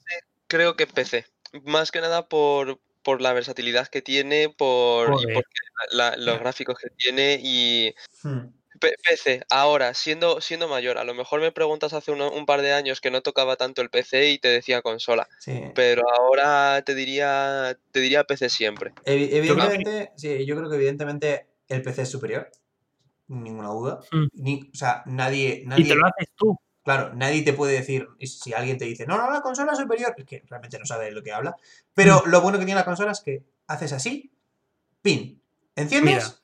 Creo 0.49 0.77
que 0.77 0.87
PC. 0.87 1.25
Más 1.65 1.91
que 1.93 2.01
nada 2.01 2.29
por, 2.29 2.81
por 3.03 3.21
la 3.23 3.33
versatilidad 3.33 3.87
que 3.89 4.03
tiene, 4.03 4.49
por, 4.51 5.21
y 5.23 5.97
la- 5.97 6.17
los 6.17 6.39
gráficos 6.41 6.77
que 6.79 6.91
tiene 6.91 7.39
y 7.43 7.95
Hmm. 8.23 8.49
PC. 8.81 9.45
Ahora, 9.51 9.95
siendo, 9.95 10.41
siendo 10.41 10.67
mayor, 10.69 10.99
a 10.99 11.05
lo 11.05 11.15
mejor 11.15 11.41
me 11.41 11.53
preguntas 11.53 11.93
hace 11.93 12.11
un 12.11 12.45
par 12.45 12.61
de 12.61 12.73
años 12.73 13.01
que 13.01 13.11
no 13.13 13.21
tocaba 13.23 13.57
tanto 13.57 13.81
el 13.83 13.89
PC 13.89 14.31
y 14.31 14.39
te 14.39 14.49
decía 14.49 14.83
consola. 14.83 15.29
Sí. 15.39 15.63
Pero 15.77 16.03
ahora 16.19 16.83
te 16.85 16.95
diría, 16.97 17.79
te 17.93 18.01
diría 18.01 18.25
PC 18.25 18.49
siempre. 18.51 18.93
Evidentemente, 19.05 20.11
sí, 20.17 20.45
yo 20.45 20.57
creo 20.57 20.69
que 20.69 20.77
evidentemente 20.77 21.47
el 21.69 21.83
PC 21.83 22.03
es 22.03 22.11
superior. 22.11 22.51
Ninguna 23.29 23.69
duda. 23.69 24.01
Mm. 24.13 24.27
Ni- 24.35 24.71
o 24.73 24.77
sea, 24.77 25.03
nadie, 25.07 25.61
Y 25.65 25.67
nadie 25.67 25.85
te 25.89 25.95
lo 25.95 26.07
haces 26.07 26.29
tú. 26.37 26.59
Claro, 26.85 27.15
nadie 27.15 27.41
te 27.43 27.55
puede 27.55 27.73
decir, 27.73 28.07
y 28.19 28.27
si 28.27 28.53
alguien 28.53 28.77
te 28.77 28.85
dice, 28.85 29.07
no, 29.07 29.17
no, 29.17 29.31
la 29.31 29.41
consola 29.41 29.73
es 29.73 29.79
superior, 29.79 30.15
es 30.19 30.25
que 30.27 30.43
realmente 30.49 30.79
no 30.79 30.85
sabe 30.85 31.07
de 31.07 31.13
lo 31.13 31.23
que 31.23 31.33
habla. 31.33 31.57
Pero 31.95 32.23
Mm. 32.27 32.29
lo 32.31 32.41
bueno 32.43 32.59
que 32.59 32.67
tiene 32.67 32.79
la 32.79 32.85
consola 32.85 33.13
es 33.13 33.21
que 33.21 33.43
haces 33.69 33.93
así, 33.95 34.31
pin, 35.01 35.41
enciendes, 35.77 36.43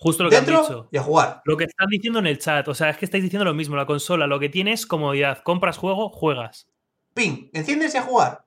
Justo 0.00 0.22
lo 0.24 0.30
que 0.30 0.36
dentro 0.36 0.62
dicho. 0.62 0.88
y 0.92 0.96
a 0.96 1.02
jugar. 1.02 1.42
Lo 1.44 1.56
que 1.56 1.64
están 1.64 1.88
diciendo 1.88 2.18
en 2.20 2.26
el 2.26 2.38
chat, 2.38 2.66
o 2.68 2.74
sea, 2.74 2.90
es 2.90 2.96
que 2.96 3.04
estáis 3.04 3.22
diciendo 3.22 3.44
lo 3.44 3.54
mismo. 3.54 3.74
La 3.76 3.86
consola 3.86 4.26
lo 4.28 4.38
que 4.40 4.48
tiene 4.48 4.72
es 4.72 4.86
comodidad. 4.86 5.42
Compras 5.42 5.76
juego, 5.76 6.08
juegas. 6.10 6.68
Pin, 7.14 7.50
enciendes 7.52 7.94
y 7.94 7.98
a 7.98 8.02
jugar. 8.02 8.44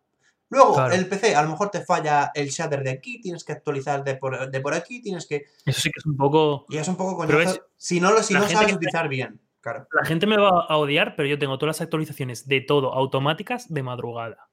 Luego, 0.52 0.76
Claro. 0.76 0.94
el 0.94 1.08
PC, 1.08 1.34
a 1.36 1.42
lo 1.42 1.50
mejor 1.50 1.72
te 1.72 1.82
falla 1.84 2.32
el 2.36 2.50
shader 2.50 2.84
de 2.84 2.92
aquí, 2.92 3.20
tienes 3.22 3.44
que 3.44 3.54
actualizar 3.54 4.04
de 4.04 4.16
por, 4.16 4.52
de 4.52 4.62
por 4.62 4.74
aquí, 4.76 5.02
tienes 5.02 5.26
que. 5.26 5.46
Eso 5.66 5.82
sí 5.82 5.90
que 5.90 6.00
es 6.00 6.06
un 6.06 6.16
poco. 6.18 6.66
Y 6.70 6.78
es 6.78 6.88
un 6.88 6.96
poco 6.98 7.16
coñazo. 7.18 7.40
es- 7.40 7.62
Si 7.78 8.00
no 8.00 8.12
lo 8.12 8.22
si 8.22 8.34
no 8.36 8.48
sabes 8.48 8.74
utilizar 8.74 9.08
bien. 9.10 9.40
Claro. 9.62 9.88
La 9.94 10.06
gente 10.06 10.28
me 10.28 10.38
va 10.38 10.66
a 10.68 10.78
odiar, 10.78 11.16
pero 11.16 11.28
yo 11.30 11.40
tengo 11.40 11.58
todas 11.58 11.78
las 11.78 11.82
actualizaciones 11.82 12.48
de 12.48 12.62
todo 12.62 12.94
automáticas 12.94 13.74
de 13.74 13.82
madrugada. 13.82 14.50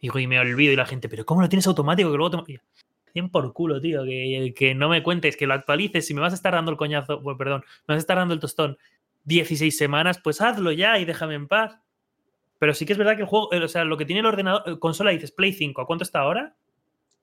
Y 0.00 0.10
me 0.26 0.38
olvido 0.38 0.72
y 0.72 0.76
la 0.76 0.84
gente, 0.86 1.08
pero 1.08 1.24
¿cómo 1.24 1.40
lo 1.42 1.48
tienes 1.48 1.66
automático? 1.66 2.10
Que 2.10 2.16
luego 2.16 2.42
te... 2.44 2.52
Y, 2.52 2.58
Cien 3.12 3.30
por 3.30 3.50
culo, 3.54 3.80
tío, 3.80 4.04
que, 4.04 4.52
que 4.54 4.74
no 4.74 4.90
me 4.90 5.02
cuentes, 5.02 5.38
que 5.38 5.46
lo 5.46 5.54
actualices. 5.54 6.06
Si 6.06 6.12
me 6.12 6.20
vas 6.20 6.32
a 6.34 6.36
estar 6.36 6.52
dando 6.52 6.70
el 6.70 6.76
coñazo, 6.76 7.22
pues, 7.22 7.36
perdón, 7.38 7.62
me 7.86 7.94
vas 7.94 7.96
a 7.96 8.00
estar 8.00 8.18
dando 8.18 8.34
el 8.34 8.40
tostón 8.40 8.76
16 9.24 9.74
semanas, 9.76 10.20
pues 10.22 10.40
hazlo 10.42 10.70
ya 10.72 10.98
y 10.98 11.06
déjame 11.06 11.34
en 11.34 11.48
paz. 11.48 11.78
Pero 12.58 12.74
sí 12.74 12.86
que 12.86 12.92
es 12.92 12.98
verdad 12.98 13.16
que 13.16 13.22
el 13.22 13.28
juego, 13.28 13.48
o 13.52 13.68
sea, 13.68 13.84
lo 13.84 13.96
que 13.96 14.04
tiene 14.06 14.20
el 14.20 14.26
ordenador, 14.26 14.62
eh, 14.66 14.78
consola, 14.78 15.10
dices 15.10 15.30
Play 15.32 15.52
5, 15.52 15.82
¿a 15.82 15.86
cuánto 15.86 16.04
está 16.04 16.20
ahora? 16.20 16.56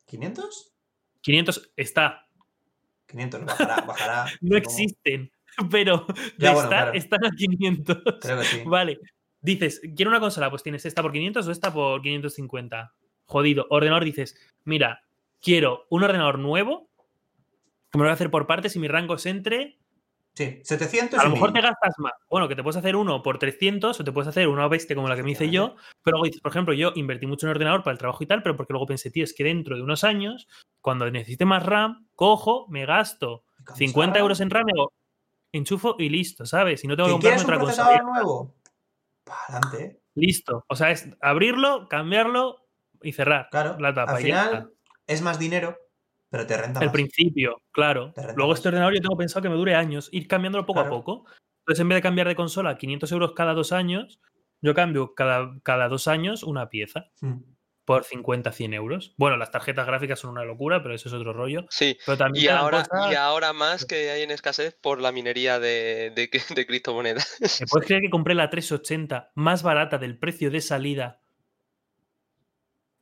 ¿500? 0.10 0.72
500 1.22 1.72
está. 1.76 2.28
500, 3.08 3.46
bajará, 3.46 3.82
bajará. 3.82 4.26
No 4.42 4.58
existen, 4.58 5.32
pero 5.72 6.06
Ya, 6.38 6.52
está- 6.52 6.54
bueno, 6.54 6.70
claro. 6.70 6.94
están 6.94 7.26
a 7.26 7.32
500. 7.32 7.98
Creo 8.22 8.38
que 8.40 8.44
sí. 8.46 8.62
Vale. 8.66 9.00
Dices, 9.42 9.82
quiero 9.96 10.10
una 10.10 10.20
consola, 10.22 10.50
pues 10.50 10.64
tienes 10.64 10.86
esta 10.86 11.02
por 11.02 11.12
500 11.12 11.48
o 11.48 11.52
esta 11.52 11.74
por 11.74 12.02
550. 12.02 12.94
Jodido. 13.26 13.68
Ordenador 13.70 14.06
dices, 14.06 14.36
mira, 14.64 15.04
quiero 15.42 15.86
un 15.90 16.04
ordenador 16.04 16.40
nuevo, 16.40 16.90
que 17.92 17.98
me 17.98 18.04
lo 18.04 18.06
voy 18.06 18.12
a 18.12 18.14
hacer 18.14 18.32
por 18.32 18.48
partes 18.48 18.76
y 18.76 18.80
mi 18.80 18.88
rango 18.88 19.16
es 19.16 19.26
entre... 19.26 19.78
Sí, 20.36 20.62
700 20.64 21.20
A 21.20 21.26
lo 21.26 21.30
mejor 21.32 21.52
1000. 21.52 21.62
te 21.62 21.68
gastas 21.68 21.94
más. 22.00 22.14
Bueno, 22.28 22.48
que 22.48 22.56
te 22.56 22.64
puedes 22.64 22.78
hacer 22.78 22.96
uno 22.96 23.22
por 23.22 23.38
300 23.38 24.00
o 24.00 24.04
te 24.04 24.12
puedes 24.12 24.28
hacer 24.28 24.48
una 24.48 24.68
bestia 24.68 24.96
como 24.96 25.08
la 25.08 25.16
que 25.16 25.22
me 25.22 25.32
hice 25.32 25.50
yo. 25.52 25.76
Pero 26.02 26.16
luego 26.18 26.26
dices, 26.26 26.42
por 26.42 26.52
ejemplo, 26.52 26.74
yo 26.74 26.92
invertí 26.96 27.28
mucho 27.28 27.46
en 27.46 27.52
ordenador 27.52 27.84
para 27.84 27.92
el 27.94 28.00
trabajo 28.00 28.24
y 28.24 28.28
tal, 28.28 28.42
pero 28.42 28.56
porque 28.58 28.74
luego 28.74 28.88
pensé, 28.88 29.12
tío, 29.12 29.24
es 29.24 29.34
que 29.36 29.44
dentro 29.44 29.76
de 29.76 29.84
unos 29.84 30.04
años, 30.04 30.48
cuando 30.82 31.10
necesite 31.12 31.46
más 31.46 31.64
RAM, 31.64 32.08
cojo, 32.16 32.66
me 32.70 32.86
gasto 32.88 33.44
50 33.76 34.18
euros 34.20 34.40
en 34.42 34.50
RAM, 34.50 34.66
enchufo 35.52 35.96
y 36.00 36.10
listo, 36.10 36.48
¿sabes? 36.48 36.84
Y 36.84 36.88
no 36.88 36.96
tengo 36.96 37.10
que 37.20 37.28
¿Que 37.28 37.36
comprarme 37.36 37.36
quieres 37.36 37.44
un 37.44 37.54
otra 37.54 37.60
procesador 37.60 38.04
nuevo? 38.06 38.56
Para 39.24 39.40
adelante, 39.60 39.84
¿eh? 39.86 40.00
Listo. 40.16 40.66
O 40.68 40.76
sea, 40.76 40.90
es 40.92 41.08
abrirlo, 41.22 41.88
cambiarlo 41.90 42.58
y 43.04 43.12
cerrar 43.14 43.50
Claro. 43.52 43.78
la 43.80 43.94
tapa. 43.94 44.14
Al 44.16 44.22
final 44.24 44.72
es 45.06 45.22
más 45.22 45.38
dinero, 45.38 45.78
pero 46.34 46.48
te 46.48 46.58
renta 46.58 46.80
El 46.80 46.88
más. 46.88 46.94
principio, 46.94 47.62
claro. 47.72 48.12
Te 48.16 48.24
Luego 48.34 48.50
más. 48.50 48.58
este 48.58 48.70
ordenador 48.70 48.96
yo 48.96 49.02
tengo 49.02 49.16
pensado 49.16 49.44
que 49.44 49.50
me 49.50 49.56
dure 49.56 49.76
años, 49.76 50.10
ir 50.12 50.28
cambiándolo 50.28 50.66
poco 50.66 50.80
Claro. 50.82 50.96
a 50.96 50.98
poco. 50.98 51.26
Entonces, 51.60 51.80
en 51.82 51.90
vez 51.90 51.98
de 51.98 52.02
cambiar 52.02 52.28
de 52.28 52.36
consola 52.36 52.72
a 52.72 52.78
500 52.80 53.12
euros 53.12 53.34
cada 53.34 53.54
dos 53.54 53.72
años, 53.72 54.20
yo 54.64 54.74
cambio 54.74 55.14
cada, 55.14 55.54
cada 55.62 55.88
dos 55.90 56.08
años 56.08 56.42
una 56.42 56.70
pieza 56.70 57.12
Mm. 57.22 57.42
por 57.86 58.04
50, 58.04 58.52
100 58.52 58.74
euros. 58.74 59.14
Bueno, 59.18 59.38
las 59.38 59.52
tarjetas 59.52 59.86
gráficas 59.86 60.18
son 60.20 60.32
una 60.32 60.44
locura, 60.44 60.82
pero 60.82 60.96
eso 60.96 61.08
es 61.08 61.14
otro 61.14 61.34
rollo. 61.34 61.68
Sí. 61.70 61.96
Pero 62.04 62.18
también 62.18 62.46
Y 62.46 62.48
te 62.48 62.54
ahora, 62.54 62.84
cosas- 62.84 63.12
y 63.12 63.16
ahora 63.16 63.54
más 63.54 63.86
que 63.86 64.10
hay 64.10 64.24
en 64.24 64.32
escasez 64.32 64.74
por 64.82 65.00
la 65.02 65.12
minería 65.12 65.60
de, 65.60 66.12
de, 66.16 66.30
de 66.56 66.66
criptomonedas. 66.68 67.38
¿Me 67.60 67.68
puedes 67.68 67.86
creer 67.88 68.02
que 68.02 68.10
compré 68.10 68.34
la 68.34 68.50
380 68.50 69.32
más 69.36 69.62
barata 69.62 70.00
del 70.00 70.18
precio 70.18 70.50
de 70.50 70.62
salida? 70.62 71.20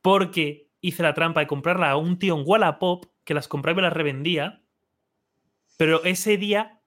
Porque 0.02 0.68
hice 0.80 1.02
la 1.02 1.14
trampa 1.14 1.40
de 1.40 1.46
comprarla 1.46 1.90
a 1.90 1.96
un 1.96 2.18
tío 2.18 2.36
en 2.36 2.42
Wallapop 2.44 3.06
que 3.24 3.34
las 3.34 3.48
compraba 3.48 3.74
y 3.74 3.76
me 3.76 3.82
las 3.82 3.92
revendía. 3.92 4.62
Pero 5.76 6.04
ese 6.04 6.36
día, 6.36 6.80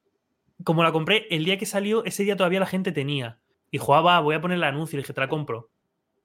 como 0.64 0.84
la 0.84 0.92
compré 0.92 1.28
el 1.30 1.46
día 1.46 1.58
que 1.58 1.66
salió, 1.66 2.04
ese 2.06 2.24
día 2.24 2.36
todavía 2.36 2.60
la 2.60 2.66
gente 2.66 2.92
tenía. 2.92 3.40
Y 3.72 3.78
dijo, 3.78 3.96
ah, 3.96 4.20
voy 4.22 4.36
a 4.36 4.42
poner 4.42 4.58
el 4.58 4.64
anuncio. 4.64 4.98
Y 4.98 5.02
dije, 5.02 5.14
te 5.14 5.22
la 5.22 5.28
compro. 5.28 5.70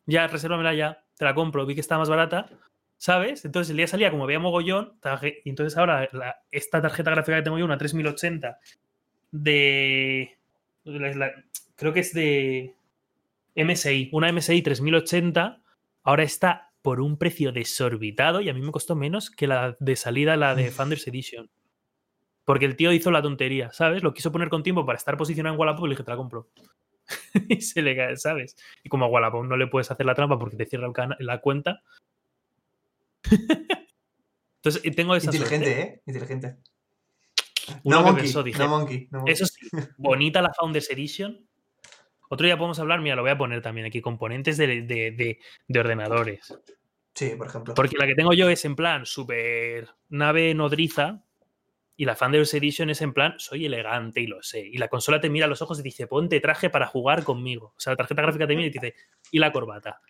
Ya, 0.07 0.27
resérvamela 0.27 0.75
ya, 0.75 1.05
te 1.17 1.25
la 1.25 1.35
compro. 1.35 1.67
Vi 1.67 1.75
que 1.75 1.81
estaba 1.81 2.01
más 2.01 2.09
barata, 2.09 2.49
¿sabes? 2.97 3.45
Entonces 3.45 3.71
el 3.71 3.79
día 3.79 3.87
salía 3.87 4.11
como 4.11 4.25
había 4.25 4.39
mogollón. 4.39 4.95
Y 5.45 5.49
entonces 5.49 5.77
ahora 5.79 6.09
esta 6.51 6.83
tarjeta 6.83 7.11
gráfica 7.11 7.37
que 7.39 7.43
tengo 7.43 7.59
yo, 7.59 7.65
una 7.65 7.79
3080 7.79 8.59
de. 9.31 10.39
creo 11.77 11.93
que 11.93 12.01
es 12.01 12.13
de 12.13 12.75
MSI. 13.57 14.11
Una 14.13 14.33
MSI 14.33 14.63
3080 14.63 15.61
ahora 16.03 16.23
está 16.23 16.70
por 16.83 17.01
un 17.01 17.19
precio 17.19 17.53
desorbitado 17.53 18.41
y 18.41 18.49
a 18.49 18.55
mí 18.55 18.61
me 18.61 18.73
costó 18.73 18.97
menos 18.97 19.31
que 19.31 19.47
la 19.47 19.77
de 19.81 19.97
salida, 19.97 20.37
la 20.37 20.55
de 20.55 20.71
Founders 20.71 21.07
Edition. 21.07 21.51
Porque 22.45 22.65
el 22.65 22.77
tío 22.77 22.93
hizo 22.93 23.11
la 23.11 23.23
tontería, 23.23 23.71
¿sabes? 23.73 24.03
Lo 24.03 24.15
quiso 24.15 24.33
poner 24.33 24.49
con 24.49 24.63
tiempo 24.63 24.85
para 24.87 24.97
estar 24.97 25.17
posicionado 25.17 25.55
en 25.55 25.61
Wallapop 25.61 25.85
y 25.85 25.89
le 25.89 25.93
dije, 25.93 26.05
te 26.05 26.11
la 26.11 26.17
compro. 26.17 26.49
y 27.49 27.61
se 27.61 27.83
le 27.83 27.97
cae, 27.97 28.17
¿sabes? 28.17 28.57
Y 28.83 28.89
como 28.89 29.05
a 29.05 29.09
Wallapop 29.09 29.45
no 29.45 29.57
le 29.57 29.67
puedes 29.67 29.91
hacer 29.91 30.07
la 30.07 30.15
trampa 30.15 30.39
porque 30.39 30.57
te 30.57 30.67
cierra 30.67 30.91
la 31.19 31.41
cuenta. 31.41 31.83
Entonces, 34.63 34.83
tengo 34.95 35.15
esa 35.15 35.27
Inteligente, 35.27 35.67
suerte. 35.67 35.83
¿eh? 35.83 36.03
Inteligente. 36.07 36.57
Uno 37.85 37.99
no 37.99 38.03
monkey, 38.03 38.25
pensó, 38.25 38.43
dije, 38.43 38.59
no 38.59 38.69
monkey, 38.69 39.09
no 39.11 39.19
monkey. 39.19 39.33
Eso 39.33 39.47
sí, 39.47 39.69
bonita 39.97 40.43
la 40.43 40.53
Founders 40.53 40.91
Edition. 40.91 41.47
Otro 42.33 42.47
día 42.47 42.57
podemos 42.57 42.79
hablar, 42.79 43.01
mira, 43.01 43.17
lo 43.17 43.23
voy 43.23 43.33
a 43.33 43.37
poner 43.39 43.61
también 43.61 43.87
aquí, 43.87 44.01
componentes 44.01 44.57
de, 44.57 44.67
de- 44.83 45.11
de- 45.11 45.39
de 45.67 45.81
ordenadores. 45.81 46.57
Sí, 47.13 47.31
por 47.37 47.49
ejemplo. 47.49 47.75
Porque 47.75 47.97
la 47.99 48.07
que 48.07 48.15
tengo 48.15 48.33
yo 48.33 48.49
es 48.49 48.65
en 48.65 48.77
plan 48.77 49.05
super 49.05 49.89
nave 50.09 50.55
nodriza 50.55 51.25
y 51.97 52.05
la 52.05 52.15
Founders 52.15 52.55
Edition 52.55 52.89
es 52.89 53.03
en 53.03 53.13
plan 53.13 53.35
soy 53.39 53.67
elegante 53.67 54.21
y 54.21 54.29
lo 54.29 54.43
sé. 54.45 54.61
Y 54.61 54.79
la 54.79 54.87
consola 54.87 55.21
te 55.21 55.29
mira 55.29 55.47
a 55.47 55.49
los 55.49 55.61
ojos 55.61 55.81
y 55.81 55.83
te 55.83 55.89
dice 55.89 56.07
ponte 56.07 56.39
traje 56.41 56.71
para 56.71 56.87
jugar 56.87 57.25
conmigo. 57.25 57.75
O 57.77 57.81
sea, 57.81 57.93
la 57.95 57.97
tarjeta 57.97 58.23
gráfica 58.23 58.47
te 58.47 58.55
mira 58.55 58.69
y 58.69 58.71
te 58.71 58.79
dice 58.81 58.95
y 59.33 59.39
la 59.41 59.53
corbata. 59.53 60.01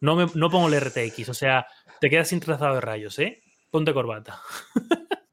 No, 0.00 0.14
me, 0.14 0.26
no 0.34 0.50
pongo 0.50 0.68
el 0.68 0.74
RTX, 0.74 1.30
o 1.30 1.34
sea, 1.34 1.66
te 2.02 2.10
quedas 2.10 2.28
sin 2.28 2.38
trazado 2.40 2.74
de 2.74 2.82
rayos, 2.82 3.18
¿eh? 3.18 3.42
Ponte 3.70 3.94
corbata. 3.94 4.38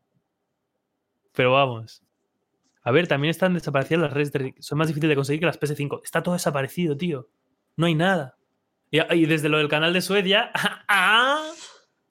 Pero 1.34 1.52
vamos. 1.52 2.02
A 2.84 2.92
ver, 2.92 3.08
también 3.08 3.32
están 3.32 3.54
desaparecidas 3.54 4.02
las 4.02 4.14
redes 4.14 4.32
de... 4.32 4.56
Son 4.60 4.78
más 4.78 4.88
difíciles 4.88 5.10
de 5.10 5.16
conseguir 5.16 5.40
que 5.40 5.46
las 5.46 5.60
PS5. 5.60 6.02
Está 6.04 6.22
todo 6.22 6.34
desaparecido, 6.34 6.98
tío. 6.98 7.30
No 7.78 7.86
hay 7.86 7.96
nada. 7.96 8.38
Y, 8.92 9.00
y 9.16 9.26
desde 9.26 9.50
lo 9.50 9.58
del 9.58 9.70
canal 9.70 9.94
de 9.94 10.02
Suecia... 10.02 10.52
¡Ah! 10.88 11.50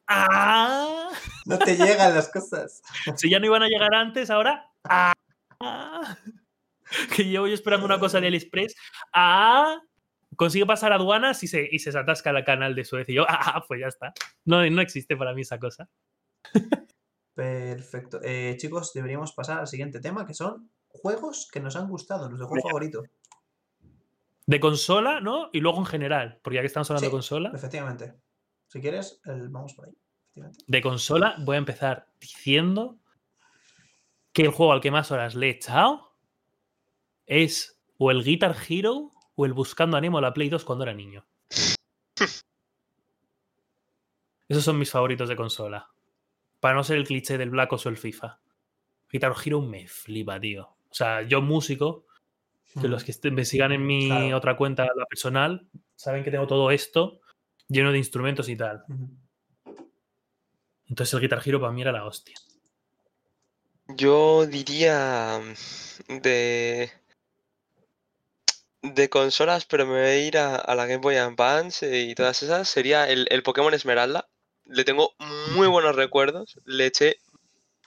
¡Ah! 0.09 1.11
No 1.45 1.59
te 1.59 1.77
llegan 1.77 2.15
las 2.15 2.31
cosas. 2.31 2.83
Si 3.17 3.31
ya 3.31 3.39
no 3.39 3.47
iban 3.47 3.63
a 3.63 3.69
llegar 3.69 3.95
antes, 3.95 4.31
ahora... 4.31 4.71
¡Ah! 4.85 5.13
Que 7.17 7.25
llevo 7.25 7.47
yo 7.47 7.55
esperando 7.55 7.87
una 7.87 7.99
cosa 7.99 8.21
de 8.21 8.27
AliExpress. 8.27 8.75
¡Ah! 9.15 9.79
Consigue 10.37 10.67
pasar 10.67 10.93
aduanas 10.93 11.43
y 11.43 11.47
se, 11.47 11.69
y 11.71 11.79
se 11.79 11.97
atasca 11.97 12.31
el 12.31 12.45
canal 12.45 12.75
de 12.75 12.85
Suecia. 12.85 13.13
Y 13.13 13.17
yo, 13.17 13.27
¡ah! 13.29 13.63
Pues 13.67 13.81
ya 13.81 13.89
está. 13.89 14.13
No, 14.45 14.69
no 14.69 14.83
existe 14.83 15.17
para 15.17 15.35
mí 15.35 15.43
esa 15.43 15.59
cosa. 15.59 15.89
Perfecto. 17.35 18.21
Eh, 18.23 18.57
chicos, 18.59 18.93
deberíamos 18.93 19.33
pasar 19.33 19.61
al 19.61 19.67
siguiente 19.67 20.01
tema, 20.01 20.27
que 20.27 20.35
son 20.35 20.71
juegos 20.89 21.49
que 21.51 21.61
nos 21.61 21.77
han 21.77 21.89
gustado, 21.89 22.29
nuestro 22.29 22.47
juego 22.49 22.69
favorito. 22.69 23.03
De 24.47 24.61
consola, 24.61 25.21
¿no? 25.21 25.49
Y 25.53 25.61
luego 25.61 25.79
en 25.79 25.87
general, 25.87 26.39
porque 26.43 26.57
ya 26.57 26.61
que 26.63 26.67
estamos 26.67 26.91
hablando 26.91 27.07
Sí. 27.07 27.07
de 27.07 27.13
consola, 27.13 27.53
Efectivamente. 27.55 28.15
Si 28.69 28.81
quieres, 28.81 29.21
el- 29.25 29.49
vamos 29.49 29.75
por 29.75 29.87
ahí. 29.87 29.93
de 30.67 30.81
consola 30.81 31.37
voy 31.41 31.57
a 31.57 31.59
empezar 31.59 32.09
diciendo 32.19 32.97
que 34.33 34.43
el 34.45 34.51
juego 34.51 34.73
al 34.73 34.81
que 34.81 34.91
más 34.91 35.11
horas 35.11 35.35
le 35.35 35.49
he 35.49 35.51
echado 35.51 36.15
es 37.27 37.79
o 37.99 38.11
el 38.11 38.25
Guitar 38.25 38.57
Hero 38.69 39.11
o 39.35 39.45
el 39.47 39.53
Buscando 39.53 39.97
a 39.99 40.01
Nemo 40.01 40.17
a 40.19 40.23
la 40.23 40.33
Play 40.33 40.49
2 40.49 40.65
cuando 40.65 40.85
era 40.85 40.95
niño. 40.95 41.27
Esos 44.49 44.65
son 44.65 44.79
mis 44.79 44.91
favoritos 44.91 45.29
de 45.29 45.37
consola. 45.37 45.92
Para 46.63 46.77
no 46.77 46.85
ser 46.85 46.97
el 46.97 47.05
cliché 47.09 47.39
del 47.39 47.51
Black 47.51 47.73
Ops 47.73 47.87
o 47.87 47.89
el 47.89 47.97
FIFA. 47.97 48.39
Guitar 49.11 49.35
Hero 49.45 49.61
me 49.61 49.89
flipa, 49.89 50.39
tío. 50.39 50.63
O 50.89 50.95
sea, 50.95 51.23
yo 51.23 51.43
músico, 51.43 52.07
que 52.81 52.87
los 52.87 53.03
que 53.03 53.11
est- 53.11 53.25
me 53.27 53.45
sigan 53.45 53.73
en 53.73 53.85
mi 53.85 54.07
Claro. 54.07 54.37
otra 54.37 54.57
cuenta, 54.57 54.85
la 54.95 55.05
personal, 55.07 55.67
saben 55.97 56.23
que 56.23 56.31
tengo 56.31 56.47
todo 56.47 56.71
esto 56.71 57.21
lleno 57.67 57.91
de 57.91 57.99
instrumentos 57.99 58.49
y 58.49 58.55
tal. 58.57 58.85
Entonces 60.89 61.13
el 61.15 61.21
Guitar 61.21 61.43
Hero 61.45 61.61
para 61.61 61.73
mí 61.73 61.83
era 61.83 61.91
la 61.91 62.05
hostia. 62.07 62.37
Yo 63.89 64.47
diría 64.47 65.41
mm, 66.09 66.19
de 66.21 66.93
de 68.83 69.09
consolas, 69.11 69.65
pero 69.65 69.85
me 69.85 69.93
voy 69.93 70.01
a 70.01 70.27
ir 70.27 70.39
a, 70.39 70.57
a 70.57 70.75
la 70.77 70.87
Game 70.87 71.01
Boy 71.01 71.17
Advance 71.17 71.99
y 72.05 72.15
todas 72.15 72.43
esas. 72.45 72.69
Sería 72.69 73.09
el, 73.09 73.27
el 73.31 73.43
Pokémon 73.43 73.75
Esmeralda. 73.75 74.29
Le 74.73 74.85
tengo 74.85 75.11
muy 75.55 75.67
buenos 75.69 75.95
recuerdos. 75.97 76.59
Le 76.65 76.87
eché 76.87 77.17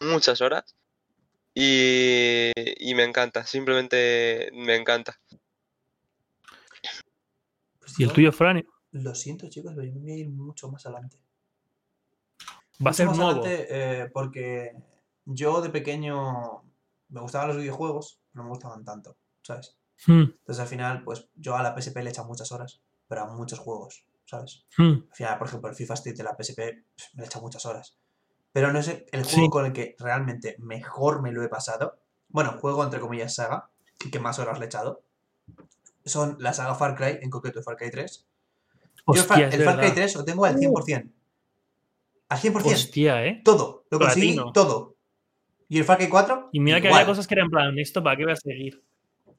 muchas 0.02 0.42
horas. 0.42 0.76
Y, 1.54 2.52
y 2.56 2.96
me 2.96 3.04
encanta. 3.04 3.46
Simplemente 3.46 4.50
me 4.54 4.76
encanta. 4.76 5.20
Pues 7.80 8.00
¿Y 8.00 8.04
el 8.04 8.10
yo, 8.10 8.16
tuyo, 8.16 8.32
Fran? 8.32 8.66
Lo 8.92 9.16
siento, 9.16 9.50
chicos, 9.50 9.74
pero 9.76 9.88
yo 9.88 9.94
me 9.94 10.02
voy 10.02 10.12
a 10.12 10.18
ir 10.18 10.30
mucho 10.30 10.70
más 10.70 10.86
adelante. 10.86 11.18
Va 12.86 12.90
a 12.90 12.92
Mucho 12.92 12.94
ser 12.94 13.08
más 13.08 13.18
nuevo. 13.18 13.32
adelante, 13.46 13.68
eh, 13.70 14.10
porque 14.14 14.76
yo 15.26 15.62
de 15.62 15.70
pequeño 15.70 16.64
me 17.10 17.22
gustaban 17.22 17.48
los 17.50 17.58
videojuegos, 17.58 18.20
pero 18.32 18.44
no 18.44 18.44
me 18.44 18.50
gustaban 18.50 18.84
tanto, 18.84 19.18
¿sabes? 19.42 19.78
Hmm, 20.06 20.24
Entonces 20.24 20.60
al 20.60 20.68
final, 20.68 21.04
pues 21.04 21.28
yo 21.36 21.56
a 21.56 21.64
la 21.64 21.74
PSP 21.74 21.98
le 22.04 22.10
he 22.10 22.12
echado 22.12 22.28
muchas 22.28 22.52
horas, 22.52 22.82
pero 23.08 23.22
a 23.22 23.28
muchos 23.34 23.60
juegos, 23.60 24.04
¿sabes? 24.26 24.66
hmm. 24.78 24.92
Al 25.10 25.16
final, 25.16 25.38
por 25.38 25.48
ejemplo, 25.48 25.70
el 25.70 25.76
FIFA 25.76 25.94
Street 25.96 26.16
de 26.18 26.24
la 26.24 26.36
PSP 26.38 26.60
me 26.60 26.74
le 27.20 27.24
he 27.24 27.26
echado 27.26 27.44
muchas 27.44 27.66
horas. 27.66 27.98
Pero 28.52 28.72
no 28.72 28.80
es 28.80 28.88
el 29.12 29.26
Sí. 29.26 29.36
juego 29.36 29.50
con 29.50 29.66
el 29.66 29.74
que 29.74 29.96
realmente 30.00 30.56
mejor 30.60 31.22
me 31.22 31.32
lo 31.32 31.44
he 31.44 31.50
pasado. 31.50 32.00
Bueno, 32.30 32.54
juego 32.60 32.84
entre 32.84 33.00
comillas 33.00 33.36
saga, 33.36 33.70
y 34.06 34.10
que 34.12 34.20
más 34.20 34.40
horas 34.40 34.60
le 34.60 34.66
he 34.66 34.68
echado. 34.68 35.04
Son 36.06 36.38
la 36.40 36.54
saga 36.54 36.76
Far 36.76 36.96
Cry, 36.96 37.20
en 37.22 37.30
concreto 37.30 37.62
Far 37.64 37.76
Cry 37.78 37.92
3. 37.92 38.28
Yo 39.08 39.14
el 39.14 39.20
Far, 39.28 39.42
el 39.42 39.50
Cry 39.50 39.58
verdad. 39.60 39.92
3 39.94 40.16
lo 40.16 40.26
tengo 40.26 40.46
al 40.46 40.58
100%. 40.58 41.12
Al 42.30 42.40
100%. 42.40 42.66
Hostia, 42.74 43.26
¿eh? 43.26 43.42
Todo. 43.44 43.86
Lo 43.92 44.00
conseguí 44.00 44.34
Platino. 44.34 44.52
todo. 44.52 44.96
Y 45.68 45.78
el 45.80 45.84
Far 45.86 45.98
Cry 45.98 46.10
4, 46.10 46.50
Y 46.52 46.60
mira 46.60 46.80
que 46.82 46.88
había 46.90 47.06
cosas 47.06 47.28
que 47.28 47.34
eran 47.36 47.46
en 47.46 47.52
plan, 47.52 47.80
¿esto 47.80 48.04
para 48.04 48.16
qué 48.18 48.24
voy 48.24 48.34
a 48.34 48.36
seguir? 48.36 48.84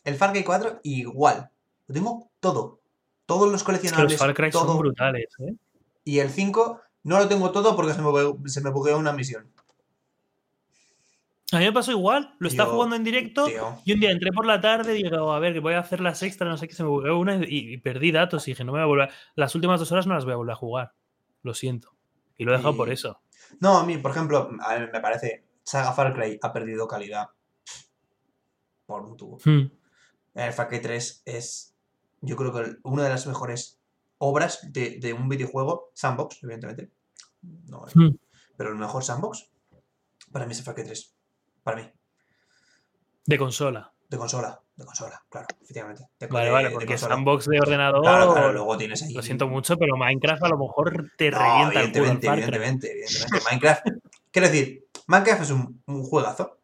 El 0.04 0.14
Far 0.16 0.32
Cry 0.32 0.44
4, 0.44 0.80
igual. 0.84 1.50
Lo 1.86 1.94
tengo 1.94 2.30
todo. 2.40 2.80
Todos 3.26 3.50
los 3.50 3.62
coleccionables. 3.64 4.12
los 4.12 4.20
Far 4.20 4.34
Cry 4.34 4.50
todo. 4.50 4.66
son 4.66 4.78
brutales, 4.78 5.26
¿eh? 5.40 5.54
Y 6.04 6.20
el 6.20 6.30
5 6.30 6.80
no 7.04 7.18
lo 7.18 7.28
tengo 7.28 7.50
todo 7.50 7.74
porque 7.76 7.92
se 7.92 8.00
me, 8.00 8.08
bugueó- 8.08 8.38
se 8.48 8.60
me 8.60 8.70
bugueó 8.70 8.96
una 8.98 9.12
misión. 9.12 9.50
A 11.52 11.58
mí 11.58 11.64
me 11.64 11.72
pasó 11.72 11.92
igual, 11.92 12.34
lo 12.40 12.48
estaba 12.48 12.72
jugando 12.72 12.96
en 12.96 13.04
directo 13.04 13.46
Tío. 13.46 13.78
y 13.84 13.92
un 13.92 14.00
día 14.00 14.10
entré 14.10 14.32
por 14.32 14.46
la 14.46 14.60
tarde 14.60 14.98
y 14.98 15.04
digo, 15.04 15.32
a 15.32 15.38
ver, 15.38 15.52
que 15.52 15.60
voy 15.60 15.74
a 15.74 15.78
hacer 15.78 16.00
las 16.00 16.20
extras, 16.24 16.50
no 16.50 16.56
sé 16.56 16.66
qué, 16.66 16.74
se 16.74 16.82
me 16.82 16.88
bugueó 16.88 17.16
una 17.18 17.36
y, 17.36 17.74
y 17.74 17.78
perdí 17.78 18.10
datos 18.10 18.46
y 18.48 18.50
dije, 18.50 18.64
no 18.64 18.72
me 18.72 18.78
voy 18.78 18.82
a 18.82 18.86
volver. 18.86 19.10
Las 19.36 19.54
últimas 19.54 19.78
dos 19.78 19.92
horas 19.92 20.08
no 20.08 20.14
las 20.14 20.24
voy 20.24 20.32
a 20.34 20.36
volver 20.36 20.52
a 20.54 20.56
jugar. 20.56 20.92
Lo 21.42 21.54
siento. 21.54 21.92
Y 22.36 22.44
lo 22.44 22.52
he 22.52 22.56
dejado 22.56 22.76
por 22.76 22.90
eso. 22.90 23.20
No, 23.60 23.78
a 23.78 23.86
mí, 23.86 23.96
por 23.98 24.10
ejemplo, 24.10 24.50
a 24.60 24.78
mí 24.78 24.86
me 24.92 25.00
parece. 25.00 25.44
Saga 25.62 25.92
Far 25.92 26.14
Cry 26.14 26.38
ha 26.42 26.52
perdido 26.52 26.88
calidad. 26.88 27.28
Por 28.84 29.02
un 29.02 29.16
tubo. 29.16 29.38
Hmm. 29.44 29.70
El 30.34 30.52
Far 30.52 30.68
Cry 30.68 30.80
3 30.82 31.22
es. 31.24 31.75
Yo 32.20 32.36
creo 32.36 32.52
que 32.52 32.60
el- 32.60 32.80
una 32.82 33.04
de 33.04 33.10
las 33.10 33.26
mejores 33.26 33.78
obras 34.18 34.60
de, 34.72 34.98
de 35.00 35.12
un 35.12 35.28
videojuego. 35.28 35.90
Sandbox, 35.94 36.42
evidentemente. 36.42 36.90
No, 37.42 37.84
Hmm. 37.94 38.16
Pero 38.56 38.70
el 38.70 38.76
mejor 38.76 39.04
sandbox. 39.04 39.50
Para 40.32 40.46
mí 40.46 40.52
es 40.52 40.66
el 40.66 40.74
Cry 40.74 40.84
3. 40.84 41.14
Para 41.62 41.76
mí. 41.82 41.90
De 43.26 43.38
consola. 43.38 43.92
De 44.08 44.16
consola. 44.16 44.60
De 44.76 44.84
consola, 44.84 45.24
claro, 45.30 45.46
efectivamente. 45.62 46.04
De- 46.20 46.26
Vale, 46.26 46.46
de- 46.46 46.50
vale, 46.52 46.68
de 46.68 46.74
porque 46.74 46.86
consola. 46.86 47.14
sandbox 47.14 47.46
de 47.46 47.58
ordenador. 47.60 48.02
Claro, 48.02 48.32
claro, 48.34 48.52
luego 48.52 48.76
tienes 48.76 49.02
ahí. 49.02 49.14
Lo 49.14 49.22
siento 49.22 49.48
mucho, 49.48 49.76
pero 49.78 49.96
Minecraft 49.96 50.42
a 50.44 50.48
lo 50.50 50.58
mejor 50.58 51.10
te 51.16 51.30
No, 51.30 51.38
revienta 51.38 51.80
el 51.80 51.92
culo 51.92 52.04
evidentemente, 52.04 52.26
Cry. 52.26 52.32
evidentemente, 52.42 52.92
evidentemente. 52.92 53.40
Minecraft. 53.50 53.82
Quiero 54.30 54.48
decir, 54.48 54.86
Minecraft 55.06 55.42
es 55.42 55.50
un, 55.50 55.82
un 55.86 56.02
juegazo 56.02 56.58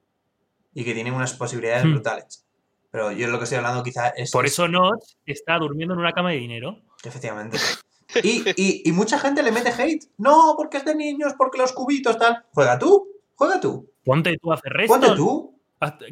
y 0.74 0.84
que 0.84 0.92
tiene 0.94 1.11
unas 1.11 1.32
posibilidades 1.34 1.84
Hmm. 1.86 1.92
brutales. 1.92 2.46
Pero 2.93 3.11
yo 3.11 3.26
lo 3.26 3.38
que 3.38 3.45
estoy 3.45 3.57
hablando 3.59 3.82
quizá 3.82 4.09
es. 4.11 4.30
Por 4.30 4.47
es- 4.47 4.53
eso 4.53 4.68
Notch 4.68 5.03
está 5.26 5.59
durmiendo 5.59 5.95
en 5.95 6.01
una 6.01 6.12
cama 6.12 6.30
de 6.30 6.36
dinero. 6.36 6.78
Efectivamente. 7.05 7.59
Y, 8.22 8.45
y- 8.57 8.82
y 8.84 8.93
mucha 8.93 9.18
gente 9.18 9.43
le 9.43 9.51
mete 9.53 9.70
hate. 9.70 10.05
No, 10.18 10.53
porque 10.55 10.76
es 10.76 10.84
de 10.84 10.95
niños, 10.95 11.32
porque 11.38 11.57
los 11.57 11.72
cubitos, 11.72 12.18
tal. 12.18 12.45
Juega 12.53 12.78
tú, 12.78 13.09
juega 13.36 13.59
tú. 13.59 13.90
Ponte 14.05 14.36
tú 14.36 14.53
a 14.53 14.57
hacer 14.57 14.70
resto. 14.70 14.93
Ponte 15.01 15.16
tú. 15.16 15.59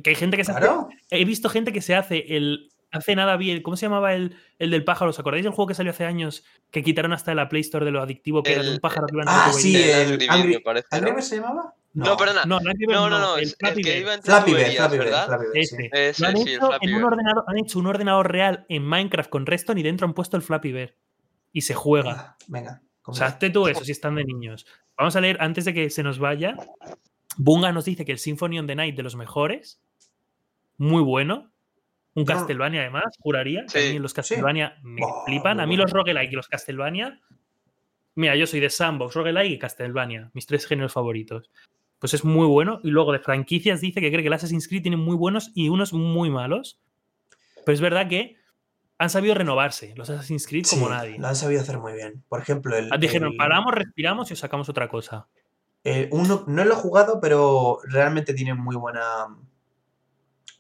Que 0.02 0.08
hay 0.08 0.16
gente 0.16 0.38
que 0.38 0.44
se 0.44 0.52
hace 0.52 0.60
Claro. 0.62 0.88
He 1.10 1.26
visto 1.26 1.50
gente 1.50 1.74
que 1.74 1.82
se 1.82 1.94
hace 1.94 2.24
el. 2.34 2.70
Hace 2.90 3.14
nada 3.14 3.36
bien. 3.36 3.60
¿Cómo 3.62 3.76
se 3.76 3.84
llamaba 3.84 4.14
el, 4.14 4.34
el 4.58 4.70
del 4.70 4.82
pájaro? 4.82 5.10
¿Os 5.10 5.18
acordáis 5.18 5.44
del 5.44 5.52
juego 5.52 5.68
que 5.68 5.74
salió 5.74 5.90
hace 5.90 6.06
años? 6.06 6.42
Que 6.70 6.82
quitaron 6.82 7.12
hasta 7.12 7.32
de 7.32 7.34
la 7.34 7.50
Play 7.50 7.60
Store 7.60 7.84
de 7.84 7.90
lo 7.90 8.00
adictivo 8.00 8.42
que 8.42 8.52
era 8.54 8.62
de 8.62 8.68
un 8.68 8.74
El- 8.76 8.80
pájaro 8.80 9.06
que 9.06 9.14
iba 9.16 9.22
en 9.24 9.28
Ah, 9.28 9.52
sí, 9.52 9.76
El 9.76 9.82
el 9.82 10.12
Angry 10.12 10.26
Angry- 10.28 10.54
me 10.54 10.60
parece, 10.60 10.86
¿no? 10.92 10.96
¿Angry 10.96 11.10
Birds 11.12 11.28
se 11.28 11.36
llamaba? 11.36 11.74
No, 11.92 12.16
perdona. 12.16 12.44
No, 12.44 12.60
el 12.60 12.68
Angry 12.68 12.86
Bird 12.86 12.96
No, 12.96 13.10
no, 13.10 13.18
no, 13.18 13.36
el 13.36 13.48
Flappy 13.48 13.82
que 13.82 13.90
Bird. 13.94 14.00
iba 14.02 14.22
Flappy 14.22 14.52
Bird, 14.54 14.66
sí. 14.66 14.76
Este. 15.54 16.08
Ese, 16.10 16.26
han, 16.26 16.36
sí, 16.36 16.54
hecho 16.54 16.70
en 16.80 16.94
un 16.94 17.04
ordenador, 17.04 17.44
han 17.48 17.58
hecho 17.58 17.78
un 17.80 17.86
ordenador 17.88 18.30
real 18.30 18.64
en 18.68 18.84
Minecraft 18.84 19.28
con 19.28 19.44
Redstone 19.46 19.80
y 19.80 19.82
dentro 19.82 20.06
han 20.06 20.14
puesto 20.14 20.36
el 20.36 20.42
Flappy 20.42 20.72
Bird. 20.72 20.94
Y 21.52 21.62
se 21.62 21.74
juega. 21.74 22.36
Venga, 22.46 22.68
venga. 22.68 22.82
O 23.06 23.12
sea, 23.12 23.26
hazte 23.26 23.50
tú 23.50 23.66
eso 23.66 23.84
si 23.84 23.90
están 23.90 24.14
de 24.14 24.24
niños. 24.24 24.66
Vamos 24.96 25.16
a 25.16 25.20
leer 25.20 25.38
antes 25.40 25.64
de 25.64 25.74
que 25.74 25.90
se 25.90 26.04
nos 26.04 26.20
vaya. 26.20 26.54
Bunga 27.36 27.72
nos 27.72 27.84
dice 27.86 28.04
que 28.04 28.12
el 28.12 28.18
Symphony 28.18 28.60
on 28.60 28.66
the 28.68 28.76
Night 28.76 28.94
de 28.94 29.02
los 29.02 29.16
mejores. 29.16 29.80
Muy 30.76 31.02
bueno. 31.02 31.50
Un 32.14 32.22
no- 32.22 32.26
Castlevania, 32.26 32.82
además, 32.82 33.04
juraría. 33.18 33.64
que 33.66 33.78
a 33.78 33.82
Sí, 33.82 33.92
mí 33.94 33.98
los 33.98 34.14
Castlevania 34.14 34.76
me 34.82 35.02
flipan. 35.26 35.58
A 35.58 35.66
mí 35.66 35.70
bueno. 35.76 35.84
los 35.84 35.92
roguelike 35.92 36.32
y 36.32 36.36
los 36.36 36.46
Castlevania. 36.48 37.20
Mira, 38.14 38.36
yo 38.36 38.46
soy 38.46 38.60
de 38.60 38.70
Sandbox, 38.70 39.14
roguelike 39.14 39.52
y 39.54 39.58
Castlevania. 39.58 40.30
Mis 40.34 40.46
tres 40.46 40.66
géneros 40.66 40.92
favoritos. 40.92 41.50
Pues 42.00 42.14
es 42.14 42.24
muy 42.24 42.46
bueno. 42.46 42.80
Y 42.82 42.90
luego 42.90 43.12
de 43.12 43.20
franquicias 43.20 43.80
dice 43.80 44.00
que 44.00 44.10
cree 44.10 44.22
que 44.22 44.26
el 44.28 44.32
Assassin's 44.32 44.66
Creed 44.66 44.82
tiene 44.82 44.96
muy 44.96 45.14
buenos 45.16 45.52
y 45.54 45.68
unos 45.68 45.92
muy 45.92 46.30
malos. 46.30 46.80
Pero 47.64 47.74
es 47.74 47.80
verdad 47.80 48.08
que 48.08 48.36
han 48.98 49.10
sabido 49.10 49.34
renovarse 49.34 49.94
los 49.96 50.10
Assassin's 50.10 50.46
Creed 50.46 50.64
como 50.68 50.86
Sí, 50.86 50.92
nadie. 50.92 51.18
Lo 51.18 51.28
han 51.28 51.36
sabido 51.36 51.60
hacer 51.60 51.78
muy 51.78 51.92
bien. 51.92 52.24
Por 52.28 52.40
ejemplo, 52.40 52.76
el. 52.76 52.88
Ah, 52.92 52.96
Dijeron, 52.98 53.30
el- 53.32 53.36
paramos, 53.36 53.72
respiramos 53.74 54.30
y 54.30 54.32
os 54.34 54.38
sacamos 54.40 54.68
otra 54.68 54.88
cosa. 54.88 55.28
eh, 55.84 56.08
uno, 56.12 56.44
no 56.46 56.64
lo 56.66 56.72
he 56.74 56.76
jugado, 56.76 57.20
pero 57.22 57.78
realmente 57.84 58.34
tiene 58.34 58.52
muy 58.54 58.76
buena. 58.76 59.28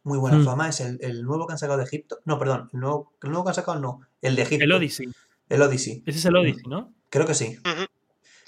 Muy 0.02 0.18
buena 0.18 0.38
Hmm. 0.38 0.44
fama. 0.46 0.68
Es 0.70 0.80
el, 0.80 0.98
el 1.02 1.22
nuevo 1.24 1.46
que 1.46 1.52
han 1.52 1.58
sacado 1.58 1.78
de 1.78 1.84
Egipto. 1.84 2.20
No, 2.24 2.38
perdón. 2.38 2.70
El 2.72 2.80
nuevo, 2.80 3.12
el 3.22 3.28
nuevo 3.30 3.44
que 3.44 3.50
han 3.50 3.54
sacado 3.54 3.78
no. 3.80 4.00
El 4.22 4.34
de 4.36 4.42
Egipto. 4.42 4.64
El 4.64 4.72
Odyssey. 4.72 5.08
El 5.50 5.60
Odyssey. 5.62 6.02
Ese 6.06 6.18
es 6.18 6.24
el 6.24 6.36
Odyssey, 6.36 6.62
¿no? 6.68 6.92
Creo 7.10 7.26
que 7.26 7.34
sí. 7.34 7.58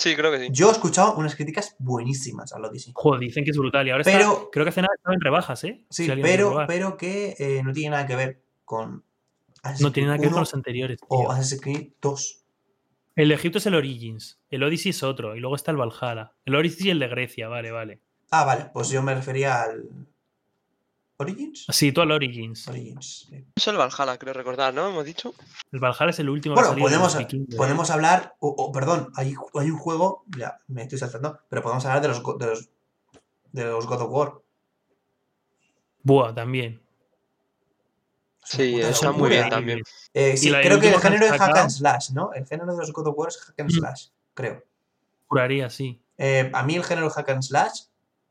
Sí, 0.03 0.17
creo 0.17 0.33
que 0.33 0.39
sí. 0.41 0.49
Yo 0.51 0.69
he 0.69 0.73
escuchado 0.73 1.15
unas 1.15 1.37
críticas 1.37 1.77
buenísimas 1.79 2.53
al 2.53 2.65
Odyssey. 2.65 2.93
Joder, 2.97 3.21
dicen 3.21 3.45
que 3.45 3.51
es 3.51 3.57
brutal. 3.57 3.87
Y 3.87 3.91
ahora 3.91 4.05
Pero- 4.05 4.33
está, 4.33 4.45
creo 4.53 4.65
que 4.65 4.71
hace 4.71 4.83
nada 4.83 4.95
estaba 4.97 5.15
en 5.15 5.21
rebajas, 5.21 5.65
¿eh? 5.65 5.85
Sí, 5.91 6.07
Si 6.07 6.13
pero, 6.21 6.65
pero 6.67 6.97
que 6.97 7.37
eh, 7.39 7.63
no 7.63 7.73
tiene 7.73 7.91
nada 7.91 8.07
que 8.07 8.17
ver 8.17 8.43
con. 8.65 9.05
Assassin's 9.63 9.81
no 9.83 9.93
tiene 9.93 10.07
nada 10.09 10.19
que 10.19 10.23
ver 10.23 10.31
con 10.31 10.39
1 10.39 10.41
los 10.43 10.55
anteriores. 10.55 10.99
O. 11.09 11.31
Assassin's 11.31 11.61
Creed 11.63 11.93
2. 12.01 12.39
El 13.15 13.29
de 13.29 13.35
Egipto 13.35 13.59
es 13.59 13.67
el 13.67 13.75
Origins. 13.75 14.41
El 14.51 14.63
Odyssey 14.65 14.91
es 14.91 15.03
otro. 15.03 15.37
Y 15.37 15.41
luego 15.41 15.55
está 15.55 15.71
el 15.71 15.77
Valhalla. 15.77 16.33
El 16.45 16.57
Odyssey 16.57 16.89
y 16.89 16.91
el 16.91 16.99
de 16.99 17.09
Grecia. 17.09 17.47
Vale, 17.49 17.71
vale. 17.71 18.01
Ah, 18.31 18.45
vale. 18.45 18.71
Pues 18.73 18.89
yo 18.89 19.03
me 19.03 19.15
refería 19.15 19.63
al. 19.63 19.85
¿Origins? 21.23 21.67
Sí, 21.71 21.91
tú 21.93 22.01
al 22.03 22.13
Origins. 22.13 22.69
Origins. 22.69 23.27
sí. 23.31 23.45
Es 23.57 23.67
el 23.69 23.77
Valhalla, 23.77 24.19
creo 24.19 24.33
recordar, 24.35 24.73
¿no? 24.75 24.89
Hemos 24.89 25.05
dicho. 25.05 25.35
El 25.73 25.81
Valhalla 25.81 26.11
es 26.11 26.19
el 26.19 26.29
último 26.29 26.55
Bueno, 26.55 26.75
de 26.75 26.81
podemos, 26.81 27.17
podemos 27.57 27.91
hablar. 27.91 28.37
O, 28.41 28.49
o, 28.49 28.71
perdón, 28.73 29.11
hay, 29.17 29.35
hay 29.55 29.71
un 29.71 29.79
juego. 29.79 30.25
Ya, 30.37 30.59
me 30.69 30.83
estoy 30.83 30.99
saltando. 30.99 31.41
Pero 31.49 31.63
podemos 31.63 31.85
hablar 31.87 32.03
de 32.03 32.09
los, 32.09 32.23
de 32.39 32.47
los, 32.47 32.69
de 33.53 33.65
los 33.65 33.87
God 33.87 34.03
of 34.03 34.11
War. 34.11 34.33
Buah, 36.03 36.35
también. 36.35 36.81
Sí, 38.45 38.73
puta 38.75 38.89
está 38.91 39.13
muy 39.13 39.31
bien 39.31 39.49
también. 39.49 39.81
Eh, 40.13 40.37
sí, 40.37 40.51
creo 40.51 40.81
que 40.81 40.89
el 40.93 41.01
género 41.01 41.27
es 41.27 41.33
hack 41.33 41.57
and 41.57 41.71
slash, 41.71 42.11
¿no? 42.11 42.33
El 42.35 42.47
género 42.47 42.73
de 42.73 42.79
los 42.79 42.93
God 42.93 43.07
of 43.09 43.15
War 43.17 43.29
es 43.29 43.39
hack 43.39 43.61
and 43.61 43.71
Mm. 43.71 43.75
slash, 43.79 44.07
creo. 44.35 44.65
Juraría, 45.29 45.71
sí. 45.71 46.03
Eh, 46.19 46.51
a 46.53 46.63
mí 46.65 46.75
el 46.75 46.85
género 46.85 47.09
hack 47.09 47.29
and 47.31 47.43
slash, 47.43 47.83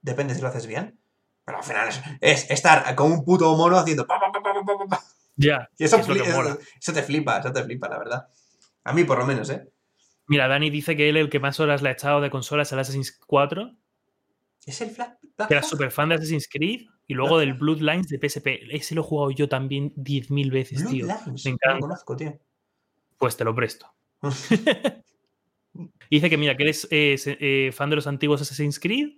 depende 0.01 0.35
si 0.35 0.41
lo 0.41 0.49
haces 0.49 0.67
bien, 0.67 0.99
Pero 1.45 1.57
al 1.57 1.63
final 1.63 1.89
es, 1.89 2.01
es 2.21 2.51
estar 2.51 2.95
como 2.95 3.15
un 3.15 3.25
puto 3.25 3.55
mono 3.55 3.77
haciendo. 3.77 4.05
pa, 4.05 4.19
pa, 4.19 4.31
pa. 4.89 4.99
Ya. 5.35 5.69
Y 5.77 5.85
eso, 5.85 5.97
es 5.97 6.07
lo 6.07 6.13
que 6.13 6.21
fli- 6.21 6.27
eso- 6.27 6.37
mola. 6.37 6.57
eso 6.79 6.93
te 6.93 7.03
flipa, 7.03 7.39
eso 7.39 7.51
te 7.51 7.63
flipa, 7.63 7.89
la 7.89 7.97
verdad. 7.97 8.27
A 8.83 8.93
mí, 8.93 9.03
por 9.03 9.17
lo 9.17 9.25
menos, 9.25 9.49
¿eh? 9.49 9.67
Mira, 10.27 10.47
Dani 10.47 10.69
dice 10.69 10.95
que 10.95 11.09
él 11.09 11.17
el 11.17 11.29
que 11.29 11.39
más 11.39 11.59
horas 11.59 11.81
le 11.81 11.89
ha 11.89 11.93
echado 11.93 12.21
de 12.21 12.29
consolas 12.29 12.67
es 12.69 12.73
el 12.73 12.79
Assassin's 12.79 13.19
4, 13.25 13.71
¿Es 14.65 14.79
el 14.81 14.91
Flash? 14.91 15.13
Que 15.47 15.55
era 15.55 15.63
súper 15.63 15.89
fan 15.91 16.09
de 16.09 16.15
Assassin's 16.15 16.47
Creed, 16.47 16.81
y 17.07 17.13
luego 17.15 17.39
del 17.39 17.55
Bloodlines 17.55 18.07
de 18.09 18.19
PSP. 18.19 18.59
Ese 18.69 18.93
lo 18.93 19.01
he 19.01 19.03
jugado 19.03 19.31
yo 19.31 19.49
también 19.49 19.91
10.000 19.95 20.51
veces, 20.51 20.87
tío. 20.87 21.07
Bloodlines, 21.07 21.45
Me 21.45 21.51
no 21.51 21.55
encanta. 21.55 21.73
lo 21.75 21.79
conozco, 21.81 22.15
tío. 22.15 22.39
Pues 23.17 23.35
te 23.35 23.43
lo 23.43 23.55
presto. 23.55 23.91
Dice 26.11 26.29
que 26.29 26.37
mira, 26.37 26.55
que 26.55 26.63
eres 26.63 26.87
eh, 26.91 27.15
eh, 27.39 27.71
fan 27.73 27.89
de 27.89 27.95
los 27.95 28.05
antiguos 28.07 28.41
Assassin's 28.41 28.79
Creed, 28.79 29.09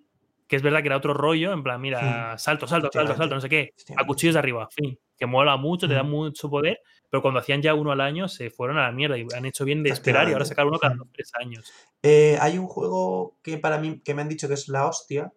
que 0.53 0.57
es 0.57 0.61
verdad 0.61 0.81
que 0.81 0.85
era 0.87 0.97
otro 0.97 1.15
rollo, 1.15 1.51
en 1.51 1.63
plan, 1.63 1.81
mira, 1.81 2.37
salto, 2.37 2.67
salto, 2.67 2.67
salto, 2.67 2.87
Efectivamente. 2.99 3.17
salto, 3.17 3.33
no 3.35 3.41
sé 3.41 3.49
qué, 3.49 3.73
a 3.97 4.05
cuchillos 4.05 4.35
de 4.35 4.39
arriba, 4.39 4.69
fin, 4.71 4.99
que 5.17 5.25
mola 5.25 5.57
mucho, 5.57 5.87
te 5.87 5.95
da 5.95 6.03
Mm. 6.03 6.09
mucho 6.11 6.47
poder, 6.47 6.79
pero 7.09 7.23
cuando 7.23 7.39
hacían 7.39 7.63
ya 7.63 7.73
uno 7.73 7.91
al 7.91 8.01
año 8.01 8.27
se 8.27 8.51
fueron 8.51 8.77
a 8.77 8.83
la 8.83 8.91
mierda 8.91 9.17
y 9.17 9.25
han 9.35 9.45
hecho 9.45 9.65
bien 9.65 9.81
de 9.81 9.89
esperar 9.89 10.29
y 10.29 10.33
ahora 10.33 10.45
sacar 10.45 10.67
uno 10.67 10.77
cada 10.77 10.93
Mm. 10.93 10.97
dos 10.99 11.07
tres 11.11 11.31
años. 11.39 11.73
Eh, 12.03 12.37
hay 12.39 12.59
un 12.59 12.67
juego 12.67 13.35
que 13.41 13.57
para 13.57 13.79
mí, 13.79 13.99
que 14.05 14.13
me 14.13 14.21
han 14.21 14.29
dicho 14.29 14.47
que 14.47 14.53
es 14.53 14.67
la 14.67 14.85
hostia. 14.85 15.33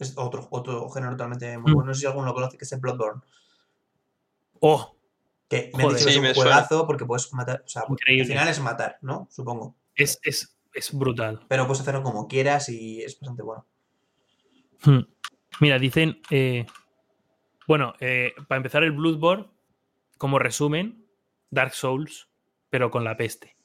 Es 0.00 0.14
otro, 0.18 0.48
otro 0.50 0.88
género 0.90 1.12
totalmente 1.12 1.56
muy 1.56 1.70
Mm. 1.70 1.74
bueno. 1.76 1.86
No 1.90 1.94
sé 1.94 2.00
si 2.00 2.06
alguno 2.08 2.26
lo 2.26 2.34
conoce, 2.34 2.58
que 2.58 2.64
es 2.64 2.72
el 2.72 2.80
Bloodborne. 2.80 3.22
¡Oh! 4.58 4.96
Que 5.48 5.70
me 5.76 5.84
han 5.84 5.90
Joder. 5.90 5.98
dicho 5.98 6.06
que 6.06 6.12
Sí, 6.12 6.18
es 6.18 6.28
un 6.28 6.34
suena. 6.34 6.50
juegazo 6.54 6.84
porque 6.86 7.04
puedes 7.04 7.32
matar. 7.32 7.62
O 7.64 7.68
sea, 7.68 7.84
Increíble. 7.88 8.22
al 8.24 8.28
final 8.28 8.48
es 8.48 8.60
matar, 8.60 8.98
¿no? 9.02 9.28
Supongo. 9.30 9.76
Es, 9.94 10.18
es, 10.24 10.56
es 10.74 10.92
brutal. 10.92 11.40
Pero 11.48 11.66
puedes 11.66 11.80
hacerlo 11.80 12.02
como 12.02 12.26
quieras 12.28 12.68
y 12.68 13.02
es 13.02 13.18
bastante 13.20 13.42
bueno. 13.44 13.64
Hmm. 14.84 15.00
Mira, 15.60 15.78
dicen. 15.78 16.20
eh, 16.30 16.66
bueno, 17.66 17.94
eh, 18.00 18.32
para 18.48 18.56
empezar, 18.58 18.82
el 18.82 18.92
Bloodborne, 18.92 19.46
como 20.16 20.38
resumen, 20.38 21.04
Dark 21.50 21.74
Souls, 21.74 22.28
pero 22.70 22.90
con 22.90 23.04
la 23.04 23.16
peste, 23.16 23.56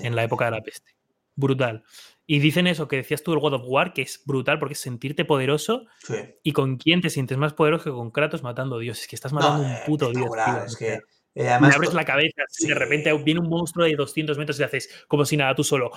en 0.00 0.14
la 0.16 0.24
época 0.24 0.46
de 0.46 0.50
la 0.52 0.60
peste. 0.62 0.92
Brutal. 1.34 1.82
Y 2.26 2.40
dicen 2.40 2.66
eso 2.66 2.88
que 2.88 2.96
decías 2.96 3.22
tú 3.22 3.30
del 3.30 3.40
God 3.40 3.54
of 3.54 3.62
War, 3.66 3.94
que 3.94 4.02
es 4.02 4.22
brutal 4.26 4.58
porque 4.58 4.74
es 4.74 4.80
sentirte 4.80 5.24
poderoso 5.24 5.86
Sí. 6.00 6.14
y 6.42 6.52
con 6.52 6.76
quién 6.76 7.00
te 7.00 7.08
sientes 7.08 7.38
más 7.38 7.54
poderoso 7.54 7.84
que 7.84 7.90
con 7.90 8.10
Kratos 8.10 8.42
matando 8.42 8.78
dioses. 8.78 9.04
Es 9.04 9.08
que 9.08 9.16
estás 9.16 9.32
matando 9.32 9.58
No, 9.62 9.64
un 9.64 9.70
eh, 9.72 9.80
puto 9.86 10.10
dios. 10.10 10.30
tío. 10.44 10.64
Es 10.64 10.76
que. 10.76 10.92
eh, 11.34 11.58
me 11.58 11.68
abres 11.68 11.94
la 11.94 12.04
cabeza 12.04 12.42
así, 12.46 12.66
de 12.68 12.74
Sí. 12.74 12.78
repente 12.78 13.12
viene 13.24 13.40
un 13.40 13.48
monstruo 13.48 13.86
de 13.86 13.94
200 13.96 14.36
metros 14.36 14.60
y 14.60 14.62
haces 14.62 15.04
como 15.08 15.24
si 15.24 15.38
nada, 15.38 15.54
tú 15.54 15.64
solo, 15.64 15.90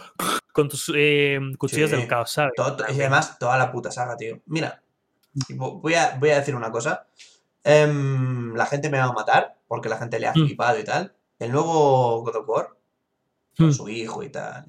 con 0.56 0.70
tus 0.70 0.90
eh, 0.96 1.38
cuchillos 1.58 1.90
Sí. 1.90 1.98
del 1.98 2.08
caos, 2.08 2.32
¿sabes? 2.32 2.54
to- 2.56 2.78
to- 2.78 2.86
y 2.90 2.96
además, 3.02 3.38
toda 3.38 3.58
la 3.58 3.70
puta 3.74 3.92
saga, 3.92 4.16
tío. 4.16 4.40
Mira, 4.46 4.82
vo- 5.50 5.82
voy 5.82 5.96
a, 5.96 6.16
voy 6.18 6.30
a 6.30 6.40
decir 6.40 6.56
una 6.56 6.72
cosa. 6.72 7.08
Em, 7.62 8.54
la 8.56 8.66
gente 8.66 8.90
me 8.90 8.98
va 8.98 9.06
a 9.06 9.12
matar 9.12 9.58
porque 9.68 9.90
la 9.90 9.98
gente 9.98 10.18
le 10.18 10.28
ha 10.28 10.32
Mm. 10.32 10.46
flipado 10.46 10.80
y 10.80 10.84
tal. 10.86 11.14
El 11.40 11.52
nuevo 11.52 12.22
God 12.22 12.36
of 12.38 12.48
War, 12.50 12.70
con 13.58 13.68
Hmm. 13.68 13.74
su 13.74 13.90
hijo 13.90 14.24
y 14.24 14.30
tal. 14.30 14.66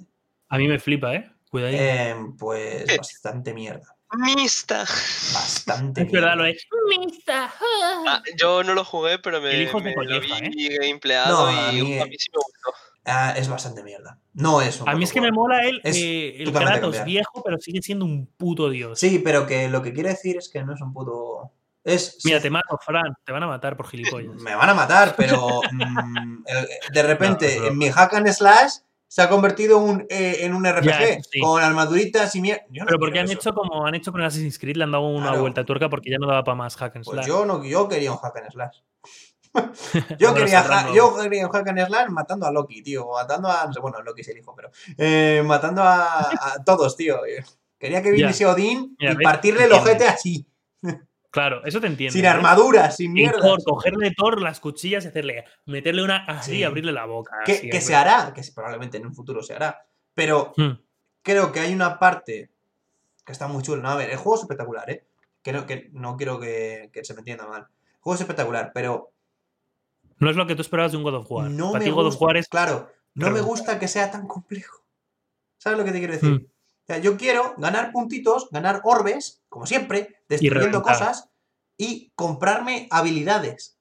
A 0.48 0.58
mí 0.58 0.66
me 0.66 0.80
flipa, 0.80 1.14
¿eh? 1.14 1.30
Cuidadito. 1.50 1.80
Em, 1.82 2.36
pues 2.36 2.88
Eh. 2.88 2.96
bastante 2.96 3.54
mierda. 3.54 3.94
Mista. 4.18 4.78
Bastante 4.80 6.02
es 6.02 6.10
verdad, 6.10 6.36
mierda. 6.36 6.42
lo 6.42 6.46
es. 6.46 6.66
Mista. 6.98 7.52
Ah, 8.08 8.22
yo 8.36 8.64
no 8.64 8.74
lo 8.74 8.84
jugué, 8.84 9.18
pero 9.20 9.40
me, 9.40 9.52
El 9.54 9.62
hijo 9.62 9.80
de 9.80 9.94
me 9.96 10.04
lo 10.04 10.20
vi 10.20 10.68
gameplayado 10.78 11.50
No, 11.52 11.68
a 11.68 11.72
y 11.72 11.82
mí- 11.82 11.98
a 12.00 12.06
mí 12.06 12.16
sí 12.18 12.28
me 12.32 12.38
gustó. 12.38 12.78
Ah, 13.06 13.34
es 13.36 13.48
bastante 13.48 13.84
mierda. 13.84 14.18
No 14.34 14.60
es 14.60 14.80
un 14.80 14.88
A 14.88 14.94
mí 14.96 15.04
es 15.04 15.12
que 15.12 15.20
me 15.20 15.30
mola 15.30 15.60
el, 15.62 15.80
Es 15.84 15.96
eh, 15.96 16.42
el 16.42 16.52
Kratos 16.52 17.04
viejo, 17.04 17.42
pero 17.44 17.56
sigue 17.58 17.80
siendo 17.80 18.04
un 18.04 18.26
puto 18.26 18.68
dios. 18.68 18.98
Sí, 18.98 19.20
pero 19.20 19.46
que 19.46 19.68
lo 19.68 19.80
que 19.80 19.92
quiero 19.92 20.08
decir 20.08 20.36
es 20.36 20.48
que 20.48 20.62
no 20.64 20.74
es 20.74 20.80
un 20.80 20.92
puto. 20.92 21.52
Es. 21.84 22.18
Mira, 22.24 22.38
sí, 22.38 22.42
te 22.42 22.50
mato, 22.50 22.76
Fran. 22.84 23.14
Te 23.24 23.30
van 23.30 23.44
a 23.44 23.46
matar 23.46 23.76
por 23.76 23.86
gilipollas. 23.86 24.34
me 24.42 24.56
van 24.56 24.68
a 24.70 24.74
matar, 24.74 25.14
pero 25.16 25.60
mm, 25.72 26.42
de 26.92 27.02
repente 27.04 27.54
No, 27.56 27.62
no. 27.62 27.68
en 27.68 27.78
mi 27.78 27.88
hack 27.90 28.14
and 28.14 28.28
slash 28.32 28.72
se 29.08 29.22
ha 29.22 29.28
convertido 29.28 29.78
un, 29.78 30.04
eh, 30.10 30.38
en 30.40 30.52
un 30.52 30.66
RPG 30.66 30.88
eso 31.00 31.28
sí. 31.30 31.40
con 31.40 31.62
armaduritas 31.62 32.34
y 32.34 32.40
mierda. 32.40 32.64
Pero 32.68 32.98
porque 32.98 33.20
han 33.20 33.26
eso. 33.26 33.34
hecho 33.34 33.54
como 33.54 33.86
han 33.86 33.94
hecho 33.94 34.10
con 34.10 34.20
Assassin's 34.20 34.58
Creed, 34.58 34.74
le 34.76 34.82
han 34.84 34.90
dado 34.90 35.04
una 35.06 35.26
Claro. 35.28 35.42
vuelta 35.42 35.60
de 35.60 35.64
tuerca 35.64 35.88
porque 35.88 36.10
ya 36.10 36.18
no 36.18 36.26
daba 36.26 36.42
para 36.42 36.56
más 36.56 36.74
hack 36.76 36.96
and 36.96 37.04
Pues 37.04 37.14
slash. 37.18 37.28
yo 37.28 37.46
no, 37.46 37.62
yo 37.64 37.88
quería 37.88 38.10
un 38.10 38.18
hack 38.18 38.36
and 38.38 38.50
slash. 38.50 38.78
yo, 40.18 40.34
quería, 40.34 40.64
yo 40.94 41.16
quería 41.16 41.48
matando 42.08 42.46
a 42.46 42.50
Loki, 42.52 42.82
tío. 42.82 43.06
o 43.06 43.14
Matando 43.14 43.48
a. 43.48 43.66
no 43.66 43.72
sé, 43.72 43.80
Bueno, 43.80 44.00
Loki 44.02 44.20
es 44.22 44.28
el 44.28 44.38
hijo, 44.38 44.54
pero. 44.54 44.70
eh, 44.98 45.42
matando 45.44 45.82
a, 45.82 46.20
a 46.20 46.64
todos, 46.64 46.96
tío. 46.96 47.20
Quería 47.78 48.02
que 48.02 48.10
viniese 48.10 48.46
Odín 48.46 48.96
Mira, 48.98 49.12
y 49.12 49.16
partirle 49.16 49.64
el 49.64 49.72
ojete 49.72 50.06
así. 50.06 50.46
Claro, 51.30 51.62
eso 51.66 51.80
te 51.80 51.86
entiendo. 51.86 52.12
Sin 52.14 52.24
¿eh? 52.24 52.28
armadura, 52.28 52.90
sin 52.90 53.12
mierda. 53.12 53.38
Thor, 53.40 53.62
cogerle 53.62 54.10
Thor 54.16 54.40
las 54.40 54.58
cuchillas 54.58 55.04
y 55.04 55.08
hacerle, 55.08 55.44
meterle 55.66 56.02
una 56.02 56.24
así 56.24 56.52
Sí. 56.52 56.56
y 56.58 56.64
abrirle 56.64 56.92
la 56.92 57.04
boca. 57.04 57.36
Que, 57.44 57.52
así, 57.52 57.60
que 57.62 57.66
hombre. 57.66 57.80
se 57.82 57.94
hará, 57.94 58.32
que 58.34 58.42
probablemente 58.54 58.96
en 58.96 59.06
un 59.06 59.14
futuro 59.14 59.42
se 59.42 59.52
hará. 59.54 59.84
Pero 60.14 60.54
Hmm. 60.56 60.78
creo 61.22 61.52
que 61.52 61.60
hay 61.60 61.74
una 61.74 61.98
parte 61.98 62.50
que 63.24 63.32
está 63.32 63.48
muy 63.48 63.62
chula. 63.62 63.82
No, 63.82 63.90
a 63.90 63.96
ver, 63.96 64.08
el 64.08 64.16
juego 64.16 64.36
es 64.36 64.42
espectacular, 64.42 64.88
¿eh? 64.88 65.04
Que 65.42 65.52
no, 65.52 65.66
que 65.66 65.90
no 65.92 66.16
quiero 66.16 66.40
que, 66.40 66.88
que 66.90 67.04
se 67.04 67.12
me 67.12 67.18
entienda 67.18 67.46
mal. 67.46 67.66
El 67.68 68.00
juego 68.00 68.14
es 68.14 68.20
espectacular, 68.22 68.70
pero 68.72 69.12
No 70.18 70.30
es 70.30 70.36
lo 70.36 70.46
que 70.46 70.54
tú 70.54 70.62
esperabas 70.62 70.92
de 70.92 70.98
un 70.98 71.04
God 71.04 71.14
of 71.16 71.30
War. 71.30 71.50
no 71.50 71.72
Para 71.72 71.80
me 71.80 71.84
ti 71.84 71.90
God 71.90 72.06
of 72.06 72.12
gusta. 72.14 72.24
War 72.24 72.36
es 72.36 72.48
Claro, 72.48 72.90
no 73.14 73.30
me 73.30 73.40
gusta 73.40 73.78
que 73.78 73.88
sea 73.88 74.10
tan 74.10 74.26
complejo. 74.26 74.82
¿Sabes 75.58 75.78
lo 75.78 75.84
que 75.84 75.92
te 75.92 75.98
quiero 75.98 76.12
decir? 76.14 76.30
Mm. 76.30 76.44
O 76.46 76.86
sea, 76.86 76.98
yo 76.98 77.16
quiero 77.16 77.54
ganar 77.58 77.90
puntitos, 77.92 78.48
ganar 78.50 78.80
orbes, 78.84 79.42
como 79.48 79.66
siempre, 79.66 80.20
destruyendo 80.28 80.82
cosas 80.82 81.28
y 81.76 82.12
comprarme 82.14 82.86
habilidades. 82.90 83.76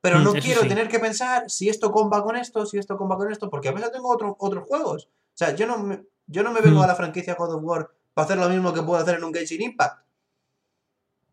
Pero 0.00 0.18
Mm, 0.20 0.24
no 0.24 0.32
quiero 0.34 0.62
sí. 0.62 0.68
tener 0.68 0.88
que 0.88 0.98
pensar 0.98 1.48
si 1.50 1.68
esto 1.68 1.90
comba 1.92 2.22
con 2.22 2.36
esto, 2.36 2.64
si 2.66 2.78
esto 2.78 2.96
comba 2.96 3.16
con 3.16 3.30
esto, 3.30 3.48
porque 3.50 3.68
a 3.68 3.72
veces 3.72 3.92
tengo 3.92 4.08
otro- 4.10 4.36
otros 4.38 4.64
juegos. 4.66 5.06
O 5.06 5.36
sea, 5.36 5.54
yo 5.54 5.66
no 5.66 5.78
me, 5.78 6.04
yo 6.26 6.42
no 6.42 6.52
me 6.52 6.60
vengo 6.60 6.80
Mm. 6.80 6.84
a 6.84 6.86
la 6.88 6.94
franquicia 6.94 7.34
God 7.34 7.54
of 7.56 7.62
War 7.64 7.90
para 8.14 8.24
hacer 8.24 8.38
lo 8.38 8.48
mismo 8.48 8.72
que 8.72 8.82
puedo 8.82 9.00
hacer 9.00 9.16
en 9.16 9.24
un 9.24 9.32
Genshin 9.34 9.62
Impact. 9.62 10.04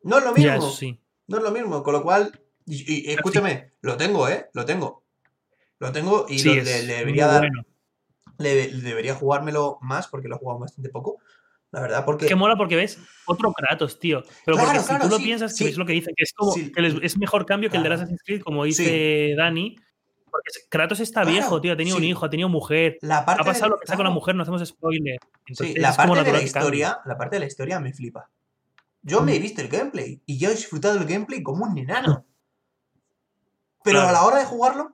No 0.04 0.18
es 0.18 0.24
lo 0.24 0.34
mismo. 0.34 0.52
eso 0.54 0.72
sí. 0.72 1.00
No 1.28 1.38
es 1.38 1.44
lo 1.44 1.52
mismo. 1.52 1.84
Con 1.84 1.94
lo 1.94 2.04
cual, 2.04 2.38
y, 2.76 3.10
y 3.10 3.14
escúchame, 3.14 3.74
lo 3.82 3.98
tengo, 3.98 4.28
¿eh? 4.30 4.50
Lo 4.54 4.66
tengo. 4.66 5.04
Lo 5.80 5.92
tengo 5.92 6.26
y 6.30 6.40
Sí, 6.40 6.48
lo- 6.56 6.64
le, 6.64 6.84
le 6.84 6.94
debería 6.98 7.28
dar, 7.28 7.40
bueno. 7.42 7.64
le, 8.38 8.72
le 8.72 8.82
debería 8.90 9.16
jugármelo 9.16 9.78
más 9.82 10.08
porque 10.08 10.28
lo 10.28 10.36
he 10.36 10.40
jugado 10.40 10.60
bastante 10.60 10.90
poco. 10.90 11.18
La 11.72 11.80
verdad, 11.82 12.04
porque. 12.06 12.26
Que 12.28 12.36
mola 12.36 12.56
porque 12.58 12.76
ves 12.76 13.00
otro 13.26 13.52
Kratos, 13.54 13.98
tío. 14.00 14.24
Pero 14.46 14.58
Claro, 14.58 14.68
porque 14.72 14.80
si 14.82 14.88
claro, 14.88 15.04
tú 15.06 15.10
lo 15.10 15.18
sí, 15.18 15.24
piensas, 15.24 15.56
sí. 15.56 15.64
que 15.64 15.70
es 15.72 15.78
lo 15.78 15.86
que 15.86 15.94
dicen, 15.94 16.14
que 16.16 16.24
es 16.24 16.34
como 16.34 16.52
Sí. 16.52 16.72
que 16.72 17.00
es 17.02 17.18
mejor 17.18 17.46
cambio 17.46 17.70
que 17.70 17.78
el 17.78 17.84
de 17.84 17.88
Claro. 17.90 18.02
Assassin's 18.02 18.22
Creed, 18.24 18.42
como 18.42 18.64
dice 18.66 19.34
Dani. 19.38 19.76
Porque 20.30 20.50
Kratos 20.70 21.00
está 21.02 21.22
Claro, 21.22 21.32
viejo, 21.34 21.62
tío. 21.62 21.74
Ha 21.74 21.78
tenido 21.78 21.98
un 21.98 22.04
hijo, 22.06 22.26
ha 22.26 22.30
tenido 22.30 22.48
mujer. 22.50 22.98
la 23.02 23.26
parte 23.26 23.42
Ha 23.42 23.46
pasado 23.46 23.66
de- 23.66 23.70
lo 23.72 23.78
que 23.80 23.84
está 23.86 23.96
con 23.96 24.04
la 24.06 24.10
claro, 24.10 24.16
mujer, 24.16 24.36
no 24.36 24.44
hacemos 24.44 24.66
spoiler. 24.66 25.18
Sí, 25.22 25.42
Entonces, 25.48 25.78
la 25.82 25.94
parte 25.96 26.24
de 26.24 26.32
la 26.32 26.42
historia, 26.42 27.00
la 27.06 27.18
parte 27.18 27.36
de 27.36 27.40
la 27.42 27.46
historia 27.48 27.80
me 27.82 27.94
flipa. 27.94 28.30
Yo 29.02 29.22
me 29.22 29.36
he 29.36 29.40
Mm. 29.40 29.42
visto 29.42 29.62
el 29.62 29.68
gameplay 29.68 30.22
y 30.26 30.38
yo 30.38 30.50
he 30.50 30.56
disfrutado 30.56 30.96
del 31.00 31.08
gameplay 31.08 31.42
como 31.44 31.66
un 31.66 31.78
enano. 31.78 32.26
Pero 33.84 34.00
Claro. 34.00 34.10
a 34.10 34.12
la 34.12 34.24
hora 34.24 34.40
de 34.40 34.46
jugarlo, 34.46 34.92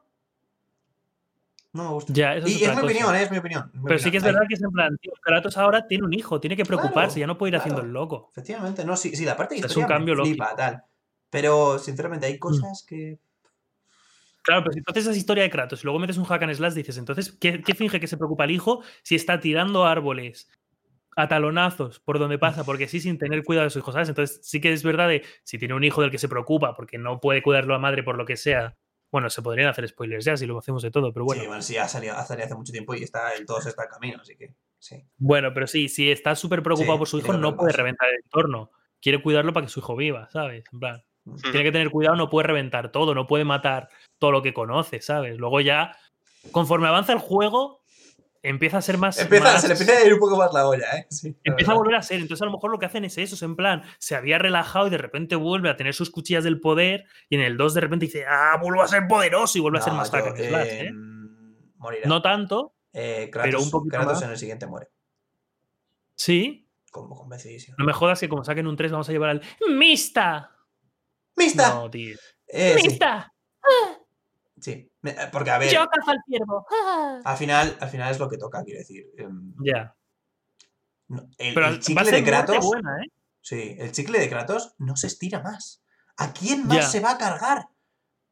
no 1.74 1.84
me 1.84 1.90
gusta. 1.92 2.14
Ya, 2.14 2.36
eso 2.36 2.48
es 2.48 2.60
y 2.60 2.64
es 2.64 2.76
mi 2.76 2.82
opinión, 2.82 3.16
¿eh? 3.16 3.24
es 3.24 3.32
mi 3.32 3.38
opinión. 3.38 3.70
es 3.74 3.80
mi 3.82 3.88
Pero 3.88 4.00
sí 4.00 4.10
que 4.12 4.18
es 4.18 4.24
verdad 4.24 4.42
que 4.48 4.56
es 4.56 4.62
en 4.64 4.72
plan, 4.72 4.98
tío, 4.98 5.12
Kratos 5.22 5.58
ahora 5.58 5.86
tiene 5.88 6.06
un 6.06 6.14
hijo, 6.14 6.40
tiene 6.40 6.56
que 6.56 6.66
preocuparse, 6.66 7.16
Claro, 7.16 7.20
ya 7.20 7.28
no 7.28 7.38
puede 7.38 7.52
ir 7.52 7.58
haciendo 7.58 7.82
el 7.82 7.92
loco. 7.92 8.30
Efectivamente, 8.32 8.84
no, 8.86 8.96
sí, 8.98 9.16
sí, 9.16 9.26
la 9.26 9.36
parte 9.38 9.56
de 9.56 9.60
O 9.60 9.62
sea, 9.64 9.70
es 9.72 9.78
un 9.78 9.86
cambio 9.86 10.16
me 10.16 10.24
flipa, 10.24 10.46
lógico. 10.46 10.58
tal. 10.58 10.84
Pero, 11.30 11.78
sinceramente, 11.78 12.26
Mm. 12.28 12.32
hay 12.32 12.40
cosas 12.40 12.84
que... 12.88 13.20
Claro, 14.44 14.64
pero 14.64 14.74
si 14.74 14.82
haces 14.88 15.08
esa 15.08 15.18
historia 15.18 15.44
de 15.44 15.50
Kratos 15.50 15.82
y 15.82 15.84
luego 15.84 16.00
metes 16.00 16.18
un 16.18 16.24
hack 16.24 16.42
and 16.44 16.54
slash, 16.56 16.74
dices, 16.74 16.98
entonces, 16.98 17.34
¿qué, 17.34 17.62
qué 17.62 17.76
finge 17.76 18.00
que 18.00 18.08
se 18.08 18.16
preocupa 18.16 18.46
el 18.46 18.52
hijo 18.52 18.82
si 19.04 19.16
está 19.16 19.42
tirando 19.42 19.86
árboles 19.86 20.50
a 21.18 21.28
talonazos 21.28 22.00
por 22.00 22.20
donde 22.20 22.38
pasa? 22.40 22.64
Porque 22.64 22.88
sí, 22.88 23.02
sin 23.02 23.18
tener 23.18 23.44
cuidado 23.44 23.66
de 23.66 23.70
su 23.72 23.80
hijo, 23.80 23.92
¿sabes? 23.92 24.08
Entonces, 24.08 24.40
sí 24.44 24.62
que 24.62 24.72
es 24.72 24.84
verdad 24.84 25.10
de 25.10 25.24
si 25.44 25.58
tiene 25.58 25.74
un 25.74 25.84
hijo 25.84 26.02
del 26.02 26.12
que 26.12 26.18
se 26.18 26.30
preocupa 26.30 26.76
porque 26.76 26.98
no 26.98 27.20
puede 27.20 27.42
cuidarlo 27.42 27.76
a 27.76 27.80
madre 27.80 28.04
por 28.04 28.18
lo 28.18 28.26
que 28.26 28.38
sea. 28.38 28.78
Bueno, 29.12 29.30
se 29.30 29.42
podrían 29.42 29.70
hacer 29.70 29.88
spoilers 29.88 30.26
ya 30.26 30.38
si 30.38 30.46
lo 30.46 30.58
hacemos 30.58 30.84
de 30.84 30.92
todo, 30.92 31.12
pero 31.12 31.26
bueno. 31.26 31.42
Sí, 31.42 31.48
bueno, 31.48 31.62
sí, 31.62 31.78
ha 31.78 31.88
salido, 31.88 32.16
ha 32.16 32.26
salido 32.26 32.46
hace 32.46 32.56
mucho 32.56 32.72
tiempo 32.72 32.94
y 32.96 33.04
está, 33.04 33.34
el 33.34 33.46
todo 33.46 33.62
se 33.62 33.70
está 33.70 33.84
en 33.84 33.90
camino, 33.90 34.20
así 34.22 34.36
que 34.38 34.54
sí. 34.80 35.04
Bueno, 35.18 35.54
pero 35.54 35.68
sí, 35.68 35.90
si 35.90 36.12
está 36.12 36.36
súper 36.36 36.62
preocupado 36.62 36.94
Sí, 36.94 37.00
por 37.00 37.08
su 37.08 37.18
hijo, 37.20 37.34
no 37.34 37.56
puede 37.58 37.74
reventar 37.74 38.08
el 38.10 38.22
entorno. 38.24 38.72
Quiere 39.02 39.22
cuidarlo 39.22 39.54
para 39.54 39.66
que 39.66 39.72
su 39.72 39.80
hijo 39.80 39.96
viva, 39.96 40.30
¿sabes? 40.30 40.66
En 40.72 40.80
plan, 40.80 41.04
Mm. 41.28 41.42
tiene 41.42 41.64
que 41.64 41.72
tener 41.72 41.90
cuidado, 41.92 42.16
no 42.16 42.30
puede 42.30 42.48
reventar 42.48 42.92
todo, 42.92 43.14
no 43.14 43.28
puede 43.28 43.44
matar 43.44 43.90
todo 44.18 44.32
lo 44.32 44.42
que 44.42 44.54
conoce, 44.54 45.02
¿sabes? 45.02 45.38
Luego 45.38 45.60
ya, 45.62 45.96
conforme 46.52 46.88
avanza 46.88 47.14
el 47.14 47.20
juego, 47.20 47.77
empieza 48.50 48.78
a 48.78 48.82
ser 48.82 48.98
más. 48.98 49.18
Empieza, 49.20 49.44
más- 49.54 49.62
Se 49.62 49.68
le 49.68 49.74
empieza 49.76 49.94
a 50.02 50.06
ir 50.06 50.14
un 50.14 50.20
poco 50.20 50.38
más 50.38 50.54
la 50.54 50.68
olla, 50.68 50.86
¿eh? 50.98 51.08
Sí, 51.10 51.36
empieza 51.44 51.72
a 51.72 51.76
volver 51.76 51.96
a 51.96 52.02
ser. 52.02 52.20
Entonces, 52.20 52.42
a 52.42 52.46
lo 52.46 52.52
mejor 52.52 52.72
lo 52.72 52.80
que 52.80 52.86
hacen 52.86 53.06
es 53.06 53.18
eso: 53.18 53.36
es 53.36 53.42
en 53.44 53.56
plan, 53.56 53.84
se 54.00 54.16
había 54.16 54.38
relajado 54.38 54.88
y 54.88 54.90
de 54.90 54.98
repente 54.98 55.36
vuelve 55.36 55.70
a 55.70 55.78
tener 55.78 55.94
sus 55.94 56.10
cuchillas 56.10 56.44
del 56.44 56.60
poder. 56.60 57.06
Y 57.30 57.36
en 57.36 57.42
el 57.42 57.58
2 57.58 57.74
de 57.74 57.82
repente 57.82 58.06
dice, 58.06 58.26
¡ah, 58.28 58.58
vuelvo 58.62 58.82
a 58.82 58.88
ser 58.88 59.08
poderoso! 59.08 59.58
Y 59.58 59.62
vuelve 59.62 59.80
a 59.80 59.82
ser 59.82 59.94
más 59.94 60.12
yo, 60.12 60.20
slash, 60.20 60.68
eh, 60.68 60.82
¿eh? 60.88 60.92
Morirá. 61.78 62.08
No 62.08 62.22
tanto, 62.22 62.76
Eh, 62.94 63.30
pero 63.32 63.44
Kratos, 63.44 63.64
un 63.66 63.72
poquito 63.72 63.98
Kratos 63.98 64.14
más. 64.16 64.24
en 64.24 64.30
el 64.32 64.38
siguiente 64.38 64.66
muere. 64.68 64.88
sí. 66.16 66.64
como 66.92 67.16
convencidísimo. 67.16 67.76
No 67.78 67.86
me 67.86 67.94
jodas 67.94 68.20
que 68.20 68.28
como 68.30 68.44
saquen 68.44 68.66
un 68.66 68.76
3 68.76 68.92
vamos 68.92 69.08
a 69.08 69.12
llevar 69.12 69.30
al 69.30 69.42
Mista. 69.70 70.52
¡Mista! 71.36 71.76
No, 71.76 71.90
tío. 71.92 72.18
Eh, 72.48 72.76
sí, 72.80 72.88
Mista. 72.88 73.32
Sí. 74.60 74.92
Me- 75.02 75.12
eh, 75.12 75.30
Porque, 75.32 75.52
a 75.52 75.58
ver, 75.58 75.72
Yo 75.74 75.88
cazo 75.88 76.12
al 76.12 76.20
ciervo. 76.26 76.66
Al 77.26 77.38
final, 77.38 77.78
al 77.80 77.90
final 77.90 78.12
es 78.12 78.20
lo 78.20 78.30
que 78.30 78.38
toca, 78.38 78.64
quiero 78.64 78.80
decir. 78.80 79.06
Em, 79.18 79.54
Ya. 79.64 79.96
no, 81.08 81.30
el, 81.38 81.54
Pero 81.54 81.68
el 81.68 81.80
chicle 81.80 82.12
de 82.12 82.24
Kratos. 82.24 82.66
buena, 82.66 82.98
¿eh? 83.04 83.08
Sí, 83.42 83.76
el 83.80 83.92
chicle 83.92 84.20
de 84.20 84.30
Kratos 84.30 84.76
no 84.78 84.96
se 84.98 85.08
estira 85.08 85.42
más. 85.42 85.82
¿A 86.18 86.34
quién 86.34 86.68
más 86.68 86.92
se 86.92 87.00
va 87.00 87.12
a 87.12 87.18
cargar? 87.18 87.68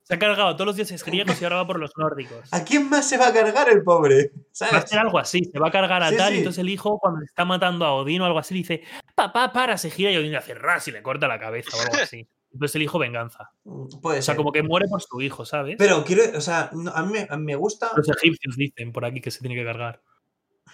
Se 0.03 0.14
ha 0.14 0.19
cargado 0.19 0.53
todos 0.56 0.68
los 0.68 0.76
dioses 0.76 1.03
griegos 1.03 1.41
y 1.41 1.43
ahora 1.45 1.56
va 1.57 1.65
por 1.68 1.80
los 1.80 1.91
nórdicos. 1.97 2.47
¿A 2.53 2.64
quién 2.64 2.89
más 2.89 3.07
se 3.10 3.18
va 3.18 3.27
a 3.30 3.34
cargar 3.34 3.69
el 3.69 3.81
pobre? 3.84 4.31
Va 4.72 4.77
a 4.77 4.85
ser 4.85 4.99
algo 4.99 5.18
así, 5.18 5.45
se 5.45 5.57
va 5.57 5.69
a 5.69 5.72
cargar 5.72 6.03
a 6.03 6.10
Sí, 6.10 6.18
tal 6.18 6.30
sí. 6.30 6.35
y 6.35 6.38
entonces 6.39 6.60
el 6.60 6.69
hijo 6.69 6.99
cuando 6.99 7.23
está 7.23 7.43
matando 7.43 7.85
a 7.85 7.93
Odín 7.95 8.22
o 8.22 8.26
algo 8.26 8.38
así 8.38 8.53
le 8.53 8.60
dice, 8.60 8.84
papá, 9.15 9.52
para, 9.52 9.77
se 9.80 9.89
gira 9.89 10.11
y 10.11 10.18
Odín 10.18 10.31
le 10.31 10.38
hace 10.38 10.53
ras 10.53 10.88
y 10.88 10.91
le 10.91 11.02
corta 11.02 11.27
la 11.27 11.39
cabeza 11.39 11.76
o 11.76 11.81
algo 11.81 11.95
así. 12.03 12.27
Entonces 12.56 12.76
el 12.76 12.82
hijo 12.84 12.98
venganza. 12.99 13.52
Mm, 13.65 13.99
Puede 14.02 14.19
O 14.19 14.22
sea, 14.22 14.34
ser. 14.34 14.38
como 14.38 14.52
que 14.52 14.64
muere 14.64 14.88
por 14.88 15.02
su 15.02 15.22
hijo, 15.22 15.45
¿sabes? 15.45 15.76
Pero 15.77 16.03
quiero, 16.06 16.38
o 16.38 16.41
sea, 16.41 16.69
no, 16.73 16.90
a, 16.91 17.03
mí, 17.03 17.11
me- 17.14 17.27
a 17.30 17.38
mí 17.38 17.44
me 17.44 17.56
gusta 17.56 17.91
Los 17.95 18.07
egipcios 18.10 18.56
dicen 18.56 18.91
por 18.94 19.03
aquí 19.06 19.19
que 19.22 19.30
se 19.32 19.40
tiene 19.41 19.56
que 19.56 19.65
cargar. 19.65 20.02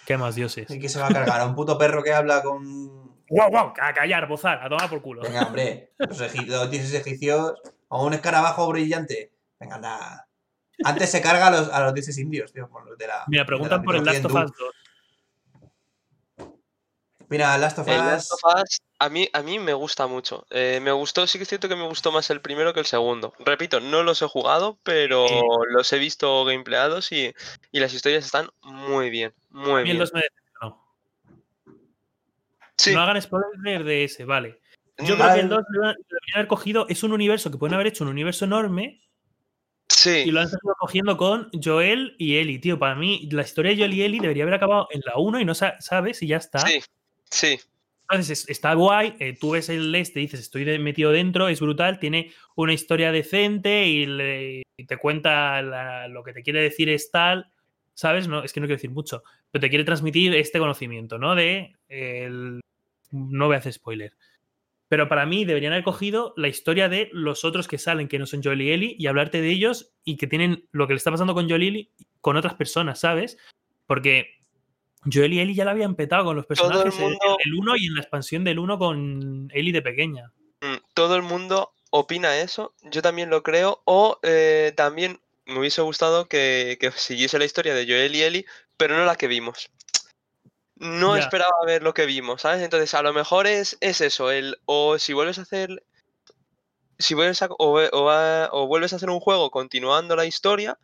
¿Qué 0.06 0.16
más 0.16 0.34
dioses? 0.34 0.70
el 0.70 0.80
que 0.80 0.88
se 0.88 0.98
va 1.00 1.06
a 1.08 1.12
cargar 1.12 1.40
a 1.40 1.46
un 1.46 1.54
puto 1.54 1.76
perro 1.76 2.02
que 2.02 2.12
habla 2.12 2.42
con. 2.42 2.64
¡Guau, 3.28 3.50
guau! 3.50 3.72
A 3.80 3.92
callar, 3.92 4.26
bozar, 4.28 4.64
a 4.64 4.68
tomar 4.68 4.88
por 4.90 5.00
culo. 5.02 5.22
Venga, 5.22 5.42
hombre, 5.46 5.92
los, 5.98 6.20
egip- 6.20 6.46
los 6.46 6.70
dioses 6.70 6.94
egipcios 6.94 7.54
o 7.88 8.06
un 8.06 8.14
escarabajo 8.14 8.68
brillante. 8.68 9.32
Venga, 9.60 9.76
anda. 9.76 10.28
Antes 10.84 11.10
se 11.10 11.20
carga 11.20 11.46
a 11.48 11.50
los, 11.50 11.68
a 11.68 11.80
los 11.84 11.94
dioses 11.94 12.16
indios, 12.18 12.52
tío, 12.52 12.68
por 12.68 12.86
los 12.88 12.96
de 12.98 13.06
la. 13.06 13.24
Mira, 13.28 13.42
de 13.42 13.46
preguntan 13.46 13.78
la 13.80 13.84
por 13.84 13.96
el 13.96 14.04
Last 14.04 14.24
of 14.24 14.32
Us 14.34 14.40
2. 14.40 14.44
hindú. 16.38 16.54
Mira, 17.28 17.56
Last 17.58 17.78
of 17.78 17.88
El 17.88 17.98
Us. 18.00 18.04
Last 18.06 18.32
of 18.32 18.40
Us, 18.62 18.78
a 19.04 19.08
mí, 19.08 19.28
a 19.32 19.42
mí 19.42 19.58
me 19.58 19.72
gusta 19.74 20.06
mucho. 20.06 20.46
Eh, 20.50 20.78
me 20.80 20.92
gustó, 20.92 21.26
sí 21.26 21.38
que 21.38 21.42
es 21.42 21.48
cierto 21.48 21.68
que 21.68 21.74
me 21.76 21.86
gustó 21.86 22.12
más 22.12 22.30
el 22.30 22.40
primero 22.40 22.72
que 22.72 22.80
el 22.80 22.86
segundo. 22.86 23.32
Repito, 23.40 23.80
no 23.80 24.02
los 24.02 24.22
he 24.22 24.28
jugado, 24.28 24.78
pero 24.84 25.26
Sí. 25.26 25.40
los 25.70 25.92
he 25.92 25.98
visto 25.98 26.44
gamepleados 26.44 27.10
y, 27.10 27.34
y 27.72 27.80
las 27.80 27.92
historias 27.94 28.24
están 28.24 28.48
muy 28.62 29.10
bien, 29.10 29.34
muy 29.50 29.80
el 29.80 29.84
bien. 29.84 29.98
2 29.98 30.12
me 30.14 30.20
decepcionó. 30.20 30.86
Sí, 32.76 32.94
No 32.94 33.00
hagan 33.02 33.20
spoiler 33.20 33.84
de 33.84 34.04
ese, 34.04 34.24
vale. 34.24 34.60
Yo 34.98 35.14
mm, 35.16 35.18
creo 35.18 35.34
que 35.34 35.40
el 35.40 35.48
Vale. 35.48 35.62
2 35.62 35.64
lo 35.70 35.80
deberían 35.88 36.34
haber 36.36 36.46
cogido, 36.46 36.86
es 36.88 37.02
un 37.02 37.12
universo 37.12 37.50
que 37.50 37.58
pueden 37.58 37.74
haber 37.74 37.88
hecho 37.88 38.04
un 38.04 38.10
universo 38.10 38.44
enorme 38.44 39.02
sí, 39.88 40.22
y 40.26 40.30
lo 40.30 40.40
han 40.40 40.48
seguido 40.48 40.74
cogiendo 40.78 41.16
con 41.16 41.50
Joel 41.62 42.14
y 42.18 42.36
Ellie, 42.36 42.58
tío. 42.60 42.78
Para 42.78 42.94
mí, 42.94 43.28
la 43.32 43.42
historia 43.42 43.72
de 43.72 43.78
Joel 43.78 43.94
y 43.94 44.02
Ellie 44.02 44.20
debería 44.20 44.44
haber 44.44 44.54
acabado 44.54 44.86
en 44.90 45.00
la 45.04 45.16
1 45.16 45.40
y 45.40 45.44
no 45.44 45.54
sa- 45.54 45.80
sabes 45.80 46.22
y 46.22 46.28
ya 46.28 46.36
está. 46.36 46.60
sí, 46.60 46.80
sí. 47.30 47.58
Entonces 48.12 48.42
es- 48.44 48.48
está 48.50 48.74
guay, 48.74 49.14
eh, 49.18 49.36
tú 49.38 49.52
ves 49.52 49.68
el 49.68 49.94
este, 49.94 50.20
dices, 50.20 50.40
estoy 50.40 50.64
metido 50.78 51.10
dentro, 51.12 51.48
es 51.48 51.60
brutal, 51.60 51.98
tiene 51.98 52.32
una 52.56 52.72
historia 52.74 53.10
decente 53.12 53.86
y, 53.88 54.62
y 54.76 54.84
te 54.86 54.96
cuenta 54.98 55.62
lo 56.08 56.22
que 56.22 56.32
te 56.32 56.42
quiere 56.42 56.60
decir 56.62 56.88
es 56.90 57.10
tal, 57.10 57.50
¿sabes? 57.94 58.28
No, 58.28 58.42
es 58.44 58.52
que 58.52 58.60
no 58.60 58.66
quiero 58.66 58.76
decir 58.78 58.90
mucho, 58.90 59.22
pero 59.50 59.60
te 59.62 59.68
quiere 59.70 59.84
transmitir 59.84 60.34
este 60.34 60.58
conocimiento, 60.58 61.18
¿no? 61.18 61.34
De 61.34 61.74
el- 61.88 62.60
no 63.10 63.46
voy 63.46 63.56
a 63.56 63.58
hacer 63.58 63.72
spoiler. 63.72 64.12
Pero 64.88 65.08
para 65.08 65.24
mí 65.26 65.44
deberían 65.46 65.72
haber 65.72 65.84
cogido 65.84 66.34
la 66.36 66.48
historia 66.48 66.88
de 66.90 67.08
los 67.12 67.44
otros 67.44 67.66
que 67.68 67.78
salen, 67.78 68.08
que 68.08 68.18
no 68.18 68.26
son 68.26 68.42
Joel 68.42 68.60
y 68.62 68.72
Ellie, 68.72 68.96
y 68.98 69.06
hablarte 69.06 69.40
de 69.40 69.50
ellos 69.50 69.94
y 70.04 70.16
que 70.18 70.26
tienen 70.26 70.66
lo 70.72 70.86
que 70.86 70.92
le 70.94 70.98
está 70.98 71.10
pasando 71.10 71.34
con 71.34 71.48
Joel 71.48 71.62
y 71.62 71.68
Ellie 71.68 71.90
con 72.20 72.36
otras 72.36 72.54
personas, 72.54 73.00
¿sabes? 73.00 73.38
Porque 73.86 74.41
Joel 75.10 75.32
y 75.32 75.40
Ellie 75.40 75.54
ya 75.54 75.64
la 75.64 75.72
habían 75.72 75.94
petado 75.96 76.24
con 76.24 76.36
los 76.36 76.44
el 76.44 76.48
personajes 76.48 76.94
en- 76.96 77.00
mundo- 77.02 77.38
en 77.44 77.50
el 77.52 77.54
1 77.58 77.76
y 77.76 77.86
en 77.86 77.94
la 77.94 78.00
expansión 78.02 78.44
del 78.44 78.58
1 78.58 78.78
con 78.78 79.50
Ellie 79.52 79.72
de 79.72 79.82
pequeña. 79.82 80.30
Mm, 80.60 80.76
Todo 80.94 81.16
el 81.16 81.22
mundo 81.22 81.72
opina 81.90 82.38
eso, 82.38 82.74
yo 82.82 83.02
también 83.02 83.28
lo 83.30 83.42
creo, 83.42 83.82
o 83.84 84.18
eh, 84.22 84.72
también 84.76 85.20
me 85.46 85.58
hubiese 85.58 85.82
gustado 85.82 86.26
que, 86.26 86.78
que 86.80 86.90
siguiese 86.92 87.38
la 87.38 87.44
historia 87.44 87.74
de 87.74 87.84
Joel 87.86 88.14
y 88.14 88.22
Ellie, 88.22 88.46
pero 88.76 88.96
no 88.96 89.04
la 89.04 89.16
que 89.16 89.26
vimos. 89.26 89.70
No 90.76 91.16
Ya. 91.16 91.22
esperaba 91.24 91.52
ver 91.66 91.82
lo 91.82 91.94
que 91.94 92.06
vimos, 92.06 92.42
¿sabes? 92.42 92.62
Entonces, 92.62 92.94
a 92.94 93.02
lo 93.02 93.12
mejor 93.12 93.46
es, 93.46 93.76
es 93.80 94.00
eso, 94.00 94.30
el 94.30 94.56
o 94.66 94.98
si 94.98 95.12
vuelves 95.12 95.38
a 95.38 95.42
hacer. 95.42 95.84
Si 96.98 97.14
vuelves 97.14 97.42
a, 97.42 97.46
o, 97.46 97.80
o 97.80 98.10
a- 98.10 98.48
o 98.52 98.66
vuelves 98.68 98.92
a 98.92 98.96
hacer 98.96 99.10
un 99.10 99.20
juego 99.20 99.50
continuando 99.50 100.14
la 100.16 100.26
historia, 100.26 100.78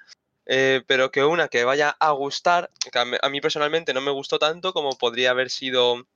eh, 0.49 0.83
pero 0.87 1.11
que 1.13 1.25
una 1.25 1.47
que 1.49 1.65
vaya 1.65 1.91
a 2.01 2.11
gustar, 2.11 2.71
que 2.91 2.99
a 2.99 3.29
mí- 3.29 3.41
personalmente 3.41 3.95
no 3.95 4.01
me 4.01 4.11
gustó 4.11 4.39
tanto 4.39 4.73
como 4.73 4.97
podría 4.99 5.31
haber 5.31 5.51
sido 5.51 6.07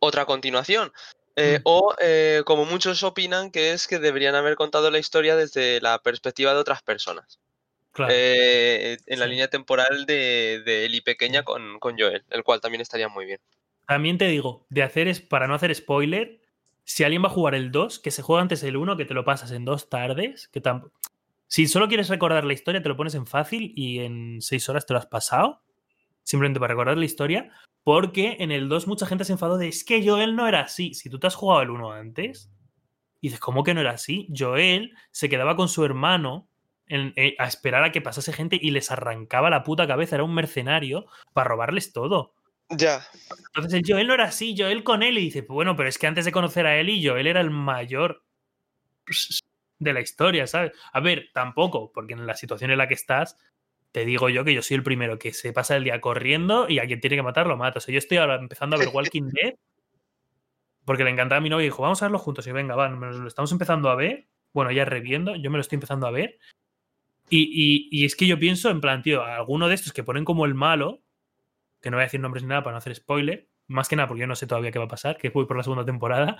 otra 0.00 0.24
continuación. 0.24 0.92
Eh, 1.36 1.58
Mm. 1.58 1.62
O 1.64 1.94
eh, 2.00 2.42
como 2.44 2.64
muchos 2.64 3.02
opinan 3.04 3.50
que 3.52 3.72
es 3.72 3.86
que 3.86 3.98
deberían 4.00 4.34
haber 4.34 4.56
contado 4.56 4.90
la 4.90 4.98
historia 4.98 5.36
desde 5.36 5.80
la 5.80 5.98
perspectiva 6.00 6.52
de 6.52 6.58
otras 6.58 6.82
personas. 6.82 7.38
Claro. 7.92 8.12
Eh, 8.16 8.96
en 9.06 9.18
la 9.18 9.26
Sí. 9.26 9.30
línea 9.30 9.48
temporal 9.48 10.04
de, 10.06 10.62
de 10.64 10.84
Ellie 10.84 11.02
pequeña 11.02 11.44
con, 11.44 11.78
con 11.78 11.96
Joel, 11.98 12.24
el 12.30 12.42
cual 12.42 12.60
también 12.60 12.80
estaría 12.80 13.08
muy 13.08 13.24
bien. 13.26 13.40
También 13.86 14.18
te 14.18 14.26
digo, 14.26 14.66
de 14.68 14.82
hacer 14.82 15.06
es 15.08 15.20
para 15.20 15.46
no 15.46 15.54
hacer 15.54 15.74
spoiler, 15.74 16.40
si 16.84 17.04
alguien 17.04 17.22
va 17.22 17.28
a 17.28 17.32
jugar 17.32 17.54
el 17.54 17.70
2, 17.70 17.98
que 17.98 18.10
se 18.10 18.22
juega 18.22 18.42
antes 18.42 18.62
el 18.62 18.76
1, 18.76 18.96
que 18.96 19.04
te 19.04 19.14
lo 19.14 19.24
pasas 19.24 19.50
en 19.52 19.64
dos 19.64 19.88
tardes, 19.88 20.48
que 20.48 20.62
tam- 20.62 20.90
si 21.48 21.66
solo 21.66 21.88
quieres 21.88 22.08
recordar 22.08 22.44
la 22.44 22.52
historia, 22.52 22.82
te 22.82 22.88
lo 22.88 22.96
pones 22.96 23.14
en 23.16 23.26
fácil 23.26 23.72
y 23.74 24.00
en 24.00 24.40
seis 24.40 24.68
horas 24.68 24.86
te 24.86 24.92
lo 24.94 24.98
has 25.00 25.06
pasado, 25.06 25.62
simplemente 26.22 26.60
para 26.60 26.72
recordar 26.74 26.96
la 26.98 27.04
historia, 27.04 27.50
porque 27.84 28.36
en 28.40 28.52
el 28.52 28.68
2 28.68 28.86
mucha 28.86 29.06
gente 29.06 29.24
se 29.24 29.32
enfadó 29.32 29.58
de 29.58 29.68
es 29.68 29.84
que 29.84 30.06
Joel 30.06 30.36
no 30.36 30.46
era 30.46 30.60
así. 30.60 30.94
Si 30.94 31.10
tú 31.10 31.18
te 31.18 31.26
has 31.26 31.34
jugado 31.34 31.62
el 31.62 31.70
1 31.70 31.92
antes, 31.92 32.50
y 33.20 33.28
dices, 33.28 33.40
¿cómo 33.40 33.64
que 33.64 33.74
no 33.74 33.80
era 33.80 33.92
así? 33.92 34.28
Joel 34.36 34.94
se 35.10 35.28
quedaba 35.28 35.56
con 35.56 35.68
su 35.68 35.84
hermano 35.84 36.48
en- 36.86 37.12
eh, 37.16 37.34
a 37.38 37.46
esperar 37.48 37.82
a 37.84 37.92
que 37.92 38.00
pasase 38.00 38.32
gente 38.32 38.58
y 38.60 38.70
les 38.70 38.90
arrancaba 38.90 39.50
la 39.50 39.62
puta 39.64 39.86
cabeza, 39.86 40.16
era 40.16 40.24
un 40.24 40.34
mercenario 40.34 41.06
para 41.32 41.48
robarles 41.48 41.92
todo. 41.92 42.34
Ya. 42.70 43.06
Entonces 43.54 43.72
el 43.74 43.82
Joel 43.86 44.06
no 44.06 44.14
era 44.14 44.24
así, 44.24 44.54
Joel 44.56 44.84
con 44.84 45.02
él 45.02 45.16
y 45.18 45.22
dice, 45.22 45.42
"Pues 45.42 45.54
bueno, 45.54 45.74
pero 45.76 45.88
es 45.88 45.98
que 45.98 46.06
antes 46.06 46.24
de 46.26 46.32
conocer 46.32 46.66
a 46.66 46.78
Ellie, 46.78 47.06
Joel 47.06 47.26
era 47.26 47.40
el 47.40 47.50
mayor 47.50 48.22
de 49.78 49.92
la 49.92 50.00
historia, 50.00 50.46
¿sabes? 50.46 50.72
A 50.92 51.00
ver, 51.00 51.28
tampoco, 51.32 51.92
porque 51.92 52.14
en 52.14 52.26
la 52.26 52.34
situación 52.36 52.70
en 52.70 52.78
la 52.78 52.88
que 52.88 52.94
estás, 52.94 53.36
te 53.92 54.04
digo 54.04 54.28
yo 54.28 54.44
que 54.44 54.54
yo 54.54 54.62
soy 54.62 54.76
el 54.76 54.82
primero 54.82 55.18
que 55.18 55.32
se 55.32 55.52
pasa 55.52 55.76
el 55.76 55.84
día 55.84 56.00
corriendo 56.00 56.68
y 56.68 56.78
a 56.78 56.86
quien 56.86 57.00
tiene 57.00 57.16
que 57.16 57.22
matar 57.22 57.46
lo 57.46 57.56
mata. 57.56 57.78
O 57.78 57.80
sea, 57.80 57.92
yo 57.92 57.98
estoy 57.98 58.18
ahora 58.18 58.36
empezando 58.36 58.76
a 58.76 58.78
ver 58.78 58.88
Walking 58.88 59.30
Dead 59.32 59.54
porque 60.84 61.04
le 61.04 61.10
encantaba 61.10 61.38
a 61.38 61.42
mi 61.42 61.50
novia 61.50 61.64
y 61.64 61.68
dijo, 61.68 61.82
vamos 61.82 62.02
a 62.02 62.06
verlo 62.06 62.18
juntos. 62.18 62.46
Y 62.46 62.52
venga, 62.52 62.74
va, 62.74 62.88
nos 62.88 63.16
lo 63.16 63.28
estamos 63.28 63.52
empezando 63.52 63.90
a 63.90 63.94
ver. 63.94 64.26
Bueno, 64.54 64.70
ya 64.72 64.84
reviendo, 64.84 65.36
yo 65.36 65.50
me 65.50 65.58
lo 65.58 65.60
estoy 65.60 65.76
empezando 65.76 66.06
a 66.06 66.10
ver. 66.10 66.38
Y, 67.30 67.42
y- 67.52 67.88
y 67.90 68.04
es 68.06 68.16
que 68.16 68.26
yo 68.26 68.38
pienso, 68.38 68.70
en 68.70 68.80
plan, 68.80 69.02
tío, 69.02 69.22
alguno 69.24 69.68
de 69.68 69.74
estos 69.74 69.92
que 69.92 70.02
ponen 70.04 70.24
como 70.24 70.46
el 70.46 70.54
malo, 70.54 71.02
que 71.82 71.90
no 71.90 71.96
voy 71.98 72.02
a 72.02 72.06
decir 72.06 72.20
nombres 72.20 72.42
ni 72.44 72.50
nada 72.50 72.62
para 72.62 72.74
no 72.74 72.78
hacer 72.78 72.94
spoiler, 72.94 73.48
más 73.68 73.88
que 73.88 73.96
nada 73.96 74.08
porque 74.08 74.22
yo 74.22 74.26
no 74.26 74.36
sé 74.36 74.46
todavía 74.46 74.72
qué 74.72 74.78
va 74.78 74.86
a 74.86 74.88
pasar, 74.88 75.18
que 75.18 75.30
voy 75.30 75.46
por 75.46 75.56
la 75.56 75.62
segunda 75.64 75.84
temporada. 75.84 76.38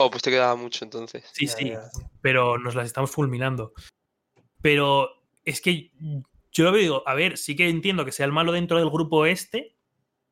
Oh, 0.00 0.10
pues 0.10 0.22
te 0.22 0.30
quedaba 0.30 0.54
mucho 0.54 0.84
entonces. 0.84 1.28
Sí, 1.32 1.46
Ya, 1.46 1.52
sí, 1.52 1.70
ya, 1.70 1.90
pero 2.20 2.56
nos 2.56 2.74
las 2.74 2.86
estamos 2.86 3.10
fulminando. 3.10 3.72
Pero 4.62 5.10
es 5.44 5.60
que 5.60 5.90
yo 6.52 6.64
lo 6.64 6.72
digo, 6.72 7.02
a 7.06 7.14
ver, 7.14 7.36
sí 7.36 7.56
que 7.56 7.68
entiendo 7.68 8.04
que 8.04 8.12
sea 8.12 8.26
el 8.26 8.32
malo 8.32 8.52
dentro 8.52 8.78
del 8.78 8.90
grupo 8.90 9.26
este, 9.26 9.76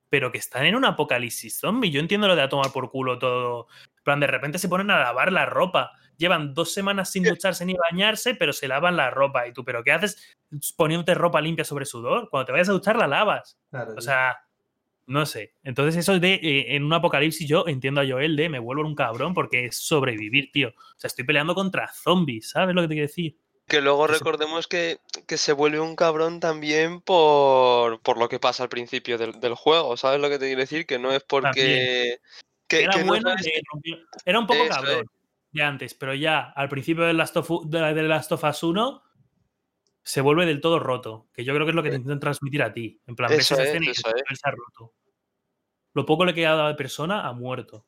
pero 0.09 0.31
que 0.31 0.39
están 0.39 0.67
en 0.67 0.77
un 0.77 0.85
apocalipsis 0.85 1.59
zombie. 1.59 1.91
Yo 1.91 2.01
entiendo 2.01 2.29
lo 2.29 2.37
de 2.37 2.43
a 2.43 2.49
tomar 2.49 2.73
por 2.73 2.91
culo 2.91 3.19
todo. 3.19 3.67
En 3.99 4.05
plan, 4.05 4.21
de 4.21 4.29
repente 4.29 4.59
se 4.59 4.69
ponen 4.69 4.91
a 4.91 5.01
lavar 5.01 5.33
la 5.33 5.47
ropa. 5.47 5.93
Llevan 6.17 6.55
dos 6.55 6.73
semanas 6.73 7.11
sin 7.11 7.25
ducharse 7.25 7.67
ni 7.67 7.75
bañarse, 7.75 8.35
pero 8.35 8.53
se 8.53 8.69
lavan 8.69 8.97
la 8.97 9.11
ropa. 9.11 9.47
Y 9.49 9.53
tú, 9.53 9.65
¿pero 9.65 9.83
qué 9.83 9.93
haces 9.93 10.37
poniéndote 10.77 11.15
ropa 11.15 11.41
limpia 11.41 11.65
sobre 11.65 11.85
sudor? 11.85 12.31
Cuando 12.31 12.47
te 12.47 12.53
vayas 12.53 12.69
a 12.69 12.73
duchar, 12.73 12.97
la 12.97 13.09
lavas. 13.09 13.59
Claro, 13.71 13.95
O 13.97 14.01
sea, 14.01 14.39
no 15.07 15.27
sé. 15.27 15.55
Entonces, 15.63 15.97
eso 15.97 16.19
de 16.19 16.35
eh, 16.35 16.77
en 16.77 16.85
un 16.85 16.93
apocalipsis, 16.93 17.49
yo 17.49 17.65
entiendo 17.67 18.01
a 18.01 18.07
Joel 18.07 18.37
de 18.37 18.49
me 18.49 18.59
vuelvo 18.59 18.83
un 18.83 18.95
cabrón 18.95 19.35
porque 19.35 19.67
es 19.67 19.77
sobrevivir, 19.77 20.51
tío. 20.53 20.69
O 20.69 20.99
sea, 20.99 21.09
estoy 21.09 21.25
peleando 21.25 21.55
contra 21.55 21.93
zombies, 21.93 22.51
¿sabes 22.51 22.75
lo 22.75 22.83
que 22.83 22.89
te 22.89 22.95
quiero 22.95 23.09
decir? 23.09 23.37
Que 23.67 23.81
luego 23.81 24.07
recordemos 24.07 24.69
que, 24.69 24.99
que 25.27 25.37
se 25.37 25.53
vuelve 25.53 25.81
un 25.81 25.97
cabrón 25.97 26.39
también 26.39 27.01
por, 27.01 28.01
por 28.01 28.17
lo 28.17 28.29
que 28.29 28.39
pasa 28.39 28.63
al 28.63 28.69
principio 28.69 29.19
del, 29.19 29.41
del 29.41 29.55
juego, 29.55 29.97
¿sabes 29.97 30.21
lo 30.21 30.29
que 30.29 30.39
te 30.39 30.47
quiero 30.47 30.61
decir? 30.61 30.87
Que 30.87 30.99
no 30.99 31.13
es 31.13 31.23
porque... 31.25 32.19
Que, 32.69 32.83
Era 32.83 32.95
que 32.95 33.05
bueno, 33.05 33.31
de 33.31 34.05
era 34.25 34.41
un 34.41 34.47
poco 34.49 34.65
Eso 34.65 34.75
cabrón 34.75 35.07
de 35.53 35.63
antes, 35.63 35.95
pero 35.95 36.15
ya 36.15 36.53
al 36.55 36.69
principio 36.69 37.05
del 37.05 37.17
Last 37.17 37.37
of, 37.37 37.49
de, 37.67 37.95
de 37.95 38.03
Last 38.03 38.33
of 38.33 38.45
Us 38.45 38.63
1 38.63 39.03
se 40.07 40.21
vuelve 40.21 40.47
del 40.47 40.61
todo 40.61 40.79
roto, 40.79 41.27
que 41.33 41.45
yo 41.45 41.53
creo 41.53 41.67
que 41.67 41.71
es 41.71 41.75
lo 41.75 41.83
que 41.83 41.91
te 41.91 41.97
intentan 41.97 42.21
transmitir 42.21 42.63
a 42.63 42.73
ti. 42.73 43.01
En 43.09 43.17
plan, 43.17 43.29
ves 43.29 43.41
esa 43.41 43.61
es, 43.61 43.69
escena 43.71 43.87
y 43.87 43.89
eso 43.91 44.09
dices, 44.09 44.15
es. 44.15 44.23
"Joel 44.29 44.37
se 44.37 44.49
ha 44.49 44.51
roto. 44.53 44.95
Lo 45.95 46.07
poco 46.07 46.25
le 46.25 46.33
queda 46.33 46.69
de 46.69 46.75
persona 46.77 47.27
ha 47.27 47.33
muerto. 47.33 47.85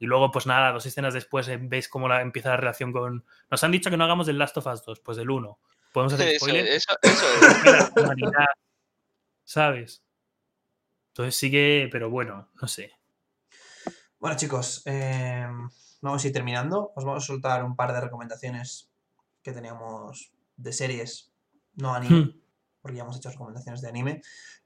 Y 0.00 0.06
luego, 0.06 0.32
pues 0.32 0.46
nada, 0.46 0.72
dos 0.72 0.84
escenas 0.84 1.14
después 1.14 1.46
eh, 1.46 1.56
ves 1.60 1.88
cómo 1.88 2.08
la, 2.08 2.22
empieza 2.22 2.48
la 2.50 2.56
relación 2.56 2.90
con. 2.90 3.24
Nos 3.48 3.62
han 3.62 3.70
dicho 3.70 3.88
que 3.88 3.96
no 3.96 4.02
hagamos 4.02 4.26
del 4.26 4.36
Last 4.36 4.56
of 4.56 4.66
Us 4.66 4.84
2, 4.84 4.98
pues 4.98 5.16
del 5.16 5.30
1. 5.30 5.60
Podemos 5.92 6.12
hacer 6.12 6.26
Eso, 6.26 6.44
spoiler. 6.46 6.66
eso, 6.66 6.92
eso 7.02 7.26
es. 7.40 7.62
de 7.62 7.72
la 7.72 7.92
humanidad, 8.02 8.46
¿Sabes? 9.44 10.02
Entonces 11.12 11.36
sigue, 11.36 11.88
pero 11.92 12.10
bueno, 12.10 12.48
no 12.60 12.66
sé. 12.66 12.90
Bueno, 14.18 14.36
chicos, 14.36 14.82
eh, 14.86 15.46
vamos 16.00 16.24
a 16.24 16.26
ir 16.26 16.32
terminando. 16.32 16.90
Os 16.96 17.04
vamos 17.04 17.22
a 17.22 17.26
soltar 17.28 17.62
un 17.62 17.76
par 17.76 17.92
de 17.92 18.00
recomendaciones 18.00 18.90
que 19.40 19.52
teníamos 19.52 20.32
de 20.58 20.72
series, 20.74 21.32
no 21.76 21.94
anime, 21.94 22.20
Hmm. 22.20 22.40
porque 22.82 22.96
ya 22.98 23.02
hemos 23.04 23.16
hecho 23.16 23.30
recomendaciones 23.30 23.80
de 23.80 23.88
anime. 23.88 24.22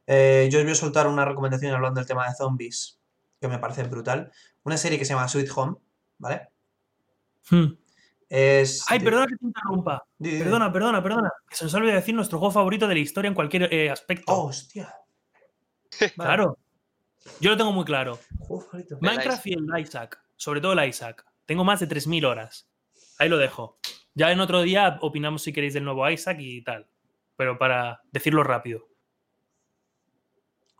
Eh, 0.06 0.48
yo 0.50 0.58
os 0.58 0.64
voy 0.64 0.72
a 0.72 0.76
soltar 0.76 1.06
una 1.06 1.24
recomendación 1.24 1.72
hablando 1.74 2.00
del 2.00 2.08
tema 2.08 2.28
de 2.28 2.34
zombies, 2.34 3.00
que 3.40 3.46
me 3.48 3.58
parece 3.58 3.84
brutal. 3.84 4.32
Una 4.64 4.76
serie 4.76 4.98
que 4.98 5.04
se 5.04 5.14
llama 5.14 5.28
Sweet 5.28 5.50
Home, 5.54 5.76
¿vale? 6.18 6.48
Hmm. 7.50 7.74
Es. 8.28 8.84
Ay, 8.88 8.98
perdona 9.00 9.26
que 9.26 9.36
te 9.36 9.44
interrumpa. 9.46 10.04
Perdona, 10.18 10.72
perdona, 10.72 11.02
perdona. 11.02 11.30
Que 11.48 11.54
se 11.56 11.64
nos 11.64 11.74
olvide 11.74 11.92
decir 11.92 12.14
nuestro 12.14 12.38
juego 12.38 12.50
favorito 12.52 12.88
de 12.88 12.94
la 12.94 13.00
historia 13.00 13.28
en 13.28 13.34
cualquier 13.34 13.72
eh, 13.72 13.90
aspecto. 13.90 14.32
Oh, 14.32 14.46
hostia. 14.46 14.94
Claro. 16.16 16.58
Yo 17.40 17.50
lo 17.50 17.56
tengo 17.56 17.70
muy 17.72 17.84
claro. 17.84 18.18
Juego 18.38 18.62
favorito. 18.62 18.96
Ma- 19.00 19.10
Minecraft 19.10 19.46
y 19.46 19.52
el 19.52 19.66
Isaac. 19.78 20.18
Sobre 20.36 20.60
todo 20.62 20.72
el 20.72 20.88
Isaac. 20.88 21.24
Tengo 21.44 21.62
más 21.64 21.80
de 21.80 21.88
3.000 21.88 22.24
horas. 22.26 22.66
Ahí 23.18 23.28
lo 23.28 23.36
dejo. 23.36 23.78
Ya 24.14 24.30
en 24.32 24.40
otro 24.40 24.62
día 24.62 24.98
opinamos 25.00 25.42
si 25.42 25.52
queréis 25.52 25.74
del 25.74 25.84
nuevo 25.84 26.08
Isaac 26.10 26.36
y 26.40 26.62
tal. 26.62 26.86
Pero 27.36 27.58
para 27.58 28.02
decirlo 28.12 28.44
rápido. 28.44 28.86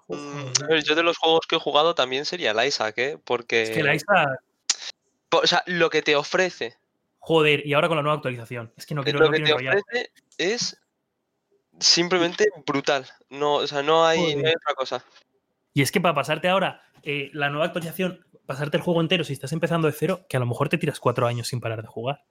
Mm, 0.09 0.15
favorito. 0.15 0.65
a 0.65 0.69
ver, 0.69 0.85
yo 0.85 0.95
de 0.95 1.03
los 1.03 1.17
juegos 1.19 1.47
que 1.49 1.57
he 1.57 1.61
jugado 1.61 1.95
también 1.95 2.25
sería 2.25 2.51
el 2.51 2.67
Isaac, 2.67 2.99
¿eh? 2.99 3.19
Porque. 3.25 3.63
Es 3.63 3.71
que 3.71 3.81
el 3.81 3.95
Isaac, 3.95 4.29
O 5.33 5.47
sea, 5.47 5.63
lo 5.67 5.89
que 5.91 6.03
te 6.03 6.15
ofrece. 6.17 6.77
joder, 7.21 7.67
y 7.67 7.73
ahora 7.73 7.89
con 7.89 7.97
la 7.97 8.03
nueva 8.03 8.17
actualización. 8.17 8.73
Es 8.77 8.85
que 8.85 8.95
no 8.95 9.03
quiero, 9.03 9.21
lo 9.21 9.27
no 9.27 9.33
que 9.33 9.43
quiero 9.43 9.57
te 9.59 9.65
enrollar. 9.65 9.83
ofrece 9.83 10.13
es 10.39 10.79
simplemente 11.79 12.47
brutal. 12.67 13.07
No, 13.31 13.55
o 13.55 13.67
sea, 13.67 13.83
no 13.83 14.05
hay, 14.05 14.21
no 14.21 14.27
hay 14.27 14.35
Joder. 14.35 14.57
otra 14.57 14.75
cosa. 14.75 15.05
Y 15.73 15.81
es 15.83 15.91
que 15.91 16.01
para 16.01 16.15
pasarte 16.15 16.49
ahora 16.49 16.83
eh, 17.03 17.31
la 17.33 17.49
nueva 17.49 17.65
actualización, 17.67 18.27
pasarte 18.45 18.77
el 18.77 18.83
juego 18.83 19.01
entero 19.01 19.25
si 19.25 19.33
estás 19.33 19.53
empezando 19.53 19.87
de 19.89 19.95
cero, 19.95 20.27
que 20.29 20.37
a 20.37 20.41
lo 20.41 20.47
mejor 20.47 20.69
te 20.69 20.77
tiras 20.79 21.01
cuatro 21.01 21.27
años 21.27 21.49
sin 21.49 21.61
parar 21.61 21.81
de 21.81 21.89
jugar. 21.89 22.25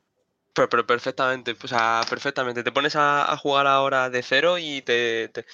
Pero, 0.53 0.69
pero 0.69 0.85
perfectamente, 0.85 1.55
o 1.61 1.67
sea, 1.67 2.01
perfectamente. 2.09 2.63
Te 2.63 2.71
pones 2.71 2.95
a, 2.95 3.31
a 3.31 3.37
jugar 3.37 3.67
ahora 3.67 4.09
de 4.09 4.21
cero 4.21 4.57
y 4.57 4.81
te, 4.81 5.29
te, 5.29 5.45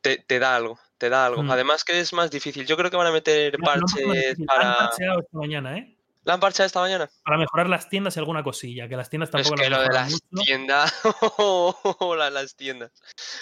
te- 0.00 0.24
te 0.26 0.38
da 0.38 0.56
algo, 0.56 0.78
te 0.96 1.10
da 1.10 1.26
algo. 1.26 1.42
Mm. 1.42 1.50
Además 1.50 1.84
que 1.84 2.00
es 2.00 2.12
más 2.12 2.30
difícil. 2.30 2.66
Yo 2.66 2.76
creo 2.76 2.90
que 2.90 2.96
van 2.96 3.06
a 3.08 3.12
meter 3.12 3.58
No- 3.58 3.64
no 3.64 3.64
parches 3.66 3.92
parece 4.06 4.26
difícil. 4.28 4.46
Han 4.48 4.56
para... 4.58 4.76
parcheado 4.88 5.20
esta 5.20 5.38
mañana, 5.38 5.78
¿eh? 5.78 5.94
¿La 6.24 6.34
han 6.34 6.40
parcheado 6.40 6.66
esta 6.66 6.80
mañana? 6.80 7.08
Para 7.24 7.38
mejorar 7.38 7.70
las 7.70 7.88
tiendas 7.88 8.14
y 8.16 8.18
alguna 8.18 8.42
cosilla, 8.42 8.86
que 8.86 8.96
las 8.96 9.08
tiendas 9.08 9.28
Es 9.28 9.32
tampoco 9.32 9.54
que 9.56 9.70
las 9.70 9.78
lo 9.80 9.82
de 9.88 9.94
las 9.94 10.10
mucho. 10.12 10.44
tiendas... 10.44 10.94
la- 12.18 12.30
las 12.30 12.54
tiendas. 12.56 12.90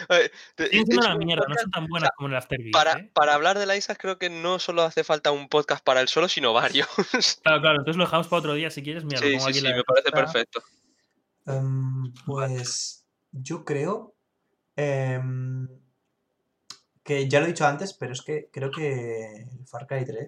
Eh, 0.08 0.30
de- 0.56 0.66
Siguen 0.66 0.70
de 0.70 0.70
siendo 0.70 0.92
hecho, 0.94 1.00
una 1.10 1.16
un 1.18 1.24
mierda, 1.26 1.44
no 1.48 1.54
son 1.56 1.70
tan 1.70 1.86
buenas 1.86 2.10
como 2.16 2.28
en 2.28 2.32
el 2.34 2.38
Afterbeat. 2.38 2.72
Para, 2.72 2.92
¿eh? 2.92 3.10
para 3.12 3.34
hablar 3.34 3.58
de 3.58 3.66
la 3.66 3.76
Isaac 3.76 3.98
creo 4.00 4.18
que 4.18 4.30
no 4.30 4.58
solo 4.60 4.82
hace 4.82 5.02
falta 5.04 5.30
un 5.32 5.48
podcast 5.48 5.82
para 5.84 6.00
él 6.00 6.08
solo, 6.08 6.28
sino 6.28 6.52
varios. 6.52 6.86
Claro, 7.42 7.60
claro, 7.60 7.78
entonces 7.78 7.96
lo 7.96 8.04
dejamos 8.04 8.28
para 8.28 8.38
otro 8.40 8.54
día 8.54 8.70
si 8.70 8.82
quieres. 8.82 9.04
Mira, 9.04 9.18
sí, 9.20 9.30
sí, 9.38 9.44
aquí 9.44 9.54
sí, 9.54 9.60
la 9.62 9.74
me 9.74 9.82
parece 9.84 10.10
perfecto. 10.12 10.62
Em, 11.46 12.12
pues 12.24 13.06
yo 13.32 13.64
creo 13.64 14.14
em, 14.76 15.68
que 17.02 17.28
ya 17.28 17.38
lo 17.40 17.46
he 17.46 17.48
dicho 17.50 17.66
antes, 17.66 17.92
pero 17.94 18.12
es 18.12 18.22
que 18.22 18.48
creo 18.52 18.70
que 18.70 19.42
el 19.42 19.66
Far 19.66 19.86
Cry 19.86 20.04
3, 20.04 20.26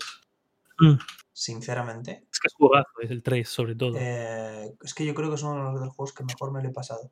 Mm. 0.80 0.96
sinceramente, 1.32 2.24
Es 2.30 2.38
que 2.38 2.46
es 2.46 2.54
jugazo, 2.54 2.88
es 3.02 3.10
el 3.10 3.22
3 3.22 3.48
sobre 3.48 3.74
todo. 3.74 3.96
eh, 3.98 4.72
es 4.82 4.94
que 4.94 5.04
yo 5.04 5.12
creo 5.14 5.28
que 5.28 5.34
es 5.34 5.42
uno 5.42 5.74
de 5.74 5.80
los, 5.86 5.94
juegos 5.94 6.12
que 6.14 6.22
mejor 6.22 6.52
me 6.52 6.62
lo 6.62 6.68
he 6.68 6.72
pasado. 6.72 7.10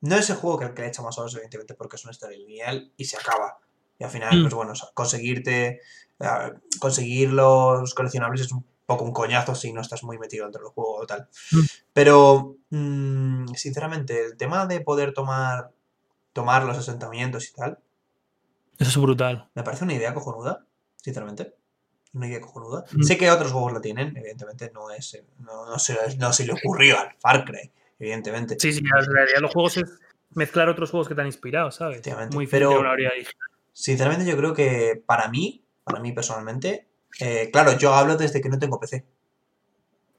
No 0.00 0.16
es 0.16 0.28
el 0.28 0.36
juego 0.36 0.58
que, 0.58 0.74
que 0.74 0.82
le 0.82 0.86
he 0.86 0.90
hecho 0.90 1.04
más 1.04 1.16
horas, 1.18 1.32
evidentemente, 1.34 1.74
porque 1.74 1.96
es 1.96 2.04
una 2.04 2.10
historia 2.12 2.36
lineal 2.36 2.92
y 2.96 3.04
se 3.04 3.16
acaba. 3.16 3.58
Y 3.98 4.02
al 4.04 4.10
final, 4.10 4.38
Mm. 4.38 4.42
pues 4.42 4.54
bueno, 4.54 4.72
conseguirte 4.92 5.80
eh, 6.20 6.52
conseguir 6.80 7.32
los 7.32 7.94
coleccionables 7.94 8.40
es 8.42 8.52
un 8.52 8.66
poco 8.86 9.04
un 9.04 9.12
coñazo 9.12 9.54
si 9.54 9.72
no 9.72 9.80
estás 9.80 10.02
muy 10.04 10.18
metido 10.18 10.44
dentro 10.44 10.62
del 10.62 10.72
juego 10.72 10.96
o 10.96 11.06
tal. 11.06 11.28
Mm. 11.52 11.60
Pero, 11.92 12.56
mm, 12.70 13.54
sinceramente, 13.54 14.24
el 14.24 14.36
tema 14.36 14.66
de 14.66 14.80
poder 14.80 15.12
tomar, 15.14 15.70
tomar 16.32 16.64
los 16.64 16.76
asentamientos 16.76 17.48
y 17.48 17.52
tal, 17.52 17.78
Eso 18.78 18.90
es 18.90 18.96
brutal. 18.96 19.48
me 19.54 19.62
parece 19.62 19.84
una 19.84 19.94
idea 19.94 20.12
cojonuda, 20.14 20.66
sinceramente. 20.96 21.54
Una 22.12 22.28
idea 22.28 22.40
cojonuda. 22.40 22.84
Mm. 22.92 23.02
Sé 23.02 23.16
que 23.16 23.30
otros 23.30 23.52
juegos 23.52 23.72
la 23.72 23.80
tienen, 23.80 24.16
evidentemente, 24.16 24.70
no 24.72 24.90
es 24.90 25.18
no, 25.38 25.66
no 25.66 25.78
se, 25.78 25.96
no 26.18 26.32
se 26.32 26.46
le 26.46 26.52
ocurrió 26.52 26.98
al 26.98 27.14
Far 27.18 27.44
Cry, 27.44 27.72
evidentemente. 27.98 28.56
Sí, 28.58 28.72
sí, 28.72 28.80
en 28.80 29.12
realidad 29.12 29.40
los 29.40 29.52
juegos 29.52 29.76
es 29.78 29.84
mezclar 30.30 30.68
otros 30.68 30.90
juegos 30.90 31.08
que 31.08 31.14
te 31.14 31.20
han 31.20 31.26
inspirado, 31.26 31.70
¿sabes? 31.70 32.02
Muy 32.32 32.46
pero-. 32.46 32.82
Sinceramente, 33.72 34.24
yo 34.24 34.36
creo 34.36 34.54
que 34.54 35.02
para 35.04 35.28
mí, 35.28 35.64
para 35.82 36.00
mí 36.00 36.12
personalmente, 36.12 36.86
eh, 37.20 37.50
claro, 37.52 37.76
yo 37.78 37.94
hablo 37.94 38.16
desde 38.16 38.40
que 38.40 38.48
no 38.48 38.58
tengo 38.58 38.80
PC. 38.80 39.04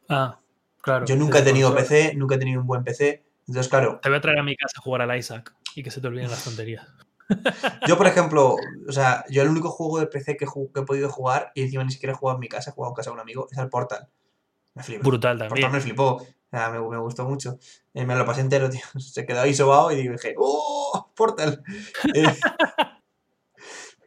Ah, 0.10 0.40
claro. 0.82 1.06
Yo 1.06 1.16
nunca 1.16 1.40
he 1.40 1.42
tenido. 1.42 1.76
PC, 1.76 2.14
nunca 2.16 2.36
he 2.36 2.38
tenido 2.38 2.62
un 2.62 2.68
buen 2.68 2.84
PC. 2.84 3.24
Entonces, 3.48 3.70
claro, 3.70 4.00
Te 4.02 4.10
voy 4.10 4.18
a 4.18 4.22
traer 4.22 4.40
a 4.40 4.44
mi 4.44 4.56
casa 4.56 4.80
a 4.80 4.82
jugar 4.82 5.02
al 5.02 5.18
Isaac 5.18 5.54
y 5.76 5.84
que 5.84 5.92
se 5.92 6.02
te 6.02 6.08
olviden 6.08 6.32
las 6.32 6.44
tonterías. 6.44 6.88
yo 7.88 7.98
por 7.98 8.08
ejemplo, 8.08 8.56
o 8.88 8.92
sea, 8.92 9.24
yo 9.30 9.44
el 9.44 9.50
único 9.50 9.70
juego 9.70 10.00
de 10.00 10.08
PC 10.08 10.38
que, 10.38 10.46
he 10.46 10.82
podido 10.82 11.10
jugar, 11.10 11.52
y 11.54 11.64
encima 11.64 11.84
ni 11.84 11.92
siquiera 11.92 12.14
he 12.14 12.16
jugado 12.16 12.38
en 12.38 12.42
mi 12.42 12.48
casa, 12.48 12.72
he 12.72 12.74
jugado 12.74 12.92
en 12.92 12.96
casa 12.96 13.10
de 13.12 13.16
un 13.16 13.20
amigo, 13.20 13.48
es 13.52 13.58
el 13.58 13.70
Portal. 13.70 14.08
Me 14.74 14.84
flipa. 14.84 15.04
Brutal 15.04 15.38
Portal 15.38 15.50
también. 15.50 15.72
me 15.72 15.82
flipó. 15.82 16.16
O 16.16 16.58
sea, 16.58 16.70
me, 16.70 16.80
me 16.80 16.98
gustó 16.98 17.26
mucho. 17.26 17.58
Eh, 17.94 18.06
me 18.06 18.16
lo 18.16 18.26
pasé 18.26 18.42
entero, 18.42 18.70
tío. 18.72 18.82
Se 19.00 19.26
quedó 19.26 19.42
ahí 19.42 19.54
sobado 19.54 19.92
y 19.92 20.08
dije, 20.08 20.36
¡Oh! 20.38 21.12
¡Portal! 21.16 21.64
Eh, 22.14 22.36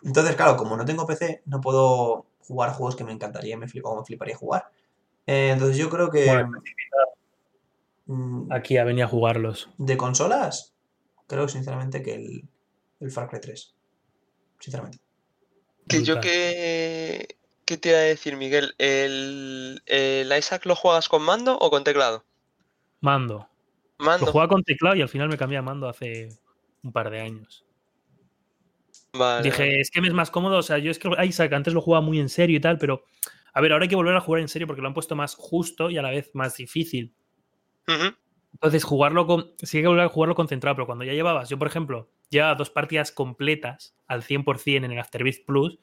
Entonces, 0.05 0.36
claro, 0.36 0.56
como 0.56 0.77
no 0.77 0.85
tengo 0.85 1.06
PC, 1.06 1.43
no 1.47 1.60
puedo 1.60 2.27
jugar 2.49 2.73
juegos 2.73 2.97
que 2.97 3.05
me 3.05 3.12
encantaría 3.12 3.57
me 3.57 3.69
flipa, 3.69 3.91
o 3.91 3.99
me 3.99 4.05
fliparía 4.05 4.37
jugar. 4.37 4.70
Eh, 5.27 5.51
entonces, 5.53 5.77
yo 5.77 5.91
creo 5.91 6.11
que. 6.11 6.27
Bueno, 6.27 6.51
mm, 8.07 8.53
Aquí 8.53 8.79
a 8.79 8.85
venir 8.85 9.05
a 9.05 9.09
jugarlos. 9.09 9.69
de 9.77 9.97
consolas, 9.97 10.75
creo 11.27 11.47
sinceramente 11.47 12.03
que 12.03 12.15
el, 12.15 12.49
el 13.01 13.11
Far 13.11 13.29
Cry 13.29 13.41
3. 13.41 13.75
Sinceramente. 14.59 14.99
Que 15.87 16.03
yo 16.03 16.20
que... 16.20 17.37
¿Qué 17.65 17.77
te 17.77 17.91
iba 17.91 17.99
a 17.99 18.03
decir, 18.03 18.37
Miguel? 18.37 18.75
¿El, 18.79 19.83
¿El 19.85 20.33
Isaac 20.37 20.65
lo 20.65 20.75
juegas 20.75 21.09
con 21.09 21.23
mando 21.23 21.59
o 21.59 21.70
con 21.70 21.85
teclado? 21.85 22.25
Mando. 23.01 23.47
Mando. 23.99 24.27
Lo 24.27 24.33
jugaba 24.33 24.49
con 24.49 24.65
teclado 24.65 24.97
y 24.97 25.03
al 25.03 25.09
final 25.11 25.29
me 25.29 25.37
cambié 25.37 25.59
a 25.59 25.62
mando 25.62 25.87
hace 25.87 26.31
un 26.83 26.93
par 26.93 27.11
de 27.11 27.20
años. 27.20 27.66
Vale, 29.12 29.43
Dije, 29.43 29.80
es 29.80 29.90
que 29.90 30.01
me 30.01 30.09
es 30.09 30.14
más 30.14 30.30
cómodo. 30.30 30.59
O 30.59 30.62
sea, 30.62 30.78
yo 30.78 30.90
es 30.90 30.98
que 30.98 31.10
Isaac 31.24 31.52
antes 31.52 31.74
lo 31.74 31.80
jugaba 31.80 32.05
muy 32.05 32.20
en 32.20 32.28
serio 32.28 32.56
y 32.56 32.60
tal, 32.60 32.78
pero. 32.78 33.05
A 33.55 33.60
ver, 33.60 33.72
ahora 33.72 33.85
hay 33.85 33.89
que 33.89 33.97
volver 33.97 34.14
a 34.14 34.20
jugar 34.20 34.40
en 34.40 34.48
serio 34.48 34.66
porque 34.66 34.82
lo 34.82 34.89
han 34.89 34.94
puesto 34.94 35.16
más 35.16 35.35
justo 35.35 35.90
y 35.90 35.98
a 35.98 36.02
la 36.02 36.10
vez 36.10 36.30
más 36.35 36.56
difícil. 36.56 37.14
Entonces, 38.52 38.85
jugarlo 38.85 39.26
con. 39.26 39.52
Sí 39.62 39.78
hay 39.78 39.82
que 39.82 39.89
volver 39.89 40.05
a 40.05 40.09
jugarlo 40.09 40.35
concentrado, 40.35 40.76
pero 40.76 40.86
cuando 40.86 41.05
ya 41.05 41.12
llevabas, 41.12 41.48
yo 41.48 41.59
por 41.59 41.66
ejemplo, 41.66 42.10
llevaba 42.30 42.55
dos 42.55 42.70
partidas 42.70 43.10
completas 43.10 43.97
al 44.06 44.22
100% 44.22 44.85
en 44.85 44.93
el 44.93 44.98
Afterbeat 44.98 45.44
Plus, 45.47 45.78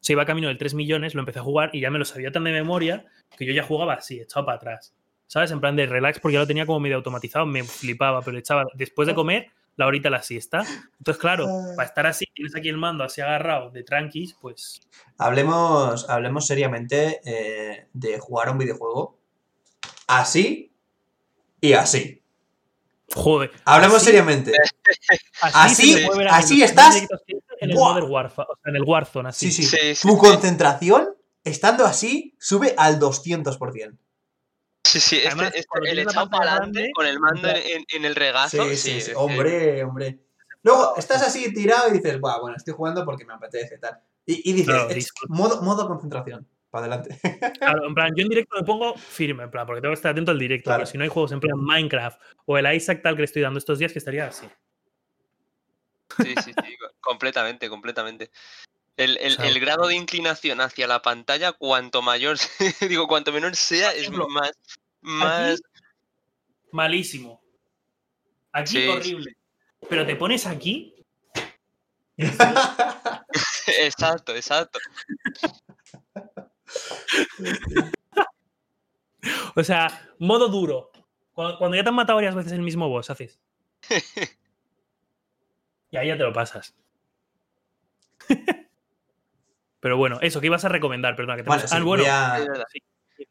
se 0.00 0.12
iba 0.14 0.24
camino 0.24 0.48
del 0.48 0.58
3 0.58 0.74
millones, 0.74 1.14
lo 1.14 1.20
empecé 1.20 1.40
a 1.40 1.42
jugar 1.42 1.70
y 1.72 1.80
ya 1.80 1.90
me 1.90 1.98
lo 1.98 2.04
sabía 2.04 2.32
tan 2.32 2.44
de 2.44 2.52
memoria 2.52 3.04
que 3.36 3.44
yo 3.44 3.52
ya 3.52 3.62
jugaba 3.62 3.94
así, 3.94 4.20
echado 4.20 4.46
para 4.46 4.56
atrás. 4.56 4.94
¿Sabes? 5.26 5.50
En 5.52 5.60
plan 5.60 5.76
de 5.76 5.86
relax, 5.86 6.18
porque 6.18 6.34
ya 6.34 6.40
lo 6.40 6.46
tenía 6.46 6.66
como 6.66 6.80
medio 6.80 6.96
automatizado, 6.96 7.46
me 7.46 7.62
flipaba, 7.62 8.20
pero 8.22 8.36
echaba 8.38 8.64
después 8.74 9.06
de 9.06 9.14
comer 9.14 9.50
la 9.80 9.86
horita 9.86 10.08
la 10.10 10.22
siesta. 10.22 10.62
Entonces, 10.98 11.20
claro, 11.20 11.46
para 11.74 11.88
estar 11.88 12.06
así, 12.06 12.26
tienes 12.32 12.54
aquí 12.54 12.68
el 12.68 12.76
mando 12.76 13.02
así 13.02 13.20
agarrado 13.20 13.70
de 13.70 13.82
tranquis, 13.82 14.36
pues. 14.40 14.80
Hablemos, 15.18 16.08
hablemos 16.08 16.46
seriamente 16.46 17.20
eh, 17.24 17.88
de 17.92 18.18
jugar 18.20 18.48
a 18.48 18.52
un 18.52 18.58
videojuego 18.58 19.18
así 20.06 20.72
y 21.60 21.72
así. 21.72 22.22
Joder. 23.14 23.50
Hablemos 23.64 23.96
así- 23.96 24.06
seriamente. 24.06 24.52
Así- 25.42 25.96
así 26.30 26.62
estás- 26.62 27.06
En 27.60 27.70
el 27.70 27.76
Warfare, 27.76 28.46
o 28.50 28.56
sea, 28.62 28.70
en 28.70 28.76
el 28.76 28.82
Warzone, 28.84 29.28
así. 29.30 29.50
Sí, 29.50 29.62
sí. 29.64 29.76
Sí, 29.76 29.94
sí, 29.96 30.08
Tu 30.08 30.14
sí. 30.14 30.18
concentración, 30.20 31.08
estando 31.44 31.84
así, 31.86 32.34
sube 32.38 32.74
al 32.78 32.98
200%. 33.00 33.96
Sí, 34.84 34.98
sí, 35.00 35.16
este, 35.16 35.28
Además, 35.28 35.52
este- 35.54 35.90
el 35.90 35.98
echado 36.00 36.28
para 36.30 36.52
adelante 36.52 36.90
con 36.94 37.06
el 37.06 37.20
mando 37.20 37.48
en, 37.48 37.56
en- 37.56 37.84
en 37.94 38.04
el 38.04 38.14
regazo. 38.14 38.68
Sí, 38.70 38.76
sí, 38.76 39.00
sí, 39.00 39.12
Hombre, 39.14 39.84
hombre. 39.84 40.18
Luego 40.62 40.94
estás 40.96 41.22
así 41.22 41.52
tirado 41.54 41.88
y 41.88 41.92
dices, 41.92 42.18
Buah, 42.20 42.40
bueno, 42.40 42.56
estoy 42.56 42.74
jugando 42.74 43.04
porque 43.04 43.24
me 43.24 43.32
apetece 43.34 43.78
tal. 43.78 43.98
Y, 44.26 44.50
y 44.50 44.52
dices, 44.52 44.66
Claro, 44.74 44.88
"Es 44.90 44.94
disfruta. 44.96 45.32
modo, 45.34 45.62
modo 45.62 45.86
concentración. 45.86 46.46
Para 46.70 46.86
adelante. 46.86 47.18
Claro, 47.60 47.86
en 47.86 47.94
plan, 47.94 48.12
yo 48.14 48.22
en 48.22 48.28
directo 48.28 48.56
me 48.56 48.64
pongo 48.64 48.94
firme, 48.96 49.42
en 49.44 49.50
plan, 49.50 49.66
porque 49.66 49.80
tengo 49.80 49.92
que 49.92 49.96
estar 49.96 50.12
atento 50.12 50.30
al 50.30 50.38
directo. 50.38 50.64
Claro. 50.68 50.80
Pero 50.80 50.90
si 50.90 50.98
no 50.98 51.04
hay 51.04 51.10
juegos 51.10 51.32
en 51.32 51.40
plan 51.40 51.58
Minecraft 51.58 52.20
o 52.46 52.56
el 52.58 52.74
Isaac 52.74 53.00
tal 53.02 53.14
que 53.14 53.20
le 53.22 53.24
estoy 53.24 53.42
dando 53.42 53.58
estos 53.58 53.78
días, 53.78 53.92
que 53.92 53.98
estaría 53.98 54.26
así. 54.26 54.46
Sí, 56.22 56.34
sí, 56.44 56.52
sí, 56.64 56.76
co- 56.76 56.90
completamente, 57.00 57.68
completamente. 57.68 58.30
El, 59.00 59.16
el- 59.18 59.32
O 59.32 59.36
sea, 59.36 59.46
el 59.48 59.58
grado 59.60 59.86
de 59.88 59.94
inclinación 59.96 60.60
hacia 60.60 60.86
la 60.86 61.02
pantalla, 61.02 61.52
cuanto 61.52 62.02
mayor, 62.02 62.36
digo, 62.88 63.08
cuanto 63.08 63.32
menor 63.32 63.56
sea, 63.56 63.92
es 63.92 64.10
más, 64.10 64.52
más, 65.00 65.62
Malísimo. 66.72 67.42
Aquí 68.52 68.80
Sí. 68.82 68.86
horrible. 68.88 69.36
Pero 69.88 70.06
te 70.06 70.14
pones 70.16 70.46
aquí. 70.46 70.94
exacto, 73.80 74.34
exacto. 74.36 74.78
O 79.54 79.62
sea, 79.64 80.14
modo 80.18 80.48
duro. 80.48 80.90
Cuando, 81.34 81.58
cuando 81.58 81.76
ya 81.76 81.82
te 81.82 81.88
han 81.90 81.94
matado 81.94 82.16
varias 82.16 82.34
veces 82.34 82.52
el 82.52 82.62
mismo 82.62 82.88
boss, 82.88 83.10
haces. 83.10 83.38
Y 85.90 85.96
ahí 85.96 86.08
ya 86.08 86.16
te 86.16 86.22
lo 86.24 86.32
pasas. 86.32 86.74
Pero 89.80 89.96
bueno, 89.96 90.18
eso, 90.20 90.40
¿qué 90.40 90.46
ibas 90.46 90.64
a 90.64 90.68
recomendar? 90.68 91.16
Perdona, 91.16 91.36
que 91.36 91.42
te 91.42 91.48
Vale, 91.48 91.62
puse- 91.62 91.68
sí, 91.74 91.80
Ah, 91.80 91.84
bueno, 91.84 92.02
voy 92.04 92.10
a 92.12 92.38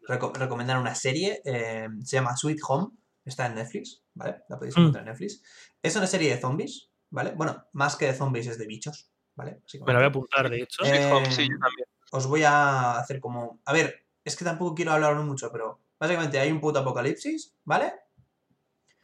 reco- 0.08 0.34
recomendar 0.36 0.78
una 0.80 0.96
serie. 0.96 1.42
eh, 1.46 1.88
se 2.04 2.16
llama 2.18 2.36
Sweet 2.36 2.60
Home. 2.68 2.88
Está 3.26 3.46
en 3.46 3.56
Netflix, 3.56 4.02
¿vale? 4.16 4.38
La 4.50 4.58
podéis 4.58 4.76
Mm. 4.76 4.80
encontrar 4.80 5.04
en 5.04 5.10
Netflix. 5.12 5.44
Es 5.84 5.96
una 5.96 6.08
serie 6.08 6.34
de 6.34 6.42
zombies, 6.42 6.90
¿vale? 7.12 7.32
Bueno, 7.36 7.66
más 7.74 7.96
que 7.96 8.06
de 8.08 8.14
zombies 8.16 8.48
es 8.48 8.58
de 8.58 8.66
bichos, 8.66 9.12
¿vale? 9.36 9.62
me 9.86 9.94
la 9.94 10.00
voy 10.00 10.06
a 10.06 10.08
apuntar, 10.08 10.50
de 10.50 10.62
hecho. 10.64 10.84
Eh, 10.84 10.88
Sweet 10.88 11.12
Home, 11.14 11.32
sí, 11.32 11.44
yo 11.44 11.60
también. 11.60 11.88
os 12.12 12.26
voy 12.28 12.44
a 12.44 12.98
hacer 12.98 13.20
como. 13.20 13.62
A 13.66 13.74
ver, 13.74 14.06
es 14.24 14.36
que 14.36 14.44
tampoco 14.46 14.74
quiero 14.74 14.92
hablar 14.94 15.16
mucho, 15.18 15.52
pero 15.52 15.80
básicamente 16.00 16.40
hay 16.40 16.52
un 16.52 16.60
puto 16.60 16.80
apocalipsis, 16.80 17.54
¿vale? 17.66 17.94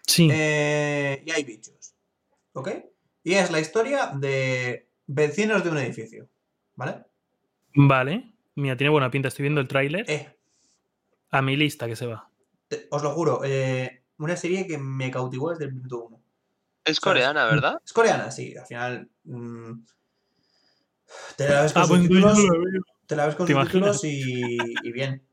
Sí. 0.08 0.28
Eh, 0.32 1.24
y 1.26 1.32
hay 1.32 1.44
bichos, 1.44 1.94
¿ok? 2.54 2.70
Y 3.24 3.34
es 3.36 3.52
la 3.52 3.60
historia 3.60 4.12
de 4.16 4.90
vecinos 5.08 5.64
de 5.64 5.70
un 5.70 5.78
edificio, 5.78 6.30
¿vale? 6.76 7.04
Vale. 7.76 8.34
Mira, 8.56 8.76
tiene 8.78 8.90
buena 8.92 9.12
pinta. 9.12 9.28
Estoy 9.28 9.44
viendo 9.44 9.62
el 9.62 9.68
tráiler. 9.68 10.06
Eh, 10.10 10.36
A 11.32 11.42
mi 11.42 11.56
lista 11.58 11.88
que 11.88 11.96
se 11.96 12.06
va. 12.06 12.30
te- 12.68 12.88
os 12.90 13.04
lo 13.04 13.12
juro, 13.12 13.42
eh, 13.44 14.04
una 14.18 14.36
serie 14.38 14.66
que 14.66 14.78
me 14.78 15.12
cautivó 15.12 15.50
desde 15.52 15.66
el 15.66 15.74
minuto 15.74 16.06
uno. 16.06 16.18
Es 16.86 16.98
¿sabes? 16.98 17.00
coreana, 17.00 17.46
¿verdad? 17.46 17.80
Es 17.84 17.94
coreana, 17.94 18.32
sí, 18.32 18.56
al 18.56 18.66
final. 18.66 19.10
mm, 19.24 19.72
te 21.38 21.50
la 21.50 21.62
ves 21.64 21.74
con 21.74 21.82
Ah, 21.84 21.86
pues 21.88 22.02
te 23.08 23.16
la 23.16 23.26
ves 23.28 23.36
con 23.36 23.46
¿te 23.48 23.54
subtítulos 23.54 24.04
y, 24.04 24.74
y 24.88 24.92
bien. 24.92 25.28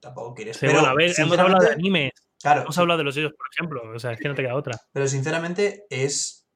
Tampoco 0.00 0.34
quieres. 0.34 0.56
Sí, 0.56 0.66
pero, 0.66 0.74
bueno, 0.80 0.88
a 0.88 0.94
ver, 0.94 1.12
hemos 1.16 1.38
hablado 1.38 1.64
de 1.64 1.72
animes. 1.72 2.12
Claro, 2.42 2.62
Hemos 2.62 2.78
hablado 2.78 2.98
de 2.98 3.04
los 3.04 3.16
ellos, 3.16 3.32
por 3.32 3.46
ejemplo. 3.52 3.82
O 3.94 3.98
sea, 3.98 4.12
es 4.12 4.20
que 4.20 4.28
no 4.28 4.34
te 4.34 4.42
queda 4.42 4.54
otra. 4.54 4.78
Pero 4.92 5.08
sinceramente 5.08 5.86
es 5.90 6.46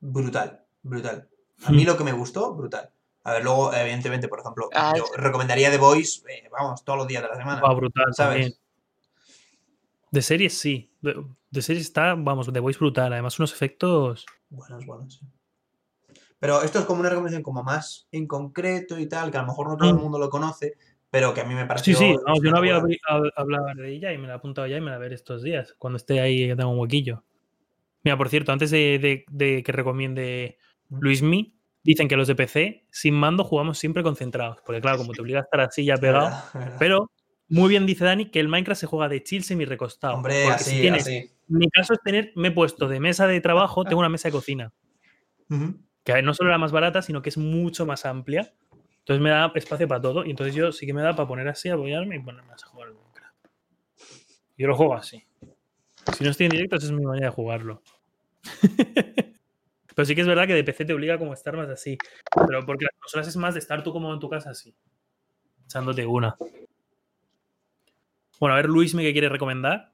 brutal, 0.00 0.64
brutal. 0.82 1.28
A 1.64 1.72
mí 1.72 1.82
Hmm. 1.84 1.86
lo 1.86 1.96
que 1.96 2.04
me 2.04 2.12
gustó, 2.12 2.54
brutal. 2.54 2.90
A 3.26 3.32
ver, 3.32 3.42
luego, 3.42 3.74
evidentemente, 3.74 4.28
por 4.28 4.38
ejemplo, 4.38 4.68
Ah, 4.72 4.94
yo 4.96 5.04
recomendaría 5.16 5.68
The 5.70 5.78
Voice, 5.78 6.22
eh, 6.32 6.48
vamos, 6.52 6.84
todos 6.84 6.96
los 7.00 7.08
días 7.08 7.22
de 7.24 7.28
la 7.28 7.34
semana. 7.36 7.60
Va 7.60 7.74
brutal 7.74 8.14
¿Sabes? 8.14 8.34
también. 8.40 8.54
De 10.12 10.22
series 10.22 10.56
sí. 10.56 10.92
De, 11.00 11.24
de 11.50 11.62
series 11.62 11.84
está, 11.86 12.14
vamos, 12.14 12.52
de 12.52 12.60
Voice 12.60 12.78
brutal. 12.78 13.12
Además, 13.12 13.36
unos 13.40 13.52
efectos. 13.52 14.24
Buenos, 14.48 14.86
buenos, 14.86 15.14
sí. 15.14 15.26
Pero 16.38 16.62
esto 16.62 16.78
es 16.78 16.84
como 16.84 17.00
una 17.00 17.08
recomendación 17.08 17.42
como 17.42 17.64
más 17.64 18.06
en 18.12 18.28
concreto 18.28 18.96
y 18.98 19.08
tal, 19.08 19.32
que 19.32 19.38
a 19.38 19.40
lo 19.40 19.48
mejor 19.48 19.68
no 19.70 19.76
todo 19.76 19.88
el 19.90 19.96
Mm. 19.96 20.00
mundo 20.02 20.18
lo 20.20 20.30
conoce, 20.30 20.74
pero 21.10 21.34
que 21.34 21.40
a 21.40 21.44
mí 21.44 21.54
me 21.54 21.62
Sí, 21.62 21.66
pareció. 21.66 21.96
sí. 21.96 22.14
vamos, 22.24 22.40
yo 22.44 22.50
no 22.52 22.58
había 22.58 22.76
hablado 23.36 23.74
de 23.74 23.92
ella 23.92 24.12
y 24.12 24.18
me 24.18 24.28
la 24.28 24.34
he 24.34 24.36
apuntado 24.36 24.68
ya 24.68 24.76
y 24.76 24.80
me 24.80 24.90
la 24.92 24.98
veré 24.98 25.16
estos 25.16 25.42
días. 25.42 25.74
Cuando 25.78 25.96
esté 25.96 26.20
ahí, 26.20 26.46
que 26.46 26.54
tenga 26.54 26.68
un 26.68 26.78
huequillo. 26.78 27.24
Mira, 28.04 28.16
por 28.16 28.28
cierto, 28.28 28.52
antes 28.52 28.70
de, 28.70 29.00
de- 29.00 29.24
de 29.30 29.62
que 29.64 29.72
recomiende 29.72 30.58
Mm. 30.90 30.98
Luismi, 31.00 31.55
dicen 31.86 32.08
que 32.08 32.16
los 32.16 32.26
de 32.26 32.34
PC 32.34 32.84
sin 32.90 33.14
mando 33.14 33.44
jugamos 33.44 33.78
siempre 33.78 34.02
concentrados. 34.02 34.58
Porque, 34.66 34.80
claro, 34.80 34.98
como 34.98 35.12
te 35.12 35.22
obliga 35.22 35.38
a 35.38 35.42
estar 35.42 35.60
así 35.60 35.84
ya 35.84 35.96
pegado. 35.96 36.26
Verdad, 36.26 36.50
verdad. 36.52 36.76
Pero 36.80 37.10
muy 37.48 37.68
bien 37.68 37.86
dice 37.86 38.04
Dani 38.04 38.28
que 38.28 38.40
el 38.40 38.48
Minecraft 38.48 38.80
se 38.80 38.86
juega 38.88 39.08
de 39.08 39.22
chill 39.22 39.44
semi 39.44 39.64
recostado. 39.64 40.14
Hombre, 40.14 40.46
así, 40.48 40.70
si 40.70 40.80
tienes, 40.80 41.02
así. 41.02 41.30
mi 41.46 41.70
caso 41.70 41.94
es 41.94 42.00
tener, 42.02 42.32
me 42.34 42.48
he 42.48 42.50
puesto 42.50 42.88
de 42.88 42.98
mesa 42.98 43.28
de 43.28 43.40
trabajo, 43.40 43.84
tengo 43.84 44.00
una 44.00 44.08
mesa 44.08 44.28
de 44.28 44.32
cocina, 44.32 44.72
que 46.02 46.22
no 46.22 46.34
solo 46.34 46.50
era 46.50 46.58
más 46.58 46.72
barata, 46.72 47.02
sino 47.02 47.22
que 47.22 47.28
es 47.28 47.38
mucho 47.38 47.86
más 47.86 48.04
amplia. 48.04 48.52
Entonces 48.98 49.22
me 49.22 49.30
da 49.30 49.52
espacio 49.54 49.86
para 49.86 50.00
todo. 50.00 50.24
Y 50.24 50.30
entonces 50.30 50.56
yo 50.56 50.72
sí 50.72 50.86
que 50.86 50.92
me 50.92 51.02
da 51.02 51.14
para 51.14 51.28
poner 51.28 51.46
así, 51.46 51.68
apoyarme 51.68 52.16
y 52.16 52.18
ponerme 52.18 52.52
a 52.52 52.56
jugar 52.66 52.88
al 52.88 52.94
Minecraft. 52.94 53.36
Yo 54.58 54.66
lo 54.66 54.74
juego 54.74 54.94
así. 54.94 55.22
Si 56.18 56.24
no 56.24 56.30
estoy 56.30 56.46
en 56.46 56.50
directo, 56.50 56.74
esa 56.74 56.86
es 56.86 56.92
mi 56.92 57.04
manera 57.04 57.26
de 57.26 57.32
jugarlo. 57.32 57.80
Pero 59.96 60.06
sí 60.06 60.14
que 60.14 60.20
es 60.20 60.26
verdad 60.26 60.46
que 60.46 60.52
de 60.54 60.62
PC 60.62 60.84
te 60.84 60.92
obliga 60.92 61.18
como 61.18 61.30
a 61.30 61.34
estar 61.34 61.56
más 61.56 61.70
así. 61.70 61.96
Pero 62.46 62.64
porque 62.66 62.84
las 62.84 62.92
consolas 63.00 63.26
es 63.28 63.36
más 63.36 63.54
de 63.54 63.60
estar 63.60 63.82
tú 63.82 63.92
como 63.92 64.12
en 64.12 64.20
tu 64.20 64.28
casa 64.28 64.50
así. 64.50 64.76
Echándote 65.64 66.04
una. 66.04 66.36
Bueno, 68.38 68.52
a 68.54 68.56
ver, 68.58 68.66
Luis, 68.66 68.94
¿me 68.94 69.02
qué 69.02 69.12
quiere 69.12 69.30
recomendar? 69.30 69.90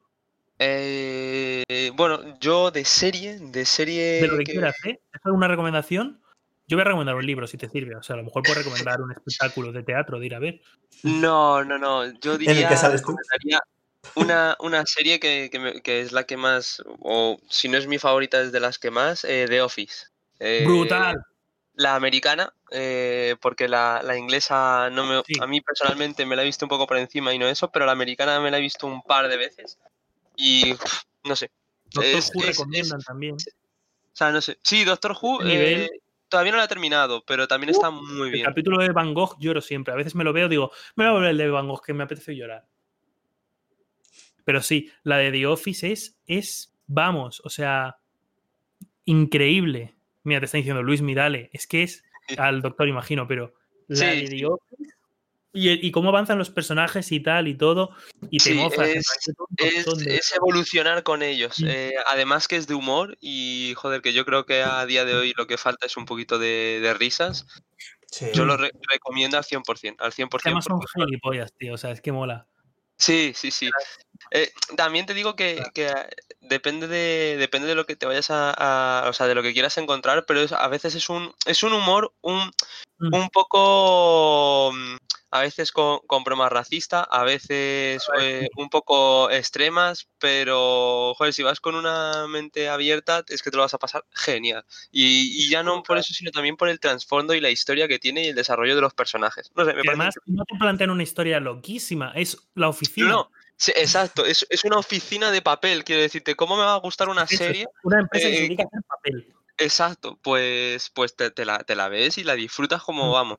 Eh, 0.58 1.62
bueno, 1.94 2.36
yo 2.40 2.72
de 2.72 2.84
serie, 2.84 3.38
de 3.38 3.64
serie. 3.64 4.20
De 4.22 4.26
lo 4.28 4.38
que 4.38 4.44
que- 4.44 4.52
quieras, 4.52 4.74
¿eh? 4.84 4.98
¿Es 5.12 5.20
alguna 5.24 5.46
recomendación? 5.46 6.20
Yo 6.66 6.76
voy 6.76 6.82
a 6.82 6.84
recomendar 6.86 7.14
un 7.14 7.24
libro 7.26 7.46
si 7.46 7.56
te 7.56 7.68
sirve. 7.68 7.94
O 7.94 8.02
sea, 8.02 8.14
a 8.14 8.16
lo 8.18 8.24
mejor 8.24 8.42
puedo 8.42 8.58
recomendar 8.58 9.00
un 9.00 9.12
espectáculo 9.12 9.70
de 9.72 9.82
teatro, 9.84 10.18
de 10.18 10.26
ir 10.26 10.34
a 10.34 10.38
ver. 10.40 10.60
No, 11.04 11.62
no, 11.64 11.78
no. 11.78 12.04
Yo 12.20 12.32
el 12.32 12.38
diría. 12.38 12.68
que 12.68 12.76
sales 12.76 13.02
tú. 13.02 13.08
recomendaría 13.12 13.60
Una, 14.14 14.56
una 14.60 14.84
serie 14.86 15.18
que, 15.20 15.48
que 15.50 15.58
me- 15.58 15.80
que 15.82 16.00
es 16.00 16.12
la 16.12 16.24
que 16.24 16.36
más, 16.36 16.82
o 17.00 17.38
si 17.48 17.68
no 17.68 17.78
es 17.78 17.86
mi 17.86 17.98
favorita, 17.98 18.40
es 18.40 18.52
de 18.52 18.60
las 18.60 18.78
que 18.78 18.90
más, 18.90 19.24
eh, 19.24 19.46
The 19.48 19.62
Office. 19.62 20.06
Eh, 20.38 20.64
¡Brutal! 20.66 21.16
La 21.74 21.94
americana, 21.94 22.52
eh, 22.70 23.36
porque 23.40 23.66
la, 23.68 24.02
la 24.04 24.18
inglesa 24.18 24.90
no 24.90 25.06
me, 25.06 25.22
Sí. 25.26 25.34
a 25.40 25.46
mí 25.46 25.62
personalmente 25.62 26.26
me 26.26 26.36
la 26.36 26.42
he 26.42 26.44
visto 26.44 26.66
un 26.66 26.68
poco 26.68 26.86
por 26.86 26.98
encima 26.98 27.32
y 27.32 27.38
no 27.38 27.46
eso, 27.46 27.70
pero 27.70 27.86
la 27.86 27.92
americana 27.92 28.38
me 28.40 28.50
la 28.50 28.58
he 28.58 28.60
visto 28.60 28.86
un 28.86 29.02
par 29.02 29.28
de 29.28 29.38
veces 29.38 29.78
y 30.36 30.74
uf, 30.74 31.02
no 31.24 31.34
sé. 31.34 31.50
Doctor 31.90 32.18
es- 32.18 32.30
Who 32.34 32.40
es- 32.42 32.46
recomiendan 32.58 32.98
es- 33.00 33.06
también. 33.06 33.34
O 33.36 34.14
sea, 34.14 34.30
no 34.30 34.42
sé. 34.42 34.58
Sí, 34.62 34.84
Doctor 34.84 35.16
Who 35.18 35.40
eh, 35.46 35.88
todavía 36.28 36.52
no 36.52 36.58
la 36.58 36.64
he 36.64 36.68
terminado, 36.68 37.24
pero 37.24 37.48
también 37.48 37.70
está 37.70 37.88
muy 37.88 38.26
El 38.28 38.32
bien. 38.34 38.44
capítulo 38.44 38.76
de 38.82 38.90
Van 38.92 39.14
Gogh 39.14 39.36
lloro 39.38 39.62
siempre. 39.62 39.94
A 39.94 39.96
veces 39.96 40.14
me 40.14 40.24
lo 40.24 40.34
veo 40.34 40.48
digo, 40.48 40.70
me 40.96 41.04
voy 41.04 41.10
a 41.10 41.12
volver 41.14 41.30
el 41.30 41.38
de 41.38 41.48
Van 41.48 41.66
Gogh, 41.68 41.82
que 41.82 41.94
me 41.94 42.04
apetece 42.04 42.36
llorar. 42.36 42.66
Pero 44.44 44.62
sí, 44.62 44.90
la 45.02 45.19
de 45.19 45.31
The 45.32 45.47
Office 45.47 45.90
es, 45.93 46.19
es 46.27 46.74
vamos, 46.86 47.40
o 47.44 47.48
sea, 47.51 47.97
increíble. 49.05 49.94
Mira, 50.24 50.40
te 50.40 50.47
está 50.47 50.59
diciendo 50.59 50.82
Luis 50.82 51.02
Midale, 51.02 51.51
es 51.52 51.66
que 51.66 51.82
es 51.82 52.05
al 52.39 52.62
doctor, 52.62 52.89
imagino, 52.89 53.27
pero 53.27 53.55
la 53.89 54.12
Sí, 54.12 54.20
de. 54.23 54.28
The 54.28 54.47
Office 54.47 54.93
y, 55.55 55.90
cómo 55.90 56.09
avanzan 56.09 56.39
los 56.39 56.48
personajes 56.48 57.12
y 57.12 57.20
tal 57.20 57.47
y 57.47 57.55
todo, 57.55 57.90
y 58.31 58.39
te 58.39 58.44
Sí, 58.44 58.55
mofas. 58.55 58.89
es- 58.89 59.05
de- 59.98 60.20
evolucionar 60.36 61.02
con 61.02 61.23
ellos. 61.23 61.62
Eh, 61.66 61.93
además 62.06 62.48
que 62.48 62.56
es 62.56 62.66
de 62.66 62.73
humor 62.74 63.19
y, 63.20 63.74
joder, 63.77 64.01
que 64.01 64.14
yo 64.14 64.24
creo 64.24 64.47
que 64.47 64.62
a 64.62 64.86
día 64.86 65.05
de 65.05 65.14
hoy 65.14 65.35
lo 65.36 65.47
que 65.47 65.59
falta 65.59 65.85
es 65.85 65.98
un 65.98 66.06
poquito 66.06 66.39
de, 66.39 66.78
de 66.81 66.94
risas. 66.94 67.47
Sí. 68.06 68.28
Yo 68.32 68.47
lo 68.47 68.56
re- 68.56 68.73
recomiendo 68.90 69.36
al 69.36 69.44
100%, 69.44 69.97
al 70.05 70.12
100%. 70.12 70.43
que 70.43 70.48
además 70.48 70.64
son 70.64 70.81
gilipollas, 70.94 71.52
tío, 71.52 71.74
o 71.74 71.78
sea, 71.78 71.90
es 71.90 72.01
que 72.01 72.12
mola. 72.12 72.47
Sí, 73.02 73.32
sí, 73.34 73.50
sí. 73.50 73.68
Eh, 74.30 74.52
también 74.76 75.06
te 75.06 75.14
digo 75.14 75.34
que, 75.34 75.72
que, 75.74 75.88
eh, 75.88 76.06
depende 76.40 76.86
de 76.86 77.36
depende 77.36 77.66
de 77.66 77.74
lo 77.74 77.84
que 77.84 77.96
te 77.96 78.06
vayas 78.06 78.30
a, 78.30 78.52
a- 78.56 79.08
o 79.08 79.12
sea, 79.12 79.26
de 79.26 79.34
lo 79.34 79.42
que 79.42 79.52
quieras 79.52 79.76
encontrar, 79.78 80.24
pero 80.24 80.40
es- 80.40 80.52
a 80.52 80.68
veces 80.68 80.94
es 80.94 81.08
un 81.10 81.34
es 81.46 81.62
un 81.64 81.72
humor 81.72 82.14
un, 82.22 82.52
Mm. 82.98 83.14
un 83.14 83.28
poco 83.30 84.70
mm, 84.72 84.96
a 85.32 85.40
veces 85.40 85.72
con, 85.72 86.00
con 86.06 86.24
bromas 86.24 86.52
racistas, 86.52 87.06
a 87.10 87.24
veces 87.24 88.06
eh, 88.20 88.48
un 88.56 88.68
poco 88.68 89.30
extremas, 89.30 90.06
pero 90.18 91.14
joder, 91.16 91.32
si 91.32 91.42
vas 91.42 91.59
con 91.59 91.74
una 91.74 92.26
mente 92.28 92.68
abierta 92.68 93.24
es 93.26 93.42
que 93.42 93.50
te 93.50 93.56
lo 93.56 93.62
vas 93.62 93.72
a 93.72 93.78
pasar 93.78 94.04
genial. 94.10 94.62
Y, 94.90 95.42
y 95.42 95.48
ya 95.50 95.62
no 95.62 95.82
por 95.82 95.96
eso, 95.96 96.12
sino 96.12 96.30
también 96.30 96.56
por 96.59 96.68
el 96.68 96.78
trasfondo 96.78 97.32
y 97.32 97.40
la 97.40 97.48
historia 97.48 97.88
que 97.88 97.98
tiene 97.98 98.24
y 98.24 98.28
el 98.28 98.34
desarrollo 98.34 98.74
de 98.74 98.82
los 98.82 98.92
personajes. 98.92 99.50
No 99.56 99.64
sé, 99.64 99.72
me 99.72 99.84
parece 99.84 99.88
además, 99.88 100.14
no 100.26 100.44
te 100.44 100.59
plantean 100.59 100.90
una 100.90 101.02
historia 101.02 101.40
loquísima, 101.40 102.12
es 102.14 102.36
la 102.54 102.68
oficina. 102.68 103.09
no, 103.09 103.30
sí, 103.56 103.72
exacto, 103.74 104.26
es, 104.26 104.46
es 104.50 104.64
una 104.64 104.76
oficina 104.76 105.30
de 105.30 105.40
papel, 105.40 105.82
quiero 105.82 106.02
decirte, 106.02 106.34
¿cómo 106.34 106.56
me 106.56 106.62
va 106.62 106.74
a 106.74 106.80
gustar 106.80 107.09
una 107.09 107.22
Eso 107.24 107.38
serie? 107.38 107.66
Una 107.84 108.00
empresa 108.00 108.28
que 108.28 108.34
se 108.34 108.38
eh, 108.38 108.42
dedica 108.48 108.64
a 108.64 108.66
hacer 108.66 108.82
papel. 108.86 109.34
Exacto, 109.56 110.18
pues, 110.22 110.90
pues 110.90 111.16
te, 111.16 111.30
te 111.30 111.44
la, 111.46 111.59
te 111.60 111.74
la 111.74 111.88
ves 111.88 112.18
y 112.18 112.24
la 112.24 112.34
disfrutas 112.34 112.82
como 112.82 113.09
Mm. 113.09 113.12
vamos. 113.12 113.38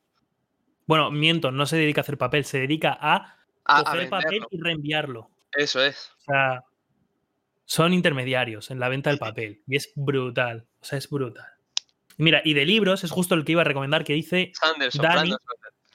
Bueno, 0.87 1.11
miento, 1.11 1.51
no 1.51 1.65
se 1.65 1.77
dedica 1.77 2.01
a 2.01 2.03
hacer 2.03 2.17
papel, 2.17 2.45
se 2.45 2.59
dedica 2.59 2.97
a 2.99 3.37
A, 3.65 3.79
a 3.79 3.83
coger 3.83 4.09
papel 4.09 4.29
venderlo. 4.31 4.47
y 4.51 4.61
reenviarlo. 4.61 5.29
Eso 5.53 5.83
es. 5.83 6.11
O 6.19 6.23
sea, 6.25 6.63
son 7.65 7.93
intermediarios 7.93 8.71
en 8.71 8.79
la 8.79 8.89
venta 8.89 9.09
del 9.09 9.19
papel. 9.19 9.61
Y 9.67 9.77
es 9.77 9.91
brutal. 9.95 10.65
O 10.81 10.85
sea, 10.85 10.97
es 10.97 11.09
brutal. 11.09 11.45
Mira, 12.17 12.41
y 12.43 12.53
de 12.53 12.65
libros 12.65 13.03
es 13.03 13.11
justo 13.11 13.35
el 13.35 13.45
que 13.45 13.53
iba 13.53 13.61
a 13.61 13.65
recomendar 13.65 14.03
que 14.03 14.13
dice 14.13 14.51
Sanderson, 14.53 15.01
Dani, 15.01 15.17
Sanderson. 15.31 15.39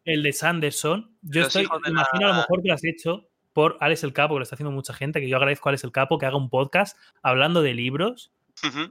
el 0.05 0.23
de 0.23 0.32
Sanderson. 0.32 1.16
Yo 1.23 1.40
Los 1.43 1.55
estoy, 1.55 1.65
imagino 1.90 2.27
a 2.27 2.28
lo 2.28 2.28
la- 2.28 2.36
mejor 2.39 2.62
que 2.62 2.69
lo 2.69 2.74
has 2.74 2.85
hecho 2.85 3.28
por 3.52 3.77
Alex 3.81 4.05
el 4.05 4.12
Capo, 4.12 4.35
que 4.35 4.39
lo 4.39 4.43
está 4.44 4.55
haciendo 4.56 4.70
mucha 4.73 4.94
gente, 4.94 5.20
que 5.20 5.28
yo 5.28 5.36
agradezco 5.36 5.69
a 5.69 5.70
Alex 5.70 5.85
el 5.85 5.93
Capo 5.93 6.19
que 6.19 6.27
haga 6.27 6.36
un 6.36 6.48
podcast 6.51 6.97
hablando 7.23 7.60
de 7.62 7.74
libros, 7.74 8.32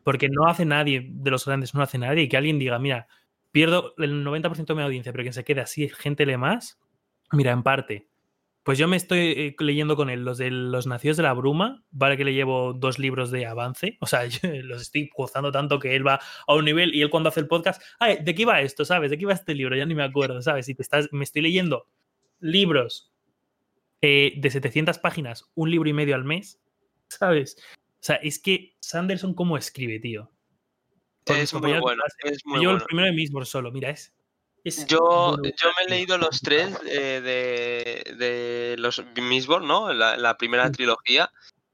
porque 0.04 0.30
no 0.30 0.48
hace 0.48 0.64
nadie 0.66 1.06
de 1.10 1.32
los 1.32 1.46
grandes, 1.46 1.74
no 1.74 1.82
hace 1.82 1.98
nadie, 1.98 2.24
y 2.24 2.30
que 2.30 2.38
alguien 2.38 2.60
diga, 2.60 2.78
mira, 2.80 3.08
pierdo 3.58 3.96
el 3.98 4.24
90% 4.24 4.68
de 4.68 4.76
mi 4.76 4.84
audiencia, 4.84 5.12
pero 5.12 5.24
que 5.24 5.34
se 5.34 5.44
quede 5.44 5.62
así, 5.62 5.90
gente 5.90 6.28
lee 6.28 6.38
más. 6.38 6.80
Mira, 7.32 7.54
en 7.54 7.64
parte. 7.64 8.08
Pues 8.62 8.78
yo 8.78 8.88
me 8.88 8.96
estoy 8.96 9.20
eh, 9.36 9.56
leyendo 9.58 9.96
con 9.96 10.12
él 10.12 10.24
los 10.24 10.38
de 10.38 10.52
los 10.52 10.86
nacidos 10.86 11.18
de 11.18 11.24
la 11.24 11.34
bruma, 11.34 11.84
vale 11.90 12.18
que 12.18 12.24
le 12.24 12.36
llevo 12.36 12.74
dos 12.74 13.00
libros 13.00 13.32
de 13.32 13.48
avance, 13.48 13.98
o 14.02 14.06
sea, 14.06 14.26
los 14.62 14.84
estoy 14.84 15.10
gozando 15.18 15.52
tanto 15.52 15.80
que 15.80 15.96
él 15.96 16.06
va 16.06 16.20
a 16.46 16.54
un 16.54 16.66
nivel 16.66 16.94
y 16.94 17.02
él 17.02 17.10
cuando 17.10 17.30
hace 17.30 17.40
el 17.40 17.48
podcast, 17.48 17.82
¿de 18.00 18.36
qué 18.36 18.44
iba 18.44 18.62
esto? 18.62 18.86
¿Sabes? 18.86 19.10
¿De 19.10 19.18
qué 19.18 19.24
iba 19.24 19.34
este 19.34 19.56
libro? 19.56 19.76
Ya 19.76 19.88
ni 19.88 19.96
me 19.96 20.04
acuerdo, 20.04 20.40
¿sabes? 20.44 20.70
Y 20.70 20.76
te 20.76 20.84
estás, 20.84 21.10
me 21.12 21.24
estoy 21.24 21.42
leyendo 21.42 21.88
libros 22.40 23.12
eh, 24.02 24.34
de 24.38 24.52
700 24.52 25.00
páginas, 25.00 25.50
un 25.56 25.72
libro 25.72 25.90
y 25.90 25.94
medio 25.94 26.14
al 26.14 26.26
mes, 26.26 26.62
¿sabes? 27.08 27.58
O 27.76 28.04
sea, 28.04 28.18
es 28.18 28.38
que 28.38 28.76
Sanderson 28.82 29.34
cómo 29.34 29.58
escribe, 29.58 30.00
tío. 30.00 30.30
Es 31.28 31.54
muy 31.54 31.80
bueno, 31.80 32.04
es 32.24 32.46
muy 32.46 32.62
Yo 32.62 32.70
bueno. 32.70 32.80
el 32.80 32.86
primero 32.86 33.06
de 33.08 33.14
Mismor 33.14 33.46
solo, 33.46 33.72
mira, 33.72 33.90
es... 33.90 34.14
es 34.64 34.86
Yo, 34.88 35.36
yo 35.42 35.70
me 35.78 35.84
he 35.86 35.90
leído 35.90 36.18
los 36.18 36.42
tres 36.42 36.70
eh, 36.86 37.22
de, 37.22 38.16
de 38.16 38.76
los 38.78 39.04
Mistborn, 39.22 39.68
¿no? 39.68 39.94
La, 39.94 40.18
la 40.18 40.38
primera 40.38 40.68
Mm. 40.70 40.72
trilogía. 40.72 41.32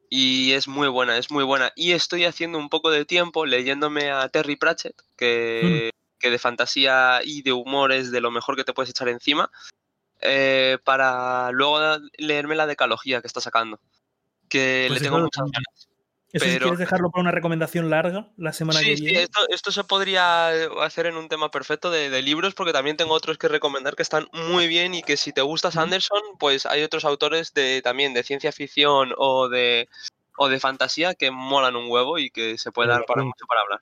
Y 0.10 0.52
es 0.52 0.68
muy 0.68 0.88
buena, 0.90 1.18
es 1.18 1.32
muy 1.32 1.44
buena. 1.44 1.72
Y 1.76 1.94
estoy 1.94 2.26
haciendo 2.26 2.60
un 2.60 2.70
poco 2.70 2.92
de 2.92 3.04
tiempo 3.04 3.48
leyéndome 3.48 4.12
a 4.12 4.30
Terry 4.30 4.56
Pratchett, 4.58 4.96
que, 5.18 5.90
que 6.20 6.30
de 6.30 6.38
fantasía 6.38 7.22
y 7.24 7.42
de 7.42 7.52
humor 7.52 7.92
es 7.92 8.12
de 8.12 8.22
lo 8.22 8.30
mejor 8.30 8.56
que 8.56 8.64
te 8.64 8.74
puedes 8.74 8.92
echar 8.92 9.10
encima, 9.10 9.50
eh, 10.22 10.78
para 10.84 11.50
luego 11.52 11.80
leerme 12.20 12.54
la 12.56 12.68
decalogía 12.68 13.22
que 13.22 13.28
está 13.28 13.42
sacando. 13.42 13.80
Que 14.50 14.86
Pues 14.88 15.02
le 15.02 15.06
tengo 15.08 15.20
muchas 15.20 15.46
ganas. 15.52 15.90
Eso 16.34 16.46
si 16.46 16.52
pero- 16.52 16.64
quieres 16.66 16.80
dejarlo 16.80 17.12
para 17.12 17.22
una 17.22 17.32
recomendación 17.32 17.90
larga 17.92 18.28
la 18.38 18.52
semana 18.54 18.80
Sí, 18.80 18.86
que 18.86 18.98
sí, 18.98 19.04
viene. 19.06 19.22
esto, 19.24 19.40
esto 19.50 19.72
se 19.72 19.84
podría 19.84 20.50
hacer 20.84 21.06
en 21.06 21.16
un 21.16 21.30
tema 21.30 21.52
perfecto 21.52 21.92
de, 21.92 22.10
de 22.10 22.22
libros, 22.24 22.56
porque 22.56 22.74
también 22.74 22.98
tengo 22.98 23.14
otros 23.14 23.38
que 23.38 23.48
recomendar 23.48 23.96
que 23.96 24.02
están 24.02 24.28
muy 24.34 24.68
bien 24.68 24.96
y 24.96 25.04
que 25.04 25.16
si 25.16 25.32
te 25.32 25.42
gusta. 25.44 25.70
Sanderson, 25.72 26.22
pues 26.40 26.66
hay 26.66 26.82
otros 26.84 27.06
autores 27.06 27.54
de 27.54 27.82
también 27.84 28.14
de 28.16 28.24
ciencia 28.24 28.52
ficción 28.52 29.14
o 29.18 29.48
de 29.48 29.88
o 30.36 30.50
de 30.50 30.60
fantasía 30.60 31.14
que 31.14 31.30
molan 31.30 31.76
un 31.76 31.86
huevo 31.92 32.18
y 32.18 32.32
que 32.32 32.58
se 32.58 32.72
puede 32.72 32.88
Pues 32.90 32.98
dar 32.98 33.06
para 33.06 33.24
mucho 33.24 33.46
para 33.48 33.62
hablar. 33.62 33.82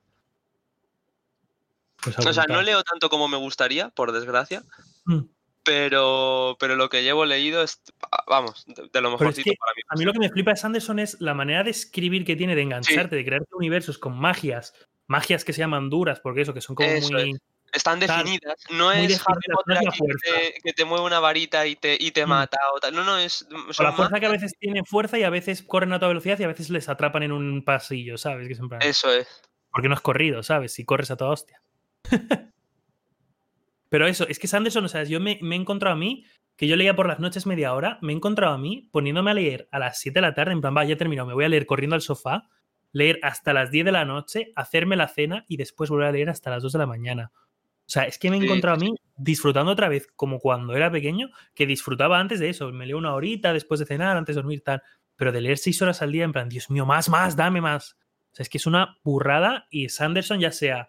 Pues 2.04 2.18
O 2.20 2.34
sea, 2.34 2.46
no 2.50 2.62
leo 2.62 2.84
tanto 2.84 3.10
como 3.10 3.28
me 3.30 3.38
gustaría, 3.38 3.90
por 3.90 4.12
desgracia, 4.12 4.64
Mm. 5.06 5.22
Pero 5.64 6.56
pero 6.60 6.76
lo 6.76 6.90
que 6.90 7.04
llevo 7.04 7.26
leído 7.26 7.64
es 7.64 7.82
vamos, 8.28 8.66
de, 8.68 8.90
de 8.92 9.02
lo 9.02 9.10
es 9.10 9.20
mejorcito 9.20 9.50
que 9.52 9.58
para 9.58 9.74
mí. 9.76 9.82
A 9.90 9.96
mí 9.96 10.06
lo 10.06 10.14
que 10.14 10.20
me 10.20 10.30
flipa 10.30 10.52
de 10.52 10.58
Sanderson 10.58 11.00
es 11.00 11.20
la 11.22 11.34
manera 11.34 11.64
de 11.64 11.72
escribir 11.72 12.26
que 12.26 12.36
tiene, 12.36 12.56
de 12.56 12.62
engancharte, 12.64 13.16
de 13.16 13.26
crearte 13.26 13.56
universos 13.56 13.98
con 13.98 14.18
magias, 14.18 14.74
magias 15.08 15.46
que 15.46 15.54
se 15.54 15.60
llaman 15.60 15.90
duras, 15.90 16.20
porque 16.20 16.42
eso, 16.42 16.54
que 16.54 16.62
son 16.62 16.76
como 16.76 16.90
Eso 16.90 17.12
muy... 17.14 17.38
Están 17.74 18.02
definidas, 18.02 18.56
no 18.70 18.92
es 18.92 19.22
Harry 19.26 19.40
Potter 19.54 19.78
es 19.80 19.88
aquí 19.88 20.00
que 20.00 20.14
te, 20.30 20.62
que 20.62 20.74
te 20.74 20.84
mueve 20.84 21.06
una 21.06 21.22
varita 21.22 21.66
y 21.68 21.78
te, 21.78 21.98
y 21.98 22.12
te 22.12 22.26
Mm. 22.26 22.30
mata 22.30 22.58
o 22.76 22.80
tal. 22.82 22.94
No, 22.94 23.06
no, 23.06 23.18
es. 23.18 23.48
Son 23.70 23.86
la 23.86 23.94
fuerza 23.94 24.20
que 24.20 24.26
a 24.26 24.30
veces 24.30 24.54
tienen 24.60 24.84
fuerza 24.84 25.18
y 25.18 25.24
a 25.24 25.30
veces 25.30 25.64
corren 25.64 25.94
a 25.94 26.00
toda 26.00 26.10
velocidad 26.10 26.38
y 26.38 26.44
a 26.44 26.50
veces 26.50 26.70
les 26.70 26.90
atrapan 26.90 27.24
en 27.24 27.32
un 27.32 27.64
pasillo, 27.64 28.18
¿sabes? 28.18 28.48
Que 28.48 28.54
es 28.54 28.60
en 28.60 28.68
plan, 28.68 28.82
Eso 28.82 29.10
es. 29.14 29.42
Porque 29.72 29.88
no 29.88 29.94
has 29.96 30.02
corrido, 30.02 30.44
¿sabes? 30.44 30.74
Si 30.74 30.84
corres 30.84 31.12
a 31.12 31.16
toda 31.16 31.32
hostia. 31.32 31.62
Pero 33.92 34.08
eso, 34.08 34.26
es 34.30 34.40
que 34.40 34.48
Sanderson, 34.48 34.86
o 34.86 34.88
sea, 34.88 35.04
yo 35.04 35.20
me, 35.20 35.38
me 35.42 35.58
he 35.58 35.60
encontrado 35.60 35.98
a 35.98 36.00
mí, 36.00 36.24
que 36.56 36.66
yo 36.66 36.78
leía 36.78 36.96
por 36.96 37.10
las 37.10 37.20
noches 37.20 37.46
media 37.46 37.74
hora, 37.74 38.00
me 38.02 38.14
he 38.14 38.16
encontrado 38.16 38.54
a 38.54 38.58
mí 38.58 38.88
poniéndome 38.90 39.32
a 39.32 39.34
leer 39.34 39.68
a 39.70 39.80
las 39.80 40.00
7 40.00 40.16
de 40.16 40.22
la 40.22 40.34
tarde, 40.34 40.54
en 40.54 40.62
plan, 40.62 40.74
va, 40.74 40.86
ya 40.86 40.94
he 40.94 40.96
terminado, 40.96 41.28
me 41.28 41.34
voy 41.34 41.44
a 41.44 41.50
leer 41.50 41.66
corriendo 41.66 41.96
al 41.96 42.02
sofá, 42.02 42.48
leer 42.94 43.20
hasta 43.22 43.52
las 43.52 43.70
10 43.70 43.84
de 43.84 43.92
la 43.92 44.06
noche, 44.06 44.54
hacerme 44.56 44.96
la 44.96 45.10
cena 45.10 45.44
y 45.50 45.58
después 45.58 45.90
volver 45.90 46.08
a 46.08 46.14
leer 46.14 46.30
hasta 46.30 46.50
las 46.50 46.64
2 46.64 46.72
de 46.72 46.80
la 46.80 46.86
mañana. 46.86 47.34
O 47.34 47.90
sea, 47.92 48.04
es 48.04 48.18
que 48.18 48.30
me 48.30 48.38
he 48.38 48.40
Sí, 48.40 48.46
encontrado 48.46 48.78
a 48.78 48.80
mí 48.80 48.96
disfrutando 49.18 49.74
otra 49.74 49.90
vez, 49.90 50.08
como 50.16 50.40
cuando 50.40 50.74
era 50.74 50.90
pequeño, 50.90 51.30
que 51.54 51.66
disfrutaba 51.66 52.18
antes 52.18 52.40
de 52.40 52.48
eso. 52.48 52.72
Me 52.72 52.86
leo 52.86 52.98
una 52.98 53.14
horita 53.14 53.52
después 53.52 53.82
de 53.82 53.86
cenar, 53.86 54.16
antes 54.16 54.38
de 54.38 54.42
dormir, 54.42 54.64
tal. 54.64 54.82
Pero 55.18 55.34
de 55.34 55.42
leer 55.42 55.58
6 55.58 55.82
horas 55.82 56.02
al 56.02 56.14
día, 56.14 56.24
en 56.24 56.32
plan, 56.32 56.48
Dios 56.48 56.70
mío, 56.70 56.86
más, 56.86 57.10
más, 57.10 57.36
dame 57.36 57.60
más. 57.60 57.98
O 58.32 58.36
sea, 58.36 58.44
es 58.44 58.50
que 58.50 58.58
es 58.58 58.66
una 58.66 58.98
burrada 59.04 59.68
y 59.70 59.90
Sanderson 59.90 60.40
ya 60.40 60.54
sea 60.54 60.88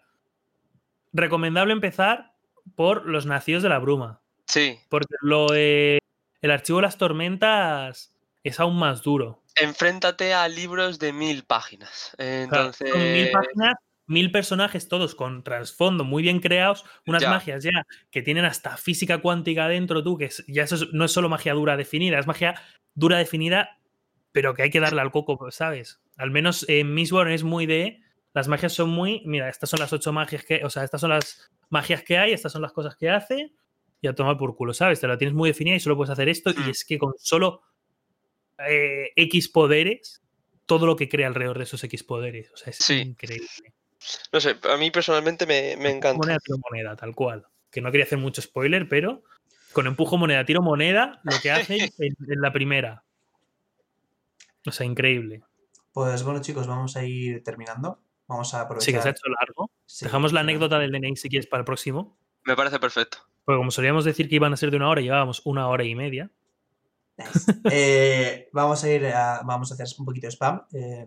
recomendable 1.11 1.73
empezar 1.73 2.32
por 2.75 3.05
Los 3.07 3.25
Nacidos 3.25 3.63
de 3.63 3.69
la 3.69 3.79
Bruma. 3.79 4.21
Sí. 4.47 4.79
Porque 4.89 5.15
lo 5.21 5.47
de 5.47 5.99
el 6.41 6.51
archivo 6.51 6.79
de 6.79 6.83
las 6.83 6.97
tormentas 6.97 8.15
es 8.43 8.59
aún 8.59 8.77
más 8.77 9.01
duro. 9.03 9.41
Enfréntate 9.55 10.33
a 10.33 10.47
libros 10.47 10.99
de 10.99 11.13
mil 11.13 11.43
páginas. 11.43 12.15
Entonces. 12.17 12.93
mil 12.95 13.31
páginas, 13.31 13.75
mil 14.07 14.31
personajes, 14.31 14.87
todos 14.89 15.15
con 15.15 15.43
trasfondo 15.43 16.03
muy 16.03 16.23
bien 16.23 16.39
creados, 16.39 16.83
unas 17.07 17.21
Ya. 17.21 17.29
magias 17.29 17.63
ya 17.63 17.85
que 18.11 18.21
tienen 18.21 18.43
hasta 18.45 18.75
física 18.77 19.19
cuántica 19.19 19.67
dentro, 19.67 20.03
tú, 20.03 20.17
que 20.17 20.25
es- 20.25 20.43
ya 20.47 20.63
eso 20.63 20.75
es- 20.75 20.91
no 20.91 21.05
es 21.05 21.11
solo 21.11 21.29
magia 21.29 21.53
dura 21.53 21.77
definida, 21.77 22.19
es 22.19 22.27
magia 22.27 22.55
dura 22.95 23.17
definida, 23.17 23.79
pero 24.31 24.53
que 24.55 24.63
hay 24.63 24.69
que 24.71 24.79
darle 24.81 24.99
al 25.01 25.11
coco, 25.11 25.49
¿sabes? 25.51 26.01
Al 26.17 26.31
menos 26.31 26.65
en 26.67 26.93
Mistborn 26.93 27.31
es 27.31 27.43
muy 27.43 27.65
de. 27.65 28.01
Las 28.33 28.47
magias 28.47 28.73
son 28.73 28.89
muy. 28.89 29.21
Mira, 29.25 29.49
estas 29.49 29.69
son 29.69 29.79
las 29.79 29.93
ocho 29.93 30.11
magias 30.11 30.43
que. 30.43 30.63
O 30.65 30.69
sea, 30.69 30.83
estas 30.83 31.01
son 31.01 31.11
las 31.11 31.51
magias 31.69 32.03
que 32.03 32.17
hay, 32.17 32.33
estas 32.33 32.51
son 32.51 32.61
las 32.61 32.73
cosas 32.73 32.95
que 32.95 33.09
hace. 33.09 33.53
Y 34.01 34.07
a 34.07 34.13
tomar 34.15 34.37
por 34.37 34.55
culo, 34.55 34.73
¿sabes? 34.73 34.99
Te 34.99 35.07
la 35.07 35.17
tienes 35.17 35.33
muy 35.35 35.49
definida 35.49 35.75
y 35.75 35.79
solo 35.79 35.95
puedes 35.95 36.09
hacer 36.11 36.27
esto. 36.29 36.51
Y 36.65 36.69
es 36.71 36.83
que 36.83 36.97
con 36.97 37.13
solo 37.17 37.61
eh, 38.67 39.11
X 39.15 39.47
poderes, 39.49 40.21
todo 40.65 40.85
lo 40.85 40.95
que 40.95 41.07
crea 41.07 41.27
alrededor 41.27 41.57
de 41.57 41.63
esos 41.63 41.83
X 41.83 42.03
poderes. 42.03 42.51
O 42.53 42.57
sea, 42.57 42.71
es 42.71 42.77
Sí. 42.77 42.95
increíble. 42.99 43.47
No 44.33 44.41
sé, 44.41 44.57
a 44.69 44.75
mí 44.77 44.91
personalmente 44.91 45.45
me, 45.45 45.77
me 45.77 45.89
encanta. 45.91 46.17
Moneda, 46.17 46.39
tiro 46.39 46.57
moneda, 46.69 46.95
tal 46.97 47.15
cual. 47.15 47.45
Que 47.71 47.79
no 47.79 47.91
quería 47.91 48.03
hacer 48.05 48.17
mucho 48.17 48.41
spoiler, 48.41 48.89
pero 48.89 49.23
con 49.71 49.87
empujo 49.87 50.17
moneda, 50.17 50.43
tiro 50.43 50.61
moneda, 50.61 51.21
lo 51.23 51.39
que 51.41 51.51
hace 51.51 51.75
en, 51.97 52.15
en 52.27 52.41
la 52.41 52.51
primera. 52.51 53.03
O 54.65 54.71
sea, 54.71 54.85
increíble. 54.85 55.43
Pues 55.93 56.23
bueno, 56.23 56.41
chicos, 56.41 56.67
vamos 56.67 56.97
a 56.97 57.05
ir 57.05 57.41
terminando. 57.43 58.02
Vamos 58.27 58.53
a 58.53 58.61
aprovechar. 58.61 58.85
Sí, 58.85 58.93
que 58.93 59.01
se 59.01 59.07
ha 59.09 59.11
hecho 59.11 59.27
largo. 59.39 59.71
Sí, 59.85 60.05
Dejamos 60.05 60.33
la 60.33 60.39
anécdota 60.41 60.79
del 60.79 60.91
DNI 60.91 61.15
si 61.15 61.29
quieres 61.29 61.47
para 61.47 61.61
el 61.61 61.65
próximo. 61.65 62.17
Me 62.45 62.55
parece 62.55 62.79
perfecto. 62.79 63.17
Porque 63.45 63.57
como 63.57 63.71
solíamos 63.71 64.05
decir 64.05 64.29
que 64.29 64.35
iban 64.35 64.53
a 64.53 64.57
ser 64.57 64.71
de 64.71 64.77
una 64.77 64.89
hora, 64.89 65.01
llevábamos 65.01 65.41
una 65.45 65.67
hora 65.67 65.83
y 65.83 65.95
media. 65.95 66.31
Nice. 67.17 67.51
Eh, 67.69 68.49
vamos 68.53 68.83
a 68.83 68.89
ir 68.89 69.05
a, 69.07 69.41
vamos 69.43 69.71
a 69.71 69.75
hacer 69.75 69.87
un 69.99 70.05
poquito 70.05 70.27
de 70.27 70.31
spam. 70.31 70.65
Eh, 70.73 71.05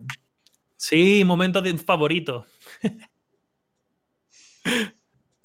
Sí, 0.76 1.24
momento 1.24 1.62
de 1.62 1.76
favorito. 1.78 2.44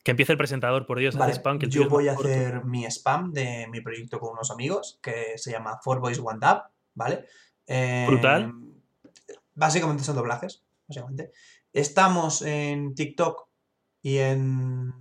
que 0.03 0.11
empiece 0.11 0.31
el 0.33 0.37
presentador, 0.37 0.85
por 0.85 0.99
Dios, 0.99 1.15
haz 1.15 1.19
vale, 1.19 1.33
spam, 1.33 1.59
que 1.59 1.65
el 1.67 1.71
yo 1.71 1.87
voy 1.87 2.07
a 2.09 2.15
corto. 2.15 2.29
hacer 2.29 2.65
mi 2.65 2.85
spam 2.85 3.31
de 3.31 3.67
mi 3.69 3.81
proyecto 3.81 4.19
con 4.19 4.33
unos 4.33 4.51
amigos 4.51 4.99
que 5.01 5.37
se 5.37 5.51
llama 5.51 5.79
Four 5.83 5.99
Boys 5.99 6.19
One 6.19 6.39
Dub, 6.41 6.63
¿vale? 6.95 7.25
Eh, 7.67 8.05
Brutal. 8.07 8.51
Básicamente 9.53 10.03
son 10.03 10.15
doblajes, 10.15 10.63
básicamente. 10.87 11.31
Estamos 11.73 12.41
en 12.41 12.95
TikTok 12.95 13.47
y 14.01 14.17
en 14.17 14.91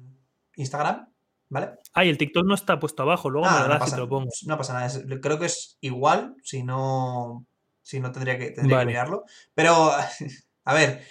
Instagram, 0.57 1.09
¿vale? 1.49 1.71
Ay, 1.93 2.09
el 2.11 2.19
TikTok 2.19 2.45
no 2.47 2.55
está 2.55 2.79
puesto 2.79 3.03
abajo, 3.03 3.31
luego 3.31 3.47
me 3.49 3.53
Ah, 3.57 3.61
lo 3.61 3.69
no, 3.69 3.69
das 3.71 3.79
y 3.79 3.81
pasa, 3.81 3.97
te 3.97 4.03
lo 4.03 4.09
pongo. 4.09 4.31
no 4.47 4.59
pasa 4.59 4.73
nada. 4.75 4.87
es- 4.87 5.05
creo 5.21 5.39
que 5.39 5.47
es 5.47 5.79
igual, 5.81 6.37
si 6.45 6.63
no, 6.63 7.47
si 7.83 7.99
no 8.01 8.13
tendría 8.13 8.39
que, 8.39 8.51
tendría 8.51 8.81
que 8.81 8.87
mirarlo. 8.87 9.25
Pero, 9.55 9.91
a 10.65 10.75
ver, 10.75 11.03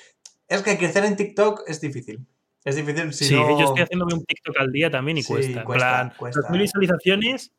es 0.48 0.61
que 0.61 0.77
crecer 0.77 1.03
en 1.06 1.15
TikTok 1.15 1.64
es 1.68 1.81
difícil. 1.81 2.26
Es 2.64 2.76
difícil 2.76 3.14
si 3.14 3.26
sí, 3.26 3.36
no... 3.36 3.57
yo 3.57 3.65
estoy 3.65 3.84
haciéndome 3.84 4.14
un 4.14 4.23
TikTok 4.26 4.57
al 4.60 4.72
día 4.72 4.90
también 4.91 5.18
y 5.18 5.23
Sí, 5.23 5.34
cuesta. 5.34 5.64
Cuesta, 5.64 5.90
plan, 5.90 6.14
cuesta. 6.18 6.41
2.000 6.41 6.61
visualizaciones, 6.61 7.52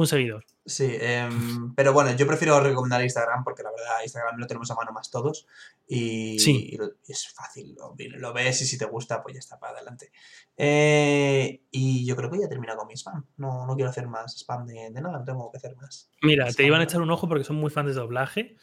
un 0.00 0.06
seguidor. 0.06 0.44
Sí, 0.66 0.96
em, 1.00 1.74
pero 1.74 1.92
bueno, 1.92 2.14
yo 2.16 2.26
prefiero 2.26 2.58
recomendar 2.60 3.00
Instagram 3.02 3.44
porque 3.44 3.62
la 3.62 3.70
verdad 3.70 4.02
Instagram 4.02 4.36
lo 4.38 4.46
tenemos 4.46 4.70
a 4.70 4.74
mano 4.74 4.92
más 4.92 5.10
todos 5.10 5.46
y, 5.86 6.38
Sí. 6.38 6.70
y 6.72 6.76
lo- 6.76 6.90
y 7.06 7.12
es 7.12 7.28
fácil, 7.32 7.74
lo, 7.76 7.94
lo 8.18 8.32
ves 8.34 8.60
y 8.62 8.66
si 8.66 8.76
te 8.76 8.84
gusta 8.84 9.22
pues 9.22 9.34
ya 9.34 9.38
está 9.38 9.58
para 9.58 9.74
adelante. 9.78 10.10
Eh, 10.58 11.62
y 11.70 12.04
yo 12.06 12.16
creo 12.16 12.30
que 12.30 12.38
ya 12.40 12.46
he 12.46 12.48
terminado 12.48 12.78
con 12.80 12.88
mi 12.88 12.94
spam, 12.94 13.24
no, 13.36 13.66
no 13.66 13.74
quiero 13.74 13.90
hacer 13.90 14.06
más 14.08 14.34
spam 14.36 14.66
de, 14.66 14.90
de 14.90 15.00
nada, 15.00 15.18
no 15.20 15.24
tengo 15.24 15.50
que 15.50 15.58
hacer 15.58 15.76
más. 15.76 16.10
Mira, 16.22 16.50
te 16.52 16.64
iban 16.64 16.80
a 16.80 16.84
echar 16.84 17.00
un 17.00 17.10
ojo 17.10 17.28
porque 17.28 17.44
son 17.44 17.56
muy 17.56 17.70
fans 17.70 17.88
de 17.88 17.94
doblaje 18.00 18.56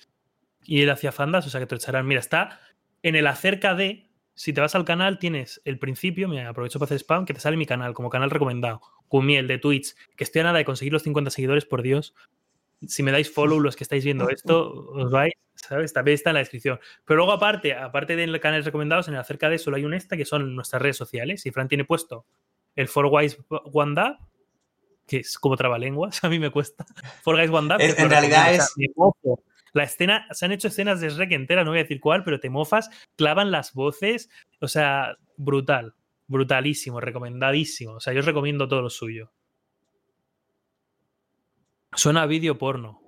y 0.63 0.81
él 0.81 0.89
hacía 0.89 1.11
fandas, 1.11 1.47
o 1.47 1.49
sea 1.49 1.59
que 1.61 1.67
te 1.67 1.75
echarán. 1.75 2.05
Mira, 2.07 2.19
está 2.19 2.59
en 3.01 3.15
el 3.15 3.27
acerca 3.27 3.73
de. 3.75 4.09
Si 4.35 4.51
te 4.53 4.61
vas 4.61 4.73
al 4.75 4.85
canal, 4.85 5.19
tienes 5.19 5.61
el 5.65 5.77
principio, 5.79 6.27
mira, 6.27 6.49
aprovecho 6.49 6.79
para 6.79 6.85
hacer 6.87 6.97
spam, 6.99 7.25
que 7.25 7.33
te 7.33 7.39
sale 7.39 7.55
mi 7.57 7.65
canal 7.65 7.93
como 7.93 8.09
canal 8.09 8.29
recomendado. 8.31 8.81
Cumiel 9.07 9.47
de 9.47 9.59
Twitch, 9.59 9.95
que 10.15 10.23
estoy 10.23 10.41
a 10.41 10.45
nada 10.45 10.57
de 10.57 10.65
conseguir 10.65 10.91
los 10.91 11.03
50 11.03 11.29
seguidores, 11.29 11.65
por 11.65 11.83
Dios. 11.83 12.15
Si 12.87 13.03
me 13.03 13.11
dais 13.11 13.31
follow 13.31 13.59
los 13.59 13.75
que 13.75 13.83
estáis 13.83 14.03
viendo 14.03 14.29
esto, 14.29 14.71
os 14.91 15.11
vais, 15.11 15.33
¿sabes? 15.55 15.93
También 15.93 16.15
está 16.15 16.31
en 16.31 16.33
la 16.35 16.39
descripción. 16.39 16.79
Pero 17.05 17.17
luego, 17.17 17.31
aparte, 17.31 17.73
aparte 17.75 18.15
de 18.15 18.39
canales 18.39 18.65
recomendados, 18.65 19.07
en 19.07 19.13
el 19.13 19.19
acerca 19.19 19.49
de 19.49 19.59
solo 19.59 19.77
hay 19.77 19.85
un 19.85 19.93
esta 19.93 20.17
que 20.17 20.25
son 20.25 20.55
nuestras 20.55 20.81
redes 20.81 20.97
sociales. 20.97 21.45
Y 21.45 21.51
Fran 21.51 21.67
tiene 21.67 21.85
puesto 21.85 22.25
el 22.75 22.87
For 22.87 23.05
Wise 23.05 23.37
Wanda, 23.71 24.19
que 25.07 25.17
es 25.17 25.37
como 25.37 25.55
trabalenguas, 25.55 26.23
a 26.23 26.29
mí 26.29 26.39
me 26.39 26.49
cuesta. 26.49 26.85
For 27.21 27.37
Guys 27.37 27.51
One 27.51 27.67
Dab, 27.67 27.79
En- 27.81 28.09
realidad 28.09 28.53
es- 28.53 28.73
me. 28.77 28.87
La 29.73 29.83
escena, 29.83 30.27
se 30.31 30.45
han 30.45 30.51
hecho 30.51 30.67
escenas 30.67 31.01
de 31.01 31.09
Shrek 31.09 31.31
entera, 31.31 31.63
no 31.63 31.71
voy 31.71 31.79
a 31.79 31.83
decir 31.83 31.99
cuál, 31.99 32.23
pero 32.23 32.39
te 32.39 32.49
mofas, 32.49 32.89
clavan 33.15 33.51
las 33.51 33.73
voces, 33.73 34.29
o 34.61 34.67
sea, 34.67 35.17
brutal, 35.35 35.95
brutalísimo, 36.27 36.99
recomendadísimo. 36.99 37.93
O 37.93 37.99
sea, 37.99 38.13
yo 38.13 38.19
os 38.19 38.25
recomiendo 38.25 38.67
todo 38.67 38.81
lo 38.83 38.89
suyo. 38.89 39.31
Suena 41.95 42.23
a 42.23 42.25
vídeo 42.27 42.57
porno. 42.57 43.01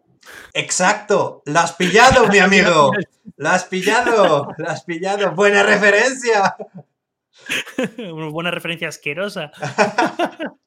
Exacto, 0.54 1.44
lo 1.46 1.60
has 1.60 1.74
pillado, 1.74 2.28
mi 2.28 2.40
amigo, 2.40 2.92
lo 3.38 3.50
has 3.50 3.66
pillado, 3.66 4.48
lo 4.58 4.70
has 4.70 4.84
pillado, 4.84 5.32
buena 5.34 5.62
referencia. 5.62 6.56
Una 7.98 8.30
buena 8.32 8.50
referencia 8.52 8.88
asquerosa. 8.88 9.52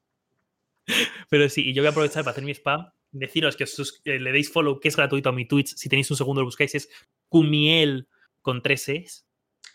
Pero 1.29 1.49
sí, 1.49 1.69
y 1.69 1.73
yo 1.73 1.81
voy 1.81 1.87
a 1.87 1.91
aprovechar 1.91 2.23
para 2.23 2.31
hacer 2.31 2.43
mi 2.43 2.51
spam. 2.51 2.89
Deciros 3.11 3.55
que 3.55 3.63
os, 3.63 4.01
eh, 4.05 4.19
le 4.19 4.31
deis 4.31 4.51
follow, 4.51 4.79
que 4.79 4.87
es 4.87 4.95
gratuito 4.95 5.29
a 5.29 5.31
mi 5.31 5.47
Twitch. 5.47 5.75
Si 5.75 5.89
tenéis 5.89 6.09
un 6.11 6.17
segundo, 6.17 6.41
lo 6.41 6.45
buscáis. 6.45 6.75
Es 6.75 6.89
Cumiel 7.27 8.07
con 8.41 8.61
tres 8.61 8.89
Es. 8.89 9.25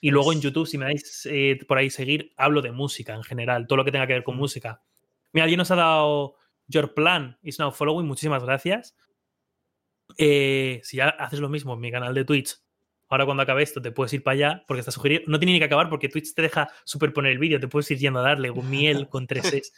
Y 0.01 0.11
luego 0.11 0.33
en 0.33 0.41
YouTube, 0.41 0.67
si 0.67 0.79
me 0.79 0.85
dais 0.85 1.27
eh, 1.31 1.59
por 1.67 1.79
ahí 1.79 1.91
seguir, 1.91 2.33
hablo 2.37 2.61
de 2.61 2.73
música 2.73 3.15
en 3.15 3.23
general, 3.23 3.67
todo 3.67 3.79
lo 3.79 3.85
que 3.85 3.93
tenga 3.93 4.07
que 4.07 4.13
ver 4.13 4.25
con 4.25 4.37
música. 4.37 4.83
Mira, 5.33 5.45
alguien 5.45 5.59
nos 5.59 5.71
ha 5.71 5.77
dado 5.77 6.37
Your 6.67 6.93
Plan 6.95 7.39
is 7.43 7.59
now 7.59 7.73
following, 7.73 8.07
muchísimas 8.07 8.45
gracias. 8.45 8.95
Eh, 10.19 10.81
si 10.83 10.99
ya 10.99 11.09
haces 11.09 11.41
lo 11.41 11.49
mismo 11.49 11.75
en 11.75 11.81
mi 11.81 11.91
canal 11.91 12.15
de 12.15 12.25
Twitch, 12.25 12.57
ahora 13.15 13.25
cuando 13.25 13.43
acabe 13.43 13.63
esto 13.63 13.81
te 13.81 13.93
puedes 13.93 14.13
ir 14.13 14.23
para 14.23 14.35
allá 14.35 14.65
porque 14.67 14.81
está 14.81 14.91
sugerido. 14.91 15.23
No 15.27 15.39
tiene 15.39 15.53
ni 15.53 15.59
que 15.59 15.65
acabar 15.65 15.89
porque 15.89 16.09
Twitch 16.09 16.35
te 16.35 16.43
deja 16.43 16.69
superponer 16.85 17.33
el 17.33 17.39
vídeo, 17.39 17.61
te 17.61 17.69
puedes 17.69 17.91
ir 17.91 17.99
yendo 17.99 18.21
a 18.21 18.23
darle 18.23 18.51
un 18.51 18.69
miel 18.69 19.09
con 19.09 19.27
tres 19.27 19.53
es. 19.53 19.73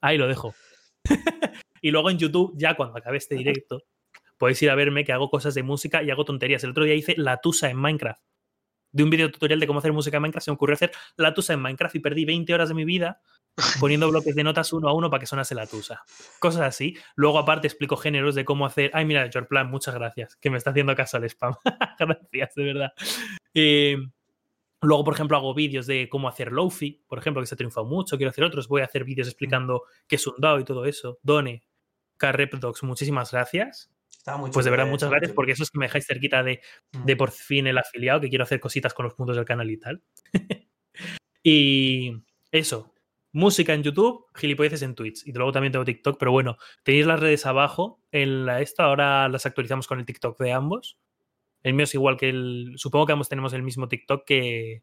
Ahí 0.00 0.18
lo 0.18 0.26
dejo. 0.26 0.54
y 1.82 1.90
luego 1.90 2.10
en 2.10 2.18
YouTube, 2.18 2.54
ya 2.56 2.74
cuando 2.74 2.98
acabe 2.98 3.18
este 3.18 3.34
directo, 3.34 3.84
podéis 4.38 4.62
ir 4.62 4.70
a 4.70 4.74
verme 4.74 5.04
que 5.04 5.12
hago 5.12 5.30
cosas 5.30 5.54
de 5.54 5.62
música 5.62 6.02
y 6.02 6.10
hago 6.10 6.24
tonterías. 6.24 6.64
El 6.64 6.70
otro 6.70 6.84
día 6.84 6.94
hice 6.94 7.14
la 7.16 7.38
tusa 7.38 7.70
en 7.70 7.76
Minecraft. 7.76 8.20
De 8.90 9.02
un 9.02 9.10
video 9.10 9.30
tutorial 9.30 9.60
de 9.60 9.66
cómo 9.66 9.78
hacer 9.78 9.92
música 9.92 10.16
en 10.16 10.22
Minecraft 10.22 10.44
se 10.44 10.50
me 10.50 10.54
ocurrió 10.54 10.74
hacer 10.74 10.92
la 11.16 11.32
tusa 11.32 11.52
en 11.52 11.60
Minecraft 11.60 11.94
y 11.94 12.00
perdí 12.00 12.24
20 12.24 12.52
horas 12.52 12.68
de 12.68 12.74
mi 12.74 12.84
vida 12.84 13.20
poniendo 13.80 14.08
bloques 14.10 14.34
de 14.34 14.44
notas 14.44 14.72
uno 14.72 14.88
a 14.88 14.94
uno 14.94 15.10
para 15.10 15.20
que 15.20 15.26
sonase 15.26 15.54
la 15.54 15.66
tusa. 15.66 16.02
Cosas 16.38 16.62
así. 16.62 16.96
Luego, 17.14 17.38
aparte, 17.38 17.66
explico 17.66 17.96
géneros 17.96 18.34
de 18.34 18.44
cómo 18.44 18.66
hacer. 18.66 18.90
Ay, 18.94 19.04
mira, 19.04 19.28
George 19.30 19.48
Plan, 19.48 19.70
muchas 19.70 19.94
gracias, 19.94 20.36
que 20.36 20.50
me 20.50 20.58
está 20.58 20.70
haciendo 20.70 20.94
caso 20.94 21.16
al 21.16 21.24
spam. 21.24 21.54
gracias, 21.98 22.54
de 22.54 22.64
verdad. 22.64 22.92
Eh, 23.54 23.96
luego, 24.80 25.04
por 25.04 25.14
ejemplo, 25.14 25.36
hago 25.36 25.54
vídeos 25.54 25.86
de 25.86 26.08
cómo 26.08 26.28
hacer 26.28 26.52
Lofi, 26.52 27.04
por 27.06 27.18
ejemplo, 27.18 27.42
que 27.42 27.46
se 27.46 27.54
ha 27.54 27.58
triunfado 27.58 27.86
mucho. 27.86 28.16
Quiero 28.16 28.30
hacer 28.30 28.44
otros. 28.44 28.68
Voy 28.68 28.82
a 28.82 28.86
hacer 28.86 29.04
vídeos 29.04 29.28
explicando 29.28 29.82
qué 30.06 30.16
es 30.16 30.26
un 30.26 30.34
DAO 30.38 30.60
y 30.60 30.64
todo 30.64 30.86
eso. 30.86 31.18
Done, 31.22 31.62
Carrepdox, 32.16 32.82
muchísimas 32.84 33.32
gracias. 33.32 33.90
pues 34.52 34.64
de 34.64 34.70
verdad, 34.70 34.86
muchas 34.86 35.10
gracias, 35.10 35.32
porque 35.32 35.52
eso 35.52 35.62
es 35.62 35.70
que 35.70 35.78
me 35.78 35.86
dejáis 35.86 36.06
cerquita 36.06 36.42
de, 36.42 36.60
de 37.04 37.16
por 37.16 37.30
fin 37.30 37.66
el 37.66 37.78
afiliado, 37.78 38.20
que 38.20 38.28
quiero 38.28 38.44
hacer 38.44 38.60
cositas 38.60 38.94
con 38.94 39.04
los 39.04 39.14
puntos 39.14 39.36
del 39.36 39.44
canal 39.44 39.70
y 39.70 39.76
tal. 39.76 40.02
y 41.42 42.12
eso, 42.52 42.91
música 43.32 43.74
en 43.74 43.82
YouTube, 43.82 44.26
gilipolleces 44.34 44.82
en 44.82 44.94
Twitch. 44.94 45.26
Y 45.26 45.32
luego 45.32 45.52
también 45.52 45.72
tengo 45.72 45.84
TikTok, 45.84 46.18
pero 46.18 46.32
bueno, 46.32 46.56
tenéis 46.84 47.06
las 47.06 47.20
redes 47.20 47.46
abajo. 47.46 48.00
En 48.12 48.46
la 48.46 48.60
esta 48.60 48.84
ahora 48.84 49.28
las 49.28 49.46
actualizamos 49.46 49.86
con 49.86 49.98
el 49.98 50.06
TikTok 50.06 50.38
de 50.38 50.52
ambos. 50.52 50.98
El 51.62 51.74
mío 51.74 51.84
es 51.84 51.94
igual 51.94 52.16
que 52.16 52.28
el. 52.28 52.72
Supongo 52.76 53.06
que 53.06 53.12
ambos 53.12 53.28
tenemos 53.28 53.52
el 53.52 53.62
mismo 53.62 53.88
TikTok 53.88 54.24
que, 54.24 54.82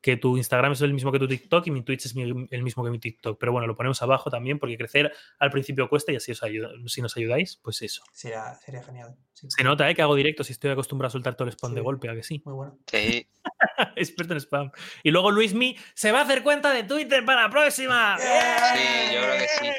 que 0.00 0.16
tu 0.16 0.36
Instagram 0.36 0.72
es 0.72 0.80
el 0.80 0.94
mismo 0.94 1.12
que 1.12 1.18
tu 1.18 1.28
TikTok 1.28 1.66
y 1.66 1.70
mi 1.70 1.82
Twitch 1.82 2.06
es 2.06 2.14
el 2.16 2.62
mismo 2.62 2.84
que 2.84 2.90
mi 2.90 2.98
TikTok. 2.98 3.38
Pero 3.38 3.52
bueno, 3.52 3.66
lo 3.66 3.76
ponemos 3.76 4.00
abajo 4.02 4.30
también 4.30 4.58
porque 4.58 4.76
crecer 4.76 5.12
al 5.38 5.50
principio 5.50 5.88
cuesta 5.88 6.12
y 6.12 6.16
así 6.16 6.32
os 6.32 6.42
ayuda. 6.42 6.70
Si 6.86 7.02
nos 7.02 7.16
ayudáis, 7.16 7.56
pues 7.62 7.82
eso. 7.82 8.02
Sería, 8.12 8.54
sería 8.54 8.82
genial. 8.82 9.16
Se 9.32 9.64
nota, 9.64 9.88
¿eh? 9.88 9.94
Que 9.94 10.02
hago 10.02 10.14
directo 10.14 10.44
si 10.44 10.52
estoy 10.52 10.70
acostumbrado 10.70 11.08
a 11.08 11.12
soltar 11.12 11.34
todo 11.34 11.48
el 11.48 11.52
spam 11.52 11.74
de 11.74 11.80
golpe, 11.80 12.08
¿a 12.08 12.14
que 12.14 12.22
sí? 12.22 12.42
Muy 12.44 12.54
bueno. 12.54 12.78
Sí. 12.86 13.28
Experto 13.96 14.34
en 14.34 14.40
spam. 14.40 14.70
Y 15.02 15.10
luego 15.10 15.30
Luismi 15.30 15.76
se 15.94 16.12
va 16.12 16.20
a 16.20 16.22
hacer 16.22 16.42
cuenta 16.42 16.72
de 16.72 16.84
Twitter 16.84 17.24
para 17.24 17.42
la 17.42 17.50
próxima. 17.50 18.18
Sí, 18.18 19.14
yo 19.14 19.20
creo 19.20 19.38
que 19.38 19.48
sí. 19.48 19.70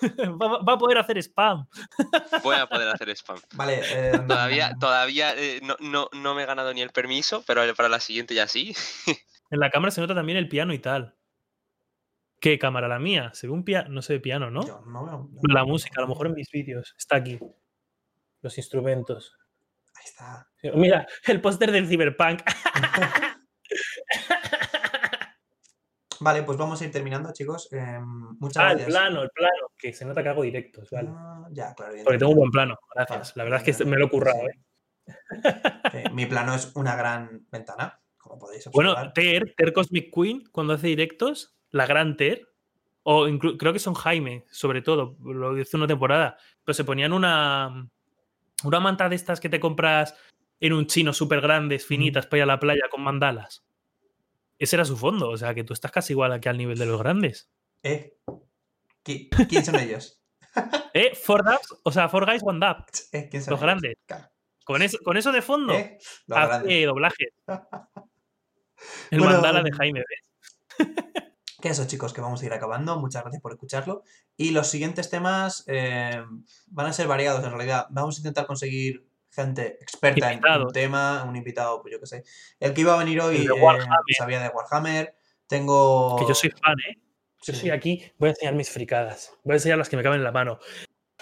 Va, 0.66 0.72
a 0.72 0.78
poder 0.78 0.98
hacer 0.98 1.18
spam. 1.18 1.66
Voy 2.42 2.56
a 2.56 2.66
poder 2.66 2.88
hacer 2.88 3.10
spam. 3.10 3.38
Vale. 3.54 3.82
Todavía, 4.26 4.68
em, 4.68 4.78
todavía 4.78 5.34
eh, 5.36 5.60
no, 5.62 5.76
no, 5.80 6.08
no, 6.12 6.34
me 6.34 6.42
he 6.42 6.46
ganado 6.46 6.72
ni 6.74 6.82
el 6.82 6.90
permiso, 6.90 7.44
pero 7.46 7.62
para 7.74 7.88
la 7.88 8.00
siguiente 8.00 8.34
ya 8.34 8.48
sí. 8.48 8.74
En 9.54 9.60
la 9.60 9.70
cámara 9.70 9.92
se 9.92 10.00
nota 10.00 10.16
también 10.16 10.36
el 10.36 10.48
piano 10.48 10.74
y 10.74 10.80
tal. 10.80 11.14
¿Qué 12.40 12.58
cámara? 12.58 12.88
La 12.88 12.98
mía. 12.98 13.30
Se 13.34 13.46
ve 13.46 13.52
un 13.52 13.62
piano. 13.62 13.88
No 13.88 14.02
se 14.02 14.14
ve 14.14 14.18
piano, 14.18 14.50
¿no? 14.50 14.62
no 14.84 15.06
veo, 15.06 15.30
la 15.48 15.64
música, 15.64 16.00
a 16.00 16.02
lo 16.02 16.08
mejor 16.08 16.26
en 16.26 16.32
mis 16.34 16.50
vídeos. 16.50 16.92
Está 16.98 17.14
aquí. 17.18 17.38
Los 18.40 18.58
instrumentos. 18.58 19.32
Ahí 19.94 20.06
está. 20.06 20.48
Mira, 20.74 21.06
el 21.28 21.40
póster 21.40 21.70
del 21.70 21.86
Cyberpunk. 21.86 22.42
Vale, 26.18 26.42
pues 26.42 26.58
vamos 26.58 26.82
a 26.82 26.84
ir 26.84 26.90
terminando, 26.90 27.32
chicos. 27.32 27.68
Em, 27.70 28.04
muchas 28.40 28.56
ah, 28.60 28.68
gracias. 28.70 28.88
el 28.88 28.92
plano, 28.92 29.22
el 29.22 29.30
plano, 29.30 29.68
que 29.78 29.92
se 29.92 30.04
nota 30.04 30.20
que 30.22 30.30
hago 30.30 30.42
directos, 30.42 30.90
vale. 30.90 31.10
Ah, 31.12 31.46
ya, 31.52 31.74
claro. 31.74 31.94
Porque 32.02 32.18
tengo 32.18 32.32
un 32.32 32.38
buen 32.38 32.50
plano, 32.50 32.76
gracias. 32.94 33.36
la 33.36 33.44
verdad 33.44 33.62
es 33.64 33.78
que 33.78 33.84
me 33.84 33.96
lo 33.98 34.06
he 34.06 34.10
currado, 34.10 34.48
¿eh? 34.48 36.10
mi 36.12 36.26
plano 36.26 36.54
es 36.54 36.74
una 36.74 36.96
gran 36.96 37.46
ventana 37.50 38.00
como 38.34 38.46
podéis 38.46 38.66
observar. 38.66 38.94
Bueno, 38.94 39.12
Ter, 39.12 39.54
Ter 39.56 39.72
Cosmic 39.72 40.12
Queen, 40.12 40.44
cuando 40.50 40.74
hace 40.74 40.88
directos, 40.88 41.56
la 41.70 41.86
gran 41.86 42.16
Ter, 42.16 42.48
o 43.02 43.26
creo 43.58 43.72
que 43.72 43.78
son 43.78 43.94
Jaime, 43.94 44.44
sobre 44.50 44.82
todo, 44.82 45.16
lo 45.22 45.58
hizo 45.58 45.76
una 45.76 45.86
temporada, 45.86 46.36
pero 46.64 46.74
se 46.74 46.84
ponían 46.84 47.12
una, 47.12 47.88
una 48.64 48.80
manta 48.80 49.08
de 49.08 49.16
estas 49.16 49.40
que 49.40 49.48
te 49.48 49.60
compras 49.60 50.16
en 50.60 50.72
un 50.72 50.86
chino 50.86 51.12
súper 51.12 51.40
grandes, 51.40 51.86
finitas, 51.86 52.26
para 52.26 52.38
ir 52.38 52.42
a 52.44 52.46
la 52.46 52.60
playa 52.60 52.82
con 52.90 53.02
mandalas. 53.02 53.64
Ese 54.58 54.76
era 54.76 54.84
su 54.84 54.96
fondo, 54.96 55.28
o 55.28 55.36
sea 55.36 55.54
que 55.54 55.64
tú 55.64 55.74
estás 55.74 55.90
casi 55.90 56.14
igual 56.14 56.32
aquí 56.32 56.48
al 56.48 56.56
nivel 56.56 56.78
de 56.78 56.86
los 56.86 56.98
grandes. 56.98 57.50
¿Eh? 57.82 58.16
¿Quién 59.02 59.64
son 59.64 59.78
ellos? 59.78 60.22
¿Eh? 60.94 61.14
Four 61.14 61.44
o 61.82 61.92
sea, 61.92 62.08
Four 62.08 62.24
Guys 62.24 62.42
One 62.42 62.60
Dab. 62.60 62.86
¿Eh? 63.12 63.28
¿Quién 63.30 63.42
son 63.42 63.52
los 63.52 63.60
grandes. 63.60 63.96
Con 64.64 64.80
eso, 64.80 64.96
con 65.04 65.18
eso 65.18 65.30
de 65.30 65.42
fondo, 65.42 65.74
¿Eh? 65.74 65.98
hace 66.30 66.86
doblaje. 66.86 67.28
El 69.10 69.20
mandala 69.20 69.62
de 69.62 69.72
Jaime, 69.72 70.00
¿ves? 70.00 70.78
que 71.64 71.70
eso, 71.70 71.86
chicos, 71.86 72.12
que 72.12 72.20
vamos 72.20 72.42
a 72.42 72.46
ir 72.46 72.52
acabando. 72.52 73.00
Muchas 73.00 73.22
gracias 73.22 73.40
por 73.40 73.52
escucharlo. 73.52 74.02
Y 74.36 74.50
los 74.50 74.66
siguientes 74.68 75.08
temas 75.08 75.64
eh, 75.66 76.22
van 76.66 76.86
a 76.86 76.92
ser 76.92 77.06
variados 77.06 77.42
en 77.42 77.50
realidad. 77.50 77.86
Vamos 77.88 78.16
a 78.16 78.20
intentar 78.20 78.46
conseguir 78.46 79.06
gente 79.30 79.78
experta 79.80 80.30
en 80.30 80.42
un 80.44 80.72
tema, 80.72 81.24
un 81.24 81.36
invitado, 81.36 81.80
pues 81.80 81.92
yo 81.92 82.00
qué 82.00 82.06
sé. 82.06 82.24
El 82.60 82.74
que 82.74 82.82
iba 82.82 82.94
a 82.94 82.98
venir 82.98 83.18
hoy 83.20 83.46
eh, 83.46 84.14
sabía 84.16 84.40
de 84.40 84.48
Warhammer. 84.48 85.16
Tengo. 85.46 86.16
Que 86.18 86.26
yo 86.28 86.34
soy 86.34 86.50
fan, 86.50 86.76
¿eh? 86.90 86.98
Yo 87.46 87.54
soy 87.54 87.70
aquí, 87.70 88.12
voy 88.18 88.28
a 88.28 88.30
enseñar 88.32 88.54
mis 88.54 88.70
fricadas. 88.70 89.34
Voy 89.42 89.52
a 89.52 89.56
enseñar 89.56 89.78
las 89.78 89.88
que 89.88 89.96
me 89.96 90.02
caben 90.02 90.18
en 90.18 90.24
la 90.24 90.32
mano. 90.32 90.58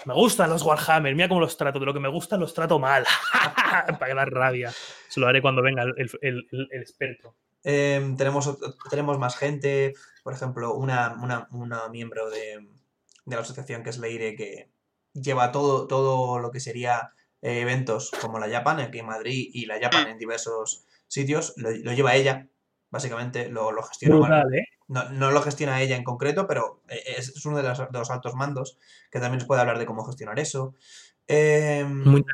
Me 0.05 0.13
gustan 0.13 0.49
los 0.49 0.63
Warhammer, 0.63 1.15
mira 1.15 1.29
cómo 1.29 1.39
los 1.39 1.55
trato. 1.55 1.79
De 1.79 1.85
lo 1.85 1.93
que 1.93 2.01
me 2.01 2.09
gustan 2.09 2.41
los 2.41 2.53
trato 2.53 2.79
mal. 2.79 3.05
Para 3.99 4.07
que 4.07 4.13
la 4.13 4.25
rabia. 4.25 4.73
Se 5.07 5.21
lo 5.21 5.27
haré 5.27 5.41
cuando 5.41 5.61
venga 5.61 5.83
el, 5.83 6.09
el, 6.21 6.47
el 6.51 6.81
experto. 6.81 7.35
Em, 7.63 8.17
tenemos, 8.17 8.57
tenemos 8.89 9.17
más 9.17 9.37
gente, 9.37 9.93
por 10.23 10.33
ejemplo, 10.33 10.73
una, 10.75 11.47
una, 11.51 11.87
miembro 11.89 12.29
de, 12.29 12.67
la 13.25 13.39
asociación 13.39 13.83
que 13.83 13.89
es 13.89 13.97
Leire, 13.97 14.35
que 14.35 14.69
lleva 15.13 15.51
todo, 15.51 15.87
todo 15.87 16.39
lo 16.39 16.51
que 16.51 16.59
sería 16.59 17.11
eh, 17.41 17.61
eventos 17.61 18.11
como 18.21 18.39
la 18.39 18.49
Japan 18.49 18.79
aquí 18.79 18.99
en 18.99 19.05
Madrid 19.05 19.49
y 19.53 19.65
la 19.65 19.79
Japan 19.79 20.07
en 20.07 20.17
diversos 20.17 20.85
sitios, 21.07 21.53
lo, 21.57 21.71
lleva 21.71 22.15
ella, 22.15 22.47
básicamente, 22.89 23.47
lo, 23.49 23.71
lo 23.71 23.83
gestiona. 23.83 24.41
¿eh? 24.41 24.65
no, 24.87 25.09
no, 25.09 25.31
lo 25.31 25.41
gestiona 25.41 25.81
ella 25.81 25.95
en 25.95 26.03
concreto, 26.03 26.47
pero 26.47 26.81
eh, 26.89 27.01
es, 27.17 27.45
uno 27.45 27.57
de 27.57 27.63
los, 27.63 27.77
de 27.79 27.99
los, 27.99 28.11
altos 28.11 28.35
mandos 28.35 28.77
que 29.09 29.19
también 29.19 29.39
nos 29.39 29.47
puede 29.47 29.61
hablar 29.61 29.79
de 29.79 29.85
cómo 29.85 30.03
gestionar 30.03 30.39
eso. 30.39 30.75
Em, 31.27 32.03
Muy 32.03 32.25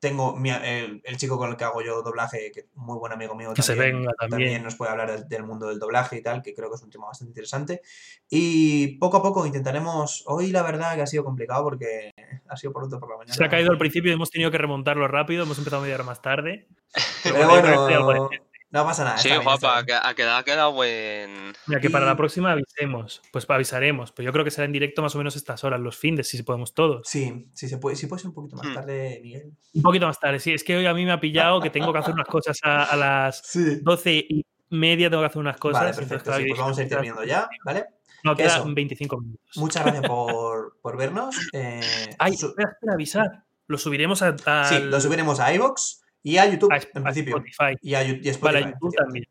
tengo 0.00 0.36
el, 0.42 1.16
chico 1.16 1.36
con 1.36 1.50
el 1.50 1.56
que 1.56 1.64
hago 1.64 1.82
yo 1.82 2.02
doblaje, 2.02 2.50
que 2.52 2.60
es 2.60 2.66
muy 2.74 2.98
buen 2.98 3.12
amigo 3.12 3.34
mío. 3.34 3.52
Que 3.54 3.62
también, 3.62 3.86
se 3.86 3.92
venga 3.92 4.12
también. 4.18 4.62
nos 4.62 4.74
puede 4.74 4.90
hablar 4.90 5.28
del, 5.28 5.44
mundo 5.44 5.68
del 5.68 5.78
doblaje 5.78 6.16
y 6.16 6.22
tal, 6.22 6.42
que 6.42 6.54
creo 6.54 6.70
que 6.70 6.76
es 6.76 6.82
un 6.82 6.90
tema 6.90 7.06
bastante 7.06 7.30
interesante. 7.30 7.82
Y 8.28 8.98
poco 8.98 9.18
a 9.18 9.22
poco 9.22 9.46
intentaremos. 9.46 10.24
Hoy 10.26 10.50
la 10.50 10.62
verdad 10.62 10.96
que 10.96 11.02
ha 11.02 11.06
sido 11.06 11.22
complicado 11.22 11.62
porque 11.64 12.12
ha 12.48 12.56
sido 12.56 12.72
pronto 12.72 12.98
por 12.98 13.10
la 13.10 13.18
mañana. 13.18 13.34
Se 13.34 13.44
ha 13.44 13.48
caído 13.48 13.70
al 13.70 13.78
principio 13.78 14.10
y 14.10 14.14
hemos 14.14 14.30
tenido 14.30 14.50
que 14.50 14.58
remontarlo 14.58 15.06
rápido. 15.06 15.42
Hemos 15.42 15.58
empezado 15.58 15.80
a 15.80 15.82
media 15.82 15.96
hora 15.96 16.04
más 16.04 16.22
tarde. 16.22 16.66
Pero, 17.22 17.48
bueno, 17.48 18.30
no 18.72 18.84
pasa 18.84 19.02
nada. 19.02 19.18
Sí, 19.18 19.30
guapa, 19.42 19.78
ha 19.78 19.84
quedado, 20.14 20.36
ha 20.36 20.44
quedado 20.44 20.72
buen. 20.72 21.52
Mira, 21.66 21.80
que 21.80 21.90
para 21.90 22.06
la 22.06 22.16
próxima 22.16 22.52
avisemos. 22.52 23.20
Pues 23.32 23.44
avisaremos. 23.48 24.12
Pero 24.12 24.26
yo 24.26 24.32
creo 24.32 24.44
que 24.44 24.52
será 24.52 24.64
en 24.64 24.72
directo 24.72 25.02
más 25.02 25.14
o 25.16 25.18
menos 25.18 25.34
estas 25.34 25.64
horas, 25.64 25.80
los 25.80 25.96
fines, 25.96 26.28
si 26.28 26.40
podemos 26.44 26.72
todos. 26.72 27.08
Sí, 27.08 27.50
sí, 27.52 27.68
se 27.68 27.78
puede, 27.78 27.96
si 27.96 28.06
puede 28.06 28.20
ser 28.20 28.28
un 28.28 28.34
poquito 28.34 28.56
más 28.56 28.68
hmm. 28.68 28.74
tarde, 28.74 29.20
Miguel. 29.22 29.52
Un 29.74 29.82
poquito 29.82 30.06
más 30.06 30.20
tarde, 30.20 30.38
sí. 30.38 30.52
Es 30.52 30.62
que 30.62 30.76
hoy 30.76 30.86
a 30.86 30.94
mí 30.94 31.04
me 31.04 31.10
ha 31.10 31.18
pillado 31.18 31.60
que 31.60 31.70
tengo 31.70 31.92
que 31.92 31.98
hacer 31.98 32.14
unas 32.14 32.28
cosas 32.28 32.58
a, 32.62 32.96
las 32.96 33.42
doce 33.82 34.24
y 34.28 34.46
media, 34.68 35.10
tengo 35.10 35.22
que 35.22 35.26
hacer 35.26 35.40
unas 35.40 35.56
cosas. 35.56 35.82
Vale, 35.82 35.94
perfecto. 35.94 36.32
Sí, 36.36 36.44
pues 36.48 36.60
vamos 36.60 36.78
a 36.78 36.82
ir 36.82 36.88
terminando 36.88 37.24
ya, 37.24 37.48
¿vale? 37.64 37.86
No, 38.22 38.36
quedan 38.36 38.72
25 38.72 39.20
minutos. 39.20 39.56
Muchas 39.56 39.82
gracias 39.82 40.04
por, 40.06 40.78
por 40.80 40.96
vernos. 40.96 41.36
Eh, 41.52 41.80
Ay, 42.18 42.34
espera, 42.34 42.70
espera, 42.70 42.92
avisar. 42.92 43.44
Lo 43.66 43.78
subiremos 43.78 44.22
a. 44.22 44.36
Sí, 44.64 44.78
lo 44.78 45.00
subiremos 45.00 45.40
a 45.40 45.52
iVoox 45.54 46.00
y 46.22 46.36
a 46.38 46.46
YouTube, 46.50 46.72
en 46.94 47.02
principio. 47.02 47.36
Spotify. 47.36 47.78
Y 47.82 47.94
a, 47.94 48.04
y 48.04 48.28
Spotify, 48.28 48.64
YouTube 48.72 48.94
también. 48.96 49.26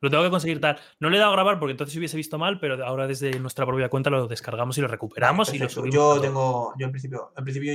Lo 0.00 0.10
tengo 0.10 0.22
que 0.22 0.30
conseguir 0.30 0.60
tal. 0.60 0.78
No 1.00 1.08
le 1.08 1.16
he 1.16 1.20
dado 1.20 1.32
a 1.32 1.36
grabar 1.36 1.58
porque 1.58 1.72
entonces 1.72 1.96
hubiese 1.96 2.16
visto 2.16 2.38
mal, 2.38 2.60
pero 2.60 2.84
ahora 2.84 3.06
desde 3.06 3.38
nuestra 3.40 3.64
propia 3.64 3.88
cuenta 3.88 4.10
lo 4.10 4.26
descargamos 4.28 4.76
y 4.76 4.82
lo 4.82 4.88
recuperamos 4.88 5.52
y 5.54 5.58
lo 5.58 5.68
subimos. 5.68 5.94
Yo 5.94 6.20
tengo, 6.20 6.74
yo 6.78 6.84
en 6.86 6.92
principio, 6.92 7.32
en 7.36 7.44
principio, 7.44 7.72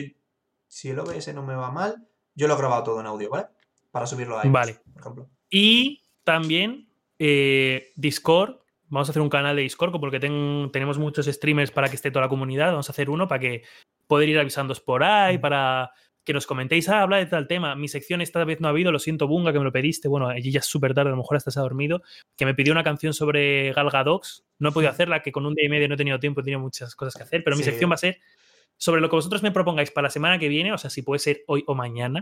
si 0.67 0.89
el 0.89 0.99
OBS 0.99 1.33
no 1.33 1.41
me 1.43 1.55
va 1.55 1.71
mal, 1.71 2.07
yo 2.35 2.47
lo 2.47 2.53
he 2.53 2.57
grabado 2.57 2.83
todo 2.83 2.99
en 2.99 3.07
audio, 3.07 3.29
¿vale? 3.31 3.47
Para 3.91 4.05
subirlo 4.05 4.37
ahí. 4.39 4.49
Vale. 4.49 4.77
Por 4.93 5.01
ejemplo. 5.01 5.29
Y 5.49 6.03
también 6.23 6.87
eh, 7.17 7.91
Discord, 7.95 8.57
Vamos 8.91 9.07
a 9.07 9.11
hacer 9.11 9.21
un 9.21 9.29
canal 9.29 9.55
de 9.55 9.61
Discord 9.61 9.91
porque 9.99 10.19
ten- 10.19 10.71
tenemos 10.73 10.97
muchos 10.97 11.27
streamers 11.27 11.69
para 11.69 11.89
que 11.89 11.95
esté 11.95 12.09
toda 12.09 12.25
la 12.25 12.29
comunidad. 12.29 12.71
Vamos 12.71 12.89
a 12.89 12.91
hacer 12.91 13.07
uno 13.11 13.27
para 13.27 13.39
que 13.39 13.61
poder 14.07 14.27
ir 14.29 14.39
avisándoos 14.39 14.79
por 14.81 15.03
ahí, 15.03 15.37
para 15.37 15.91
que 16.29 16.33
nos 16.33 16.45
comentéis, 16.45 16.87
ah, 16.89 17.01
habla 17.01 17.17
de 17.17 17.25
tal 17.25 17.47
tema. 17.47 17.73
Mi 17.73 17.87
sección 17.87 18.21
esta 18.21 18.43
vez 18.43 18.61
no 18.61 18.67
ha 18.67 18.69
habido, 18.69 18.91
lo 18.91 18.99
siento, 18.99 19.27
Bunga, 19.27 19.51
que 19.51 19.57
me 19.57 19.65
lo 19.65 19.71
pediste. 19.71 20.07
Bueno, 20.07 20.27
allí 20.27 20.51
ya 20.51 20.59
es 20.59 20.67
súper 20.67 20.93
tarde, 20.93 21.09
a 21.09 21.11
lo 21.13 21.17
mejor 21.17 21.37
hasta 21.37 21.49
se 21.49 21.57
ha 21.57 21.63
dormido. 21.63 22.03
Que 22.37 22.45
me 22.45 22.53
pidió 22.53 22.71
una 22.71 22.83
canción 22.83 23.15
sobre 23.15 23.73
Gal 23.73 23.89
Gadot. 23.89 24.23
No 24.59 24.69
he 24.69 24.71
podido 24.71 24.91
hacerla, 24.91 25.23
que 25.23 25.31
con 25.31 25.47
un 25.47 25.55
día 25.55 25.65
y 25.65 25.69
medio 25.69 25.87
no 25.87 25.95
he 25.95 25.97
tenido 25.97 26.19
tiempo, 26.19 26.41
he 26.41 26.43
tenido 26.43 26.59
muchas 26.59 26.93
cosas 26.93 27.15
que 27.15 27.23
hacer. 27.23 27.43
Pero 27.43 27.57
mi 27.57 27.63
sección 27.63 27.89
va 27.89 27.95
a 27.95 27.97
ser 27.97 28.19
sobre 28.77 29.01
lo 29.01 29.09
que 29.09 29.15
vosotros 29.15 29.41
me 29.41 29.49
propongáis 29.49 29.89
para 29.89 30.05
la 30.05 30.11
semana 30.11 30.37
que 30.37 30.49
viene, 30.49 30.71
o 30.71 30.77
sea, 30.77 30.91
si 30.91 31.01
puede 31.01 31.17
ser 31.17 31.41
hoy 31.47 31.63
o 31.65 31.73
mañana. 31.73 32.21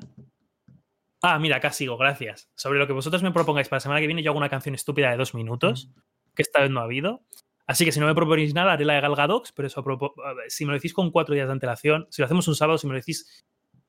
Ah, 1.21 1.38
mira, 1.38 1.57
acá 1.57 1.73
sigo, 1.73 1.97
gracias. 1.97 2.49
Sobre 2.55 2.79
lo 2.79 2.88
que 2.88 2.93
vosotros 2.93 3.21
me 3.23 3.34
propongáis 3.34 3.67
para 3.67 3.77
la 3.77 3.81
semana 3.81 3.99
que 3.99 4.07
viene, 4.07 4.23
yo 4.23 4.31
hago 4.31 4.38
una 4.38 4.47
canción 4.47 4.73
estúpida 4.73 5.11
de 5.11 5.17
dos 5.17 5.34
minutos, 5.34 5.91
que 6.34 6.43
esta 6.43 6.61
vez 6.61 6.71
no 6.71 6.79
ha 6.79 6.84
habido. 6.84 7.25
Así 7.65 7.84
que 7.84 7.91
si 7.91 7.99
no 7.99 8.05
me 8.05 8.15
proponéis 8.15 8.53
nada, 8.53 8.71
haré 8.71 8.85
la 8.85 8.93
de 8.93 9.01
Gal 9.01 9.17
Gadot, 9.17 9.51
pero 9.53 9.67
eso, 9.67 9.84
si 10.47 10.63
me 10.63 10.71
lo 10.71 10.77
decís 10.77 10.93
con 10.93 11.11
cuatro 11.11 11.35
días 11.35 11.47
de 11.47 11.51
antelación, 11.51 12.07
si 12.09 12.21
lo 12.21 12.27
hacemos 12.27 12.47
un 12.47 12.55
sábado, 12.55 12.77
si 12.77 12.88
me 12.88 12.93
lo 12.93 12.99
decís 12.99 13.45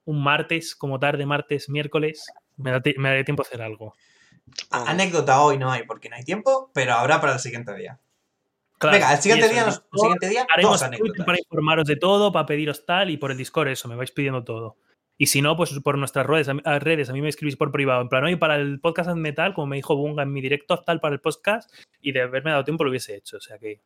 un 0.08 0.22
martes, 0.22 0.74
como 0.74 0.98
tarde, 0.98 1.26
martes, 1.26 1.68
miércoles, 1.68 2.26
me, 2.56 2.70
da 2.70 2.80
ti- 2.80 2.94
me 2.96 3.10
daré 3.10 3.24
tiempo 3.24 3.42
a 3.42 3.46
hacer 3.46 3.60
algo. 3.60 3.94
A- 4.70 4.90
Anécdota 4.90 5.40
hoy 5.42 5.58
no 5.58 5.70
hay 5.70 5.82
porque 5.84 6.08
no 6.08 6.16
hay 6.16 6.24
tiempo, 6.24 6.70
pero 6.72 6.94
habrá 6.94 7.20
para 7.20 7.34
el 7.34 7.38
siguiente 7.40 7.74
día. 7.74 7.98
Claro, 8.78 8.94
Venga, 8.96 9.12
el 9.12 9.18
siguiente 9.18 9.46
eso, 9.46 9.54
día, 9.54 9.66
nos- 9.66 9.82
el 9.92 9.98
siguiente 9.98 10.28
día 10.30 10.46
Haremos 10.54 10.82
anécdotas. 10.82 11.26
para 11.26 11.38
informaros 11.38 11.84
de 11.86 11.96
todo, 11.96 12.32
para 12.32 12.46
pediros 12.46 12.86
tal, 12.86 13.10
y 13.10 13.18
por 13.18 13.30
el 13.32 13.36
Discord 13.36 13.68
eso, 13.68 13.86
me 13.88 13.96
vais 13.96 14.10
pidiendo 14.10 14.44
todo. 14.44 14.76
Y 15.18 15.26
si 15.26 15.42
no, 15.42 15.56
pues 15.56 15.72
por 15.82 15.98
nuestras 15.98 16.24
redes, 16.26 16.48
a 16.48 16.78
redes, 16.78 17.10
a 17.10 17.12
mí 17.12 17.20
me 17.20 17.28
escribís 17.28 17.56
por 17.56 17.70
privado. 17.72 18.00
En 18.00 18.08
plan, 18.08 18.24
oye, 18.24 18.36
para 18.36 18.54
el 18.56 18.80
podcast 18.80 19.10
Hazme 19.10 19.32
tal, 19.32 19.52
como 19.52 19.66
me 19.66 19.76
dijo 19.76 19.96
Bunga 19.96 20.22
en 20.22 20.32
mi 20.32 20.40
directo, 20.40 20.78
tal 20.84 21.00
para 21.00 21.14
el 21.14 21.20
podcast, 21.20 21.70
y 22.00 22.12
de 22.12 22.22
haberme 22.22 22.52
dado 22.52 22.64
tiempo 22.64 22.84
lo 22.84 22.90
hubiese 22.90 23.16
hecho. 23.16 23.36
O 23.36 23.40
sea 23.40 23.58
que. 23.58 23.82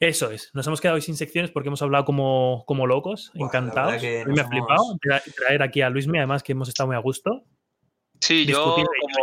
Eso 0.00 0.30
es. 0.30 0.50
Nos 0.52 0.66
hemos 0.66 0.80
quedado 0.80 0.96
hoy 0.96 1.02
sin 1.02 1.16
secciones 1.16 1.50
porque 1.50 1.68
hemos 1.68 1.80
hablado 1.82 2.04
como, 2.04 2.64
como 2.66 2.86
locos, 2.86 3.30
encantados. 3.34 3.94
A 3.94 3.98
mí 4.26 4.34
me 4.34 4.40
ha 4.40 4.48
flipado 4.48 4.96
traer 5.36 5.62
aquí 5.62 5.80
a 5.82 5.90
Luismi, 5.90 6.18
además 6.18 6.42
que 6.42 6.52
hemos 6.52 6.68
estado 6.68 6.88
muy 6.88 6.96
a 6.96 7.00
gusto. 7.00 7.44
Sí, 8.20 8.46
yo 8.46 8.76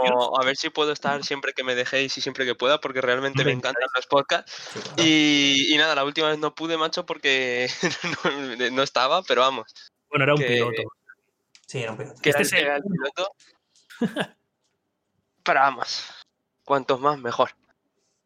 como 0.07 0.39
a 0.39 0.45
ver 0.45 0.55
si 0.55 0.69
puedo 0.69 0.91
estar 0.91 1.23
siempre 1.23 1.53
que 1.53 1.63
me 1.63 1.73
dejéis 1.73 2.15
y 2.17 2.21
siempre 2.21 2.45
que 2.45 2.53
pueda, 2.53 2.79
porque 2.79 3.01
realmente 3.01 3.43
me 3.43 3.51
encantan 3.51 3.89
los 3.95 4.05
podcasts. 4.05 4.69
Y, 4.97 5.73
y 5.73 5.77
nada, 5.77 5.95
la 5.95 6.05
última 6.05 6.29
vez 6.29 6.37
no 6.37 6.53
pude, 6.53 6.77
macho, 6.77 7.03
porque 7.05 7.67
no, 8.23 8.69
no 8.71 8.83
estaba, 8.83 9.23
pero 9.23 9.41
vamos, 9.41 9.65
Bueno, 10.09 10.25
era 10.25 10.33
un 10.35 10.39
Que- 10.39 10.47
piloto. 10.47 10.81
Sí, 11.65 11.79
era 11.81 11.91
un 11.91 11.97
piloto. 11.97 12.21
que 12.21 12.29
Este 12.29 12.61
era 12.61 12.75
el 12.77 12.83
piloto. 12.83 13.31
Pero 15.43 15.59
vamos, 15.59 16.05
cuantos 16.63 16.99
más, 17.01 17.17
mejor. 17.19 17.49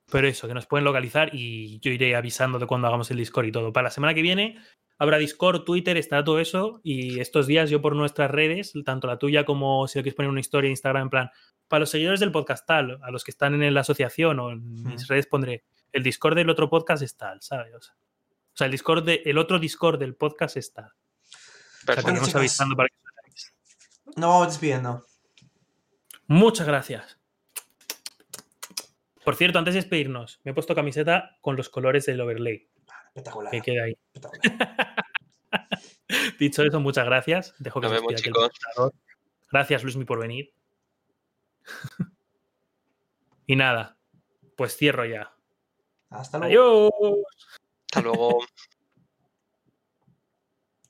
Pero 0.10 0.28
eso, 0.28 0.48
que 0.48 0.54
nos 0.54 0.68
pueden 0.68 0.86
localizar 0.86 1.30
y 1.34 1.80
yo 1.80 1.92
iré 1.92 2.16
avisando 2.16 2.60
de 2.60 2.66
cuando 2.66 2.88
hagamos 2.88 3.12
el 3.12 3.18
Discord 3.18 3.48
y 3.48 3.52
todo. 3.52 3.74
Para 3.74 3.86
la 3.86 3.92
semana 3.92 4.14
que 4.14 4.22
viene 4.22 4.58
habrá 4.98 5.18
Discord, 5.18 5.64
Twitter, 5.64 5.98
estará 5.98 6.24
todo 6.24 6.40
eso. 6.40 6.80
Y 6.84 7.20
estos 7.20 7.46
días 7.46 7.70
yo 7.70 7.82
por 7.82 7.96
nuestras 7.96 8.32
redes, 8.32 8.74
tanto 8.86 9.08
la 9.08 9.18
tuya 9.18 9.44
como 9.44 9.88
si 9.88 10.00
lo 10.00 10.04
quieres 10.04 10.16
poner 10.16 10.32
una 10.32 10.40
historia 10.40 10.68
en 10.68 10.72
Instagram, 10.72 11.04
en 11.04 11.10
plan, 11.10 11.30
para 11.68 11.82
los 11.82 11.90
seguidores 11.90 12.20
del 12.20 12.32
podcast 12.32 12.66
tal, 12.66 13.00
a 13.04 13.12
los 13.12 13.24
que 13.24 13.32
están 13.32 13.62
en 13.62 13.74
la 13.74 13.82
asociación 13.82 14.40
o 14.40 14.52
en 14.52 14.84
mis 14.84 15.08
redes 15.08 15.28
pondré, 15.28 15.66
el 15.92 16.04
Discord 16.04 16.36
del 16.36 16.50
otro 16.50 16.70
podcast 16.70 17.04
es 17.04 17.18
tal, 17.18 17.42
¿sabes? 17.42 17.74
O 17.76 17.82
sea, 17.82 17.96
o 17.96 18.58
sea, 18.58 18.66
el, 18.66 18.72
Discord 18.72 19.04
de, 19.04 19.22
el 19.26 19.38
otro 19.38 19.60
Discord 19.60 20.00
del 20.00 20.16
podcast 20.16 20.58
es 20.58 20.74
tal. 20.74 20.86
O 20.86 20.90
sea, 20.90 21.40
que 21.80 21.86
Perfecto. 21.86 22.10
iremos 22.10 22.28
chicos. 22.30 22.40
avisando 22.40 22.76
para 22.76 22.90
que 22.90 22.96
os 22.96 23.14
hagáis. 23.20 23.54
Nos 24.16 24.30
vamos 24.30 24.48
despidiendo. 24.48 25.06
Muchas 26.28 26.66
gracias. 26.66 27.17
Por 29.28 29.36
cierto, 29.36 29.60
antes 29.60 29.74
de 29.74 29.82
despedirnos, 29.82 30.40
me 30.46 30.52
he 30.52 30.54
puesto 30.54 30.74
camiseta 30.74 31.38
con 31.42 31.58
los 31.58 31.68
colores 31.68 32.06
del 32.06 32.22
overlay. 32.22 32.70
Espectacular. 33.08 33.52
Que 33.52 33.60
queda 33.60 33.84
ahí. 33.84 33.98
espectacular. 34.14 34.96
Dicho 36.40 36.64
eso, 36.64 36.80
muchas 36.80 37.06
gracias. 37.06 37.54
Dejo 37.60 37.82
que 37.82 37.88
Nos 37.88 37.98
vemos, 37.98 38.14
el 38.14 38.20
chicos. 38.20 38.50
Gracias, 39.52 39.84
Luismi, 39.84 40.06
por 40.06 40.22
venir. 40.22 40.54
y 43.48 43.58
nada, 43.58 43.98
pues 44.56 44.78
cierro 44.78 45.04
ya. 45.04 45.36
Hasta 46.10 46.38
luego. 46.40 46.90
Adiós. 46.98 47.18
Hasta 47.88 48.02
luego. 48.04 48.40